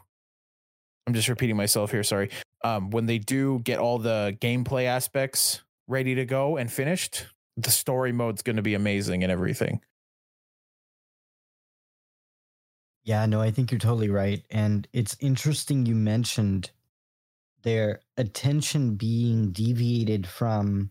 i'm 1.11 1.15
just 1.15 1.29
repeating 1.29 1.57
myself 1.57 1.91
here 1.91 2.03
sorry 2.03 2.31
um, 2.63 2.91
when 2.91 3.07
they 3.07 3.19
do 3.19 3.59
get 3.61 3.79
all 3.79 3.99
the 3.99 4.37
gameplay 4.41 4.85
aspects 4.85 5.63
ready 5.89 6.15
to 6.15 6.25
go 6.25 6.57
and 6.57 6.71
finished 6.73 7.27
the 7.57 7.71
story 7.71 8.13
mode's 8.13 8.43
going 8.43 8.57
to 8.57 8.63
be 8.63 8.75
amazing 8.75 9.23
and 9.23 9.33
everything 9.33 9.81
Yeah, 13.03 13.27
no, 13.27 13.41
I 13.41 13.51
think 13.51 13.71
you're 13.71 13.81
totally 13.81 14.11
right. 14.11 14.45
And 14.51 14.87
it's 14.93 15.17
interesting 15.21 15.87
you 15.87 15.95
mentioned 15.95 16.71
their 17.63 18.01
attention 18.17 18.95
being 18.95 19.53
deviated 19.53 20.27
from 20.27 20.91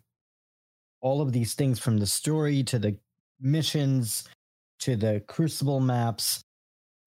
all 1.02 1.22
of 1.22 1.32
these 1.32 1.54
things 1.54 1.80
from 1.80 1.98
the 1.98 2.06
story 2.06 2.64
to 2.64 2.80
the 2.80 2.98
missions 3.40 4.28
to 4.80 4.96
the 4.96 5.24
crucible 5.28 5.80
maps 5.80 6.44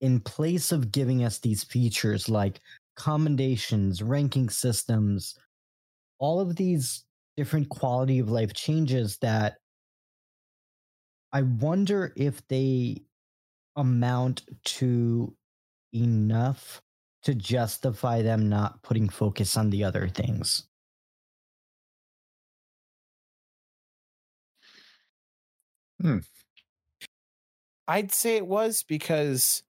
in 0.01 0.19
place 0.19 0.71
of 0.71 0.91
giving 0.91 1.23
us 1.23 1.39
these 1.39 1.63
features 1.63 2.27
like 2.27 2.59
commendations, 2.95 4.01
ranking 4.03 4.49
systems, 4.49 5.35
all 6.19 6.39
of 6.39 6.55
these 6.55 7.05
different 7.37 7.69
quality 7.69 8.19
of 8.19 8.29
life 8.29 8.53
changes 8.53 9.17
that 9.19 9.57
I 11.33 11.41
wonder 11.41 12.13
if 12.15 12.47
they 12.47 13.03
amount 13.75 14.43
to 14.65 15.35
enough 15.93 16.81
to 17.23 17.35
justify 17.35 18.21
them 18.21 18.49
not 18.49 18.83
putting 18.83 19.09
focus 19.09 19.57
on 19.57 19.69
the 19.71 19.83
other 19.83 20.07
things. 20.09 20.67
Hmm. 26.01 26.19
I'd 27.87 28.11
say 28.11 28.37
it 28.37 28.47
was 28.47 28.83
because, 28.83 29.63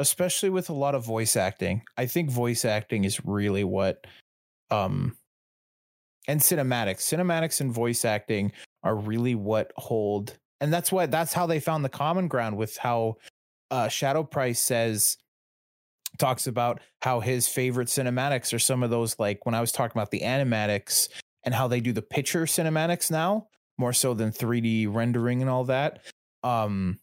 especially 0.00 0.50
with 0.50 0.70
a 0.70 0.72
lot 0.72 0.94
of 0.94 1.04
voice 1.04 1.36
acting, 1.36 1.82
I 1.96 2.06
think 2.06 2.30
voice 2.30 2.64
acting 2.64 3.04
is 3.04 3.24
really 3.24 3.64
what, 3.64 4.06
um, 4.70 5.16
and 6.26 6.40
cinematics, 6.40 7.02
cinematics 7.02 7.60
and 7.60 7.72
voice 7.72 8.04
acting 8.04 8.52
are 8.82 8.96
really 8.96 9.34
what 9.34 9.72
hold, 9.76 10.38
and 10.60 10.72
that's 10.72 10.90
why 10.90 11.06
that's 11.06 11.32
how 11.34 11.46
they 11.46 11.60
found 11.60 11.84
the 11.84 11.88
common 11.90 12.28
ground 12.28 12.56
with 12.56 12.76
how, 12.78 13.16
uh, 13.70 13.88
Shadow 13.88 14.24
Price 14.24 14.60
says 14.60 15.18
talks 16.18 16.46
about 16.46 16.80
how 17.02 17.20
his 17.20 17.46
favorite 17.48 17.88
cinematics 17.88 18.52
are 18.52 18.58
some 18.58 18.82
of 18.82 18.90
those 18.90 19.18
like 19.18 19.44
when 19.46 19.54
I 19.54 19.60
was 19.60 19.72
talking 19.72 19.98
about 19.98 20.10
the 20.10 20.20
animatics 20.20 21.08
and 21.44 21.54
how 21.54 21.68
they 21.68 21.80
do 21.80 21.92
the 21.92 22.02
picture 22.02 22.44
cinematics 22.46 23.10
now 23.10 23.46
more 23.78 23.92
so 23.92 24.12
than 24.14 24.32
3D 24.32 24.92
rendering 24.92 25.40
and 25.40 25.50
all 25.50 25.64
that. 25.64 26.00
Um 26.42 26.98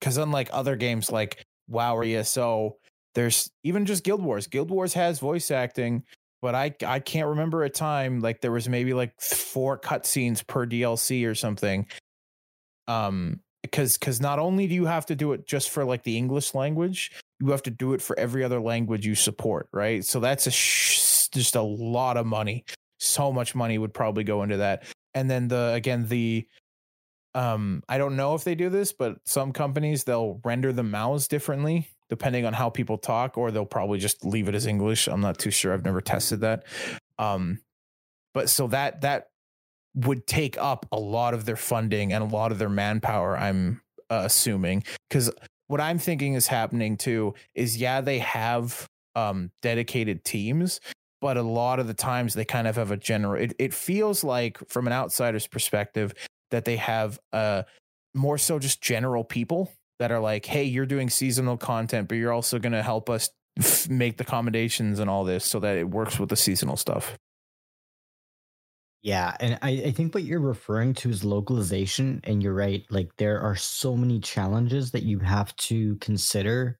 cuz 0.00 0.18
unlike 0.18 0.50
other 0.52 0.76
games 0.76 1.10
like 1.10 1.44
WoW 1.70 2.00
ESO, 2.00 2.76
there's 3.14 3.50
even 3.64 3.86
just 3.86 4.04
Guild 4.04 4.22
Wars. 4.22 4.46
Guild 4.46 4.70
Wars 4.70 4.94
has 4.94 5.18
voice 5.18 5.50
acting, 5.50 6.04
but 6.42 6.54
I 6.54 6.74
I 6.86 7.00
can't 7.00 7.28
remember 7.28 7.64
a 7.64 7.70
time 7.70 8.20
like 8.20 8.40
there 8.40 8.52
was 8.52 8.68
maybe 8.68 8.94
like 8.94 9.20
four 9.20 9.78
cutscenes 9.78 10.46
per 10.46 10.66
DLC 10.66 11.26
or 11.26 11.34
something. 11.34 11.86
Um 12.88 13.40
because 13.62 13.98
because 13.98 14.20
not 14.20 14.38
only 14.38 14.66
do 14.66 14.74
you 14.74 14.86
have 14.86 15.06
to 15.06 15.16
do 15.16 15.32
it 15.32 15.46
just 15.46 15.70
for 15.70 15.84
like 15.84 16.02
the 16.02 16.16
English 16.16 16.54
language, 16.54 17.10
you 17.40 17.50
have 17.50 17.62
to 17.64 17.70
do 17.70 17.92
it 17.92 18.02
for 18.02 18.18
every 18.18 18.44
other 18.44 18.60
language 18.60 19.06
you 19.06 19.14
support, 19.14 19.68
right? 19.72 20.04
So 20.04 20.20
that's 20.20 20.46
a 20.46 20.50
sh- 20.50 21.28
just 21.28 21.56
a 21.56 21.62
lot 21.62 22.16
of 22.16 22.26
money. 22.26 22.64
So 22.98 23.32
much 23.32 23.54
money 23.54 23.78
would 23.78 23.94
probably 23.94 24.24
go 24.24 24.42
into 24.42 24.58
that. 24.58 24.84
And 25.14 25.30
then 25.30 25.48
the 25.48 25.72
again 25.74 26.06
the 26.08 26.46
um 27.34 27.82
I 27.88 27.98
don't 27.98 28.16
know 28.16 28.34
if 28.34 28.44
they 28.44 28.54
do 28.54 28.68
this, 28.68 28.92
but 28.92 29.18
some 29.24 29.52
companies 29.52 30.04
they'll 30.04 30.40
render 30.44 30.72
the 30.72 30.82
mouths 30.82 31.28
differently 31.28 31.88
depending 32.08 32.44
on 32.44 32.52
how 32.52 32.68
people 32.68 32.98
talk 32.98 33.38
or 33.38 33.52
they'll 33.52 33.64
probably 33.64 33.98
just 33.98 34.24
leave 34.24 34.48
it 34.48 34.54
as 34.54 34.66
English. 34.66 35.06
I'm 35.06 35.20
not 35.20 35.38
too 35.38 35.52
sure. 35.52 35.72
I've 35.72 35.84
never 35.84 36.00
tested 36.00 36.40
that. 36.40 36.64
Um 37.18 37.60
but 38.34 38.48
so 38.48 38.66
that 38.68 39.00
that 39.02 39.28
would 39.94 40.26
take 40.26 40.56
up 40.58 40.86
a 40.92 40.98
lot 40.98 41.34
of 41.34 41.44
their 41.44 41.56
funding 41.56 42.12
and 42.12 42.22
a 42.22 42.26
lot 42.26 42.52
of 42.52 42.58
their 42.58 42.68
manpower, 42.68 43.36
I'm 43.36 43.80
uh, 44.08 44.22
assuming 44.24 44.84
cuz 45.08 45.30
what 45.68 45.80
I'm 45.80 45.98
thinking 45.98 46.34
is 46.34 46.48
happening 46.48 46.96
too 46.96 47.34
is 47.54 47.76
yeah, 47.76 48.00
they 48.00 48.18
have 48.18 48.88
um, 49.14 49.50
dedicated 49.62 50.24
teams, 50.24 50.80
but 51.20 51.36
a 51.36 51.42
lot 51.42 51.78
of 51.78 51.86
the 51.86 51.94
times 51.94 52.34
they 52.34 52.44
kind 52.44 52.66
of 52.66 52.76
have 52.76 52.90
a 52.90 52.96
general. 52.96 53.40
It, 53.40 53.54
it 53.58 53.74
feels 53.74 54.24
like, 54.24 54.58
from 54.68 54.86
an 54.86 54.92
outsider's 54.92 55.46
perspective, 55.46 56.12
that 56.50 56.64
they 56.64 56.76
have 56.76 57.18
uh, 57.32 57.62
more 58.14 58.38
so 58.38 58.58
just 58.58 58.82
general 58.82 59.24
people 59.24 59.72
that 59.98 60.10
are 60.10 60.20
like, 60.20 60.46
hey, 60.46 60.64
you're 60.64 60.86
doing 60.86 61.10
seasonal 61.10 61.56
content, 61.56 62.08
but 62.08 62.16
you're 62.16 62.32
also 62.32 62.58
going 62.58 62.72
to 62.72 62.82
help 62.82 63.10
us 63.10 63.30
make 63.88 64.16
the 64.16 64.24
accommodations 64.24 64.98
and 64.98 65.10
all 65.10 65.24
this 65.24 65.44
so 65.44 65.60
that 65.60 65.76
it 65.76 65.88
works 65.88 66.18
with 66.18 66.28
the 66.28 66.36
seasonal 66.36 66.76
stuff. 66.76 67.16
Yeah, 69.02 69.34
and 69.40 69.58
I, 69.62 69.70
I 69.86 69.90
think 69.92 70.14
what 70.14 70.24
you're 70.24 70.40
referring 70.40 70.92
to 70.94 71.08
is 71.08 71.24
localization, 71.24 72.20
and 72.24 72.42
you're 72.42 72.54
right. 72.54 72.84
Like 72.90 73.10
there 73.16 73.40
are 73.40 73.56
so 73.56 73.96
many 73.96 74.20
challenges 74.20 74.90
that 74.90 75.04
you 75.04 75.18
have 75.20 75.56
to 75.56 75.96
consider 75.96 76.78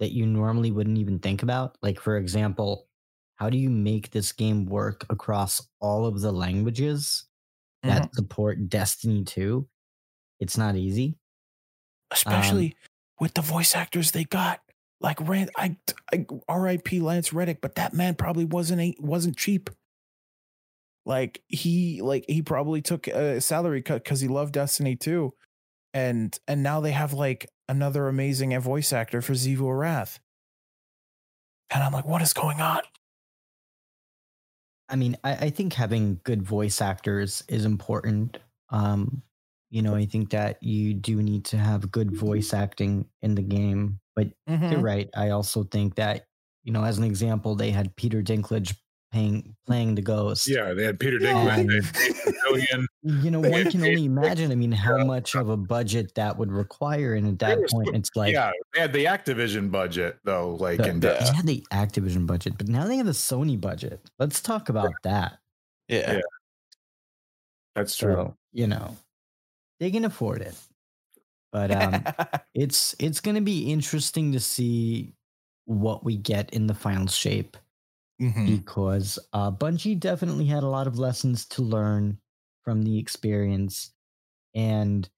that 0.00 0.12
you 0.12 0.26
normally 0.26 0.72
wouldn't 0.72 0.98
even 0.98 1.20
think 1.20 1.44
about. 1.44 1.76
Like 1.82 2.00
for 2.00 2.16
example, 2.16 2.88
how 3.36 3.48
do 3.48 3.58
you 3.58 3.70
make 3.70 4.10
this 4.10 4.32
game 4.32 4.66
work 4.66 5.06
across 5.08 5.66
all 5.80 6.06
of 6.06 6.20
the 6.20 6.32
languages 6.32 7.25
that 7.88 8.02
Mhm. 8.10 8.14
support 8.14 8.68
Destiny 8.68 9.24
2? 9.24 9.68
It's 10.40 10.56
not 10.56 10.76
easy. 10.76 11.18
Especially 12.10 12.76
with 13.18 13.34
the 13.34 13.42
voice 13.42 13.74
actors 13.74 14.12
they 14.12 14.24
got. 14.24 14.60
Like 15.00 15.20
Rand, 15.20 15.50
I, 15.56 15.76
I 16.12 16.26
R.I.P. 16.48 17.00
Lance 17.00 17.32
Reddick, 17.32 17.60
but 17.60 17.74
that 17.74 17.92
man 17.92 18.14
probably 18.14 18.44
wasn't 18.44 18.80
a, 18.80 18.94
wasn't 18.98 19.36
cheap. 19.36 19.68
Like 21.04 21.42
he 21.48 22.02
like 22.02 22.24
he 22.28 22.42
probably 22.42 22.82
took 22.82 23.06
a 23.06 23.40
salary 23.40 23.82
cut 23.82 24.02
because 24.04 24.20
he 24.20 24.28
loved 24.28 24.54
Destiny 24.54 24.96
2. 24.96 25.32
And 25.94 26.38
and 26.48 26.62
now 26.62 26.80
they 26.80 26.92
have 26.92 27.12
like 27.12 27.48
another 27.68 28.08
amazing 28.08 28.58
voice 28.60 28.92
actor 28.92 29.22
for 29.22 29.32
Xivu 29.34 29.60
Arath. 29.60 30.18
And 31.70 31.82
I'm 31.82 31.92
like, 31.92 32.06
what 32.06 32.22
is 32.22 32.32
going 32.32 32.60
on? 32.60 32.82
I 34.88 34.96
mean, 34.96 35.16
I, 35.24 35.34
I 35.46 35.50
think 35.50 35.72
having 35.72 36.20
good 36.24 36.42
voice 36.42 36.80
actors 36.80 37.42
is 37.48 37.64
important. 37.64 38.38
Um, 38.70 39.22
you 39.70 39.82
know, 39.82 39.94
I 39.94 40.06
think 40.06 40.30
that 40.30 40.62
you 40.62 40.94
do 40.94 41.22
need 41.22 41.44
to 41.46 41.56
have 41.58 41.90
good 41.90 42.14
voice 42.16 42.54
acting 42.54 43.08
in 43.22 43.34
the 43.34 43.42
game. 43.42 44.00
But 44.14 44.28
Mm-hmm. 44.48 44.66
you're 44.70 44.80
right. 44.80 45.10
I 45.14 45.30
also 45.30 45.64
think 45.64 45.96
that, 45.96 46.26
you 46.62 46.72
know, 46.72 46.84
as 46.84 46.98
an 46.98 47.04
example, 47.04 47.54
they 47.56 47.70
had 47.70 47.96
Peter 47.96 48.22
Dinklage 48.22 48.76
playing 49.12 49.54
playing 49.66 49.94
the 49.94 50.02
ghost. 50.02 50.48
Yeah, 50.48 50.74
they 50.74 50.84
had 50.84 50.98
Peter 51.00 51.18
Yeah. 51.20 51.32
Dinklage, 51.56 52.34
Billion. 52.44 52.86
You 53.02 53.30
know, 53.30 53.40
one 53.40 53.70
can 53.70 53.82
only 53.82 54.04
imagine. 54.04 54.50
I 54.52 54.54
mean, 54.54 54.72
how 54.72 55.04
much 55.04 55.34
of 55.34 55.48
a 55.48 55.56
budget 55.56 56.14
that 56.16 56.36
would 56.38 56.52
require, 56.52 57.14
and 57.14 57.26
at 57.28 57.38
that 57.40 57.60
was- 57.60 57.72
point, 57.72 57.94
it's 57.94 58.10
like 58.16 58.32
yeah, 58.32 58.50
they 58.74 58.80
had 58.80 58.92
the 58.92 59.04
Activision 59.04 59.70
budget 59.70 60.18
though, 60.24 60.54
like 60.56 60.78
the- 60.78 60.88
in 60.88 61.00
they 61.00 61.14
had 61.16 61.46
the 61.46 61.64
Activision 61.72 62.26
budget, 62.26 62.58
but 62.58 62.68
now 62.68 62.86
they 62.86 62.96
have 62.96 63.06
the 63.06 63.12
Sony 63.12 63.60
budget. 63.60 64.00
Let's 64.18 64.40
talk 64.40 64.68
about 64.68 64.92
that. 65.04 65.38
Yeah. 65.88 66.14
Yeah. 66.14 66.20
That's 67.74 67.96
true. 67.96 68.14
So 68.14 68.36
you 68.52 68.66
know, 68.66 68.96
they 69.80 69.90
can 69.90 70.04
afford 70.04 70.40
it, 70.42 70.54
but 71.52 71.70
um, 71.70 72.04
it's 72.54 72.96
it's 72.98 73.20
going 73.20 73.34
to 73.36 73.40
be 73.42 73.70
interesting 73.70 74.32
to 74.32 74.40
see 74.40 75.12
what 75.66 76.04
we 76.04 76.16
get 76.16 76.50
in 76.50 76.66
the 76.68 76.74
final 76.74 77.06
shape 77.08 77.56
Mhm. 78.20 78.64
because 78.64 79.18
uh, 79.32 79.50
Bungie 79.50 79.98
definitely 79.98 80.46
had 80.46 80.62
a 80.62 80.68
lot 80.68 80.86
of 80.86 80.98
lessons 80.98 81.46
to 81.46 81.62
learn 81.62 82.18
from 82.64 82.82
the 82.82 82.98
experience. 82.98 83.92
And 84.54 85.08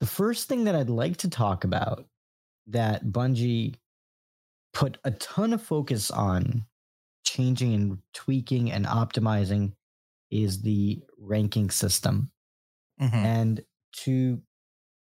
the 0.00 0.06
first 0.06 0.48
thing 0.48 0.64
that 0.64 0.74
I'd 0.76 0.90
like 0.90 1.18
to 1.18 1.30
talk 1.30 1.64
about 1.64 2.06
that 2.68 3.04
Bungie 3.06 3.76
put 4.72 4.98
a 5.04 5.10
ton 5.12 5.52
of 5.52 5.62
focus 5.62 6.10
on 6.10 6.66
changing 7.24 7.74
and 7.74 7.98
tweaking 8.14 8.72
and 8.72 8.86
optimizing 8.86 9.74
is 10.30 10.62
the 10.62 11.02
ranking 11.18 11.70
system. 11.70 12.32
Mhm. 12.98 13.24
And 13.24 13.64
to 14.04 14.42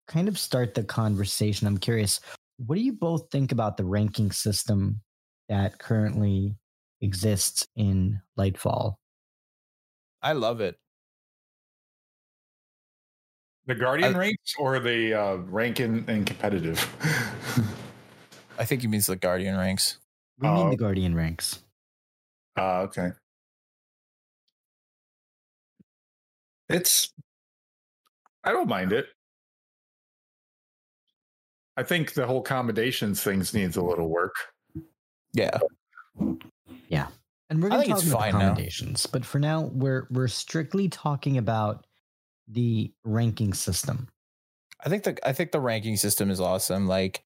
kind 0.07 0.27
of 0.27 0.37
start 0.39 0.73
the 0.75 0.83
conversation, 0.83 1.67
I'm 1.67 1.77
curious, 1.77 2.19
what 2.57 2.75
do 2.75 2.81
you 2.81 2.93
both 2.93 3.29
think 3.31 3.51
about 3.51 3.77
the 3.77 3.85
ranking 3.85 4.31
system 4.31 5.01
that 5.49 5.79
currently 5.79 6.57
exists 7.05 7.67
in 7.75 8.21
Lightfall? 8.37 8.95
I 10.21 10.33
love 10.33 10.59
it. 10.59 10.75
The 13.67 13.75
Guardian 13.75 14.15
I- 14.15 14.17
ranks 14.17 14.55
or 14.59 14.79
the 14.79 15.13
uh, 15.13 15.35
rank 15.37 15.79
in, 15.79 16.07
in 16.09 16.25
competitive? 16.25 16.79
I 18.59 18.65
think 18.65 18.81
he 18.81 18.87
means 18.87 19.05
the 19.07 19.15
Guardian 19.15 19.57
ranks. 19.57 19.97
We 20.39 20.47
mean 20.49 20.67
Oh. 20.67 20.69
the 20.71 20.77
Guardian 20.77 21.15
ranks. 21.15 21.63
uh, 22.57 22.81
okay. 22.81 23.11
It's. 26.69 27.13
I 28.43 28.51
don't 28.51 28.67
mind 28.67 28.91
it. 28.91 29.07
I 31.77 31.83
think 31.83 32.13
the 32.13 32.25
whole 32.25 32.39
accommodations 32.39 33.21
things 33.21 33.53
needs 33.53 33.75
a 33.77 33.81
little 33.83 34.07
work. 34.09 34.33
Yeah. 35.33 35.57
And 37.49 37.61
we're 37.61 37.69
going 37.69 37.81
to 37.81 37.87
think 37.87 37.99
talk 37.99 38.07
about 38.07 38.19
fine 38.19 38.31
now. 38.33 38.37
accommodations, 38.39 39.05
but 39.05 39.23
for 39.23 39.39
now, 39.39 39.69
we're 39.73 40.07
we're 40.09 40.27
strictly 40.27 40.89
talking 40.89 41.37
about 41.37 41.85
the 42.47 42.91
ranking 43.03 43.53
system. 43.53 44.07
I 44.83 44.89
think 44.89 45.03
the 45.03 45.17
I 45.27 45.33
think 45.33 45.51
the 45.51 45.59
ranking 45.59 45.97
system 45.97 46.31
is 46.31 46.39
awesome. 46.39 46.87
Like, 46.87 47.23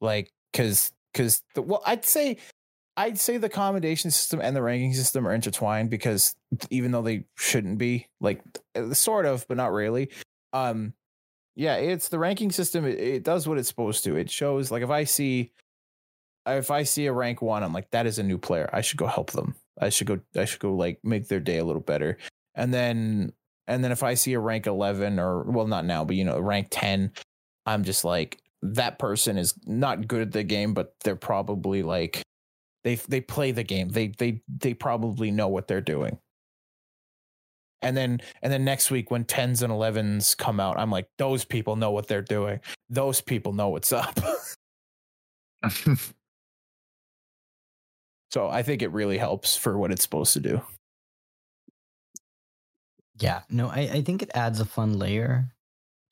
like 0.00 0.30
because 0.52 0.92
because 1.12 1.42
the 1.54 1.62
well, 1.62 1.82
I'd 1.86 2.04
say 2.04 2.38
I'd 2.96 3.18
say 3.18 3.38
the 3.38 3.46
accommodation 3.46 4.10
system 4.10 4.40
and 4.40 4.54
the 4.54 4.62
ranking 4.62 4.92
system 4.92 5.26
are 5.26 5.34
intertwined 5.34 5.90
because 5.90 6.34
even 6.70 6.92
though 6.92 7.02
they 7.02 7.24
shouldn't 7.36 7.78
be, 7.78 8.06
like 8.20 8.42
uh, 8.76 8.92
sort 8.94 9.26
of, 9.26 9.46
but 9.48 9.56
not 9.56 9.72
really. 9.72 10.10
Um, 10.52 10.92
yeah, 11.56 11.76
it's 11.76 12.08
the 12.08 12.18
ranking 12.18 12.52
system. 12.52 12.84
It, 12.84 12.98
it 12.98 13.24
does 13.24 13.48
what 13.48 13.58
it's 13.58 13.68
supposed 13.68 14.04
to. 14.04 14.16
It 14.16 14.30
shows 14.30 14.70
like 14.70 14.82
if 14.82 14.90
I 14.90 15.04
see 15.04 15.52
if 16.46 16.70
I 16.70 16.82
see 16.82 17.06
a 17.06 17.12
rank 17.12 17.42
one, 17.42 17.62
I'm 17.62 17.72
like, 17.72 17.90
that 17.90 18.06
is 18.06 18.18
a 18.18 18.22
new 18.22 18.38
player. 18.38 18.68
I 18.72 18.80
should 18.80 18.98
go 18.98 19.06
help 19.06 19.32
them. 19.32 19.54
I 19.80 19.88
should 19.88 20.06
go. 20.06 20.20
I 20.36 20.44
should 20.44 20.60
go 20.60 20.74
like 20.74 21.00
make 21.02 21.28
their 21.28 21.40
day 21.40 21.58
a 21.58 21.64
little 21.64 21.82
better. 21.82 22.18
And 22.54 22.72
then 22.72 23.32
and 23.66 23.82
then 23.82 23.92
if 23.92 24.02
I 24.02 24.14
see 24.14 24.34
a 24.34 24.40
rank 24.40 24.66
11 24.66 25.18
or 25.18 25.42
well, 25.44 25.66
not 25.66 25.84
now, 25.84 26.04
but 26.04 26.16
you 26.16 26.24
know, 26.24 26.38
rank 26.38 26.68
10, 26.70 27.12
I'm 27.66 27.84
just 27.84 28.04
like 28.04 28.40
that 28.62 28.98
person 28.98 29.38
is 29.38 29.54
not 29.66 30.06
good 30.06 30.22
at 30.22 30.32
the 30.32 30.42
game, 30.42 30.74
but 30.74 30.94
they're 31.02 31.16
probably 31.16 31.82
like 31.82 32.22
they 32.84 32.96
they 32.96 33.20
play 33.20 33.52
the 33.52 33.64
game. 33.64 33.88
They 33.88 34.08
they 34.08 34.42
they 34.48 34.74
probably 34.74 35.30
know 35.30 35.48
what 35.48 35.66
they're 35.66 35.80
doing. 35.80 36.18
And 37.82 37.96
then 37.96 38.20
and 38.42 38.52
then 38.52 38.64
next 38.64 38.90
week 38.90 39.10
when 39.10 39.24
10s 39.24 39.62
and 39.62 39.72
11s 39.72 40.36
come 40.36 40.60
out, 40.60 40.78
I'm 40.78 40.90
like 40.90 41.08
those 41.18 41.44
people 41.44 41.76
know 41.76 41.90
what 41.90 42.06
they're 42.08 42.22
doing. 42.22 42.60
Those 42.88 43.20
people 43.20 43.52
know 43.52 43.68
what's 43.70 43.92
up. 43.92 44.18
so 48.34 48.48
I 48.48 48.64
think 48.64 48.82
it 48.82 48.90
really 48.90 49.16
helps 49.16 49.56
for 49.56 49.78
what 49.78 49.92
it's 49.92 50.02
supposed 50.02 50.32
to 50.32 50.40
do. 50.40 50.60
Yeah, 53.20 53.42
no, 53.48 53.68
I, 53.68 53.82
I 53.92 54.02
think 54.02 54.22
it 54.22 54.30
adds 54.34 54.58
a 54.58 54.64
fun 54.64 54.98
layer 54.98 55.54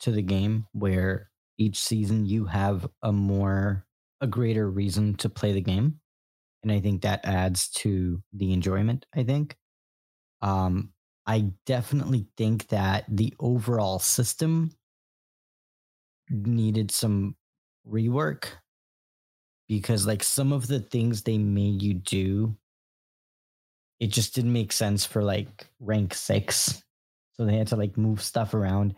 to 0.03 0.13
the 0.13 0.23
game 0.23 0.67
where 0.71 1.33
each 1.59 1.81
season 1.81 2.25
you 2.25 2.45
have 2.45 2.89
a 3.03 3.11
more 3.11 3.85
a 4.21 4.29
greater 4.29 4.71
reason 4.71 5.17
to 5.17 5.29
play 5.29 5.51
the 5.53 5.61
game. 5.61 5.99
And 6.63 6.71
i 6.71 6.79
think 6.79 7.03
that 7.03 7.25
adds 7.25 7.69
to 7.83 8.23
the 8.33 8.53
enjoyment 8.53 9.05
i 9.17 9.25
think. 9.25 9.57
Um 10.43 10.93
i 11.27 11.51
definitely 11.67 12.29
think 12.37 12.69
that 12.69 13.05
the 13.09 13.35
overall 13.41 13.99
system 13.99 14.71
needed 16.31 16.93
some 16.93 17.37
rework 17.89 18.62
because 19.73 20.07
like 20.07 20.23
some 20.23 20.53
of 20.53 20.67
the 20.67 20.81
things 20.81 21.23
they 21.23 21.39
made 21.39 21.81
you 21.81 21.95
do 21.95 22.55
it 24.01 24.09
just 24.09 24.35
didn't 24.35 24.53
make 24.53 24.71
sense 24.71 25.07
for 25.07 25.23
like 25.23 25.67
rank 25.81 26.13
6 26.13 26.83
so 27.33 27.47
they 27.47 27.57
had 27.57 27.69
to 27.69 27.77
like 27.77 27.97
move 27.97 28.23
stuff 28.23 28.53
around. 28.53 28.95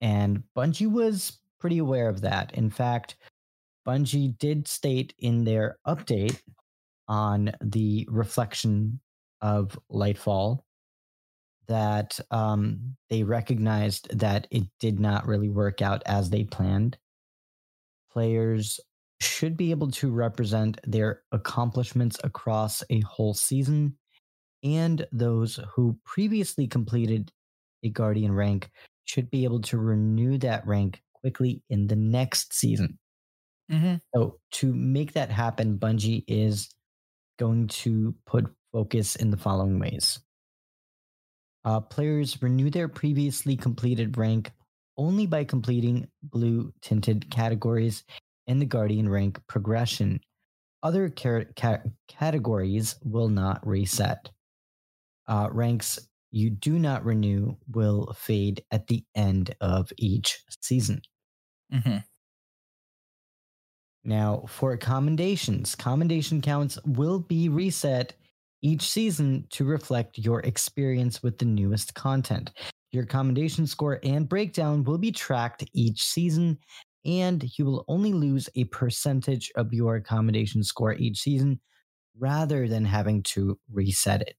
And 0.00 0.42
bungie 0.56 0.90
was 0.90 1.38
pretty 1.60 1.78
aware 1.78 2.08
of 2.08 2.22
that. 2.22 2.54
In 2.54 2.70
fact 2.70 3.16
bungie 3.86 4.38
did 4.38 4.66
state 4.66 5.12
in 5.18 5.44
their 5.44 5.76
update 5.86 6.40
on 7.08 7.52
the 7.60 8.08
reflection 8.10 8.98
of 9.42 9.78
lightfall 9.92 10.60
that 11.68 12.18
um, 12.30 12.96
they 13.10 13.22
recognized 13.22 14.18
that 14.18 14.46
it 14.50 14.62
did 14.80 14.98
not 14.98 15.26
really 15.26 15.50
work 15.50 15.82
out 15.82 16.02
as 16.06 16.30
they 16.30 16.44
planned. 16.44 16.96
Players 18.10 18.80
should 19.20 19.56
be 19.56 19.70
able 19.70 19.90
to 19.90 20.12
represent 20.12 20.78
their 20.84 21.22
accomplishments 21.32 22.18
across 22.22 22.82
a 22.90 23.00
whole 23.00 23.34
season 23.34 23.96
and 24.62 25.06
those 25.12 25.60
who 25.74 25.98
previously 26.04 26.66
completed 26.66 27.30
a 27.84 27.90
guardian 27.90 28.32
rank 28.32 28.70
should 29.04 29.30
be 29.30 29.44
able 29.44 29.60
to 29.60 29.78
renew 29.78 30.38
that 30.38 30.66
rank 30.66 31.00
quickly 31.14 31.62
in 31.70 31.86
the 31.86 31.96
next 31.96 32.52
season. 32.52 32.98
Mm-hmm. 33.70 33.96
So, 34.14 34.38
to 34.52 34.72
make 34.74 35.12
that 35.12 35.30
happen, 35.30 35.78
Bungie 35.78 36.24
is 36.28 36.68
going 37.38 37.68
to 37.68 38.14
put 38.26 38.46
focus 38.72 39.16
in 39.16 39.30
the 39.30 39.36
following 39.36 39.78
ways. 39.78 40.20
Uh, 41.64 41.80
players 41.80 42.40
renew 42.42 42.70
their 42.70 42.88
previously 42.88 43.56
completed 43.56 44.16
rank 44.16 44.52
only 44.96 45.26
by 45.26 45.44
completing 45.44 46.06
blue 46.22 46.72
tinted 46.80 47.28
categories 47.30 48.04
in 48.46 48.58
the 48.58 48.66
Guardian 48.66 49.08
rank 49.08 49.40
progression. 49.46 50.20
Other 50.82 51.08
car- 51.08 51.46
ca- 51.56 51.82
categories 52.08 52.96
will 53.02 53.28
not 53.28 53.66
reset. 53.66 54.30
Uh, 55.26 55.48
ranks 55.50 55.98
you 56.30 56.50
do 56.50 56.78
not 56.78 57.04
renew 57.04 57.56
will 57.72 58.12
fade 58.16 58.62
at 58.70 58.86
the 58.86 59.04
end 59.14 59.54
of 59.60 59.90
each 59.96 60.44
season. 60.60 61.00
Mm-hmm. 61.72 61.98
Now, 64.04 64.44
for 64.48 64.76
commendations, 64.76 65.74
commendation 65.74 66.40
counts 66.40 66.78
will 66.84 67.18
be 67.18 67.48
reset 67.48 68.12
each 68.62 68.82
season 68.82 69.46
to 69.50 69.64
reflect 69.64 70.18
your 70.18 70.40
experience 70.40 71.22
with 71.22 71.38
the 71.38 71.44
newest 71.44 71.94
content. 71.94 72.52
Your 72.92 73.04
commendation 73.04 73.66
score 73.66 73.98
and 74.04 74.28
breakdown 74.28 74.84
will 74.84 74.98
be 74.98 75.10
tracked 75.10 75.64
each 75.72 76.02
season, 76.02 76.58
and 77.06 77.56
you 77.58 77.64
will 77.64 77.84
only 77.88 78.12
lose 78.12 78.48
a 78.56 78.64
percentage 78.64 79.52
of 79.54 79.72
your 79.72 79.96
accommodation 79.96 80.62
score 80.64 80.92
each 80.94 81.20
season 81.20 81.60
rather 82.18 82.68
than 82.68 82.84
having 82.84 83.22
to 83.22 83.58
reset 83.72 84.22
it. 84.22 84.36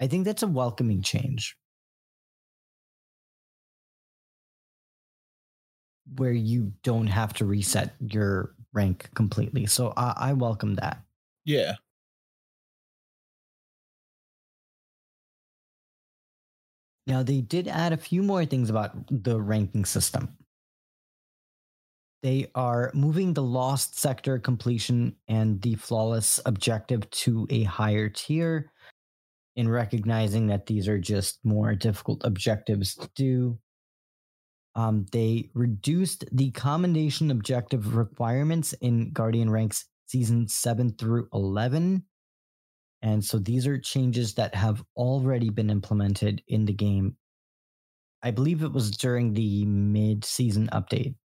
I 0.00 0.06
think 0.06 0.24
that's 0.24 0.42
a 0.42 0.48
welcoming 0.48 1.02
change. 1.02 1.56
Where 6.16 6.32
you 6.32 6.72
don't 6.82 7.06
have 7.06 7.32
to 7.34 7.46
reset 7.46 7.94
your 7.98 8.54
rank 8.74 9.08
completely. 9.14 9.64
So 9.66 9.94
I, 9.96 10.12
I 10.16 10.32
welcome 10.34 10.74
that. 10.74 11.02
Yeah. 11.46 11.76
Now, 17.06 17.22
they 17.22 17.40
did 17.40 17.68
add 17.68 17.92
a 17.92 17.96
few 17.98 18.22
more 18.22 18.44
things 18.44 18.70
about 18.70 18.92
the 19.10 19.40
ranking 19.40 19.84
system. 19.84 20.36
They 22.24 22.50
are 22.54 22.90
moving 22.94 23.34
the 23.34 23.42
lost 23.42 24.00
sector 24.00 24.38
completion 24.38 25.14
and 25.28 25.60
the 25.60 25.74
flawless 25.74 26.40
objective 26.46 27.10
to 27.10 27.46
a 27.50 27.64
higher 27.64 28.08
tier 28.08 28.72
in 29.56 29.68
recognizing 29.68 30.46
that 30.46 30.64
these 30.64 30.88
are 30.88 30.98
just 30.98 31.40
more 31.44 31.74
difficult 31.74 32.22
objectives 32.24 32.94
to 32.94 33.10
do. 33.14 33.58
Um, 34.74 35.04
they 35.12 35.50
reduced 35.52 36.24
the 36.32 36.50
commendation 36.52 37.30
objective 37.30 37.94
requirements 37.94 38.72
in 38.80 39.12
Guardian 39.12 39.50
ranks 39.50 39.84
season 40.06 40.48
7 40.48 40.94
through 40.94 41.28
11. 41.34 42.04
And 43.02 43.22
so 43.22 43.38
these 43.38 43.66
are 43.66 43.76
changes 43.76 44.32
that 44.36 44.54
have 44.54 44.82
already 44.96 45.50
been 45.50 45.68
implemented 45.68 46.42
in 46.48 46.64
the 46.64 46.72
game. 46.72 47.18
I 48.22 48.30
believe 48.30 48.62
it 48.62 48.72
was 48.72 48.92
during 48.92 49.34
the 49.34 49.66
mid 49.66 50.24
season 50.24 50.70
update. 50.72 51.16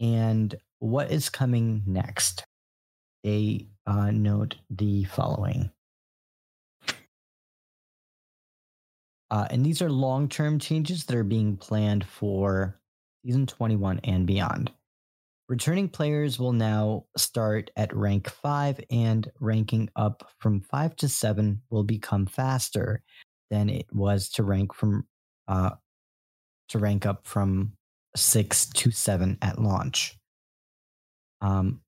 And 0.00 0.54
what 0.78 1.10
is 1.10 1.28
coming 1.28 1.82
next? 1.86 2.44
They 3.24 3.66
uh, 3.86 4.10
note 4.10 4.56
the 4.70 5.04
following. 5.04 5.70
Uh, 9.30 9.46
and 9.50 9.64
these 9.64 9.82
are 9.82 9.90
long 9.90 10.28
term 10.28 10.58
changes 10.58 11.04
that 11.04 11.16
are 11.16 11.24
being 11.24 11.56
planned 11.56 12.04
for 12.04 12.78
season 13.24 13.46
21 13.46 14.00
and 14.04 14.26
beyond. 14.26 14.72
Returning 15.48 15.88
players 15.88 16.38
will 16.38 16.52
now 16.52 17.06
start 17.16 17.70
at 17.76 17.94
rank 17.96 18.28
5, 18.28 18.80
and 18.90 19.30
ranking 19.40 19.88
up 19.96 20.30
from 20.38 20.60
5 20.60 20.96
to 20.96 21.08
7 21.08 21.62
will 21.70 21.84
become 21.84 22.26
faster 22.26 23.02
than 23.50 23.70
it 23.70 23.86
was 23.90 24.28
to 24.30 24.42
rank 24.42 24.74
from 24.74 25.06
uh, 25.46 25.70
to 26.68 26.78
rank 26.78 27.06
up 27.06 27.26
from 27.26 27.72
6 28.18 28.66
to 28.66 28.90
7 28.90 29.38
at 29.42 29.60
launch. 29.60 30.16
Um, 31.40 31.80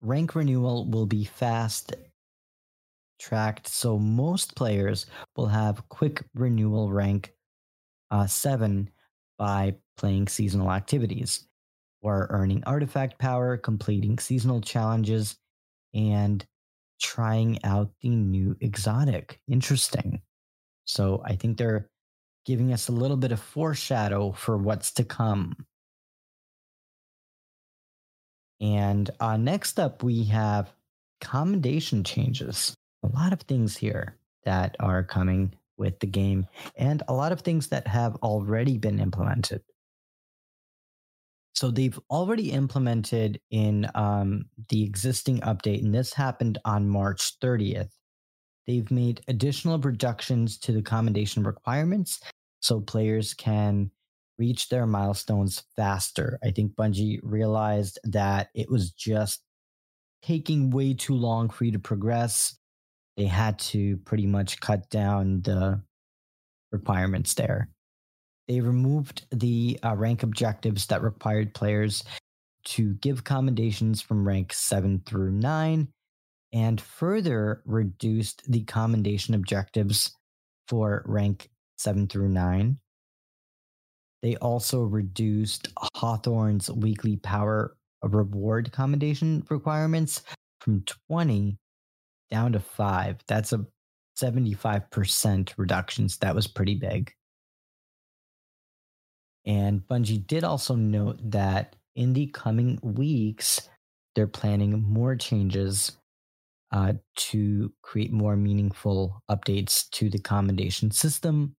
rank 0.00 0.34
renewal 0.34 0.86
will 0.88 1.06
be 1.06 1.24
fast 1.24 1.94
tracked, 3.18 3.68
so 3.68 3.98
most 3.98 4.54
players 4.56 5.06
will 5.36 5.46
have 5.46 5.88
quick 5.88 6.24
renewal 6.34 6.92
rank 6.92 7.32
uh, 8.10 8.26
7 8.26 8.90
by 9.38 9.74
playing 9.96 10.28
seasonal 10.28 10.70
activities 10.70 11.46
or 12.02 12.26
earning 12.30 12.62
artifact 12.64 13.18
power, 13.18 13.56
completing 13.56 14.18
seasonal 14.18 14.60
challenges, 14.60 15.36
and 15.94 16.44
trying 17.00 17.58
out 17.64 17.90
the 18.00 18.10
new 18.10 18.56
exotic. 18.60 19.40
Interesting. 19.48 20.20
So 20.84 21.22
I 21.24 21.36
think 21.36 21.58
they're 21.58 21.88
giving 22.44 22.72
us 22.72 22.88
a 22.88 22.92
little 22.92 23.16
bit 23.16 23.32
of 23.32 23.40
foreshadow 23.40 24.32
for 24.32 24.56
what's 24.56 24.92
to 24.92 25.04
come. 25.04 25.54
And 28.62 29.10
uh, 29.18 29.36
next 29.36 29.80
up, 29.80 30.02
we 30.02 30.24
have 30.24 30.72
commendation 31.20 32.04
changes 32.04 32.74
a 33.02 33.08
lot 33.08 33.32
of 33.32 33.40
things 33.42 33.76
here 33.76 34.16
that 34.44 34.76
are 34.78 35.02
coming 35.02 35.52
with 35.76 35.98
the 35.98 36.06
game 36.06 36.46
and 36.76 37.02
a 37.08 37.12
lot 37.12 37.32
of 37.32 37.40
things 37.40 37.66
that 37.68 37.86
have 37.88 38.14
already 38.16 38.78
been 38.78 39.00
implemented. 39.00 39.62
So 41.54 41.70
they've 41.70 41.98
already 42.08 42.52
implemented 42.52 43.40
in 43.50 43.88
um, 43.94 44.46
the 44.68 44.84
existing 44.84 45.40
update, 45.40 45.82
and 45.82 45.94
this 45.94 46.12
happened 46.12 46.58
on 46.64 46.88
March 46.88 47.38
30th. 47.40 47.90
They've 48.66 48.90
made 48.90 49.22
additional 49.28 49.78
reductions 49.78 50.58
to 50.60 50.72
the 50.72 50.82
commendation 50.82 51.42
requirements 51.42 52.20
so 52.60 52.80
players 52.80 53.34
can 53.34 53.90
reach 54.38 54.68
their 54.68 54.86
milestones 54.86 55.62
faster. 55.76 56.38
I 56.42 56.50
think 56.50 56.74
Bungie 56.74 57.20
realized 57.22 57.98
that 58.04 58.48
it 58.54 58.70
was 58.70 58.90
just 58.90 59.42
taking 60.22 60.70
way 60.70 60.94
too 60.94 61.14
long 61.14 61.50
for 61.50 61.64
you 61.64 61.72
to 61.72 61.78
progress, 61.78 62.56
they 63.16 63.26
had 63.26 63.58
to 63.58 63.98
pretty 63.98 64.26
much 64.26 64.60
cut 64.60 64.88
down 64.88 65.42
the 65.42 65.82
requirements 66.70 67.34
there. 67.34 67.68
They 68.48 68.60
removed 68.60 69.26
the 69.30 69.78
uh, 69.84 69.94
rank 69.96 70.22
objectives 70.22 70.86
that 70.86 71.02
required 71.02 71.54
players 71.54 72.02
to 72.64 72.94
give 72.94 73.24
commendations 73.24 74.00
from 74.00 74.26
rank 74.26 74.52
7 74.52 75.02
through 75.04 75.32
9 75.32 75.88
and 76.52 76.80
further 76.80 77.62
reduced 77.64 78.42
the 78.50 78.62
commendation 78.64 79.34
objectives 79.34 80.16
for 80.68 81.02
rank 81.06 81.50
7 81.78 82.08
through 82.08 82.28
9. 82.28 82.78
They 84.22 84.36
also 84.36 84.82
reduced 84.82 85.68
Hawthorne's 85.96 86.70
weekly 86.70 87.16
power 87.16 87.76
reward 88.02 88.72
commendation 88.72 89.44
requirements 89.50 90.22
from 90.60 90.84
20 91.08 91.58
down 92.30 92.52
to 92.52 92.60
5. 92.60 93.18
That's 93.26 93.52
a 93.52 93.66
75% 94.16 95.52
reductions. 95.56 96.18
That 96.18 96.34
was 96.34 96.46
pretty 96.46 96.74
big. 96.76 97.12
And 99.44 99.80
Bungie 99.88 100.24
did 100.26 100.44
also 100.44 100.76
note 100.76 101.18
that 101.30 101.74
in 101.96 102.12
the 102.12 102.26
coming 102.28 102.78
weeks, 102.82 103.68
they're 104.14 104.26
planning 104.26 104.82
more 104.82 105.16
changes 105.16 105.92
uh, 106.70 106.94
to 107.16 107.72
create 107.82 108.12
more 108.12 108.36
meaningful 108.36 109.22
updates 109.30 109.90
to 109.90 110.08
the 110.08 110.18
commendation 110.18 110.90
system, 110.90 111.54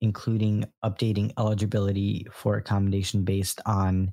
including 0.00 0.64
updating 0.84 1.32
eligibility 1.38 2.26
for 2.32 2.56
accommodation 2.56 3.22
based 3.24 3.60
on 3.66 4.12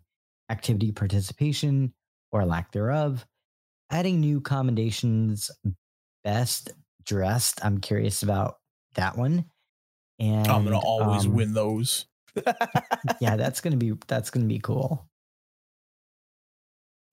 activity 0.50 0.92
participation 0.92 1.94
or 2.32 2.46
lack 2.46 2.72
thereof, 2.72 3.26
adding 3.92 4.20
new 4.20 4.42
commendations 4.42 5.50
best 6.24 6.72
dressed. 7.06 7.64
I'm 7.64 7.80
curious 7.80 8.24
about 8.24 8.56
that 8.96 9.18
one. 9.18 9.46
And 10.20 10.48
I'm 10.48 10.64
gonna 10.64 10.80
always 10.80 11.26
um, 11.26 11.34
win 11.34 11.54
those. 11.54 12.06
yeah, 13.22 13.36
that's 13.36 13.62
gonna 13.62 13.78
be 13.78 13.94
that's 14.08 14.30
gonna 14.30 14.46
be 14.46 14.60
cool. 14.60 15.08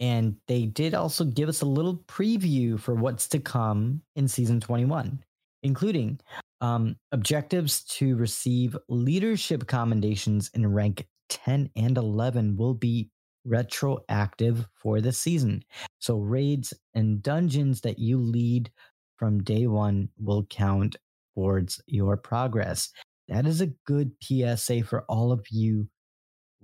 And 0.01 0.37
they 0.49 0.67
did 0.67 0.95
also 0.95 1.25
give 1.25 1.49
us 1.49 1.61
a 1.61 1.67
little 1.67 1.99
preview 2.09 2.79
for 2.79 2.95
what's 2.95 3.29
to 3.29 3.39
come 3.39 4.03
in 4.17 4.27
season 4.27 4.61
21, 4.61 5.23
including 5.63 6.19
um, 6.65 6.97
objectives 7.13 7.85
to 7.85 8.17
receive 8.17 8.75
leadership 8.89 9.67
commendations 9.67 10.51
in 10.55 10.67
rank 10.67 11.07
10 11.29 11.71
and 11.77 11.99
11 11.99 12.57
will 12.57 12.73
be 12.73 13.11
retroactive 13.45 14.67
for 14.75 15.03
the 15.03 15.13
season. 15.13 15.63
So 15.99 16.17
raids 16.17 16.73
and 16.95 17.23
dungeons 17.23 17.83
that 17.83 17.99
you 17.99 18.19
lead 18.19 18.71
from 19.17 19.43
day 19.43 19.67
one 19.67 20.09
will 20.19 20.47
count 20.47 20.97
towards 21.35 21.83
your 21.87 22.17
progress. 22.17 22.91
That 23.29 23.47
is 23.47 23.61
a 23.61 23.73
good 23.87 24.13
PSA 24.23 24.85
for 24.85 25.03
all 25.03 25.33
of 25.33 25.45
you 25.51 25.89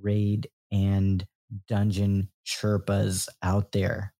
raid 0.00 0.48
and 0.72 1.26
dungeon 1.68 2.30
Sherpas 2.46 3.28
out 3.42 3.72
there. 3.72 4.14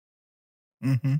Mm-hmm. 0.85 1.15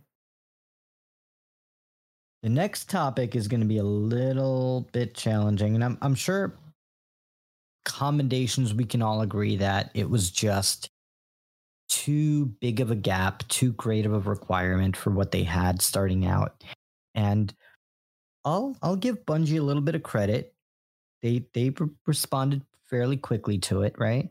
The 2.43 2.49
next 2.49 2.89
topic 2.89 3.35
is 3.35 3.47
going 3.47 3.59
to 3.61 3.67
be 3.67 3.77
a 3.77 3.83
little 3.83 4.89
bit 4.91 5.13
challenging, 5.13 5.75
and 5.75 5.83
I'm, 5.83 5.97
I'm 6.01 6.15
sure 6.15 6.57
commendations 7.85 8.73
we 8.73 8.85
can 8.85 9.01
all 9.01 9.21
agree 9.21 9.57
that 9.57 9.91
it 9.93 10.09
was 10.09 10.31
just 10.31 10.89
too 11.89 12.45
big 12.45 12.79
of 12.79 12.89
a 12.89 12.95
gap, 12.95 13.47
too 13.47 13.73
great 13.73 14.05
of 14.05 14.13
a 14.13 14.19
requirement 14.19 14.95
for 14.95 15.11
what 15.11 15.31
they 15.31 15.43
had 15.43 15.81
starting 15.81 16.25
out. 16.25 16.63
And 17.13 17.53
I'll 18.45 18.75
I'll 18.81 18.95
give 18.95 19.25
Bungie 19.25 19.59
a 19.59 19.63
little 19.63 19.81
bit 19.81 19.95
of 19.95 20.01
credit. 20.03 20.53
They 21.21 21.45
they 21.53 21.69
re- 21.69 21.89
responded 22.07 22.63
fairly 22.89 23.17
quickly 23.17 23.57
to 23.59 23.83
it, 23.83 23.95
right? 23.97 24.29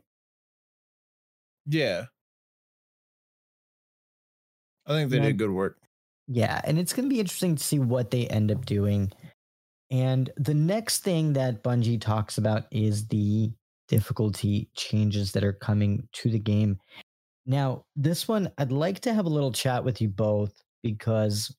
Yeah. 1.65 2.05
I 4.85 4.93
think 4.93 5.11
they 5.11 5.19
did 5.19 5.37
good 5.37 5.51
work. 5.51 5.77
Yeah, 6.33 6.61
and 6.63 6.79
it's 6.79 6.93
going 6.93 7.09
to 7.09 7.13
be 7.13 7.19
interesting 7.19 7.57
to 7.57 7.63
see 7.63 7.79
what 7.79 8.09
they 8.09 8.25
end 8.27 8.51
up 8.51 8.65
doing. 8.65 9.11
And 9.89 10.29
the 10.37 10.53
next 10.53 10.99
thing 10.99 11.33
that 11.33 11.61
Bungie 11.61 11.99
talks 11.99 12.37
about 12.37 12.67
is 12.71 13.05
the 13.07 13.51
difficulty 13.89 14.69
changes 14.73 15.33
that 15.33 15.43
are 15.43 15.51
coming 15.51 16.07
to 16.13 16.29
the 16.29 16.39
game. 16.39 16.79
Now, 17.45 17.83
this 17.97 18.29
one, 18.29 18.49
I'd 18.57 18.71
like 18.71 19.01
to 19.01 19.13
have 19.13 19.25
a 19.25 19.29
little 19.29 19.51
chat 19.51 19.83
with 19.83 19.99
you 19.99 20.07
both 20.07 20.53
because 20.81 21.53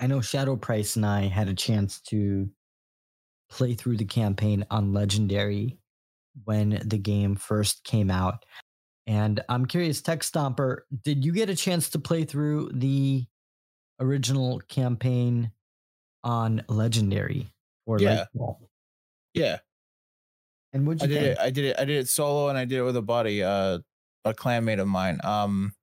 I 0.00 0.08
know 0.08 0.20
Shadow 0.20 0.56
Price 0.56 0.96
and 0.96 1.06
I 1.06 1.28
had 1.28 1.48
a 1.48 1.54
chance 1.54 2.00
to 2.08 2.50
play 3.48 3.74
through 3.74 3.98
the 3.98 4.04
campaign 4.04 4.66
on 4.72 4.92
Legendary 4.92 5.78
when 6.42 6.82
the 6.84 6.98
game 6.98 7.36
first 7.36 7.84
came 7.84 8.10
out. 8.10 8.44
And 9.06 9.44
I'm 9.48 9.64
curious, 9.66 10.02
Tech 10.02 10.22
Stomper, 10.22 10.78
did 11.04 11.24
you 11.24 11.30
get 11.30 11.50
a 11.50 11.54
chance 11.54 11.88
to 11.90 12.00
play 12.00 12.24
through 12.24 12.72
the 12.74 13.24
original 14.00 14.60
campaign 14.68 15.52
on 16.22 16.64
Legendary 16.68 17.48
or 17.86 18.00
Yeah. 18.00 18.26
Lightfall? 18.36 18.58
Yeah. 19.34 19.58
And 20.72 20.86
what'd 20.86 21.02
I 21.02 21.06
did 21.06 21.14
think? 21.20 21.26
it. 21.26 21.38
I 21.38 21.50
did 21.50 21.64
it. 21.66 21.76
I 21.78 21.84
did 21.84 21.98
it 21.98 22.08
solo, 22.08 22.48
and 22.48 22.58
I 22.58 22.64
did 22.64 22.78
it 22.78 22.82
with 22.82 22.96
a 22.96 23.02
buddy, 23.02 23.42
uh, 23.42 23.78
a 24.24 24.34
clanmate 24.34 24.80
of 24.80 24.88
mine. 24.88 25.20
Um, 25.22 25.74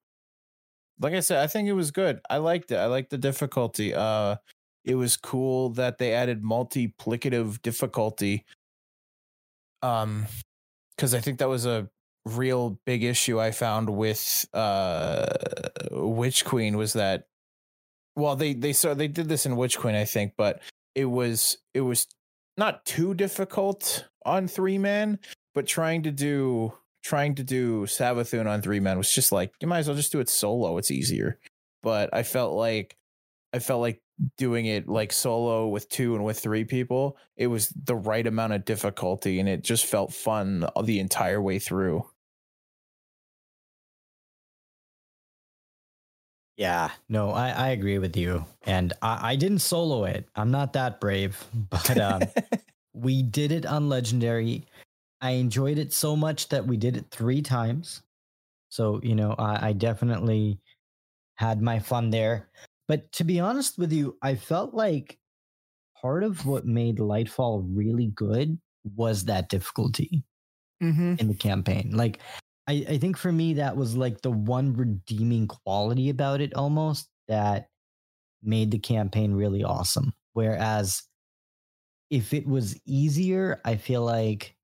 like 0.99 1.13
I 1.13 1.21
said, 1.21 1.39
I 1.39 1.47
think 1.47 1.67
it 1.67 1.73
was 1.73 1.91
good. 1.91 2.19
I 2.29 2.37
liked 2.37 2.71
it. 2.71 2.75
I 2.75 2.85
liked 2.87 3.09
the 3.09 3.17
difficulty. 3.17 3.93
Uh, 3.93 4.35
it 4.83 4.95
was 4.95 5.15
cool 5.17 5.69
that 5.71 5.97
they 5.97 6.13
added 6.13 6.43
multiplicative 6.43 7.61
difficulty. 7.61 8.45
Um, 9.81 10.25
because 10.95 11.13
I 11.13 11.19
think 11.21 11.39
that 11.39 11.49
was 11.49 11.65
a 11.65 11.89
real 12.25 12.79
big 12.85 13.03
issue 13.03 13.39
I 13.39 13.49
found 13.49 13.89
with 13.89 14.45
uh 14.53 15.25
Witch 15.89 16.45
Queen 16.45 16.77
was 16.77 16.93
that 16.93 17.25
well 18.15 18.35
they 18.35 18.53
they 18.53 18.73
saw 18.73 18.93
they 18.93 19.07
did 19.07 19.29
this 19.29 19.45
in 19.45 19.55
Witch 19.55 19.77
Queen 19.77 19.95
I 19.95 20.05
think 20.05 20.33
but 20.37 20.61
it 20.95 21.05
was 21.05 21.57
it 21.73 21.81
was 21.81 22.07
not 22.57 22.85
too 22.85 23.13
difficult 23.13 24.05
on 24.25 24.47
three 24.47 24.77
man 24.77 25.19
but 25.53 25.67
trying 25.67 26.03
to 26.03 26.11
do 26.11 26.73
trying 27.03 27.35
to 27.35 27.43
do 27.43 27.83
Savathun 27.85 28.47
on 28.47 28.61
three 28.61 28.79
man 28.79 28.97
was 28.97 29.11
just 29.11 29.31
like 29.31 29.51
you 29.59 29.67
might 29.67 29.79
as 29.79 29.87
well 29.87 29.97
just 29.97 30.11
do 30.11 30.19
it 30.19 30.29
solo 30.29 30.77
it's 30.77 30.91
easier. 30.91 31.39
But 31.83 32.13
I 32.13 32.23
felt 32.23 32.53
like 32.53 32.95
I 33.53 33.59
felt 33.59 33.81
like 33.81 34.01
doing 34.37 34.67
it 34.67 34.87
like 34.87 35.11
solo 35.11 35.67
with 35.67 35.89
two 35.89 36.13
and 36.15 36.23
with 36.23 36.39
three 36.39 36.63
people 36.63 37.17
it 37.37 37.47
was 37.47 37.69
the 37.69 37.95
right 37.95 38.27
amount 38.27 38.53
of 38.53 38.65
difficulty 38.65 39.39
and 39.39 39.49
it 39.49 39.63
just 39.63 39.85
felt 39.85 40.13
fun 40.13 40.63
the 40.83 40.99
entire 40.99 41.41
way 41.41 41.57
through 41.57 42.05
Yeah, 46.61 46.91
no, 47.09 47.31
I, 47.31 47.49
I 47.49 47.69
agree 47.69 47.97
with 47.97 48.15
you. 48.15 48.45
And 48.67 48.93
I, 49.01 49.31
I 49.31 49.35
didn't 49.35 49.63
solo 49.63 50.03
it. 50.03 50.29
I'm 50.35 50.51
not 50.51 50.73
that 50.73 51.01
brave, 51.01 51.43
but 51.71 51.97
um, 51.97 52.21
we 52.93 53.23
did 53.23 53.51
it 53.51 53.65
on 53.65 53.89
Legendary. 53.89 54.67
I 55.21 55.31
enjoyed 55.31 55.79
it 55.79 55.91
so 55.91 56.15
much 56.15 56.49
that 56.49 56.67
we 56.67 56.77
did 56.77 56.97
it 56.97 57.05
three 57.09 57.41
times. 57.41 58.03
So, 58.69 58.99
you 59.01 59.15
know, 59.15 59.33
I, 59.39 59.69
I 59.69 59.73
definitely 59.73 60.59
had 61.33 61.63
my 61.63 61.79
fun 61.79 62.11
there. 62.11 62.47
But 62.87 63.11
to 63.13 63.23
be 63.23 63.39
honest 63.39 63.79
with 63.79 63.91
you, 63.91 64.15
I 64.21 64.35
felt 64.35 64.75
like 64.75 65.17
part 65.99 66.23
of 66.23 66.45
what 66.45 66.67
made 66.67 66.99
Lightfall 66.99 67.65
really 67.73 68.11
good 68.13 68.59
was 68.95 69.25
that 69.25 69.49
difficulty 69.49 70.23
mm-hmm. 70.79 71.15
in 71.17 71.27
the 71.27 71.33
campaign. 71.33 71.89
Like, 71.95 72.19
I, 72.71 72.85
I 72.87 72.97
think 72.99 73.17
for 73.17 73.31
me, 73.33 73.55
that 73.55 73.75
was 73.75 73.97
like 73.97 74.21
the 74.21 74.31
one 74.31 74.73
redeeming 74.73 75.45
quality 75.47 76.09
about 76.09 76.39
it 76.39 76.53
almost 76.53 77.09
that 77.27 77.67
made 78.41 78.71
the 78.71 78.79
campaign 78.79 79.33
really 79.33 79.61
awesome. 79.61 80.13
Whereas 80.31 81.03
if 82.09 82.33
it 82.33 82.47
was 82.47 82.79
easier, 82.85 83.59
I 83.65 83.75
feel 83.75 84.03
like 84.05 84.55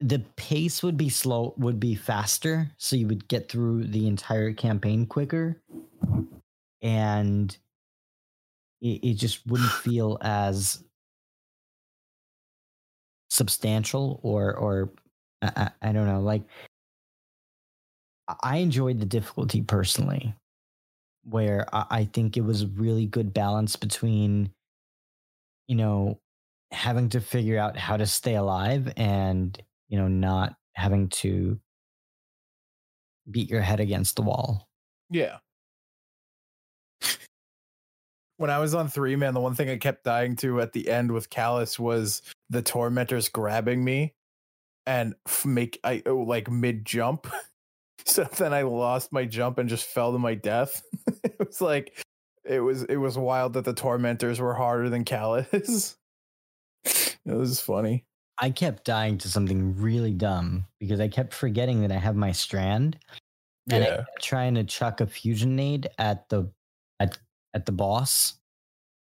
the 0.00 0.18
pace 0.36 0.82
would 0.82 0.98
be 0.98 1.08
slow, 1.08 1.54
would 1.56 1.80
be 1.80 1.94
faster. 1.94 2.70
So 2.76 2.96
you 2.96 3.06
would 3.06 3.26
get 3.26 3.48
through 3.48 3.84
the 3.84 4.06
entire 4.06 4.52
campaign 4.52 5.06
quicker. 5.06 5.62
And 6.82 7.56
it, 8.82 9.04
it 9.04 9.14
just 9.14 9.46
wouldn't 9.46 9.70
feel 9.84 10.18
as 10.20 10.84
substantial 13.30 14.20
or 14.22 14.54
or 14.54 14.92
I, 15.42 15.70
I, 15.82 15.92
don't 15.92 16.06
know 16.06 16.20
like 16.20 16.42
I- 18.28 18.36
I 18.42 18.56
enjoyed 18.58 19.00
the 19.00 19.06
difficulty 19.06 19.62
personally 19.62 20.34
where 21.24 21.66
I, 21.74 21.86
I 21.90 22.04
think 22.04 22.36
it 22.36 22.42
was 22.42 22.62
a 22.62 22.66
really 22.68 23.06
good 23.06 23.32
balance 23.32 23.76
between 23.76 24.50
you 25.68 25.76
know 25.76 26.18
having 26.72 27.08
to 27.10 27.20
figure 27.20 27.58
out 27.58 27.76
how 27.76 27.96
to 27.96 28.06
stay 28.06 28.36
alive 28.36 28.92
and 28.96 29.60
you 29.88 29.98
know 29.98 30.08
not 30.08 30.54
having 30.74 31.08
to 31.08 31.58
beat 33.30 33.50
your 33.50 33.60
head 33.60 33.80
against 33.80 34.16
the 34.16 34.22
wall 34.22 34.66
Yeah. 35.10 35.38
when 38.38 38.50
I 38.50 38.58
was 38.58 38.74
on 38.74 38.88
three 38.88 39.16
man, 39.16 39.34
the 39.34 39.40
one 39.40 39.54
thing 39.54 39.68
I 39.68 39.76
kept 39.76 40.04
dying 40.04 40.34
to 40.36 40.60
at 40.62 40.72
the 40.72 40.88
end 40.88 41.12
with 41.12 41.28
Calus 41.28 41.78
was 41.78 42.22
the 42.48 42.62
tormentors 42.62 43.28
grabbing 43.28 43.84
me 43.84 44.14
and 44.90 45.14
f- 45.26 45.46
make 45.46 45.78
I 45.84 46.02
oh, 46.04 46.16
like 46.16 46.50
mid 46.50 46.84
jump. 46.84 47.28
so 48.04 48.24
then 48.24 48.52
I 48.52 48.62
lost 48.62 49.12
my 49.12 49.24
jump 49.24 49.58
and 49.58 49.68
just 49.68 49.86
fell 49.86 50.12
to 50.12 50.18
my 50.18 50.34
death. 50.34 50.82
it 51.24 51.36
was 51.38 51.60
like 51.60 52.02
it 52.44 52.58
was 52.58 52.82
it 52.84 52.96
was 52.96 53.16
wild 53.16 53.52
that 53.52 53.64
the 53.64 53.72
tormentors 53.72 54.40
were 54.40 54.54
harder 54.54 54.90
than 54.90 55.04
Calus. 55.04 55.94
it 56.84 57.16
was 57.24 57.60
funny. 57.60 58.04
I 58.42 58.50
kept 58.50 58.84
dying 58.84 59.18
to 59.18 59.28
something 59.28 59.80
really 59.80 60.12
dumb 60.12 60.66
because 60.80 60.98
I 60.98 61.08
kept 61.08 61.34
forgetting 61.34 61.82
that 61.82 61.92
I 61.92 61.98
have 61.98 62.16
my 62.16 62.32
strand 62.32 62.98
and 63.70 63.84
I 63.84 63.86
Yeah. 63.86 63.96
kept 63.96 64.22
trying 64.22 64.54
to 64.56 64.64
chuck 64.64 65.00
a 65.00 65.06
fusion 65.06 65.54
nade 65.54 65.88
at 65.98 66.28
the 66.30 66.50
at 66.98 67.16
at 67.54 67.64
the 67.64 67.72
boss. 67.72 68.39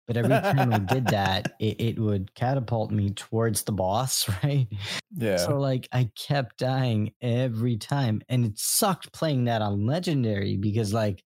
But 0.07 0.17
every 0.17 0.39
time 0.41 0.71
I 0.71 0.79
did 0.79 1.07
that, 1.07 1.47
it, 1.59 1.81
it 1.81 1.99
would 1.99 2.33
catapult 2.35 2.91
me 2.91 3.09
towards 3.11 3.63
the 3.63 3.71
boss, 3.71 4.29
right? 4.43 4.67
Yeah. 5.15 5.37
So 5.37 5.57
like 5.59 5.87
I 5.91 6.11
kept 6.15 6.57
dying 6.57 7.13
every 7.21 7.77
time. 7.77 8.21
And 8.29 8.45
it 8.45 8.59
sucked 8.59 9.11
playing 9.13 9.45
that 9.45 9.61
on 9.63 9.85
legendary 9.85 10.57
because 10.57 10.93
like 10.93 11.23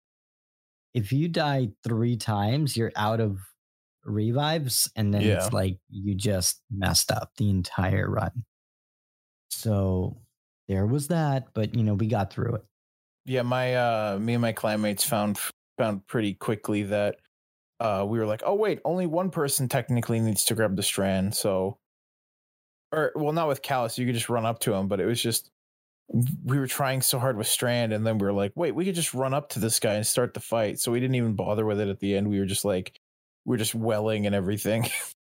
if 0.94 1.12
you 1.12 1.28
die 1.28 1.68
three 1.84 2.16
times, 2.16 2.76
you're 2.76 2.92
out 2.96 3.20
of 3.20 3.38
revives, 4.04 4.90
and 4.96 5.12
then 5.12 5.22
Yeah. 5.22 5.36
it's 5.36 5.52
like 5.52 5.78
you 5.90 6.14
just 6.14 6.62
messed 6.70 7.10
up 7.10 7.32
the 7.36 7.50
entire 7.50 8.08
run. 8.10 8.44
So 9.50 10.22
there 10.68 10.86
was 10.86 11.08
that, 11.08 11.48
but 11.54 11.74
you 11.74 11.82
know, 11.82 11.94
we 11.94 12.06
got 12.06 12.32
through 12.32 12.56
it. 12.56 12.64
yeah 13.24 13.42
my 13.42 13.74
uh 13.74 14.18
me 14.20 14.34
and 14.34 14.42
my 14.42 14.52
clanmates 14.52 15.02
found 15.04 15.38
found 15.78 16.06
pretty 16.06 16.34
quickly 16.34 16.82
that 16.84 17.16
uh 17.80 18.04
we 18.08 18.18
were 18.18 18.26
like 18.26 18.42
oh 18.46 18.54
wait 18.54 18.80
only 18.84 19.06
one 19.06 19.30
person 19.30 19.68
technically 19.68 20.20
needs 20.20 20.44
to 20.44 20.54
grab 20.54 20.76
the 20.76 20.82
strand 20.82 21.34
so 21.34 21.78
or 22.92 23.12
well 23.16 23.32
not 23.32 23.48
with 23.48 23.62
Calus 23.62 23.98
you 23.98 24.06
could 24.06 24.14
just 24.14 24.28
run 24.28 24.46
up 24.46 24.60
to 24.60 24.72
him 24.72 24.88
but 24.88 25.00
it 25.00 25.06
was 25.06 25.20
just 25.22 25.50
we 26.44 26.58
were 26.58 26.68
trying 26.68 27.02
so 27.02 27.18
hard 27.18 27.36
with 27.36 27.48
strand 27.48 27.92
and 27.92 28.06
then 28.06 28.18
we 28.18 28.26
were 28.26 28.32
like 28.32 28.52
wait 28.54 28.74
we 28.74 28.84
could 28.84 28.94
just 28.94 29.14
run 29.14 29.34
up 29.34 29.48
to 29.50 29.58
this 29.60 29.80
guy 29.80 29.94
and 29.94 30.06
start 30.06 30.34
the 30.34 30.40
fight 30.40 30.78
so 30.78 30.92
we 30.92 31.00
didn't 31.00 31.16
even 31.16 31.34
bother 31.34 31.66
with 31.66 31.80
it 31.80 31.88
at 31.88 32.00
the 32.00 32.16
end 32.16 32.28
we 32.28 32.38
were 32.38 32.46
just 32.46 32.64
like 32.64 32.98
"We're 33.44 33.56
just 33.56 33.74
welling 33.74 34.26
and 34.26 34.34
everything 34.34 34.88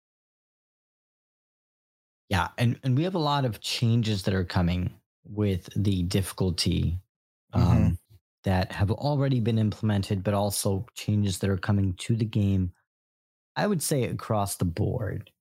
Yeah, 2.30 2.50
and 2.58 2.80
and 2.84 2.98
we 2.98 3.04
have 3.04 3.16
a 3.16 3.20
lot 3.20 3.46
of 3.46 3.60
changes 3.60 4.24
that 4.24 4.34
are 4.34 4.46
coming 4.46 4.94
with 5.26 5.70
the 5.76 6.04
difficulty 6.04 7.00
um, 7.54 7.62
Mhm. 7.62 7.98
That 8.44 8.72
have 8.72 8.92
already 8.92 9.40
been 9.40 9.58
implemented, 9.58 10.24
but 10.24 10.34
also 10.34 10.86
changes 10.96 11.40
that 11.40 11.50
are 11.50 11.58
coming 11.58 11.94
to 11.96 12.16
the 12.16 12.26
game. 12.26 12.74
I 13.56 13.68
would 13.68 13.82
say 13.84 14.06
across 14.06 14.58
the 14.58 14.66
board. 14.66 15.32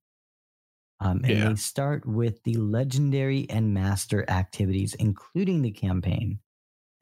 Um, 1.00 1.22
and 1.24 1.36
Yeah. 1.36 1.42
they 1.42 1.54
start 1.54 2.04
with 2.06 2.42
the 2.42 2.54
legendary 2.56 3.48
and 3.48 3.72
master 3.72 4.28
activities, 4.28 4.94
including 4.94 5.62
the 5.62 5.70
campaign. 5.70 6.40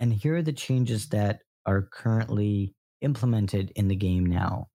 And 0.01 0.13
here 0.15 0.37
are 0.37 0.43
the 0.43 0.53
changes 0.53 1.09
that 1.11 1.43
are 1.67 1.83
currently 1.83 2.75
implemented 3.01 3.73
in 3.77 3.89
the 3.89 3.97
game 3.97 4.25
now. 4.27 4.69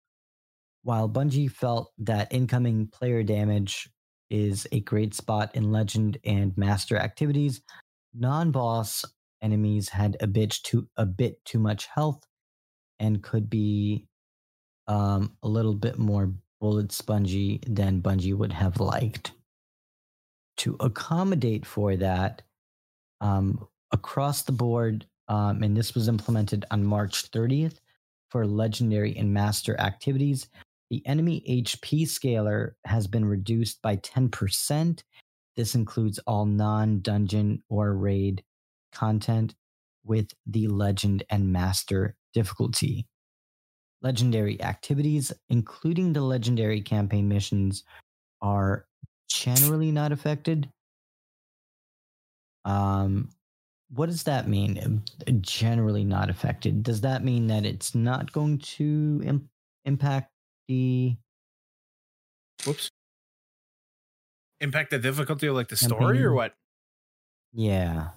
While 0.83 1.09
Bungie 1.09 1.51
felt 1.51 1.93
that 1.99 2.33
incoming 2.33 2.89
player 2.89 3.23
damage 3.23 3.91
is 4.31 4.67
a 4.73 4.81
great 4.81 5.15
spot 5.15 5.55
in 5.55 5.73
legend 5.73 6.19
and 6.25 6.57
master 6.57 6.97
activities, 6.97 7.61
non-boss 8.15 9.05
enemies 9.43 9.89
had 9.89 10.17
a 10.21 10.27
bit 10.27 10.51
too 10.63 10.89
a 10.97 11.07
bit 11.07 11.45
too 11.45 11.59
much 11.59 11.87
health 11.87 12.27
and 12.99 13.23
could 13.23 13.49
be 13.49 14.07
um, 14.87 15.37
a 15.43 15.49
little 15.49 15.75
bit 15.75 15.99
more 15.99 16.33
bullet 16.61 16.93
spongy 16.93 17.61
than 17.67 18.03
Bungie 18.03 18.37
would 18.37 18.53
have 18.53 18.81
liked. 18.81 19.33
To 20.59 20.77
accommodate 20.81 21.65
for 21.65 21.97
that, 21.97 22.43
um, 23.21 23.67
across 23.93 24.43
the 24.43 24.53
board, 24.53 25.07
um, 25.29 25.63
and 25.63 25.77
this 25.77 25.95
was 25.95 26.09
implemented 26.09 26.65
on 26.71 26.85
March 26.85 27.31
30th 27.31 27.79
for 28.31 28.47
legendary 28.47 29.17
and 29.17 29.33
master 29.33 29.79
activities. 29.81 30.49
The 30.91 31.03
enemy 31.07 31.43
HP 31.49 32.07
scaler 32.07 32.77
has 32.85 33.07
been 33.07 33.25
reduced 33.25 33.81
by 33.81 33.97
10%. 33.97 35.03
This 35.57 35.75
includes 35.75 36.19
all 36.27 36.47
non 36.47 37.01
dungeon 37.01 37.63
or 37.69 37.95
raid 37.95 38.43
content 38.93 39.55
with 40.05 40.33
the 40.47 40.69
legend 40.69 41.23
and 41.31 41.53
master 41.53 42.17
difficulty. 42.33 43.07
Legendary 44.03 44.61
activities, 44.63 45.33
including 45.51 46.13
the 46.13 46.23
legendary 46.23 46.81
campaign 46.81 47.29
missions, 47.29 47.85
are 48.41 48.87
generally 49.29 49.93
not 49.93 50.13
affected. 50.13 50.71
Um, 52.65 53.29
what 53.91 54.07
does 54.07 54.23
that 54.25 54.49
mean? 54.49 55.03
Uh, 55.27 55.33
Generally 55.41 56.05
not 56.05 56.31
affected. 56.31 56.83
Does 56.83 57.03
that 57.03 57.25
mean 57.25 57.49
that 57.49 57.67
it's 57.67 57.95
not 57.95 58.33
going 58.33 58.59
to 58.59 59.21
im- 59.25 59.51
impact 59.85 60.31
the 60.69 61.17
Whoops. 62.67 62.91
Impact 64.61 64.91
the 64.91 64.99
difficulty 64.99 65.47
of 65.47 65.55
like 65.55 65.69
the 65.69 65.77
story 65.77 66.23
or 66.23 66.33
what? 66.33 66.55
yeah? 67.53 68.11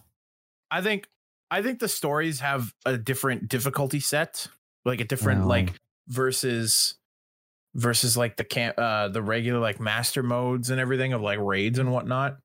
I 0.74 0.82
think 0.82 1.08
I 1.52 1.62
think 1.62 1.78
the 1.80 1.88
stories 1.88 2.40
have 2.40 2.74
a 2.84 2.98
different 2.98 3.48
difficulty 3.48 4.00
set, 4.00 4.48
like 4.86 5.00
a 5.02 5.06
different 5.06 5.44
Oh. 5.44 5.48
like 5.48 5.80
versus 6.08 6.95
versus 7.76 8.18
like 8.18 8.38
the 8.38 8.44
camp 8.44 8.78
uh 8.80 9.08
the 9.10 9.22
regular 9.22 9.60
like 9.60 9.80
master 9.80 10.24
modes 10.24 10.72
and 10.72 10.80
everything 10.80 11.14
of 11.14 11.22
like 11.22 11.38
raids 11.40 11.78
and 11.78 11.91
whatnot. 11.91 12.38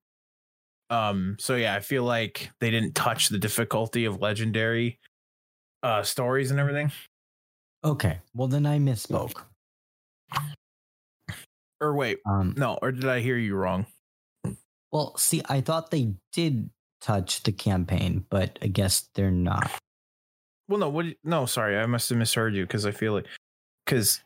Um 0.90 1.36
so 1.40 1.56
yeah, 1.56 1.74
I 1.74 1.80
feel 1.80 2.04
like 2.04 2.50
they 2.60 2.70
didn't 2.70 2.94
touch 2.94 3.30
the 3.30 3.38
difficulty 3.38 4.04
of 4.04 4.20
legendary 4.20 4.98
uh 5.82 6.02
stories 6.02 6.50
and 6.50 6.60
everything. 6.60 6.92
Okay. 7.82 8.18
Well, 8.34 8.48
then 8.48 8.66
I 8.66 8.78
misspoke. 8.78 9.40
Or 11.80 11.94
wait, 11.94 12.18
Um, 12.26 12.54
no, 12.56 12.78
or 12.82 12.90
did 12.92 13.04
I 13.06 13.20
hear 13.20 13.38
you 13.38 13.54
wrong? 13.54 13.86
well, 14.90 15.16
see, 15.16 15.42
I 15.48 15.60
thought 15.60 15.90
they 15.90 16.14
did 16.32 16.70
touch 17.00 17.42
the 17.42 17.52
campaign, 17.52 18.24
but 18.30 18.58
I 18.62 18.66
guess 18.66 19.08
they're 19.14 19.30
not. 19.30 19.70
Well, 20.68 20.78
no, 20.78 20.88
what? 20.88 21.06
No, 21.24 21.46
sorry, 21.46 21.78
I 21.78 21.86
must 21.86 22.08
have 22.10 22.18
misheard 22.18 22.54
you 22.54 22.64
because 22.64 22.84
I 22.84 22.90
feel 22.90 23.14
like 23.14 23.26
because 23.84 24.20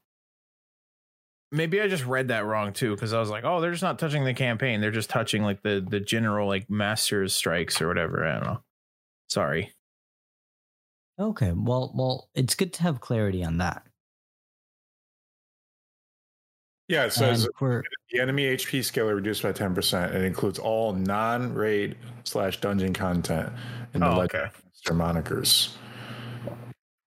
maybe 1.53 1.81
I 1.81 1.87
just 1.87 2.05
read 2.05 2.29
that 2.29 2.45
wrong 2.45 2.73
too. 2.73 2.95
Because 2.95 3.13
I 3.13 3.21
was 3.21 3.31
like, 3.31 3.45
oh, 3.45 3.61
they're 3.61 3.71
just 3.71 3.83
not 3.83 3.99
touching 3.99 4.25
the 4.25 4.35
campaign; 4.35 4.81
they're 4.81 4.91
just 4.91 5.11
touching 5.11 5.43
like 5.43 5.63
the 5.63 5.87
the 5.89 6.01
general 6.01 6.49
like 6.49 6.69
masters 6.69 7.35
strikes 7.35 7.81
or 7.81 7.89
whatever. 7.89 8.27
I 8.27 8.33
don't 8.35 8.45
know. 8.45 8.63
Sorry. 9.29 9.73
Okay. 11.19 11.53
Well, 11.53 11.93
well, 11.95 12.29
it's 12.35 12.55
good 12.55 12.73
to 12.75 12.83
have 12.83 13.01
clarity 13.01 13.45
on 13.45 13.59
that. 13.59 13.87
Yeah, 16.93 17.01
um, 17.01 17.07
it 17.07 17.13
says 17.15 17.45
And 17.47 17.55
for 17.59 17.83
the 18.11 18.21
enemy 18.21 18.45
HP 18.45 18.69
scale 18.69 18.83
scaler 18.83 19.15
reduced 19.15 19.43
by 19.43 19.53
10%. 19.53 20.15
It 20.15 20.25
includes 20.25 20.59
all 20.59 20.93
non 20.93 21.55
raid 21.55 21.97
slash 22.25 22.61
dungeon 22.61 22.93
content 22.93 23.51
in 23.95 24.01
the 24.01 24.09
Oh, 24.09 24.19
Legend 24.19 24.35
okay. 24.35 24.51
Master 24.67 24.93
monikers. 24.93 25.75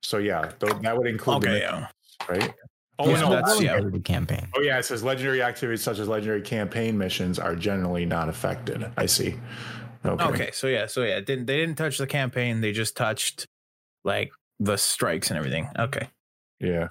So, 0.01 0.17
yeah, 0.17 0.51
th- 0.59 0.81
that 0.81 0.97
would 0.97 1.05
include 1.05 1.43
the 1.43 1.49
Okay. 1.49 1.59
missions, 1.59 1.87
Yeah. 2.21 2.27
right? 2.27 2.53
Oh, 2.97 3.09
yeah, 3.11 3.21
no, 3.21 3.29
that's- 3.29 3.57
that 3.59 3.63
yeah. 3.63 3.79
the 3.81 3.99
campaign. 3.99 4.47
Oh, 4.57 4.61
yeah, 4.61 4.79
it 4.79 4.85
says 4.85 5.03
legendary 5.03 5.43
activities 5.43 5.83
such 5.83 5.99
as 5.99 6.07
legendary 6.07 6.41
campaign 6.41 6.97
missions 6.97 7.37
are 7.37 7.55
generally 7.55 8.05
not 8.05 8.27
affected. 8.27 8.89
I 8.97 9.05
see. 9.05 9.35
Okay. 10.03 10.23
Okay. 10.25 10.49
So 10.51 10.67
yeah. 10.67 10.85
So 10.87 11.03
yeah. 11.03 11.17
it 11.17 11.25
Didn't 11.25 11.45
they 11.47 11.57
didn't 11.57 11.75
touch 11.75 11.97
the 11.97 12.05
campaign? 12.07 12.61
They 12.61 12.71
just 12.71 12.95
touched 12.95 13.47
like 14.03 14.31
the 14.59 14.77
strikes 14.77 15.29
and 15.31 15.37
everything. 15.37 15.67
Okay. 15.77 16.09
Yeah. 16.59 16.89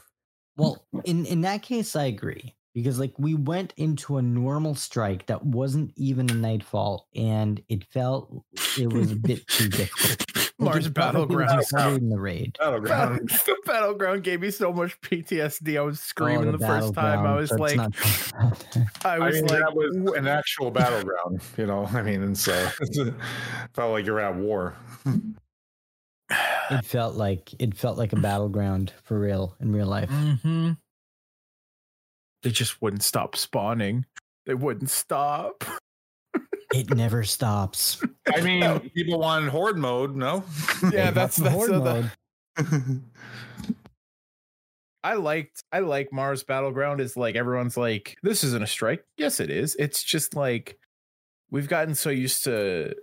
Well, 0.56 0.84
in 1.04 1.24
in 1.26 1.40
that 1.42 1.62
case, 1.62 1.94
I 1.94 2.04
agree 2.06 2.54
because 2.74 2.98
like 2.98 3.14
we 3.18 3.34
went 3.34 3.72
into 3.76 4.18
a 4.18 4.22
normal 4.22 4.74
strike 4.74 5.26
that 5.26 5.44
wasn't 5.46 5.92
even 5.96 6.28
a 6.30 6.34
nightfall, 6.34 7.09
and 7.14 7.62
it 7.68 7.84
felt 7.84 8.44
it 8.78 8.92
was 8.92 9.12
a 9.12 9.16
bit 9.16 9.46
too 9.48 9.68
difficult. 9.68 10.24
Like, 10.56 10.74
Mars 10.74 10.86
it 10.86 10.94
felt 10.94 11.14
like 11.16 11.30
it 11.30 11.34
was 11.34 11.46
Battleground. 11.48 11.64
harder 11.74 11.98
than 11.98 12.09
the 12.10 12.20
raid. 12.20 12.56
Battleground. 12.60 13.28
the 13.28 13.56
battleground 13.66 14.22
gave 14.22 14.40
me 14.40 14.52
so 14.52 14.72
much 14.72 14.98
PTSD. 15.01 15.76
I 15.76 15.80
was 15.80 15.98
screaming 15.98 16.48
Oh, 16.48 16.52
the, 16.52 16.59
first 16.64 16.94
time. 16.94 17.26
I 17.26 17.34
was 17.34 17.51
let's 17.51 17.60
like, 17.60 17.76
not 17.76 17.92
talk 17.92 18.28
about 18.38 18.59
that. 18.72 18.86
I 19.05 19.14
I 19.16 19.18
was 19.18 19.34
mean, 19.34 19.46
like, 19.46 19.59
that 19.59 19.74
was 19.74 20.14
an 20.16 20.28
actual 20.28 20.70
battleground, 20.70 21.40
you 21.59 21.66
know. 21.66 21.86
I 21.86 22.02
mean, 22.02 22.22
and 22.22 22.38
so 22.38 22.52
felt 23.74 23.90
like 23.90 24.06
you're 24.06 24.20
at 24.20 24.36
war. 24.36 24.76
it 26.70 26.84
felt 26.84 27.16
like 27.16 27.52
it 27.60 27.76
felt 27.76 27.98
like 27.98 28.12
a 28.12 28.16
battleground 28.16 28.92
for 29.02 29.18
real 29.18 29.56
in 29.60 29.72
real 29.72 29.88
life. 29.88 30.09
hmm 30.09 30.72
They 32.44 32.50
just 32.50 32.80
wouldn't 32.82 33.02
stop 33.02 33.36
spawning. 33.36 34.04
They 34.44 34.52
wouldn't 34.54 34.90
stop. 34.90 35.64
It 36.74 36.90
never 36.94 37.24
stops. 37.24 38.02
I 38.32 38.42
mean, 38.42 38.90
people 38.90 39.18
wanted 39.18 39.48
horde 39.48 39.78
mode, 39.78 40.14
no? 40.14 40.44
Yeah, 40.92 41.06
They 41.06 41.10
that's 41.12 41.36
that's 41.36 41.54
horde 41.54 41.70
uh, 41.72 41.80
the, 41.80 42.10
mode. 42.60 43.00
I 45.02 45.14
liked 45.14 45.62
I 45.72 45.78
like 45.80 46.12
Mars 46.12 46.44
Battleground 46.44 47.00
is 47.00 47.16
like 47.16 47.34
everyone's 47.34 47.78
like 47.78 48.16
this 48.22 48.44
isn't 48.44 48.62
a 48.62 48.66
strike. 48.66 49.04
Yes 49.16 49.40
it 49.40 49.50
is. 49.50 49.74
It's 49.78 50.02
just 50.02 50.36
like 50.36 50.78
we've 51.50 51.68
gotten 51.68 51.94
so 51.94 52.10
used 52.10 52.44
to 52.44 52.94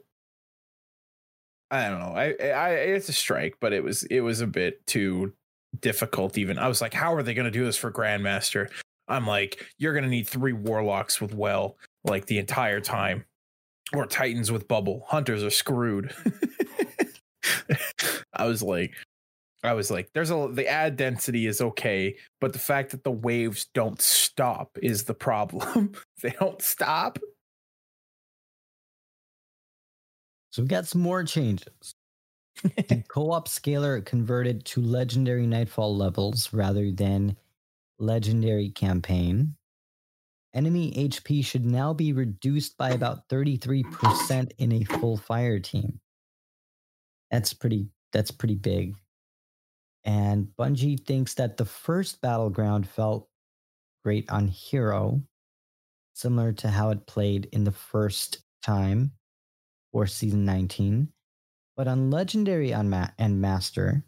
I 1.72 1.89
don't 1.89 1.99
know. 1.99 2.13
I 2.15 2.34
I 2.51 2.69
it's 2.73 3.09
a 3.09 3.13
strike, 3.13 3.55
but 3.59 3.73
it 3.73 3.84
was 3.84 4.03
it 4.03 4.22
was 4.22 4.41
a 4.41 4.47
bit 4.47 4.85
too 4.85 5.34
difficult 5.80 6.38
even. 6.38 6.59
I 6.59 6.68
was 6.68 6.80
like 6.80 6.93
how 6.93 7.15
are 7.15 7.23
they 7.23 7.34
going 7.34 7.45
to 7.45 7.51
do 7.51 7.65
this 7.65 7.77
for 7.77 7.91
Grandmaster? 7.91 8.69
I'm 9.07 9.28
like 9.28 9.65
you're 9.78 9.94
going 9.94 10.03
to 10.03 10.10
need 10.10 10.28
3 10.28 10.53
warlocks 10.53 11.19
with 11.19 11.34
well 11.34 11.78
like 12.03 12.26
the 12.26 12.40
entire 12.40 12.80
time 12.80 13.26
or 13.94 14.06
titans 14.06 14.52
with 14.52 14.68
bubble. 14.68 15.06
Hunters 15.07 15.44
are 15.44 15.49
screwed. 15.49 16.14
I 18.34 18.45
was 18.45 18.64
like 18.64 18.94
I 19.64 19.73
was 19.73 19.91
like, 19.91 20.11
there's 20.14 20.32
a 20.32 20.49
the 20.52 20.68
ad 20.68 20.98
density 20.98 21.45
is 21.45 21.61
okay, 21.61 22.15
but 22.40 22.53
the 22.53 22.60
fact 22.60 22.91
that 22.91 23.03
the 23.03 23.11
waves 23.11 23.68
don't 23.73 24.02
stop 24.02 24.78
is 24.82 25.03
the 25.03 25.14
problem. 25.14 25.94
they 26.22 26.34
don't 26.40 26.61
stop. 26.61 27.19
So 30.52 30.61
we've 30.61 30.69
got 30.69 30.88
some 30.88 31.02
more 31.02 31.23
changes. 31.23 31.95
the 32.64 33.03
co-op 33.07 33.48
scaler 33.48 34.02
converted 34.02 34.65
to 34.65 34.82
legendary 34.82 35.48
nightfall 35.48 35.95
levels 35.95 36.52
rather 36.52 36.91
than 36.91 37.38
legendary 38.02 38.69
campaign. 38.69 39.56
Enemy 40.53 40.91
HP 40.91 41.45
should 41.45 41.65
now 41.65 41.94
be 41.94 42.11
reduced 42.11 42.78
by 42.78 42.90
about 42.90 43.30
33% 43.30 44.52
in 44.57 44.72
a 44.73 44.84
full 44.84 45.15
fire 45.15 45.60
team. 45.60 45.99
That's 47.30 47.53
pretty 47.53 47.88
that's 48.11 48.32
pretty 48.32 48.56
big. 48.56 48.95
And 50.03 50.48
Bungie 50.60 50.99
thinks 51.06 51.36
that 51.36 51.56
the 51.56 51.65
first 51.65 52.19
battleground 52.22 52.90
felt 52.90 53.30
great 54.03 54.30
on 54.30 54.48
Hero, 54.48 55.22
similar 56.14 56.52
to 56.53 56.69
how 56.69 56.90
it 56.90 57.07
played 57.07 57.48
in 57.53 57.64
the 57.64 57.72
first 57.72 58.40
time 58.61 59.14
for 59.91 60.07
season 60.07 60.44
19. 60.44 61.10
But 61.78 61.88
on 61.88 62.11
Legendary 62.11 62.72
and 62.72 63.41
Master, 63.41 64.03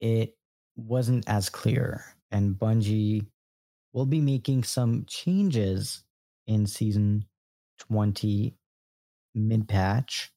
it 0.00 0.36
wasn't 0.76 1.28
as 1.28 1.48
clear. 1.48 2.04
And 2.30 2.54
Bungie 2.56 3.26
will 3.92 4.06
be 4.06 4.20
making 4.20 4.64
some 4.64 5.04
changes 5.06 6.04
in 6.46 6.66
season 6.66 7.24
20 7.78 8.54
mid 9.34 9.68
patch 9.68 10.32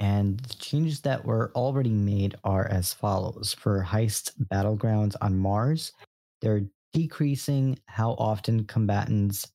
and 0.00 0.40
the 0.40 0.54
changes 0.54 1.02
that 1.02 1.26
were 1.26 1.52
already 1.54 1.90
made 1.90 2.34
are 2.42 2.66
as 2.66 2.92
follows. 2.92 3.54
For 3.58 3.84
heist 3.86 4.32
battlegrounds 4.50 5.14
on 5.20 5.38
Mars, 5.38 5.92
they're 6.40 6.62
decreasing 6.94 7.78
how 7.84 8.12
often 8.12 8.64
combatants 8.64 9.46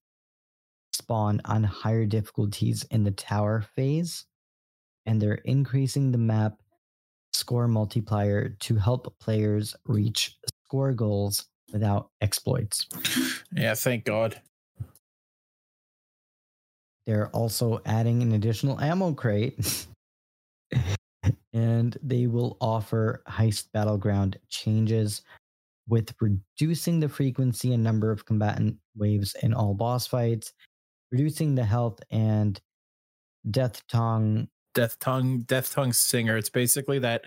spawn 0.94 1.42
on 1.46 1.64
higher 1.64 2.06
difficulties 2.06 2.84
in 2.92 3.04
the 3.04 3.12
tower 3.12 3.66
phase, 3.76 4.26
and 5.08 5.20
they're 5.20 5.42
increasing 5.46 6.12
the 6.12 6.20
map 6.20 6.62
score 7.34 7.68
multiplier 7.68 8.50
to 8.50 8.76
help 8.76 9.18
players 9.20 9.76
reach 9.86 10.38
score 10.76 10.92
goals 10.92 11.46
without 11.72 12.10
exploits. 12.20 12.86
Yeah, 13.56 13.76
thank 13.76 14.04
God. 14.04 14.42
They're 17.06 17.30
also 17.30 17.82
adding 17.86 18.22
an 18.22 18.34
additional 18.34 18.82
ammo 18.82 19.14
crate 19.14 19.88
and 21.54 21.98
they 22.04 22.28
will 22.28 22.58
offer 22.60 23.24
Heist 23.30 23.72
Battleground 23.72 24.38
changes 24.50 25.22
with 25.88 26.14
reducing 26.20 27.00
the 27.00 27.08
frequency 27.08 27.74
and 27.74 27.82
number 27.82 28.12
of 28.12 28.26
combatant 28.26 28.76
waves 28.98 29.34
in 29.44 29.54
all 29.54 29.76
boss 29.76 30.08
fights, 30.08 30.52
reducing 31.10 31.56
the 31.56 31.64
health 31.64 32.02
and 32.12 32.60
death 33.50 33.82
tongue. 33.88 34.50
Death 34.74 35.00
tongue, 35.00 35.40
death 35.48 35.72
tongue 35.72 35.94
singer. 35.94 36.36
It's 36.36 36.50
basically 36.50 37.00
that 37.00 37.24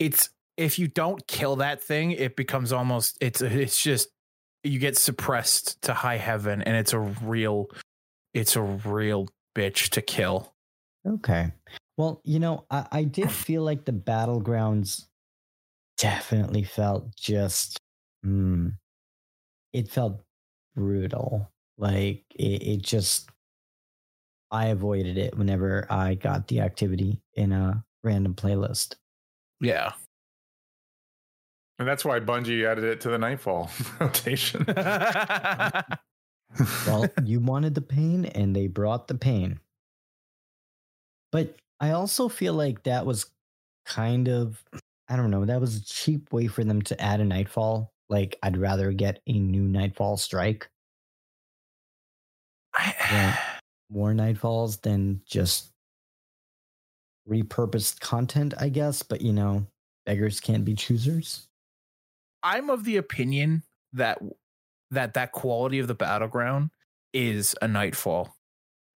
it's 0.00 0.30
if 0.56 0.78
you 0.78 0.88
don't 0.88 1.26
kill 1.26 1.56
that 1.56 1.82
thing, 1.82 2.12
it 2.12 2.36
becomes 2.36 2.72
almost 2.72 3.18
it's 3.20 3.40
it's 3.40 3.82
just 3.82 4.08
you 4.64 4.78
get 4.78 4.96
suppressed 4.96 5.82
to 5.82 5.94
high 5.94 6.18
heaven 6.18 6.62
and 6.62 6.76
it's 6.76 6.92
a 6.92 6.98
real 6.98 7.68
it's 8.34 8.56
a 8.56 8.62
real 8.62 9.28
bitch 9.56 9.90
to 9.90 10.02
kill. 10.02 10.54
Okay. 11.06 11.52
Well, 11.96 12.20
you 12.24 12.38
know, 12.38 12.64
I, 12.70 12.86
I 12.90 13.04
did 13.04 13.30
feel 13.30 13.62
like 13.62 13.84
the 13.84 13.92
battlegrounds 13.92 15.04
definitely 15.98 16.64
felt 16.64 17.14
just, 17.16 17.78
mm, 18.24 18.72
it 19.72 19.90
felt 19.90 20.22
brutal. 20.74 21.50
Like 21.76 22.24
it, 22.34 22.62
it 22.62 22.82
just, 22.82 23.28
I 24.50 24.66
avoided 24.66 25.18
it 25.18 25.36
whenever 25.36 25.86
I 25.90 26.14
got 26.14 26.48
the 26.48 26.60
activity 26.60 27.20
in 27.34 27.52
a 27.52 27.84
random 28.02 28.34
playlist. 28.34 28.94
Yeah. 29.60 29.92
And 31.82 31.88
that's 31.88 32.04
why 32.04 32.20
Bungie 32.20 32.64
added 32.64 32.84
it 32.84 33.00
to 33.00 33.08
the 33.08 33.18
Nightfall 33.18 33.68
rotation. 34.00 34.64
well, 36.86 37.08
you 37.24 37.40
wanted 37.40 37.74
the 37.74 37.80
pain 37.80 38.24
and 38.24 38.54
they 38.54 38.68
brought 38.68 39.08
the 39.08 39.16
pain. 39.16 39.58
But 41.32 41.56
I 41.80 41.90
also 41.90 42.28
feel 42.28 42.54
like 42.54 42.84
that 42.84 43.04
was 43.04 43.26
kind 43.84 44.28
of 44.28 44.62
I 45.08 45.16
don't 45.16 45.32
know, 45.32 45.44
that 45.44 45.60
was 45.60 45.74
a 45.74 45.84
cheap 45.84 46.32
way 46.32 46.46
for 46.46 46.62
them 46.62 46.82
to 46.82 47.02
add 47.02 47.18
a 47.18 47.24
nightfall. 47.24 47.92
Like 48.08 48.38
I'd 48.44 48.56
rather 48.56 48.92
get 48.92 49.20
a 49.26 49.32
new 49.32 49.62
nightfall 49.62 50.16
strike. 50.18 50.70
yeah, 52.78 53.36
more 53.90 54.12
nightfalls 54.12 54.80
than 54.82 55.20
just 55.26 55.72
repurposed 57.28 57.98
content, 57.98 58.54
I 58.56 58.68
guess, 58.68 59.02
but 59.02 59.20
you 59.20 59.32
know, 59.32 59.66
beggars 60.06 60.38
can't 60.38 60.64
be 60.64 60.74
choosers. 60.76 61.48
I'm 62.42 62.70
of 62.70 62.84
the 62.84 62.96
opinion 62.96 63.62
that 63.92 64.18
that 64.90 65.14
that 65.14 65.32
quality 65.32 65.78
of 65.78 65.88
the 65.88 65.94
battleground 65.94 66.70
is 67.12 67.54
a 67.60 67.68
nightfall. 67.68 68.36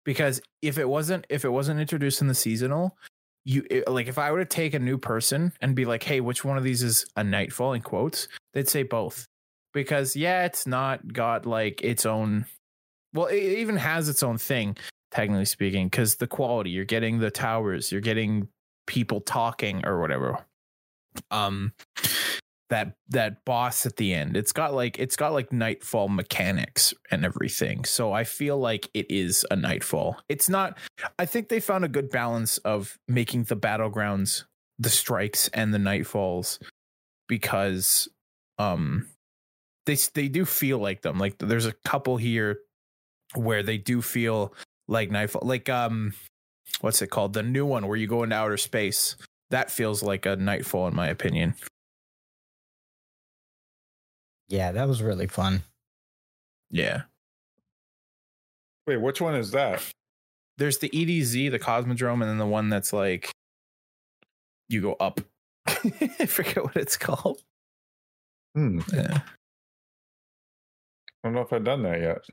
Because 0.05 0.41
if 0.63 0.79
it 0.79 0.89
wasn't 0.89 1.27
if 1.29 1.45
it 1.45 1.49
wasn't 1.49 1.81
introduced 1.81 2.21
in 2.21 2.29
the 2.29 2.35
seasonal 2.35 2.97
you 3.45 3.65
it, 3.71 3.89
like 3.89 4.09
if 4.09 4.19
i 4.19 4.31
were 4.31 4.41
to 4.41 4.45
take 4.45 4.75
a 4.75 4.79
new 4.79 4.99
person 4.99 5.53
and 5.61 5.75
be 5.75 5.85
like 5.85 6.03
hey 6.03 6.21
which 6.21 6.45
one 6.45 6.59
of 6.59 6.65
these 6.65 6.83
is 6.83 7.07
a 7.17 7.25
nightfall? 7.25 7.73
in 7.73 7.83
quotes 7.83 8.29
they'd 8.53 8.69
say 8.69 8.83
both. 8.83 9.27
Because 9.73 10.15
yeah 10.15 10.45
it's 10.45 10.67
not 10.67 11.13
got 11.13 11.47
like 11.47 11.83
its 11.83 12.07
own 12.07 12.47
well 13.15 13.27
it 13.27 13.37
even 13.37 13.77
has 13.77 14.09
its 14.09 14.23
own 14.23 14.39
thing 14.39 14.77
technically 15.11 15.45
speaking 15.45 15.87
because 15.87 16.17
the 16.17 16.27
quality 16.27 16.71
you're 16.71 16.85
getting 16.85 17.19
the 17.19 17.31
towers 17.31 17.91
you're 17.91 18.01
getting 18.01 18.49
people 18.87 19.21
talking 19.21 19.85
or 19.85 20.01
whatever. 20.01 20.39
Um 21.31 21.73
that 22.69 22.97
that 23.09 23.45
boss 23.45 23.87
at 23.87 23.97
the 23.97 24.13
end. 24.13 24.37
It's 24.37 24.53
got 24.53 24.75
like 24.75 24.99
it's 24.99 25.17
got 25.17 25.33
like 25.33 25.53
nightfall 25.53 26.09
mechanics 26.09 26.93
and 27.11 27.25
everything. 27.25 27.85
So 27.85 28.13
I 28.13 28.25
feel 28.25 28.59
like 28.59 28.89
it 28.95 29.07
is 29.09 29.45
a 29.51 29.57
nightfall. 29.57 30.19
It's 30.29 30.49
not 30.49 30.77
I 31.19 31.27
think 31.27 31.49
they 31.49 31.61
found 31.61 31.85
a 31.85 31.89
good 31.89 32.11
balance 32.11 32.59
of 32.59 32.99
making 33.07 33.45
the 33.45 33.57
battlegrounds 33.57 34.45
the 34.79 34.91
strikes 34.91 35.49
and 35.49 35.73
the 35.73 35.79
nightfalls 35.79 36.59
because 37.29 38.09
um 38.59 39.09
they 39.87 39.97
they 40.15 40.29
do 40.29 40.45
feel 40.45 40.79
like 40.79 41.03
them. 41.03 41.19
Like 41.19 41.39
there's 41.39 41.67
a 41.67 41.75
couple 41.85 42.17
here 42.17 42.59
where 43.35 43.63
they 43.63 43.79
do 43.79 44.03
feel 44.03 44.55
like 44.89 45.11
nightfall 45.11 45.43
like 45.45 45.69
um 45.69 46.15
what's 46.81 47.01
it 47.01 47.09
called? 47.09 47.33
The 47.33 47.43
new 47.45 47.65
one 47.65 47.87
where 47.87 47.97
you 47.97 48.09
go 48.09 48.25
into 48.25 48.37
outer 48.37 48.57
space. 48.57 49.17
That 49.51 49.71
feels 49.71 50.03
like 50.03 50.27
a 50.27 50.35
nightfall 50.35 50.89
in 50.89 50.97
my 50.97 51.07
opinion. 51.07 51.55
Yeah, 54.49 54.73
that 54.73 54.89
was 54.89 55.03
really 55.03 55.27
fun. 55.27 55.63
Yeah. 56.71 57.03
Wait, 58.87 59.01
which 59.01 59.21
one 59.21 59.35
is 59.35 59.51
that? 59.51 59.83
There's 60.59 60.79
the 60.79 60.89
EDZ, 60.89 61.51
the 61.51 61.59
Cosmodrome, 61.59 62.23
and 62.23 62.23
then 62.23 62.39
the 62.39 62.47
one 62.47 62.69
that's 62.69 62.93
like 62.93 63.31
you 64.69 64.81
go 64.81 64.95
up. 64.95 65.21
I 65.67 66.27
forget 66.27 66.65
what 66.65 66.77
it's 66.77 66.97
called. 66.97 67.43
Hmm. 68.55 68.81
Yeah. 68.93 69.21
I 71.25 71.29
don't 71.29 71.35
know 71.35 71.41
if 71.41 71.53
I've 71.53 71.65
done 71.65 71.83
that 71.83 72.01
yet. 72.01 72.25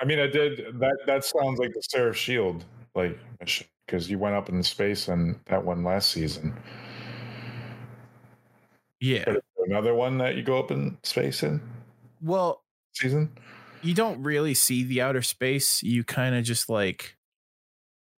I 0.00 0.04
mean, 0.04 0.20
I 0.20 0.26
did. 0.26 0.78
That 0.78 0.96
that 1.06 1.24
sounds 1.24 1.58
like 1.58 1.72
the 1.72 1.82
Seraph 1.82 2.16
Shield 2.16 2.64
like 2.94 3.18
because 3.86 4.10
you 4.10 4.18
went 4.18 4.34
up 4.34 4.48
in 4.48 4.62
space 4.62 5.08
and 5.08 5.38
that 5.46 5.64
one 5.64 5.84
last 5.84 6.10
season. 6.10 6.54
Yeah. 9.00 9.24
Another 9.66 9.94
one 9.94 10.18
that 10.18 10.36
you 10.36 10.42
go 10.42 10.58
up 10.58 10.70
in 10.70 10.98
space 11.02 11.42
in? 11.42 11.60
Well, 12.22 12.62
season? 12.94 13.32
You 13.82 13.94
don't 13.94 14.22
really 14.22 14.54
see 14.54 14.84
the 14.84 15.02
outer 15.02 15.22
space. 15.22 15.82
You 15.82 16.04
kind 16.04 16.34
of 16.34 16.44
just 16.44 16.68
like 16.68 17.16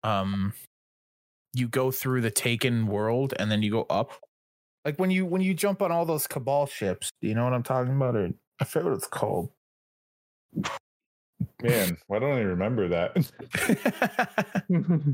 um 0.02 0.52
you 1.54 1.68
go 1.68 1.90
through 1.90 2.20
the 2.20 2.30
taken 2.30 2.86
world 2.86 3.32
and 3.38 3.50
then 3.50 3.62
you 3.62 3.70
go 3.70 3.86
up. 3.88 4.12
Like 4.84 4.98
when 4.98 5.10
you 5.10 5.24
when 5.24 5.40
you 5.40 5.54
jump 5.54 5.82
on 5.82 5.90
all 5.90 6.04
those 6.04 6.26
cabal 6.26 6.66
ships, 6.66 7.10
do 7.20 7.28
you 7.28 7.34
know 7.34 7.44
what 7.44 7.54
I'm 7.54 7.62
talking 7.62 7.96
about? 7.96 8.16
Or 8.16 8.30
I 8.60 8.64
forget 8.64 8.86
what 8.86 8.94
it's 8.94 9.06
called. 9.06 9.50
Man, 11.62 11.96
why 12.06 12.18
don't 12.18 12.32
I 12.32 12.40
remember 12.40 12.88
that? 12.88 13.16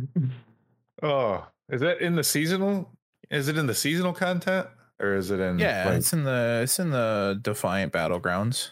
oh, 1.02 1.46
is 1.68 1.80
that 1.80 2.00
in 2.00 2.16
the 2.16 2.24
seasonal? 2.24 2.90
Is 3.30 3.48
it 3.48 3.56
in 3.56 3.66
the 3.66 3.74
seasonal 3.74 4.12
content 4.12 4.66
or 5.02 5.16
is 5.16 5.30
it 5.30 5.40
in? 5.40 5.58
yeah, 5.58 5.86
like- 5.86 5.98
it's 5.98 6.12
in 6.12 6.24
the 6.24 6.60
it's 6.62 6.78
in 6.78 6.90
the 6.90 7.38
Defiant 7.42 7.92
Battlegrounds. 7.92 8.70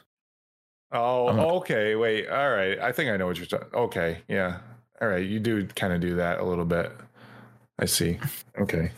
oh, 0.93 1.29
I'm 1.29 1.39
a- 1.39 1.47
okay. 1.57 1.95
Wait. 1.97 2.29
All 2.29 2.51
right. 2.51 2.79
I 2.79 2.93
think 2.93 3.11
I 3.11 3.17
know 3.17 3.27
what 3.27 3.37
you're 3.37 3.47
talking. 3.47 3.69
Okay. 3.75 4.19
Yeah. 4.29 4.59
All 5.01 5.09
right. 5.09 5.25
You 5.25 5.41
do 5.41 5.67
kind 5.67 5.93
of 5.93 6.01
do 6.01 6.17
that 6.17 6.41
a 6.41 6.45
little 6.45 6.65
bit. 6.65 6.93
I 7.79 7.87
see. 7.87 8.19
Okay. 8.59 8.93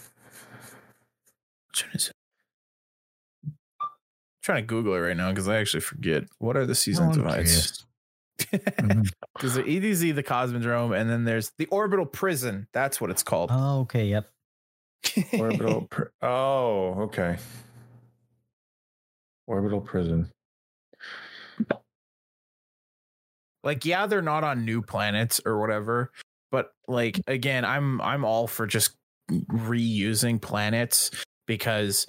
Which 1.70 1.84
one 1.84 1.92
is 1.94 2.08
it? 2.08 2.14
I'm 3.80 3.90
trying 4.42 4.62
to 4.62 4.66
Google 4.66 4.94
it 4.94 4.98
right 4.98 5.16
now 5.16 5.30
because 5.30 5.48
I 5.48 5.58
actually 5.58 5.80
forget. 5.80 6.24
What 6.38 6.56
are 6.56 6.66
the 6.66 6.74
season 6.74 7.06
I'm 7.06 7.12
mm-hmm. 7.12 7.22
divides? 7.22 7.86
Because 8.50 9.54
the 9.54 9.62
EDZ, 9.62 10.14
the 10.14 10.22
Cosmodrome, 10.22 10.98
and 10.98 11.08
then 11.08 11.24
there's 11.24 11.52
the 11.58 11.66
Orbital 11.66 12.06
Prison. 12.06 12.66
That's 12.72 13.00
what 13.00 13.10
it's 13.10 13.22
called. 13.22 13.50
Oh, 13.52 13.80
okay. 13.80 14.06
Yep. 14.06 14.31
Orbital. 15.38 15.82
pr- 15.90 16.12
oh, 16.22 17.02
okay. 17.02 17.36
Orbital 19.46 19.80
prison. 19.80 20.30
like 23.64 23.84
yeah 23.84 24.06
they're 24.06 24.22
not 24.22 24.44
on 24.44 24.64
new 24.64 24.82
planets 24.82 25.40
or 25.44 25.58
whatever 25.58 26.10
but 26.50 26.72
like 26.88 27.16
mm. 27.16 27.32
again 27.32 27.64
i'm 27.64 28.00
i'm 28.00 28.24
all 28.24 28.46
for 28.46 28.66
just 28.66 28.96
reusing 29.30 30.40
planets 30.40 31.10
because 31.46 32.06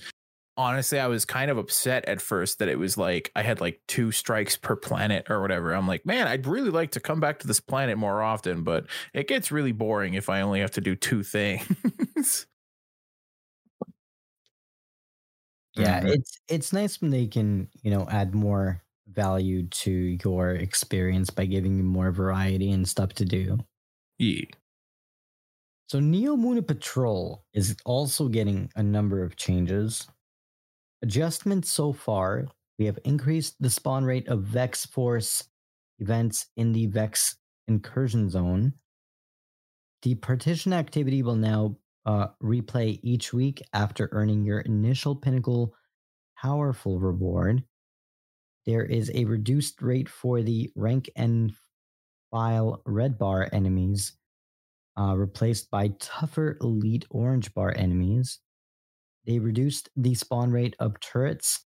honestly 0.57 0.99
i 0.99 1.07
was 1.07 1.25
kind 1.25 1.49
of 1.49 1.57
upset 1.57 2.05
at 2.07 2.21
first 2.21 2.59
that 2.59 2.67
it 2.67 2.77
was 2.77 2.97
like 2.97 3.31
i 3.35 3.41
had 3.41 3.61
like 3.61 3.79
two 3.87 4.11
strikes 4.11 4.55
per 4.57 4.75
planet 4.75 5.25
or 5.29 5.41
whatever 5.41 5.73
i'm 5.73 5.87
like 5.87 6.05
man 6.05 6.27
i'd 6.27 6.45
really 6.45 6.69
like 6.69 6.91
to 6.91 6.99
come 6.99 7.19
back 7.19 7.39
to 7.39 7.47
this 7.47 7.59
planet 7.59 7.97
more 7.97 8.21
often 8.21 8.63
but 8.63 8.85
it 9.13 9.27
gets 9.27 9.51
really 9.51 9.71
boring 9.71 10.13
if 10.13 10.29
i 10.29 10.41
only 10.41 10.59
have 10.59 10.71
to 10.71 10.81
do 10.81 10.95
two 10.95 11.23
things 11.23 12.45
Yeah, 15.75 16.01
Mhm. 16.01 16.05
it's 16.05 16.39
it's 16.47 16.73
nice 16.73 17.01
when 17.01 17.09
they 17.11 17.27
can, 17.27 17.69
you 17.81 17.89
know, 17.91 18.07
add 18.09 18.35
more 18.35 18.83
value 19.07 19.67
to 19.67 19.91
your 20.23 20.51
experience 20.51 21.29
by 21.29 21.45
giving 21.45 21.77
you 21.77 21.83
more 21.83 22.11
variety 22.11 22.71
and 22.71 22.87
stuff 22.87 23.13
to 23.13 23.25
do. 23.25 23.57
yeah 24.17 24.45
So 25.87 25.99
Neomuna 25.99 26.65
Patrol 26.65 27.45
is 27.53 27.75
also 27.85 28.27
getting 28.27 28.71
a 28.75 28.83
number 28.83 29.23
of 29.23 29.35
changes. 29.35 30.07
Adjustments 31.03 31.71
so 31.71 31.93
far, 31.93 32.47
we 32.79 32.85
have 32.85 32.99
increased 33.05 33.55
the 33.61 33.69
spawn 33.69 34.05
rate 34.05 34.27
of 34.27 34.43
Vex 34.43 34.85
Force 34.85 35.49
events 35.99 36.47
in 36.57 36.73
the 36.73 36.87
Vex 36.87 37.37
incursion 37.67 38.29
zone. 38.29 38.73
The 40.03 40.13
partition 40.15 40.71
activity 40.71 41.23
will 41.23 41.35
now 41.35 41.77
uh, 42.05 42.27
replay 42.41 42.99
each 43.01 43.34
week 43.34 43.61
after 43.73 44.09
earning 44.11 44.43
your 44.43 44.59
initial 44.59 45.15
pinnacle 45.15 45.73
powerful 46.38 46.99
reward. 46.99 47.63
There 48.65 48.84
is 48.84 49.11
a 49.13 49.25
reduced 49.25 49.81
rate 49.81 50.09
for 50.09 50.41
the 50.41 50.71
rank 50.75 51.09
and 51.15 51.53
file 52.31 52.81
red 52.85 53.17
bar 53.17 53.49
enemies, 53.51 54.13
uh, 54.97 55.15
replaced 55.15 55.69
by 55.69 55.89
tougher 55.99 56.57
elite 56.61 57.05
orange 57.09 57.53
bar 57.53 57.73
enemies. 57.75 58.39
They 59.25 59.39
reduced 59.39 59.89
the 59.95 60.15
spawn 60.15 60.51
rate 60.51 60.75
of 60.80 60.99
turrets, 60.99 61.65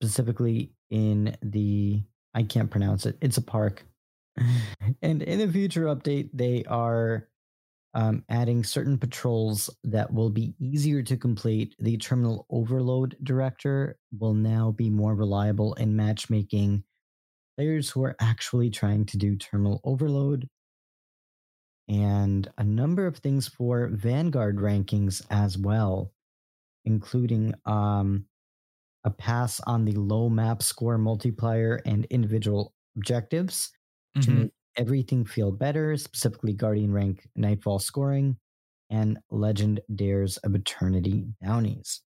specifically 0.00 0.72
in 0.90 1.36
the 1.42 2.02
I 2.34 2.42
can't 2.44 2.70
pronounce 2.70 3.06
it. 3.06 3.16
It's 3.20 3.36
a 3.36 3.42
park. 3.42 3.84
and 5.02 5.22
in 5.22 5.40
a 5.40 5.50
future 5.50 5.86
update, 5.86 6.30
they 6.32 6.64
are 6.68 7.28
um, 7.94 8.24
adding 8.28 8.64
certain 8.64 8.98
patrols 8.98 9.70
that 9.84 10.12
will 10.12 10.30
be 10.30 10.54
easier 10.58 11.02
to 11.02 11.16
complete. 11.16 11.74
The 11.78 11.96
terminal 11.98 12.46
overload 12.50 13.16
director 13.22 13.98
will 14.18 14.34
now 14.34 14.72
be 14.72 14.90
more 14.90 15.14
reliable 15.14 15.74
in 15.74 15.96
matchmaking 15.96 16.84
players 17.56 17.90
who 17.90 18.04
are 18.04 18.16
actually 18.20 18.70
trying 18.70 19.06
to 19.06 19.18
do 19.18 19.36
terminal 19.36 19.80
overload. 19.84 20.48
And 21.88 22.50
a 22.58 22.64
number 22.64 23.06
of 23.06 23.16
things 23.18 23.48
for 23.48 23.88
Vanguard 23.88 24.56
rankings 24.56 25.24
as 25.30 25.56
well, 25.56 26.12
including 26.84 27.54
um, 27.66 28.26
a 29.04 29.10
pass 29.10 29.60
on 29.62 29.84
the 29.86 29.92
low 29.94 30.28
map 30.30 30.62
score 30.62 30.98
multiplier 30.98 31.80
and 31.86 32.06
individual 32.06 32.74
objectives 32.96 33.72
to 34.22 34.30
Mhm. 34.30 34.32
make 34.32 34.52
everything 34.78 35.24
feel 35.26 35.52
better, 35.52 35.96
specifically 35.96 36.54
Guardian 36.54 36.92
rank 36.92 37.28
Nightfall 37.36 37.80
scoring 37.80 38.38
and 38.90 39.18
Legend 39.30 39.80
Dares 39.94 40.38
of 40.38 40.54
Eternity 40.54 41.26
bounties. 41.42 42.02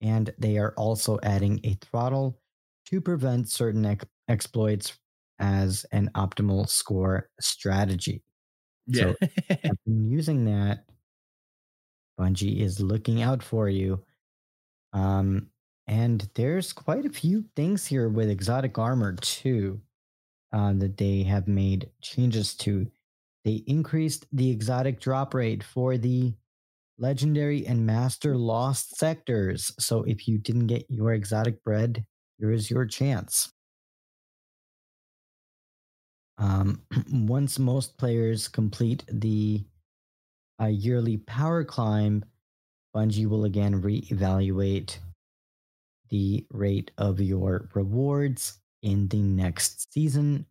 And 0.00 0.32
they 0.38 0.58
are 0.58 0.74
also 0.76 1.18
adding 1.22 1.60
a 1.64 1.74
throttle 1.80 2.38
to 2.86 3.00
prevent 3.00 3.50
certain 3.50 3.84
ex- 3.86 4.06
exploits 4.28 4.98
as 5.38 5.86
an 5.92 6.10
optimal 6.14 6.68
score 6.68 7.28
strategy. 7.40 8.22
yeah 8.86 9.12
I've 9.64 9.78
been 9.86 10.04
using 10.04 10.46
that. 10.46 10.84
Bungie 12.18 12.60
is 12.60 12.80
looking 12.80 13.22
out 13.22 13.42
for 13.42 13.68
you. 13.68 14.02
Um, 14.92 15.48
and 15.86 16.28
there's 16.34 16.72
quite 16.72 17.06
a 17.06 17.10
few 17.10 17.44
things 17.56 17.86
here 17.86 18.08
with 18.08 18.30
exotic 18.30 18.78
armor 18.78 19.14
too 19.14 19.80
uh, 20.52 20.72
that 20.74 20.96
they 20.96 21.22
have 21.22 21.48
made 21.48 21.90
changes 22.02 22.54
to. 22.56 22.86
They 23.44 23.62
increased 23.66 24.26
the 24.32 24.50
exotic 24.50 25.00
drop 25.00 25.34
rate 25.34 25.62
for 25.62 25.96
the 25.96 26.34
legendary 26.98 27.66
and 27.66 27.86
master 27.86 28.36
lost 28.36 28.96
sectors. 28.96 29.72
So 29.78 30.02
if 30.02 30.26
you 30.26 30.38
didn't 30.38 30.66
get 30.66 30.86
your 30.88 31.12
exotic 31.12 31.62
bread, 31.62 32.04
here 32.38 32.52
is 32.52 32.70
your 32.70 32.86
chance. 32.86 33.52
Um, 36.38 36.82
once 37.12 37.58
most 37.58 37.98
players 37.98 38.48
complete 38.48 39.04
the 39.10 39.64
uh, 40.60 40.66
yearly 40.66 41.18
power 41.18 41.64
climb, 41.64 42.24
Bungie 42.94 43.26
will 43.26 43.44
again 43.44 43.80
reevaluate 43.80 44.98
the 46.10 46.46
rate 46.50 46.90
of 46.98 47.20
your 47.20 47.68
rewards 47.74 48.58
in 48.82 49.08
the 49.08 49.22
next 49.22 49.92
season. 49.92 50.46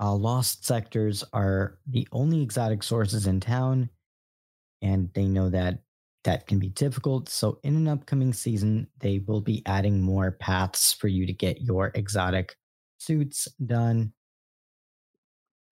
Uh, 0.00 0.14
lost 0.14 0.64
sectors 0.64 1.22
are 1.32 1.78
the 1.86 2.08
only 2.12 2.42
exotic 2.42 2.82
sources 2.82 3.26
in 3.26 3.38
town, 3.38 3.90
and 4.80 5.10
they 5.14 5.26
know 5.26 5.50
that 5.50 5.80
that 6.24 6.46
can 6.46 6.58
be 6.58 6.68
difficult. 6.68 7.28
So, 7.28 7.58
in 7.62 7.76
an 7.76 7.88
upcoming 7.88 8.32
season, 8.32 8.88
they 8.98 9.20
will 9.26 9.40
be 9.40 9.62
adding 9.66 10.00
more 10.00 10.32
paths 10.32 10.92
for 10.92 11.08
you 11.08 11.26
to 11.26 11.32
get 11.32 11.60
your 11.60 11.90
exotic 11.94 12.56
suits 12.98 13.48
done. 13.66 14.12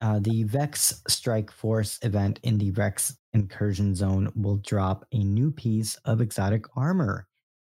Uh, 0.01 0.21
the 0.21 0.45
Vex 0.45 1.03
Strike 1.09 1.51
Force 1.51 1.99
event 2.03 2.39
in 2.43 2.57
the 2.57 2.71
Vex 2.71 3.17
Incursion 3.33 3.95
Zone 3.95 4.31
will 4.37 4.59
drop 4.59 5.05
a 5.13 5.19
new 5.19 5.51
piece 5.51 5.97
of 6.05 6.21
exotic 6.21 6.65
armor 6.77 7.27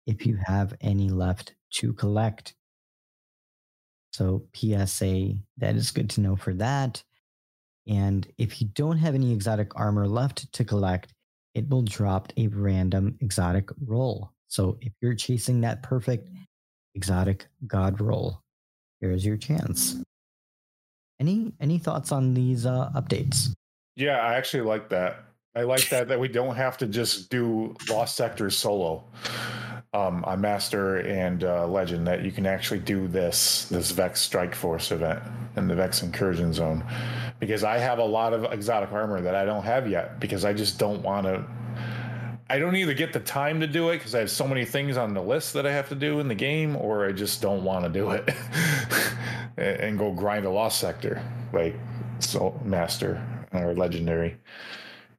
if 0.07 0.25
you 0.25 0.37
have 0.45 0.73
any 0.81 1.09
left 1.09 1.53
to 1.71 1.93
collect. 1.93 2.53
So, 4.13 4.43
PSA, 4.53 5.33
that 5.57 5.75
is 5.75 5.91
good 5.91 6.09
to 6.11 6.21
know 6.21 6.35
for 6.35 6.53
that. 6.55 7.03
And 7.87 8.27
if 8.37 8.61
you 8.61 8.67
don't 8.67 8.97
have 8.97 9.15
any 9.15 9.33
exotic 9.33 9.71
armor 9.75 10.07
left 10.07 10.51
to 10.53 10.63
collect, 10.63 11.13
it 11.55 11.67
will 11.67 11.81
drop 11.81 12.31
a 12.37 12.47
random 12.47 13.17
exotic 13.21 13.69
roll. 13.85 14.31
So, 14.47 14.77
if 14.81 14.93
you're 15.01 15.15
chasing 15.15 15.61
that 15.61 15.81
perfect 15.81 16.29
exotic 16.93 17.47
god 17.65 17.99
roll, 17.99 18.41
here's 19.01 19.25
your 19.25 19.37
chance. 19.37 19.95
Any 21.19 21.53
any 21.59 21.79
thoughts 21.79 22.11
on 22.11 22.35
these 22.35 22.65
uh, 22.67 22.91
updates? 22.95 23.53
Yeah, 23.95 24.19
I 24.19 24.35
actually 24.35 24.63
like 24.63 24.89
that. 24.89 25.25
I 25.55 25.63
like 25.63 25.89
that 25.89 26.07
that 26.07 26.19
we 26.19 26.27
don't 26.27 26.55
have 26.55 26.77
to 26.79 26.87
just 26.87 27.29
do 27.29 27.75
Lost 27.89 28.15
Sectors 28.15 28.57
solo 28.57 29.03
um, 29.93 30.23
on 30.25 30.41
Master 30.41 30.97
and 30.97 31.43
uh, 31.43 31.67
Legend. 31.67 32.07
That 32.07 32.23
you 32.23 32.31
can 32.31 32.45
actually 32.45 32.79
do 32.79 33.07
this 33.07 33.65
this 33.65 33.91
Vex 33.91 34.21
Strike 34.21 34.55
Force 34.55 34.91
event 34.91 35.21
in 35.55 35.67
the 35.67 35.75
Vex 35.75 36.03
Incursion 36.03 36.53
Zone, 36.53 36.83
because 37.39 37.63
I 37.63 37.77
have 37.77 37.99
a 37.99 38.05
lot 38.05 38.33
of 38.33 38.51
exotic 38.51 38.91
armor 38.91 39.21
that 39.21 39.35
I 39.35 39.45
don't 39.45 39.63
have 39.63 39.89
yet 39.89 40.19
because 40.19 40.45
I 40.45 40.53
just 40.53 40.79
don't 40.79 41.01
want 41.01 41.25
to. 41.25 41.45
I 42.49 42.59
don't 42.59 42.75
either 42.75 42.93
get 42.93 43.13
the 43.13 43.19
time 43.19 43.61
to 43.61 43.67
do 43.67 43.89
it 43.89 43.97
because 43.97 44.13
I 44.13 44.19
have 44.19 44.29
so 44.29 44.47
many 44.47 44.65
things 44.65 44.97
on 44.97 45.13
the 45.13 45.21
list 45.21 45.53
that 45.53 45.65
I 45.65 45.71
have 45.71 45.89
to 45.89 45.95
do 45.95 46.19
in 46.19 46.27
the 46.27 46.35
game, 46.35 46.75
or 46.75 47.07
I 47.07 47.11
just 47.11 47.41
don't 47.41 47.63
want 47.63 47.85
to 47.85 47.89
do 47.89 48.11
it 48.11 48.29
and 49.57 49.77
and 49.79 49.99
go 49.99 50.11
grind 50.11 50.45
a 50.45 50.49
lost 50.49 50.79
sector 50.79 51.21
like 51.53 51.75
so 52.19 52.59
master 52.65 53.21
or 53.53 53.73
legendary. 53.73 54.37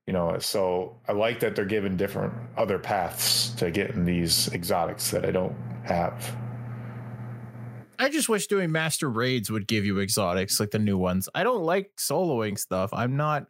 You 0.06 0.12
know, 0.12 0.38
so 0.38 0.96
I 1.08 1.12
like 1.12 1.40
that 1.40 1.56
they're 1.56 1.64
giving 1.64 1.96
different 1.96 2.34
other 2.56 2.78
paths 2.78 3.50
to 3.54 3.70
getting 3.70 4.04
these 4.04 4.52
exotics 4.52 5.10
that 5.10 5.24
I 5.24 5.30
don't 5.30 5.56
have. 5.84 6.36
I 7.98 8.10
just 8.10 8.28
wish 8.28 8.46
doing 8.46 8.70
master 8.72 9.08
raids 9.08 9.50
would 9.50 9.66
give 9.66 9.84
you 9.84 10.00
exotics 10.00 10.60
like 10.60 10.72
the 10.72 10.78
new 10.78 10.98
ones. 10.98 11.28
I 11.34 11.42
don't 11.42 11.62
like 11.62 11.92
soloing 11.96 12.58
stuff. 12.58 12.90
I'm 12.92 13.16
not 13.16 13.46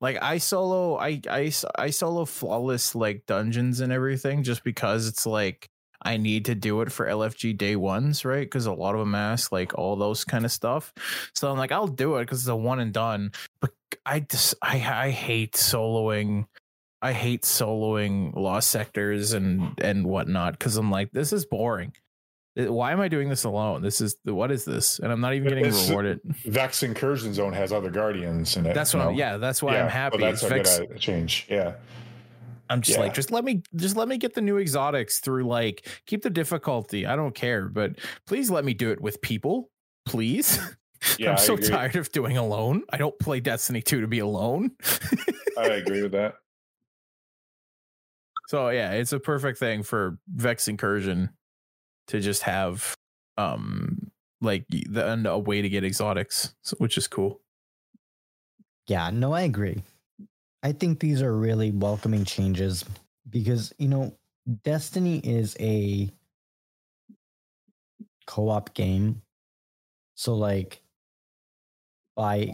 like 0.00 0.18
I 0.22 0.38
solo 0.38 0.96
I 0.96 1.20
I 1.28 1.52
I 1.76 1.90
solo 1.90 2.24
flawless 2.24 2.94
like 2.94 3.24
dungeons 3.26 3.80
and 3.80 3.92
everything 3.92 4.42
just 4.42 4.64
because 4.64 5.08
it's 5.08 5.26
like 5.26 5.68
I 6.02 6.16
need 6.16 6.44
to 6.46 6.54
do 6.54 6.80
it 6.82 6.92
for 6.92 7.06
LFG 7.06 7.56
day 7.58 7.74
ones, 7.76 8.24
right? 8.24 8.44
Because 8.44 8.66
a 8.66 8.72
lot 8.72 8.94
of 8.94 9.00
them 9.00 9.14
ask 9.14 9.50
like 9.50 9.76
all 9.76 9.96
those 9.96 10.24
kind 10.24 10.44
of 10.44 10.52
stuff. 10.52 10.92
So 11.34 11.50
I'm 11.50 11.58
like, 11.58 11.72
I'll 11.72 11.88
do 11.88 12.16
it 12.16 12.22
because 12.22 12.40
it's 12.40 12.48
a 12.48 12.56
one 12.56 12.78
and 12.80 12.92
done. 12.92 13.32
But 13.60 13.72
I 14.06 14.20
just 14.20 14.54
I 14.62 14.76
I 14.76 15.10
hate 15.10 15.54
soloing. 15.54 16.46
I 17.02 17.12
hate 17.12 17.42
soloing 17.42 18.34
lost 18.34 18.70
sectors 18.70 19.32
and 19.32 19.72
and 19.80 20.06
whatnot 20.06 20.52
because 20.58 20.76
I'm 20.76 20.90
like, 20.90 21.10
this 21.12 21.32
is 21.32 21.44
boring. 21.46 21.92
Uh, 22.58 22.72
why 22.72 22.90
am 22.92 23.00
I 23.00 23.08
doing 23.08 23.28
this 23.28 23.44
alone? 23.44 23.82
This 23.82 24.00
is 24.00 24.16
what 24.24 24.50
is 24.50 24.64
this? 24.64 24.98
And 24.98 25.12
I'm 25.12 25.20
not 25.20 25.34
even 25.34 25.48
getting 25.48 25.66
It's- 25.66 25.88
rewarded. 25.88 26.20
Vex 26.44 26.82
Incursion 26.82 27.34
Zone 27.34 27.52
has 27.52 27.72
other 27.72 27.90
guardians 27.90 28.56
in 28.56 28.66
it. 28.66 28.74
That's 28.74 28.94
what. 28.94 29.06
I'm, 29.08 29.14
yeah, 29.14 29.36
that's 29.36 29.62
why 29.62 29.74
Yeah, 29.74 29.84
I'm 29.84 29.90
happy. 29.90 30.18
That's 30.18 30.42
a 30.42 30.48
Vex- 30.48 30.78
good 30.78 30.92
uh, 30.92 30.98
change. 30.98 31.46
Yeah. 31.48 31.74
I'm 32.70 32.80
just 32.82 32.96
Yeah. 32.98 33.04
like, 33.04 33.14
just 33.14 33.30
let 33.30 33.44
me, 33.44 33.62
just 33.76 33.96
let 33.96 34.08
me 34.08 34.18
get 34.18 34.34
the 34.34 34.40
new 34.40 34.58
exotics 34.58 35.20
through. 35.20 35.44
Like, 35.44 35.86
keep 36.06 36.22
the 36.22 36.30
difficulty. 36.30 37.06
I 37.06 37.16
don't 37.16 37.34
care, 37.34 37.68
but 37.68 37.98
please 38.26 38.50
let 38.50 38.64
me 38.64 38.74
do 38.74 38.90
it 38.90 39.00
with 39.00 39.20
people, 39.22 39.70
please. 40.06 40.58
Yeah, 41.16 41.30
I'm 41.30 41.38
so 41.38 41.56
tired 41.56 41.94
of 41.94 42.10
doing 42.10 42.36
alone. 42.36 42.82
I 42.90 42.96
don't 42.96 43.16
play 43.20 43.38
Destiny 43.38 43.80
2 43.80 44.00
to 44.00 44.08
be 44.08 44.18
alone. 44.18 44.72
I 45.56 45.66
agree 45.66 46.02
with 46.02 46.10
that. 46.10 46.34
so 48.48 48.70
yeah, 48.70 48.90
it's 48.92 49.12
a 49.12 49.20
perfect 49.20 49.58
thing 49.60 49.84
for 49.84 50.18
Vex 50.28 50.66
Incursion 50.66 51.30
to 52.08 52.18
just 52.18 52.42
have 52.42 52.94
um 53.36 54.10
like 54.40 54.64
the 54.68 55.22
a 55.30 55.38
way 55.38 55.62
to 55.62 55.68
get 55.68 55.84
exotics, 55.84 56.52
which 56.78 56.98
is 56.98 57.06
cool. 57.06 57.40
Yeah, 58.88 59.10
no, 59.10 59.32
I 59.32 59.42
agree. 59.42 59.84
I 60.62 60.72
think 60.72 61.00
these 61.00 61.22
are 61.22 61.36
really 61.36 61.70
welcoming 61.70 62.24
changes 62.24 62.84
because, 63.30 63.72
you 63.78 63.88
know, 63.88 64.14
Destiny 64.64 65.18
is 65.18 65.56
a 65.60 66.10
co 68.26 68.48
op 68.50 68.74
game. 68.74 69.22
So, 70.16 70.34
like, 70.34 70.82
by 72.16 72.52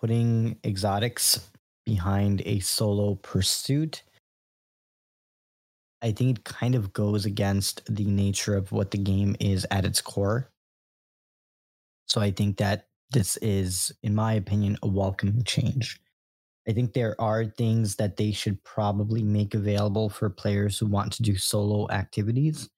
putting 0.00 0.58
exotics 0.64 1.50
behind 1.84 2.42
a 2.44 2.58
solo 2.60 3.14
pursuit, 3.16 4.02
I 6.02 6.12
think 6.12 6.38
it 6.38 6.44
kind 6.44 6.74
of 6.74 6.92
goes 6.92 7.24
against 7.24 7.82
the 7.86 8.04
nature 8.04 8.54
of 8.54 8.70
what 8.72 8.90
the 8.90 8.98
game 8.98 9.34
is 9.40 9.66
at 9.70 9.84
its 9.86 10.00
core. 10.02 10.50
So, 12.06 12.20
I 12.20 12.30
think 12.30 12.58
that 12.58 12.88
this 13.10 13.36
is, 13.38 13.92
in 14.02 14.14
my 14.14 14.34
opinion, 14.34 14.76
a 14.82 14.88
welcome 14.88 15.42
change. 15.44 16.00
I 16.68 16.72
think 16.72 16.92
there 16.92 17.20
are 17.20 17.44
things 17.44 17.96
that 17.96 18.16
they 18.16 18.32
should 18.32 18.62
probably 18.64 19.22
make 19.22 19.54
available 19.54 20.08
for 20.08 20.28
players 20.28 20.78
who 20.78 20.86
want 20.86 21.12
to 21.14 21.22
do 21.22 21.36
solo 21.36 21.90
activities. 21.90 22.68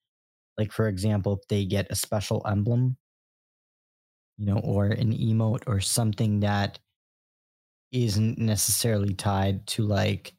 Like, 0.56 0.72
for 0.72 0.88
example, 0.88 1.38
if 1.40 1.48
they 1.48 1.64
get 1.64 1.90
a 1.90 1.96
special 1.96 2.42
emblem, 2.46 2.96
you 4.38 4.46
know, 4.46 4.58
or 4.58 4.86
an 4.86 5.12
emote 5.12 5.62
or 5.66 5.80
something 5.80 6.40
that 6.40 6.78
isn't 7.90 8.38
necessarily 8.38 9.14
tied 9.14 9.66
to 9.66 9.82
like 9.82 10.32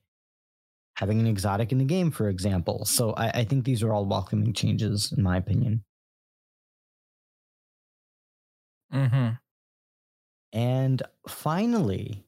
having 0.95 1.19
an 1.19 1.27
exotic 1.27 1.71
in 1.71 1.77
the 1.77 1.85
game, 1.85 2.11
for 2.11 2.29
example. 2.29 2.85
So 2.85 3.11
I, 3.13 3.29
I 3.29 3.43
think 3.43 3.65
these 3.65 3.83
are 3.83 3.91
all 3.93 4.05
welcoming 4.05 4.53
changes, 4.53 5.11
in 5.15 5.23
my 5.23 5.37
opinion. 5.37 5.83
Mm-hmm. 8.93 9.29
And 10.53 11.01
finally, 11.27 12.25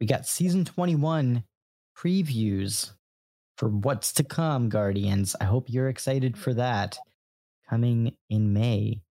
we 0.00 0.06
got 0.06 0.26
season 0.26 0.64
21 0.64 1.44
previews 1.96 2.92
for 3.56 3.68
what's 3.68 4.12
to 4.14 4.24
come, 4.24 4.70
Guardians. 4.70 5.36
I 5.40 5.44
hope 5.44 5.68
you're 5.68 5.90
excited 5.90 6.36
for 6.36 6.54
that 6.54 6.98
coming 7.68 8.16
in 8.30 8.52
May. 8.52 9.02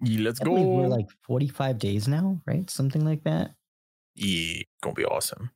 let's 0.00 0.38
go. 0.38 0.52
we're 0.52 0.86
like 0.86 1.08
45 1.26 1.78
days 1.78 2.06
now, 2.06 2.40
right? 2.46 2.70
Something 2.70 3.04
like 3.04 3.24
that. 3.24 3.54
yeah, 4.14 4.62
gonna 4.82 4.94
be 4.94 5.04
awesome. 5.04 5.50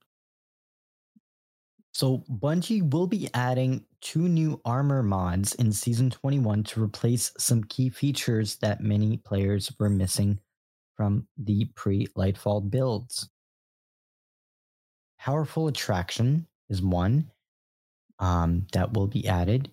So, 1.93 2.25
Bungie 2.31 2.93
will 2.93 3.07
be 3.07 3.31
adding 3.33 3.87
two 4.03 4.29
new 4.29 4.61
armor 4.67 5.03
mods 5.03 5.55
in 5.55 5.73
season 5.73 6.11
21 6.11 6.65
to 6.65 6.83
replace 6.83 7.33
some 7.39 7.65
key 7.65 7.89
features 7.89 8.57
that 8.57 8.83
many 8.83 9.17
players 9.17 9.73
were 9.79 9.89
missing 9.89 10.39
from 10.95 11.27
the 11.39 11.67
pre 11.75 12.07
Lightfall 12.09 12.69
builds. 12.69 13.31
Powerful 15.27 15.67
Attraction 15.67 16.47
is 16.71 16.81
one 16.81 17.29
um, 18.21 18.65
that 18.73 18.93
will 18.93 19.09
be 19.09 19.27
added. 19.27 19.69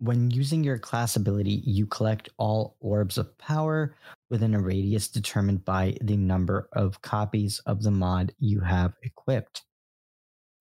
When 0.00 0.30
using 0.30 0.62
your 0.62 0.78
class 0.78 1.16
ability, 1.16 1.62
you 1.64 1.86
collect 1.86 2.28
all 2.36 2.76
orbs 2.80 3.16
of 3.16 3.38
power 3.38 3.94
within 4.28 4.54
a 4.54 4.60
radius 4.60 5.08
determined 5.08 5.64
by 5.64 5.96
the 6.02 6.18
number 6.18 6.68
of 6.74 7.00
copies 7.00 7.58
of 7.60 7.82
the 7.82 7.90
mod 7.90 8.34
you 8.38 8.60
have 8.60 8.92
equipped. 9.02 9.62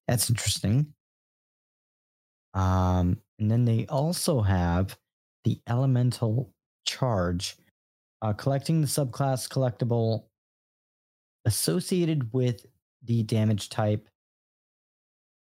That's 0.07 0.29
interesting. 0.29 0.93
Um, 2.53 3.17
and 3.37 3.51
then 3.51 3.65
they 3.65 3.85
also 3.87 4.39
have 4.39 4.97
the 5.43 5.59
elemental 5.67 6.53
charge, 6.85 7.57
uh, 8.21 8.31
collecting 8.31 8.79
the 8.79 8.87
subclass 8.87 9.49
collectible 9.49 10.27
associated 11.45 12.31
with 12.33 12.65
the 13.03 13.23
damage 13.23 13.69
type 13.69 14.07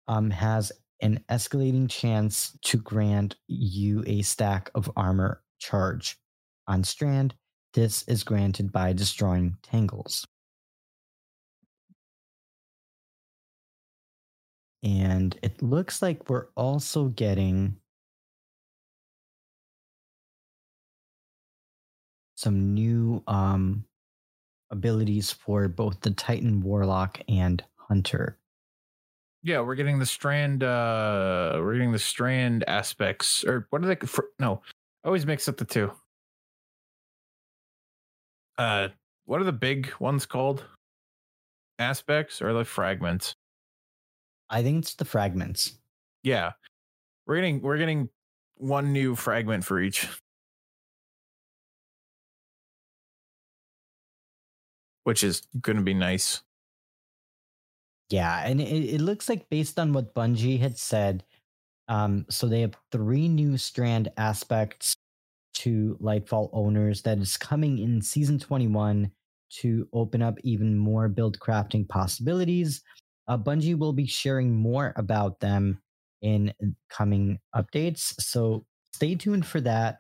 um, 0.08 0.30
has 0.30 0.72
an 1.02 1.24
escalating 1.30 1.90
chance 1.90 2.58
to 2.64 2.78
grant 2.78 3.36
you 3.48 4.04
a 4.08 4.22
stack 4.22 4.72
of 4.76 4.90
armor 4.96 5.42
charge. 5.60 6.18
On 6.68 6.84
strand, 6.84 7.36
this 7.74 8.04
is 8.04 8.24
granted 8.24 8.72
by 8.72 8.94
destroying 8.94 9.58
tangles. 9.62 10.26
And 14.84 15.38
it 15.42 15.62
looks 15.62 16.02
like 16.02 16.30
we're 16.30 16.48
also 16.56 17.06
getting 17.10 17.78
some 22.36 22.74
new 22.74 23.24
um, 23.28 23.86
abilities 24.76 25.32
for 25.32 25.68
both 25.68 26.02
the 26.02 26.12
Titan 26.12 26.62
Warlock 26.62 27.22
and 27.28 27.64
Hunter. 27.76 28.38
Yeah, 29.42 29.62
we're 29.62 29.76
getting 29.76 30.00
the 30.00 30.06
strand. 30.06 30.64
uh 30.64 31.54
We're 31.58 31.74
getting 31.74 31.92
the 31.92 32.00
strand 32.00 32.64
aspects, 32.68 33.44
or 33.44 33.68
what 33.70 33.84
are 33.84 33.88
they? 33.88 33.96
For, 33.96 34.26
no, 34.40 34.62
I 35.04 35.08
always 35.08 35.26
mix 35.26 35.48
up 35.48 35.58
the 35.58 35.66
two. 35.66 35.92
Uh, 38.58 38.90
what 39.26 39.42
are 39.42 39.46
the 39.46 39.54
big 39.54 39.90
ones 40.00 40.26
called? 40.26 40.66
Aspects 41.78 42.42
or 42.42 42.54
the 42.54 42.66
fragments? 42.66 43.36
I 44.50 44.64
think 44.64 44.80
it's 44.84 44.96
the 44.96 45.06
fragments. 45.06 45.78
Yeah, 46.24 46.54
we're 47.28 47.36
getting 47.36 47.62
we're 47.62 47.78
getting 47.78 48.10
one 48.58 48.94
new 48.94 49.16
fragment 49.16 49.64
for 49.64 49.80
each, 49.80 50.08
which 55.06 55.24
is 55.24 55.44
going 55.62 55.78
to 55.78 55.84
be 55.84 55.94
nice. 55.94 56.44
Yeah, 58.10 58.46
and 58.46 58.62
it, 58.62 58.96
it 58.96 59.02
looks 59.02 59.30
like 59.30 59.50
based 59.50 59.80
on 59.80 59.94
what 59.94 60.14
Bungie 60.14 60.60
had 60.60 60.78
said, 60.78 61.24
um, 61.88 62.26
so 62.30 62.48
they 62.48 62.62
have 62.62 62.76
three 62.92 63.28
new 63.28 63.58
strand 63.58 64.12
aspects 64.18 64.96
to 65.56 65.98
Lightfall 66.02 66.50
owners 66.54 67.02
that 67.04 67.18
is 67.20 67.38
coming 67.38 67.80
in 67.80 68.02
season 68.02 68.38
21 68.40 69.12
to 69.50 69.88
open 69.94 70.22
up 70.22 70.38
even 70.44 70.78
more 70.78 71.08
build 71.08 71.40
crafting 71.40 71.88
possibilities. 71.88 72.82
Uh, 73.28 73.38
Bungie 73.38 73.78
will 73.78 73.94
be 73.94 74.06
sharing 74.06 74.54
more 74.54 74.94
about 74.98 75.40
them 75.40 75.82
in 76.22 76.54
coming 76.90 77.40
updates, 77.56 78.20
so 78.22 78.66
stay 78.94 79.16
tuned 79.16 79.46
for 79.46 79.62
that. 79.62 80.00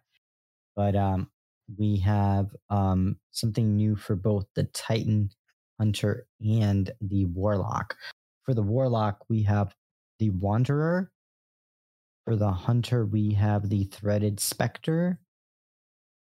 But 0.75 0.95
um, 0.95 1.29
we 1.77 1.97
have 1.97 2.55
um, 2.69 3.17
something 3.31 3.75
new 3.75 3.95
for 3.95 4.15
both 4.15 4.45
the 4.55 4.65
Titan 4.65 5.31
Hunter 5.79 6.27
and 6.39 6.91
the 7.01 7.25
Warlock. 7.25 7.95
For 8.43 8.53
the 8.53 8.63
Warlock, 8.63 9.25
we 9.29 9.43
have 9.43 9.75
the 10.19 10.29
Wanderer. 10.31 11.11
For 12.25 12.35
the 12.35 12.51
Hunter, 12.51 13.05
we 13.05 13.33
have 13.33 13.69
the 13.69 13.85
Threaded 13.85 14.39
Spectre. 14.39 15.19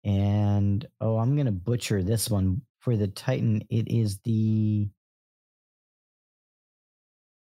And 0.04 0.88
oh, 1.02 1.18
I'm 1.18 1.36
going 1.36 1.46
to 1.46 1.52
butcher 1.52 2.02
this 2.04 2.30
one. 2.30 2.62
For 2.80 2.96
the 2.96 3.08
Titan, 3.08 3.64
it 3.70 3.88
is 3.90 4.20
the 4.20 4.90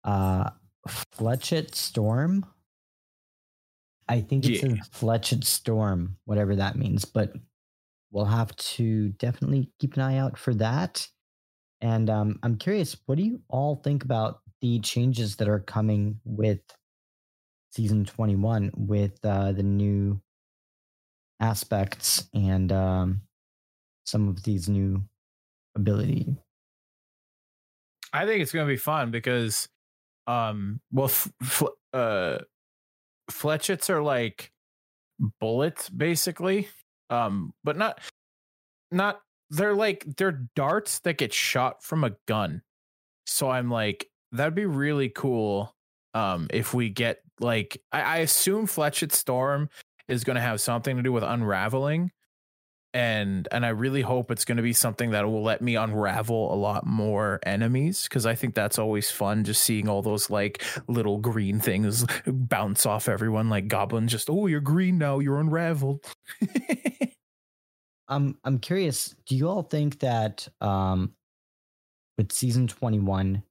uh 0.03 0.49
Flechette 0.87 1.73
Storm. 1.75 2.45
I 4.07 4.21
think 4.21 4.45
it's 4.45 4.61
Yeah. 4.61 4.69
a 4.69 4.75
Flechette 4.95 5.43
Storm, 5.43 6.17
whatever 6.25 6.55
that 6.55 6.75
means, 6.75 7.05
but 7.05 7.33
we'll 8.15 8.23
have 8.23 8.55
to 8.55 9.09
definitely 9.09 9.69
keep 9.77 9.95
an 9.95 10.01
eye 10.01 10.17
out 10.17 10.37
for 10.37 10.53
that. 10.53 11.05
And 11.81 12.09
um, 12.09 12.39
I'm 12.43 12.55
curious, 12.55 12.95
what 13.05 13.17
do 13.17 13.23
you 13.25 13.41
all 13.49 13.75
think 13.75 14.05
about 14.05 14.39
the 14.61 14.79
changes 14.79 15.35
that 15.35 15.49
are 15.49 15.59
coming 15.59 16.21
with 16.23 16.61
season 17.73 18.05
21 18.05 18.71
with 18.77 19.19
uh, 19.25 19.51
the 19.51 19.63
new 19.63 20.21
aspects 21.41 22.29
and 22.33 22.71
um, 22.71 23.21
some 24.05 24.29
of 24.29 24.43
these 24.43 24.69
new 24.69 25.03
ability? 25.75 26.37
I 28.13 28.25
think 28.25 28.41
it's 28.41 28.53
going 28.53 28.65
to 28.65 28.73
be 28.73 28.77
fun 28.77 29.11
because, 29.11 29.67
um, 30.25 30.79
well, 30.89 31.07
f- 31.07 31.33
f- 31.41 31.63
uh, 31.91 32.37
flechettes 33.29 33.89
are 33.89 34.01
like 34.01 34.53
bullets 35.41 35.89
basically, 35.89 36.69
um, 37.09 37.53
but 37.63 37.77
not, 37.77 37.99
not. 38.91 39.21
They're 39.51 39.75
like 39.75 40.03
they're 40.17 40.43
darts 40.55 40.99
that 40.99 41.17
get 41.17 41.31
shot 41.31 41.83
from 41.83 42.03
a 42.03 42.15
gun. 42.27 42.61
So 43.27 43.49
I'm 43.49 43.69
like, 43.69 44.07
that'd 44.31 44.55
be 44.55 44.65
really 44.65 45.09
cool. 45.09 45.75
Um, 46.13 46.47
if 46.51 46.73
we 46.73 46.89
get 46.89 47.19
like, 47.39 47.81
I, 47.91 48.01
I 48.01 48.17
assume 48.17 48.67
Flechette 48.67 49.11
Storm 49.11 49.69
is 50.07 50.23
going 50.23 50.35
to 50.35 50.41
have 50.41 50.61
something 50.61 50.97
to 50.97 51.03
do 51.03 51.11
with 51.11 51.23
unraveling 51.23 52.11
and 52.95 53.47
and 53.51 53.65
I 53.65 53.69
really 53.69 54.01
hope 54.01 54.31
it's 54.31 54.45
going 54.45 54.57
to 54.57 54.63
be 54.63 54.73
something 54.73 55.11
that 55.11 55.25
will 55.25 55.43
let 55.43 55.61
me 55.61 55.75
unravel 55.75 56.51
a 56.51 56.55
lot 56.55 56.87
more 56.87 57.39
enemies 57.45 58.03
because 58.03 58.25
I 58.25 58.33
think 58.33 58.55
that's 58.55 58.79
always 58.79 59.11
fun 59.11 59.43
just 59.43 59.61
seeing 59.61 59.87
all 59.87 60.01
those 60.01 60.29
like 60.29 60.63
little 60.87 61.17
green 61.19 61.59
things 61.59 62.05
bounce 62.25 62.85
off 62.85 63.09
everyone 63.09 63.49
like 63.49 63.67
goblin 63.67 64.07
just 64.07 64.29
oh 64.29 64.47
you're 64.47 64.61
green 64.61 64.97
now 64.97 65.19
you're 65.19 65.39
unraveled. 65.39 66.03
Um, 68.07 68.37
I'm 68.43 68.59
curious. 68.59 69.15
Do 69.25 69.35
you 69.35 69.49
all 69.49 69.63
think 69.63 69.99
that 69.99 70.47
um, 70.61 71.13
with 72.17 72.31
season 72.31 72.67
21 72.67 73.43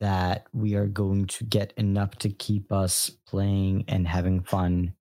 that 0.00 0.46
we 0.52 0.74
are 0.74 0.86
going 0.86 1.26
to 1.26 1.44
get 1.44 1.72
enough 1.76 2.16
to 2.16 2.28
keep 2.28 2.72
us 2.72 3.10
playing 3.26 3.84
and 3.88 4.06
having 4.06 4.42
fun 4.42 4.94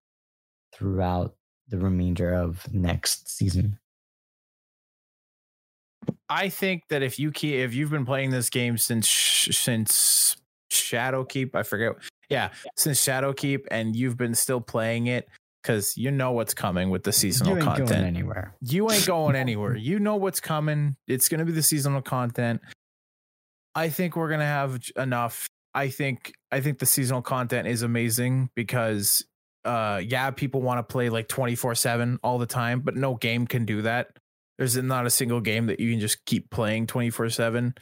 throughout 0.74 1.36
the 1.68 1.78
remainder 1.78 2.34
of 2.34 2.72
next 2.74 3.30
season? 3.30 3.80
I 6.30 6.50
think 6.50 6.84
that 6.90 7.04
if 7.04 7.20
you 7.20 7.32
keep 7.32 7.56
if 7.56 7.74
you've 7.74 7.90
been 7.92 8.06
playing 8.06 8.32
this 8.32 8.50
game 8.50 8.78
since 8.78 9.08
sh- 9.08 9.56
since 9.56 10.38
Shadowkeep, 10.72 11.56
I 11.56 11.64
forget. 11.64 11.94
Yeah, 12.30 12.50
since 12.76 13.04
Shadowkeep 13.04 13.66
and 13.70 13.96
you've 13.96 14.18
been 14.18 14.34
still 14.34 14.62
playing 14.62 15.08
it 15.08 15.28
cuz 15.64 15.98
you 15.98 16.12
know 16.12 16.32
what's 16.32 16.54
coming 16.54 16.90
with 16.90 17.04
the 17.04 17.12
seasonal 17.12 17.54
you 17.54 17.58
ain't 17.58 17.66
content. 17.66 17.90
going 17.90 18.04
anywhere. 18.04 18.56
You 18.62 18.92
ain't 18.92 19.06
going 19.08 19.36
anywhere. 19.36 19.76
You 19.76 20.00
know 20.00 20.16
what's 20.16 20.40
coming. 20.40 20.96
It's 21.08 21.30
going 21.30 21.40
to 21.40 21.46
be 21.46 21.52
the 21.52 21.64
seasonal 21.64 22.02
content. 22.02 22.62
I 23.76 23.90
think 23.90 24.16
we're 24.16 24.30
going 24.30 24.40
to 24.40 24.46
have 24.46 24.80
enough. 24.96 25.48
I 25.74 25.90
think 25.90 26.34
I 26.52 26.62
think 26.62 26.80
the 26.80 26.86
seasonal 26.86 27.22
content 27.22 27.68
is 27.68 27.82
amazing 27.82 28.50
because 28.56 29.26
uh 29.66 30.02
yeah, 30.06 30.32
people 30.32 30.62
want 30.62 30.78
to 30.78 30.84
play 30.84 31.10
like 31.10 31.28
24/7 31.28 32.20
all 32.24 32.38
the 32.38 32.46
time, 32.46 32.82
but 32.82 32.96
no 32.96 33.16
game 33.16 33.48
can 33.48 33.66
do 33.66 33.82
that. 33.84 34.18
There's 34.58 34.78
not 34.78 35.06
a 35.06 35.10
single 35.10 35.42
game 35.42 35.66
that 35.68 35.80
you 35.80 35.92
can 35.92 36.00
just 36.00 36.24
keep 36.26 36.50
playing 36.50 36.88
24/7. 36.88 37.78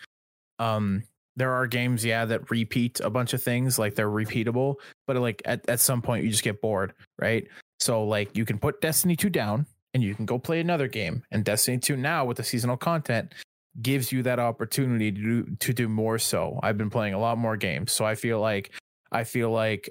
Um 0.59 1.03
there 1.35 1.51
are 1.51 1.65
games 1.67 2.05
yeah 2.05 2.25
that 2.25 2.51
repeat 2.51 2.99
a 2.99 3.09
bunch 3.09 3.33
of 3.33 3.41
things 3.41 3.79
like 3.79 3.95
they're 3.95 4.09
repeatable, 4.09 4.75
but 5.07 5.15
like 5.17 5.41
at 5.45 5.67
at 5.69 5.79
some 5.79 6.01
point 6.01 6.23
you 6.23 6.29
just 6.31 6.43
get 6.43 6.61
bored, 6.61 6.93
right? 7.19 7.47
So 7.79 8.03
like 8.05 8.35
you 8.37 8.45
can 8.45 8.59
put 8.59 8.81
Destiny 8.81 9.15
2 9.15 9.29
down 9.29 9.65
and 9.93 10.03
you 10.03 10.15
can 10.15 10.25
go 10.25 10.39
play 10.39 10.59
another 10.59 10.87
game. 10.87 11.23
And 11.31 11.43
Destiny 11.43 11.77
2 11.77 11.97
now 11.97 12.25
with 12.25 12.37
the 12.37 12.43
seasonal 12.43 12.77
content 12.77 13.33
gives 13.81 14.11
you 14.11 14.23
that 14.23 14.39
opportunity 14.39 15.11
to 15.11 15.21
do, 15.21 15.55
to 15.59 15.73
do 15.73 15.89
more 15.89 16.19
so. 16.19 16.59
I've 16.61 16.77
been 16.77 16.89
playing 16.89 17.13
a 17.13 17.19
lot 17.19 17.37
more 17.37 17.57
games. 17.57 17.91
So 17.91 18.05
I 18.05 18.15
feel 18.15 18.39
like 18.39 18.71
I 19.11 19.23
feel 19.23 19.51
like 19.51 19.89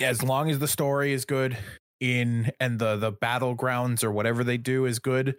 as 0.00 0.22
long 0.22 0.50
as 0.50 0.58
the 0.58 0.68
story 0.68 1.12
is 1.12 1.24
good 1.24 1.56
in 2.00 2.50
and 2.60 2.78
the 2.78 2.96
the 2.96 3.12
battlegrounds 3.12 4.02
or 4.02 4.10
whatever 4.10 4.44
they 4.44 4.56
do 4.56 4.86
is 4.86 4.98
good, 4.98 5.36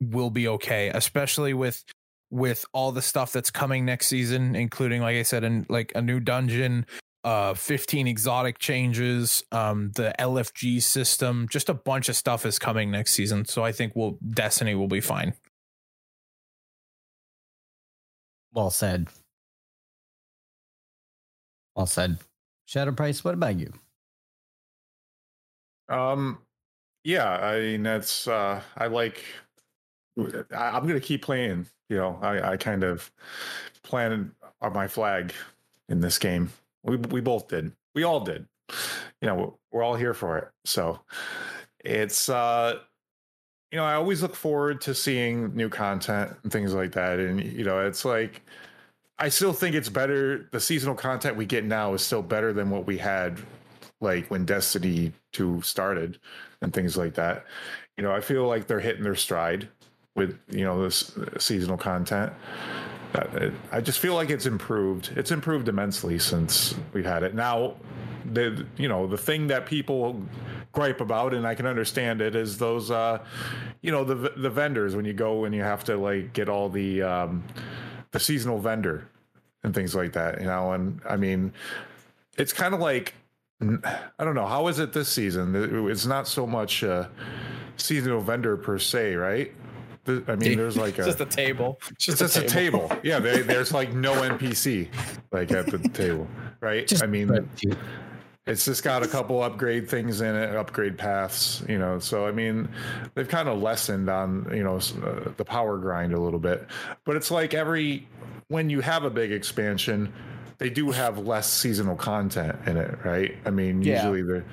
we'll 0.00 0.30
be 0.30 0.48
okay, 0.48 0.88
especially 0.88 1.54
with 1.54 1.84
with 2.30 2.64
all 2.72 2.92
the 2.92 3.02
stuff 3.02 3.32
that's 3.32 3.50
coming 3.50 3.84
next 3.84 4.06
season, 4.06 4.56
including 4.56 5.02
like 5.02 5.16
I 5.16 5.22
said, 5.22 5.44
in 5.44 5.66
like 5.68 5.92
a 5.94 6.02
new 6.02 6.20
dungeon, 6.20 6.86
uh 7.24 7.54
15 7.54 8.08
exotic 8.08 8.58
changes 8.58 9.44
um 9.52 9.92
the 9.94 10.12
lfg 10.18 10.82
system 10.82 11.46
just 11.48 11.68
a 11.68 11.74
bunch 11.74 12.08
of 12.08 12.16
stuff 12.16 12.44
is 12.44 12.58
coming 12.58 12.90
next 12.90 13.12
season 13.12 13.44
so 13.44 13.64
i 13.64 13.70
think 13.70 13.92
we'll 13.94 14.18
destiny 14.34 14.74
will 14.74 14.88
be 14.88 15.00
fine 15.00 15.32
Well 18.54 18.70
said. 18.70 19.08
Well 21.74 21.86
said. 21.86 22.18
Shadow 22.66 22.92
Price, 22.92 23.24
what 23.24 23.34
about 23.34 23.58
you? 23.58 23.72
Um, 25.92 26.38
yeah, 27.04 27.30
I 27.30 27.60
mean 27.60 27.82
that's 27.82 28.26
uh, 28.28 28.60
I 28.76 28.86
like. 28.86 29.24
I, 30.18 30.70
I'm 30.70 30.86
gonna 30.86 31.00
keep 31.00 31.22
playing. 31.22 31.66
You 31.88 31.96
know, 31.96 32.18
I, 32.22 32.52
I 32.52 32.56
kind 32.56 32.84
of 32.84 33.10
planted 33.82 34.30
my 34.72 34.88
flag 34.88 35.32
in 35.88 36.00
this 36.00 36.18
game. 36.18 36.50
We 36.82 36.96
we 36.96 37.20
both 37.20 37.48
did. 37.48 37.72
We 37.94 38.04
all 38.04 38.20
did. 38.20 38.46
You 39.20 39.28
know, 39.28 39.58
we're 39.70 39.82
all 39.82 39.94
here 39.96 40.14
for 40.14 40.38
it. 40.38 40.48
So 40.64 41.00
it's 41.84 42.28
uh 42.28 42.78
you 43.70 43.78
know, 43.78 43.84
I 43.84 43.94
always 43.94 44.22
look 44.22 44.34
forward 44.34 44.80
to 44.82 44.94
seeing 44.94 45.54
new 45.56 45.68
content 45.68 46.32
and 46.42 46.52
things 46.52 46.74
like 46.74 46.92
that. 46.92 47.18
And 47.18 47.42
you 47.42 47.64
know, 47.64 47.80
it's 47.80 48.04
like 48.04 48.42
I 49.18 49.28
still 49.28 49.52
think 49.52 49.74
it's 49.76 49.88
better. 49.88 50.48
The 50.52 50.60
seasonal 50.60 50.94
content 50.94 51.36
we 51.36 51.46
get 51.46 51.64
now 51.64 51.94
is 51.94 52.02
still 52.02 52.22
better 52.22 52.52
than 52.52 52.70
what 52.70 52.86
we 52.86 52.98
had 52.98 53.38
like 54.02 54.30
when 54.30 54.44
Destiny 54.44 55.12
2 55.32 55.62
started 55.62 56.18
and 56.60 56.72
things 56.72 56.96
like 56.96 57.14
that. 57.14 57.44
You 57.96 58.04
know, 58.04 58.12
I 58.12 58.20
feel 58.20 58.46
like 58.46 58.66
they're 58.66 58.80
hitting 58.80 59.02
their 59.02 59.14
stride 59.14 59.68
with, 60.14 60.38
you 60.50 60.64
know, 60.64 60.82
this 60.82 61.16
uh, 61.16 61.38
seasonal 61.38 61.76
content. 61.76 62.32
I 63.70 63.80
just 63.82 63.98
feel 63.98 64.14
like 64.14 64.30
it's 64.30 64.46
improved. 64.46 65.10
It's 65.16 65.30
improved 65.30 65.68
immensely 65.68 66.18
since 66.18 66.74
we've 66.94 67.04
had 67.04 67.22
it. 67.22 67.34
Now, 67.34 67.74
the 68.24 68.66
you 68.76 68.88
know, 68.88 69.06
the 69.06 69.18
thing 69.18 69.48
that 69.48 69.66
people 69.66 70.22
gripe 70.72 71.00
about 71.00 71.34
and 71.34 71.46
I 71.46 71.54
can 71.54 71.66
understand 71.66 72.22
it 72.22 72.34
is 72.34 72.56
those 72.56 72.90
uh 72.90 73.18
you 73.82 73.90
know, 73.90 74.04
the 74.04 74.14
the 74.36 74.48
vendors 74.48 74.96
when 74.96 75.04
you 75.04 75.12
go 75.12 75.44
and 75.44 75.54
you 75.54 75.62
have 75.62 75.84
to 75.84 75.96
like 75.96 76.32
get 76.32 76.48
all 76.48 76.68
the 76.68 77.02
um 77.02 77.44
the 78.12 78.20
seasonal 78.20 78.58
vendor 78.58 79.08
and 79.62 79.74
things 79.74 79.94
like 79.94 80.12
that, 80.14 80.40
you 80.40 80.46
know, 80.46 80.72
and 80.72 81.00
I 81.06 81.16
mean 81.16 81.52
it's 82.38 82.52
kind 82.52 82.72
of 82.72 82.80
like 82.80 83.14
I 83.62 84.24
don't 84.24 84.34
know 84.34 84.46
how 84.46 84.66
is 84.68 84.78
it 84.78 84.92
this 84.92 85.08
season. 85.08 85.88
It's 85.88 86.06
not 86.06 86.26
so 86.26 86.46
much 86.46 86.82
uh, 86.82 87.08
seasonal 87.76 88.20
vendor 88.20 88.56
per 88.56 88.78
se, 88.78 89.14
right? 89.14 89.52
I 90.06 90.34
mean, 90.34 90.58
there's 90.58 90.76
like 90.76 90.98
a 90.98 91.04
just 91.04 91.20
a 91.20 91.26
table 91.26 91.78
it's 91.92 92.06
just 92.06 92.36
a 92.36 92.42
table. 92.42 92.90
Yeah, 93.04 93.20
they, 93.20 93.42
there's 93.42 93.72
like 93.72 93.92
no 93.92 94.14
NPC 94.14 94.88
like 95.30 95.52
at 95.52 95.66
the 95.66 95.78
table, 95.78 96.26
right? 96.60 96.86
Just 96.86 97.04
I 97.04 97.06
mean, 97.06 97.28
spreadsheet. 97.28 97.78
it's 98.46 98.64
just 98.64 98.82
got 98.82 99.04
a 99.04 99.08
couple 99.08 99.40
upgrade 99.42 99.88
things 99.88 100.20
in 100.20 100.34
it, 100.34 100.56
upgrade 100.56 100.98
paths, 100.98 101.62
you 101.68 101.78
know. 101.78 102.00
So 102.00 102.26
I 102.26 102.32
mean, 102.32 102.68
they've 103.14 103.28
kind 103.28 103.48
of 103.48 103.62
lessened 103.62 104.10
on 104.10 104.50
you 104.52 104.64
know 104.64 104.76
uh, 104.76 105.30
the 105.36 105.44
power 105.44 105.78
grind 105.78 106.14
a 106.14 106.20
little 106.20 106.40
bit, 106.40 106.66
but 107.04 107.14
it's 107.14 107.30
like 107.30 107.54
every 107.54 108.08
when 108.48 108.68
you 108.68 108.80
have 108.80 109.04
a 109.04 109.10
big 109.10 109.30
expansion, 109.30 110.12
they 110.62 110.70
do 110.70 110.92
have 110.92 111.18
less 111.18 111.52
seasonal 111.52 111.96
content 111.96 112.56
in 112.66 112.76
it, 112.76 112.96
right? 113.04 113.36
I 113.44 113.50
mean, 113.50 113.82
Yeah. 113.82 113.96
usually 113.96 114.22
the 114.22 114.44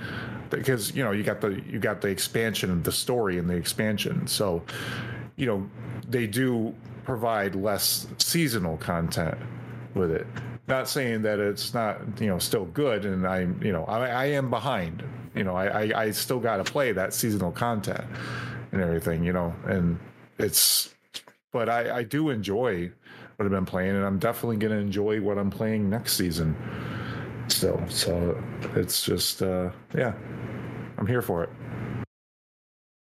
because 0.49 0.95
you 0.95 1.03
know 1.03 1.11
you 1.11 1.21
got 1.21 1.39
the 1.39 1.61
you 1.69 1.77
got 1.77 2.01
the 2.01 2.07
expansion 2.07 2.71
of 2.71 2.83
the 2.83 2.91
story 2.91 3.37
and 3.37 3.47
the 3.47 3.55
expansion, 3.55 4.25
so 4.25 4.63
you 5.35 5.45
know 5.45 5.69
they 6.09 6.25
do 6.25 6.73
provide 7.03 7.53
less 7.53 8.07
seasonal 8.17 8.77
content 8.77 9.37
with 9.93 10.11
it 10.11 10.25
not 10.67 10.87
saying 10.87 11.23
that 11.23 11.39
it's 11.39 11.73
not 11.73 11.99
you 12.19 12.27
know 12.27 12.37
still 12.37 12.65
good 12.65 13.03
and 13.03 13.25
i'm 13.25 13.59
you 13.63 13.71
know 13.71 13.83
i, 13.85 14.07
I 14.07 14.25
am 14.25 14.51
behind 14.51 15.03
you 15.33 15.43
know 15.43 15.55
i 15.55 15.65
i, 15.85 16.01
I 16.03 16.11
still 16.11 16.39
got 16.39 16.57
to 16.57 16.71
play 16.71 16.91
that 16.91 17.11
seasonal 17.15 17.51
content 17.51 18.05
and 18.71 18.79
everything 18.79 19.23
you 19.23 19.33
know 19.33 19.55
and 19.65 19.99
it's 20.37 20.93
but 21.51 21.69
i 21.69 21.97
i 21.97 22.03
do 22.03 22.29
enjoy 22.29 22.91
what 23.39 23.45
i've 23.45 23.51
been 23.51 23.65
playing 23.65 23.95
and 23.95 24.05
i'm 24.05 24.19
definitely 24.19 24.57
going 24.57 24.73
to 24.73 24.77
enjoy 24.77 25.21
what 25.21 25.37
i'm 25.37 25.49
playing 25.49 25.89
next 25.89 26.17
season 26.17 26.53
still 27.47 27.81
so 27.87 28.37
it's 28.75 29.01
just 29.01 29.41
uh 29.41 29.69
yeah 29.95 30.13
i'm 30.97 31.07
here 31.07 31.21
for 31.21 31.43
it 31.43 31.49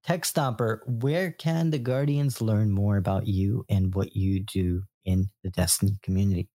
Tech 0.05 0.21
Stomper, 0.21 0.81
where 0.85 1.31
can 1.31 1.71
the 1.71 1.79
Guardians 1.79 2.39
learn 2.39 2.69
more 2.69 2.97
about 2.97 3.25
you 3.25 3.65
and 3.69 3.95
what 3.95 4.15
you 4.15 4.41
do 4.41 4.83
in 5.03 5.31
the 5.43 5.49
Destiny 5.49 5.97
community? 6.03 6.47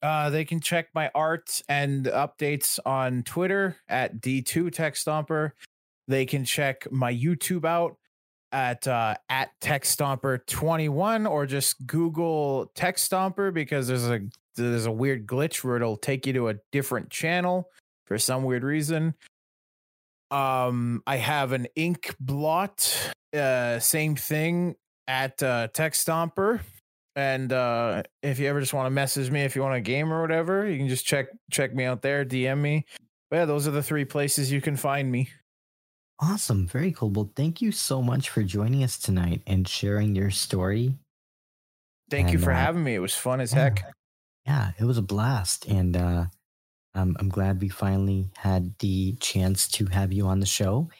Uh, 0.00 0.30
they 0.30 0.46
can 0.46 0.60
check 0.60 0.88
my 0.94 1.10
art 1.14 1.60
and 1.68 2.06
updates 2.06 2.78
on 2.86 3.22
Twitter 3.24 3.76
at 3.90 4.22
D2 4.22 4.72
Tech 4.72 4.94
Stomper. 4.94 5.50
They 6.08 6.24
can 6.24 6.42
check 6.42 6.90
my 6.90 7.12
YouTube 7.12 7.66
out 7.66 7.96
at 8.52 8.86
uh, 8.86 9.14
at 9.28 9.50
Tech 9.60 9.84
Stomper 9.84 10.44
21 10.46 11.26
or 11.26 11.46
just 11.46 11.86
Google 11.86 12.70
Tech 12.74 12.96
Stomper 12.96 13.52
because 13.52 13.88
there's 13.88 14.08
a 14.08 14.20
there's 14.56 14.86
a 14.86 14.92
weird 14.92 15.26
glitch 15.26 15.62
where 15.64 15.76
it'll 15.76 15.96
take 15.96 16.26
you 16.26 16.32
to 16.34 16.48
a 16.48 16.54
different 16.72 17.10
channel 17.10 17.68
for 18.06 18.18
some 18.18 18.44
weird 18.44 18.64
reason. 18.64 19.14
Um, 20.30 21.02
I 21.06 21.16
have 21.16 21.52
an 21.52 21.66
ink 21.74 22.14
blot, 22.20 23.12
uh, 23.34 23.78
same 23.78 24.16
thing 24.16 24.76
at 25.08 25.42
uh, 25.42 25.68
Tech 25.68 25.92
Stomper. 25.92 26.60
And 27.16 27.52
uh, 27.52 28.04
if 28.22 28.38
you 28.38 28.48
ever 28.48 28.60
just 28.60 28.72
want 28.72 28.86
to 28.86 28.90
message 28.90 29.30
me, 29.30 29.42
if 29.42 29.56
you 29.56 29.62
want 29.62 29.74
a 29.74 29.80
game 29.80 30.12
or 30.12 30.20
whatever, 30.22 30.68
you 30.68 30.78
can 30.78 30.88
just 30.88 31.04
check 31.04 31.26
check 31.50 31.74
me 31.74 31.84
out 31.84 32.02
there, 32.02 32.24
DM 32.24 32.58
me. 32.58 32.86
But 33.30 33.36
yeah, 33.36 33.44
those 33.44 33.66
are 33.66 33.72
the 33.72 33.82
three 33.82 34.04
places 34.04 34.50
you 34.50 34.60
can 34.60 34.76
find 34.76 35.10
me. 35.10 35.28
Awesome. 36.22 36.66
Very 36.66 36.92
cool. 36.92 37.08
Well, 37.08 37.32
thank 37.34 37.62
you 37.62 37.72
so 37.72 38.02
much 38.02 38.28
for 38.28 38.42
joining 38.42 38.84
us 38.84 38.98
tonight 38.98 39.40
and 39.46 39.66
sharing 39.66 40.14
your 40.14 40.30
story. 40.30 40.98
Thank 42.10 42.32
you 42.32 42.38
for 42.38 42.52
uh, 42.52 42.56
having 42.56 42.84
me. 42.84 42.94
It 42.94 42.98
was 42.98 43.14
fun 43.14 43.40
as 43.40 43.54
yeah. 43.54 43.60
heck. 43.60 43.84
Yeah, 44.46 44.72
it 44.78 44.84
was 44.84 44.98
a 44.98 45.02
blast. 45.02 45.66
And 45.66 45.96
uh, 45.96 46.24
um, 46.94 47.16
I'm 47.18 47.30
glad 47.30 47.62
we 47.62 47.70
finally 47.70 48.30
had 48.36 48.78
the 48.80 49.14
chance 49.20 49.66
to 49.68 49.86
have 49.86 50.12
you 50.12 50.26
on 50.26 50.40
the 50.40 50.46
show. 50.46 50.90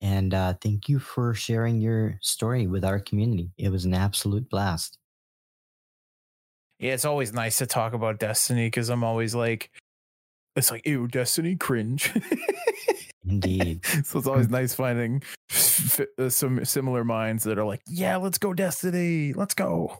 And 0.00 0.32
uh, 0.32 0.54
thank 0.62 0.88
you 0.88 0.98
for 0.98 1.34
sharing 1.34 1.80
your 1.80 2.18
story 2.22 2.66
with 2.66 2.84
our 2.84 3.00
community. 3.00 3.50
It 3.58 3.70
was 3.70 3.84
an 3.84 3.94
absolute 3.94 4.48
blast. 4.48 4.98
Yeah, 6.78 6.92
it's 6.92 7.04
always 7.04 7.32
nice 7.32 7.58
to 7.58 7.66
talk 7.66 7.92
about 7.92 8.18
Destiny 8.18 8.66
because 8.66 8.88
I'm 8.88 9.04
always 9.04 9.34
like, 9.34 9.70
it's 10.56 10.70
like, 10.70 10.86
ew, 10.86 11.06
Destiny 11.08 11.56
cringe. 11.56 12.12
Indeed. 13.26 13.84
so 14.04 14.18
it's 14.18 14.28
always 14.28 14.50
nice 14.50 14.74
finding 14.74 15.22
f- 15.50 16.00
uh, 16.18 16.28
some 16.28 16.62
similar 16.64 17.04
minds 17.04 17.44
that 17.44 17.58
are 17.58 17.64
like, 17.64 17.80
yeah, 17.88 18.16
let's 18.16 18.36
go 18.38 18.52
Destiny, 18.52 19.32
let's 19.32 19.54
go. 19.54 19.96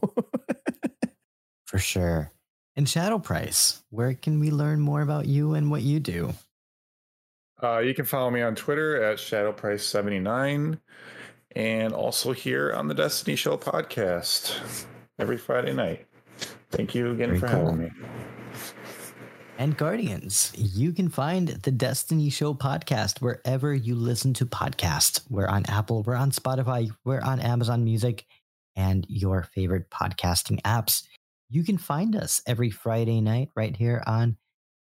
For 1.67 1.79
sure. 1.79 2.31
And 2.75 2.87
Shadow 2.87 3.17
Price, 3.19 3.83
where 3.89 4.13
can 4.13 4.39
we 4.39 4.51
learn 4.51 4.79
more 4.79 5.01
about 5.01 5.25
you 5.25 5.53
and 5.55 5.71
what 5.71 5.81
you 5.81 5.99
do? 5.99 6.33
Uh, 7.63 7.79
you 7.79 7.93
can 7.93 8.05
follow 8.05 8.29
me 8.29 8.41
on 8.41 8.53
Twitter 8.53 9.01
at 9.01 9.17
ShadowPrice79 9.17 10.77
and 11.55 11.93
also 11.93 12.31
here 12.33 12.73
on 12.73 12.87
the 12.87 12.93
Destiny 12.93 13.35
Show 13.35 13.57
podcast 13.57 14.85
every 15.17 15.37
Friday 15.37 15.73
night. 15.73 16.05
Thank 16.69 16.93
you 16.93 17.11
again 17.11 17.29
Very 17.29 17.39
for 17.39 17.47
cool. 17.47 17.71
having 17.71 17.77
me. 17.79 17.91
And 19.57 19.77
Guardians, 19.77 20.51
you 20.53 20.91
can 20.91 21.07
find 21.07 21.47
the 21.47 21.71
Destiny 21.71 22.29
Show 22.29 22.53
podcast 22.53 23.21
wherever 23.21 23.73
you 23.73 23.95
listen 23.95 24.33
to 24.33 24.45
podcasts. 24.45 25.21
We're 25.29 25.47
on 25.47 25.65
Apple, 25.67 26.03
we're 26.03 26.15
on 26.15 26.31
Spotify, 26.31 26.91
we're 27.05 27.21
on 27.21 27.39
Amazon 27.39 27.85
Music, 27.85 28.25
and 28.75 29.05
your 29.07 29.43
favorite 29.43 29.89
podcasting 29.89 30.61
apps. 30.63 31.03
You 31.49 31.63
can 31.63 31.77
find 31.77 32.17
us 32.17 32.41
every 32.45 32.69
Friday 32.69 33.21
night 33.21 33.49
right 33.55 33.75
here 33.75 34.03
on 34.05 34.35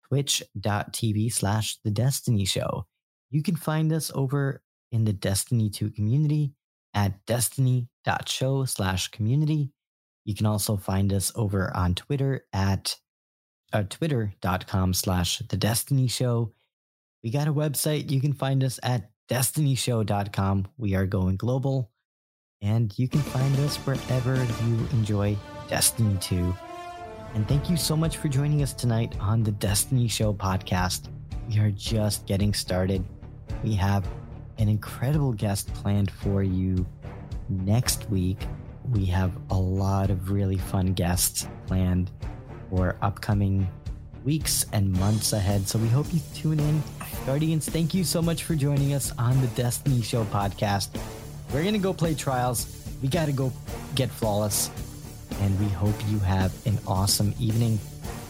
twitch.tv 0.06 1.32
slash 1.32 1.78
the 1.82 1.90
Destiny 1.90 2.44
Show. 2.44 2.86
You 3.30 3.43
can 3.43 3.56
find 3.56 3.93
us 3.93 4.12
over 4.14 4.62
in 4.93 5.05
the 5.05 5.12
Destiny 5.12 5.70
2 5.70 5.90
community 5.90 6.55
at 6.94 7.26
destiny.show 7.26 8.66
slash 8.66 9.09
community. 9.09 9.72
You 10.24 10.36
can 10.36 10.47
also 10.47 10.76
find 10.76 11.12
us 11.12 11.32
over 11.34 11.76
on 11.76 11.97
Twitter 11.97 12.44
at 12.52 12.97
uh, 13.73 13.85
twitter.com 13.89 14.94
slash 14.94 15.39
the 15.49 15.57
destiny 15.57 16.09
show. 16.09 16.53
We 17.23 17.31
got 17.31 17.49
a 17.49 17.53
website. 17.53 18.11
You 18.11 18.20
can 18.20 18.32
find 18.32 18.65
us 18.65 18.81
at 18.82 19.11
destinyshow.com 19.28 20.69
we 20.77 20.94
are 20.94 21.07
going 21.07 21.36
global. 21.36 21.90
And 22.61 22.97
you 22.99 23.09
can 23.09 23.20
find 23.20 23.59
us 23.61 23.77
wherever 23.78 24.35
you 24.35 24.89
enjoy 24.93 25.36
destiny 25.69 26.16
2 26.20 26.55
and 27.35 27.49
thank 27.49 27.70
you 27.70 27.78
so 27.78 27.97
much 27.97 28.19
for 28.19 28.28
joining 28.28 28.62
us 28.62 28.74
tonight 28.74 29.16
on 29.19 29.43
the 29.43 29.53
destiny 29.53 30.07
show 30.07 30.35
podcast. 30.35 31.09
We 31.49 31.59
are 31.61 31.70
just 31.70 32.27
getting 32.27 32.53
started. 32.53 33.03
We 33.65 33.74
have 33.77 34.07
an 34.59 34.69
incredible 34.69 35.32
guest 35.32 35.73
planned 35.73 36.11
for 36.11 36.43
you 36.43 36.86
next 37.49 38.09
week. 38.11 38.47
We 38.90 39.07
have 39.07 39.32
a 39.51 39.57
lot 39.57 40.11
of 40.11 40.31
really 40.31 40.59
fun 40.59 40.93
guests 40.93 41.49
planned 41.66 42.11
for 42.73 42.97
upcoming 43.03 43.69
weeks 44.24 44.65
and 44.73 44.90
months 44.93 45.35
ahead. 45.35 45.69
So 45.69 45.78
we 45.78 45.89
hope 45.89 46.07
you 46.12 46.20
tune 46.35 46.59
in. 46.59 46.82
Guardians, 47.27 47.69
thank 47.69 47.93
you 47.93 48.03
so 48.03 48.23
much 48.23 48.44
for 48.44 48.55
joining 48.55 48.94
us 48.94 49.12
on 49.19 49.39
the 49.43 49.47
Destiny 49.49 50.01
Show 50.01 50.24
podcast. 50.24 50.89
We're 51.53 51.61
going 51.62 51.74
to 51.74 51.81
go 51.81 51.93
play 51.93 52.15
trials. 52.15 52.66
We 53.03 53.09
got 53.09 53.27
to 53.27 53.32
go 53.32 53.53
get 53.94 54.11
flawless. 54.11 54.70
And 55.40 55.59
we 55.61 55.69
hope 55.69 55.94
you 56.09 56.19
have 56.20 56.55
an 56.66 56.78
awesome 56.86 57.35
evening. 57.39 57.78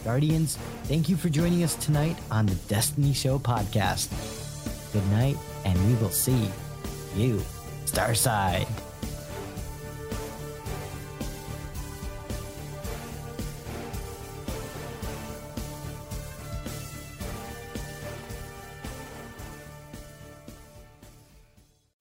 Guardians, 0.03 0.57
thank 0.83 1.07
you 1.07 1.15
for 1.15 1.29
joining 1.29 1.63
us 1.63 1.75
tonight 1.75 2.17
on 2.29 2.45
the 2.45 2.55
Destiny 2.67 3.13
Show 3.13 3.39
podcast. 3.39 4.11
Good 4.91 5.07
night, 5.11 5.37
and 5.63 5.79
we 5.87 5.95
will 6.01 6.11
see 6.11 6.49
you 7.15 7.41
Starside. 7.85 8.67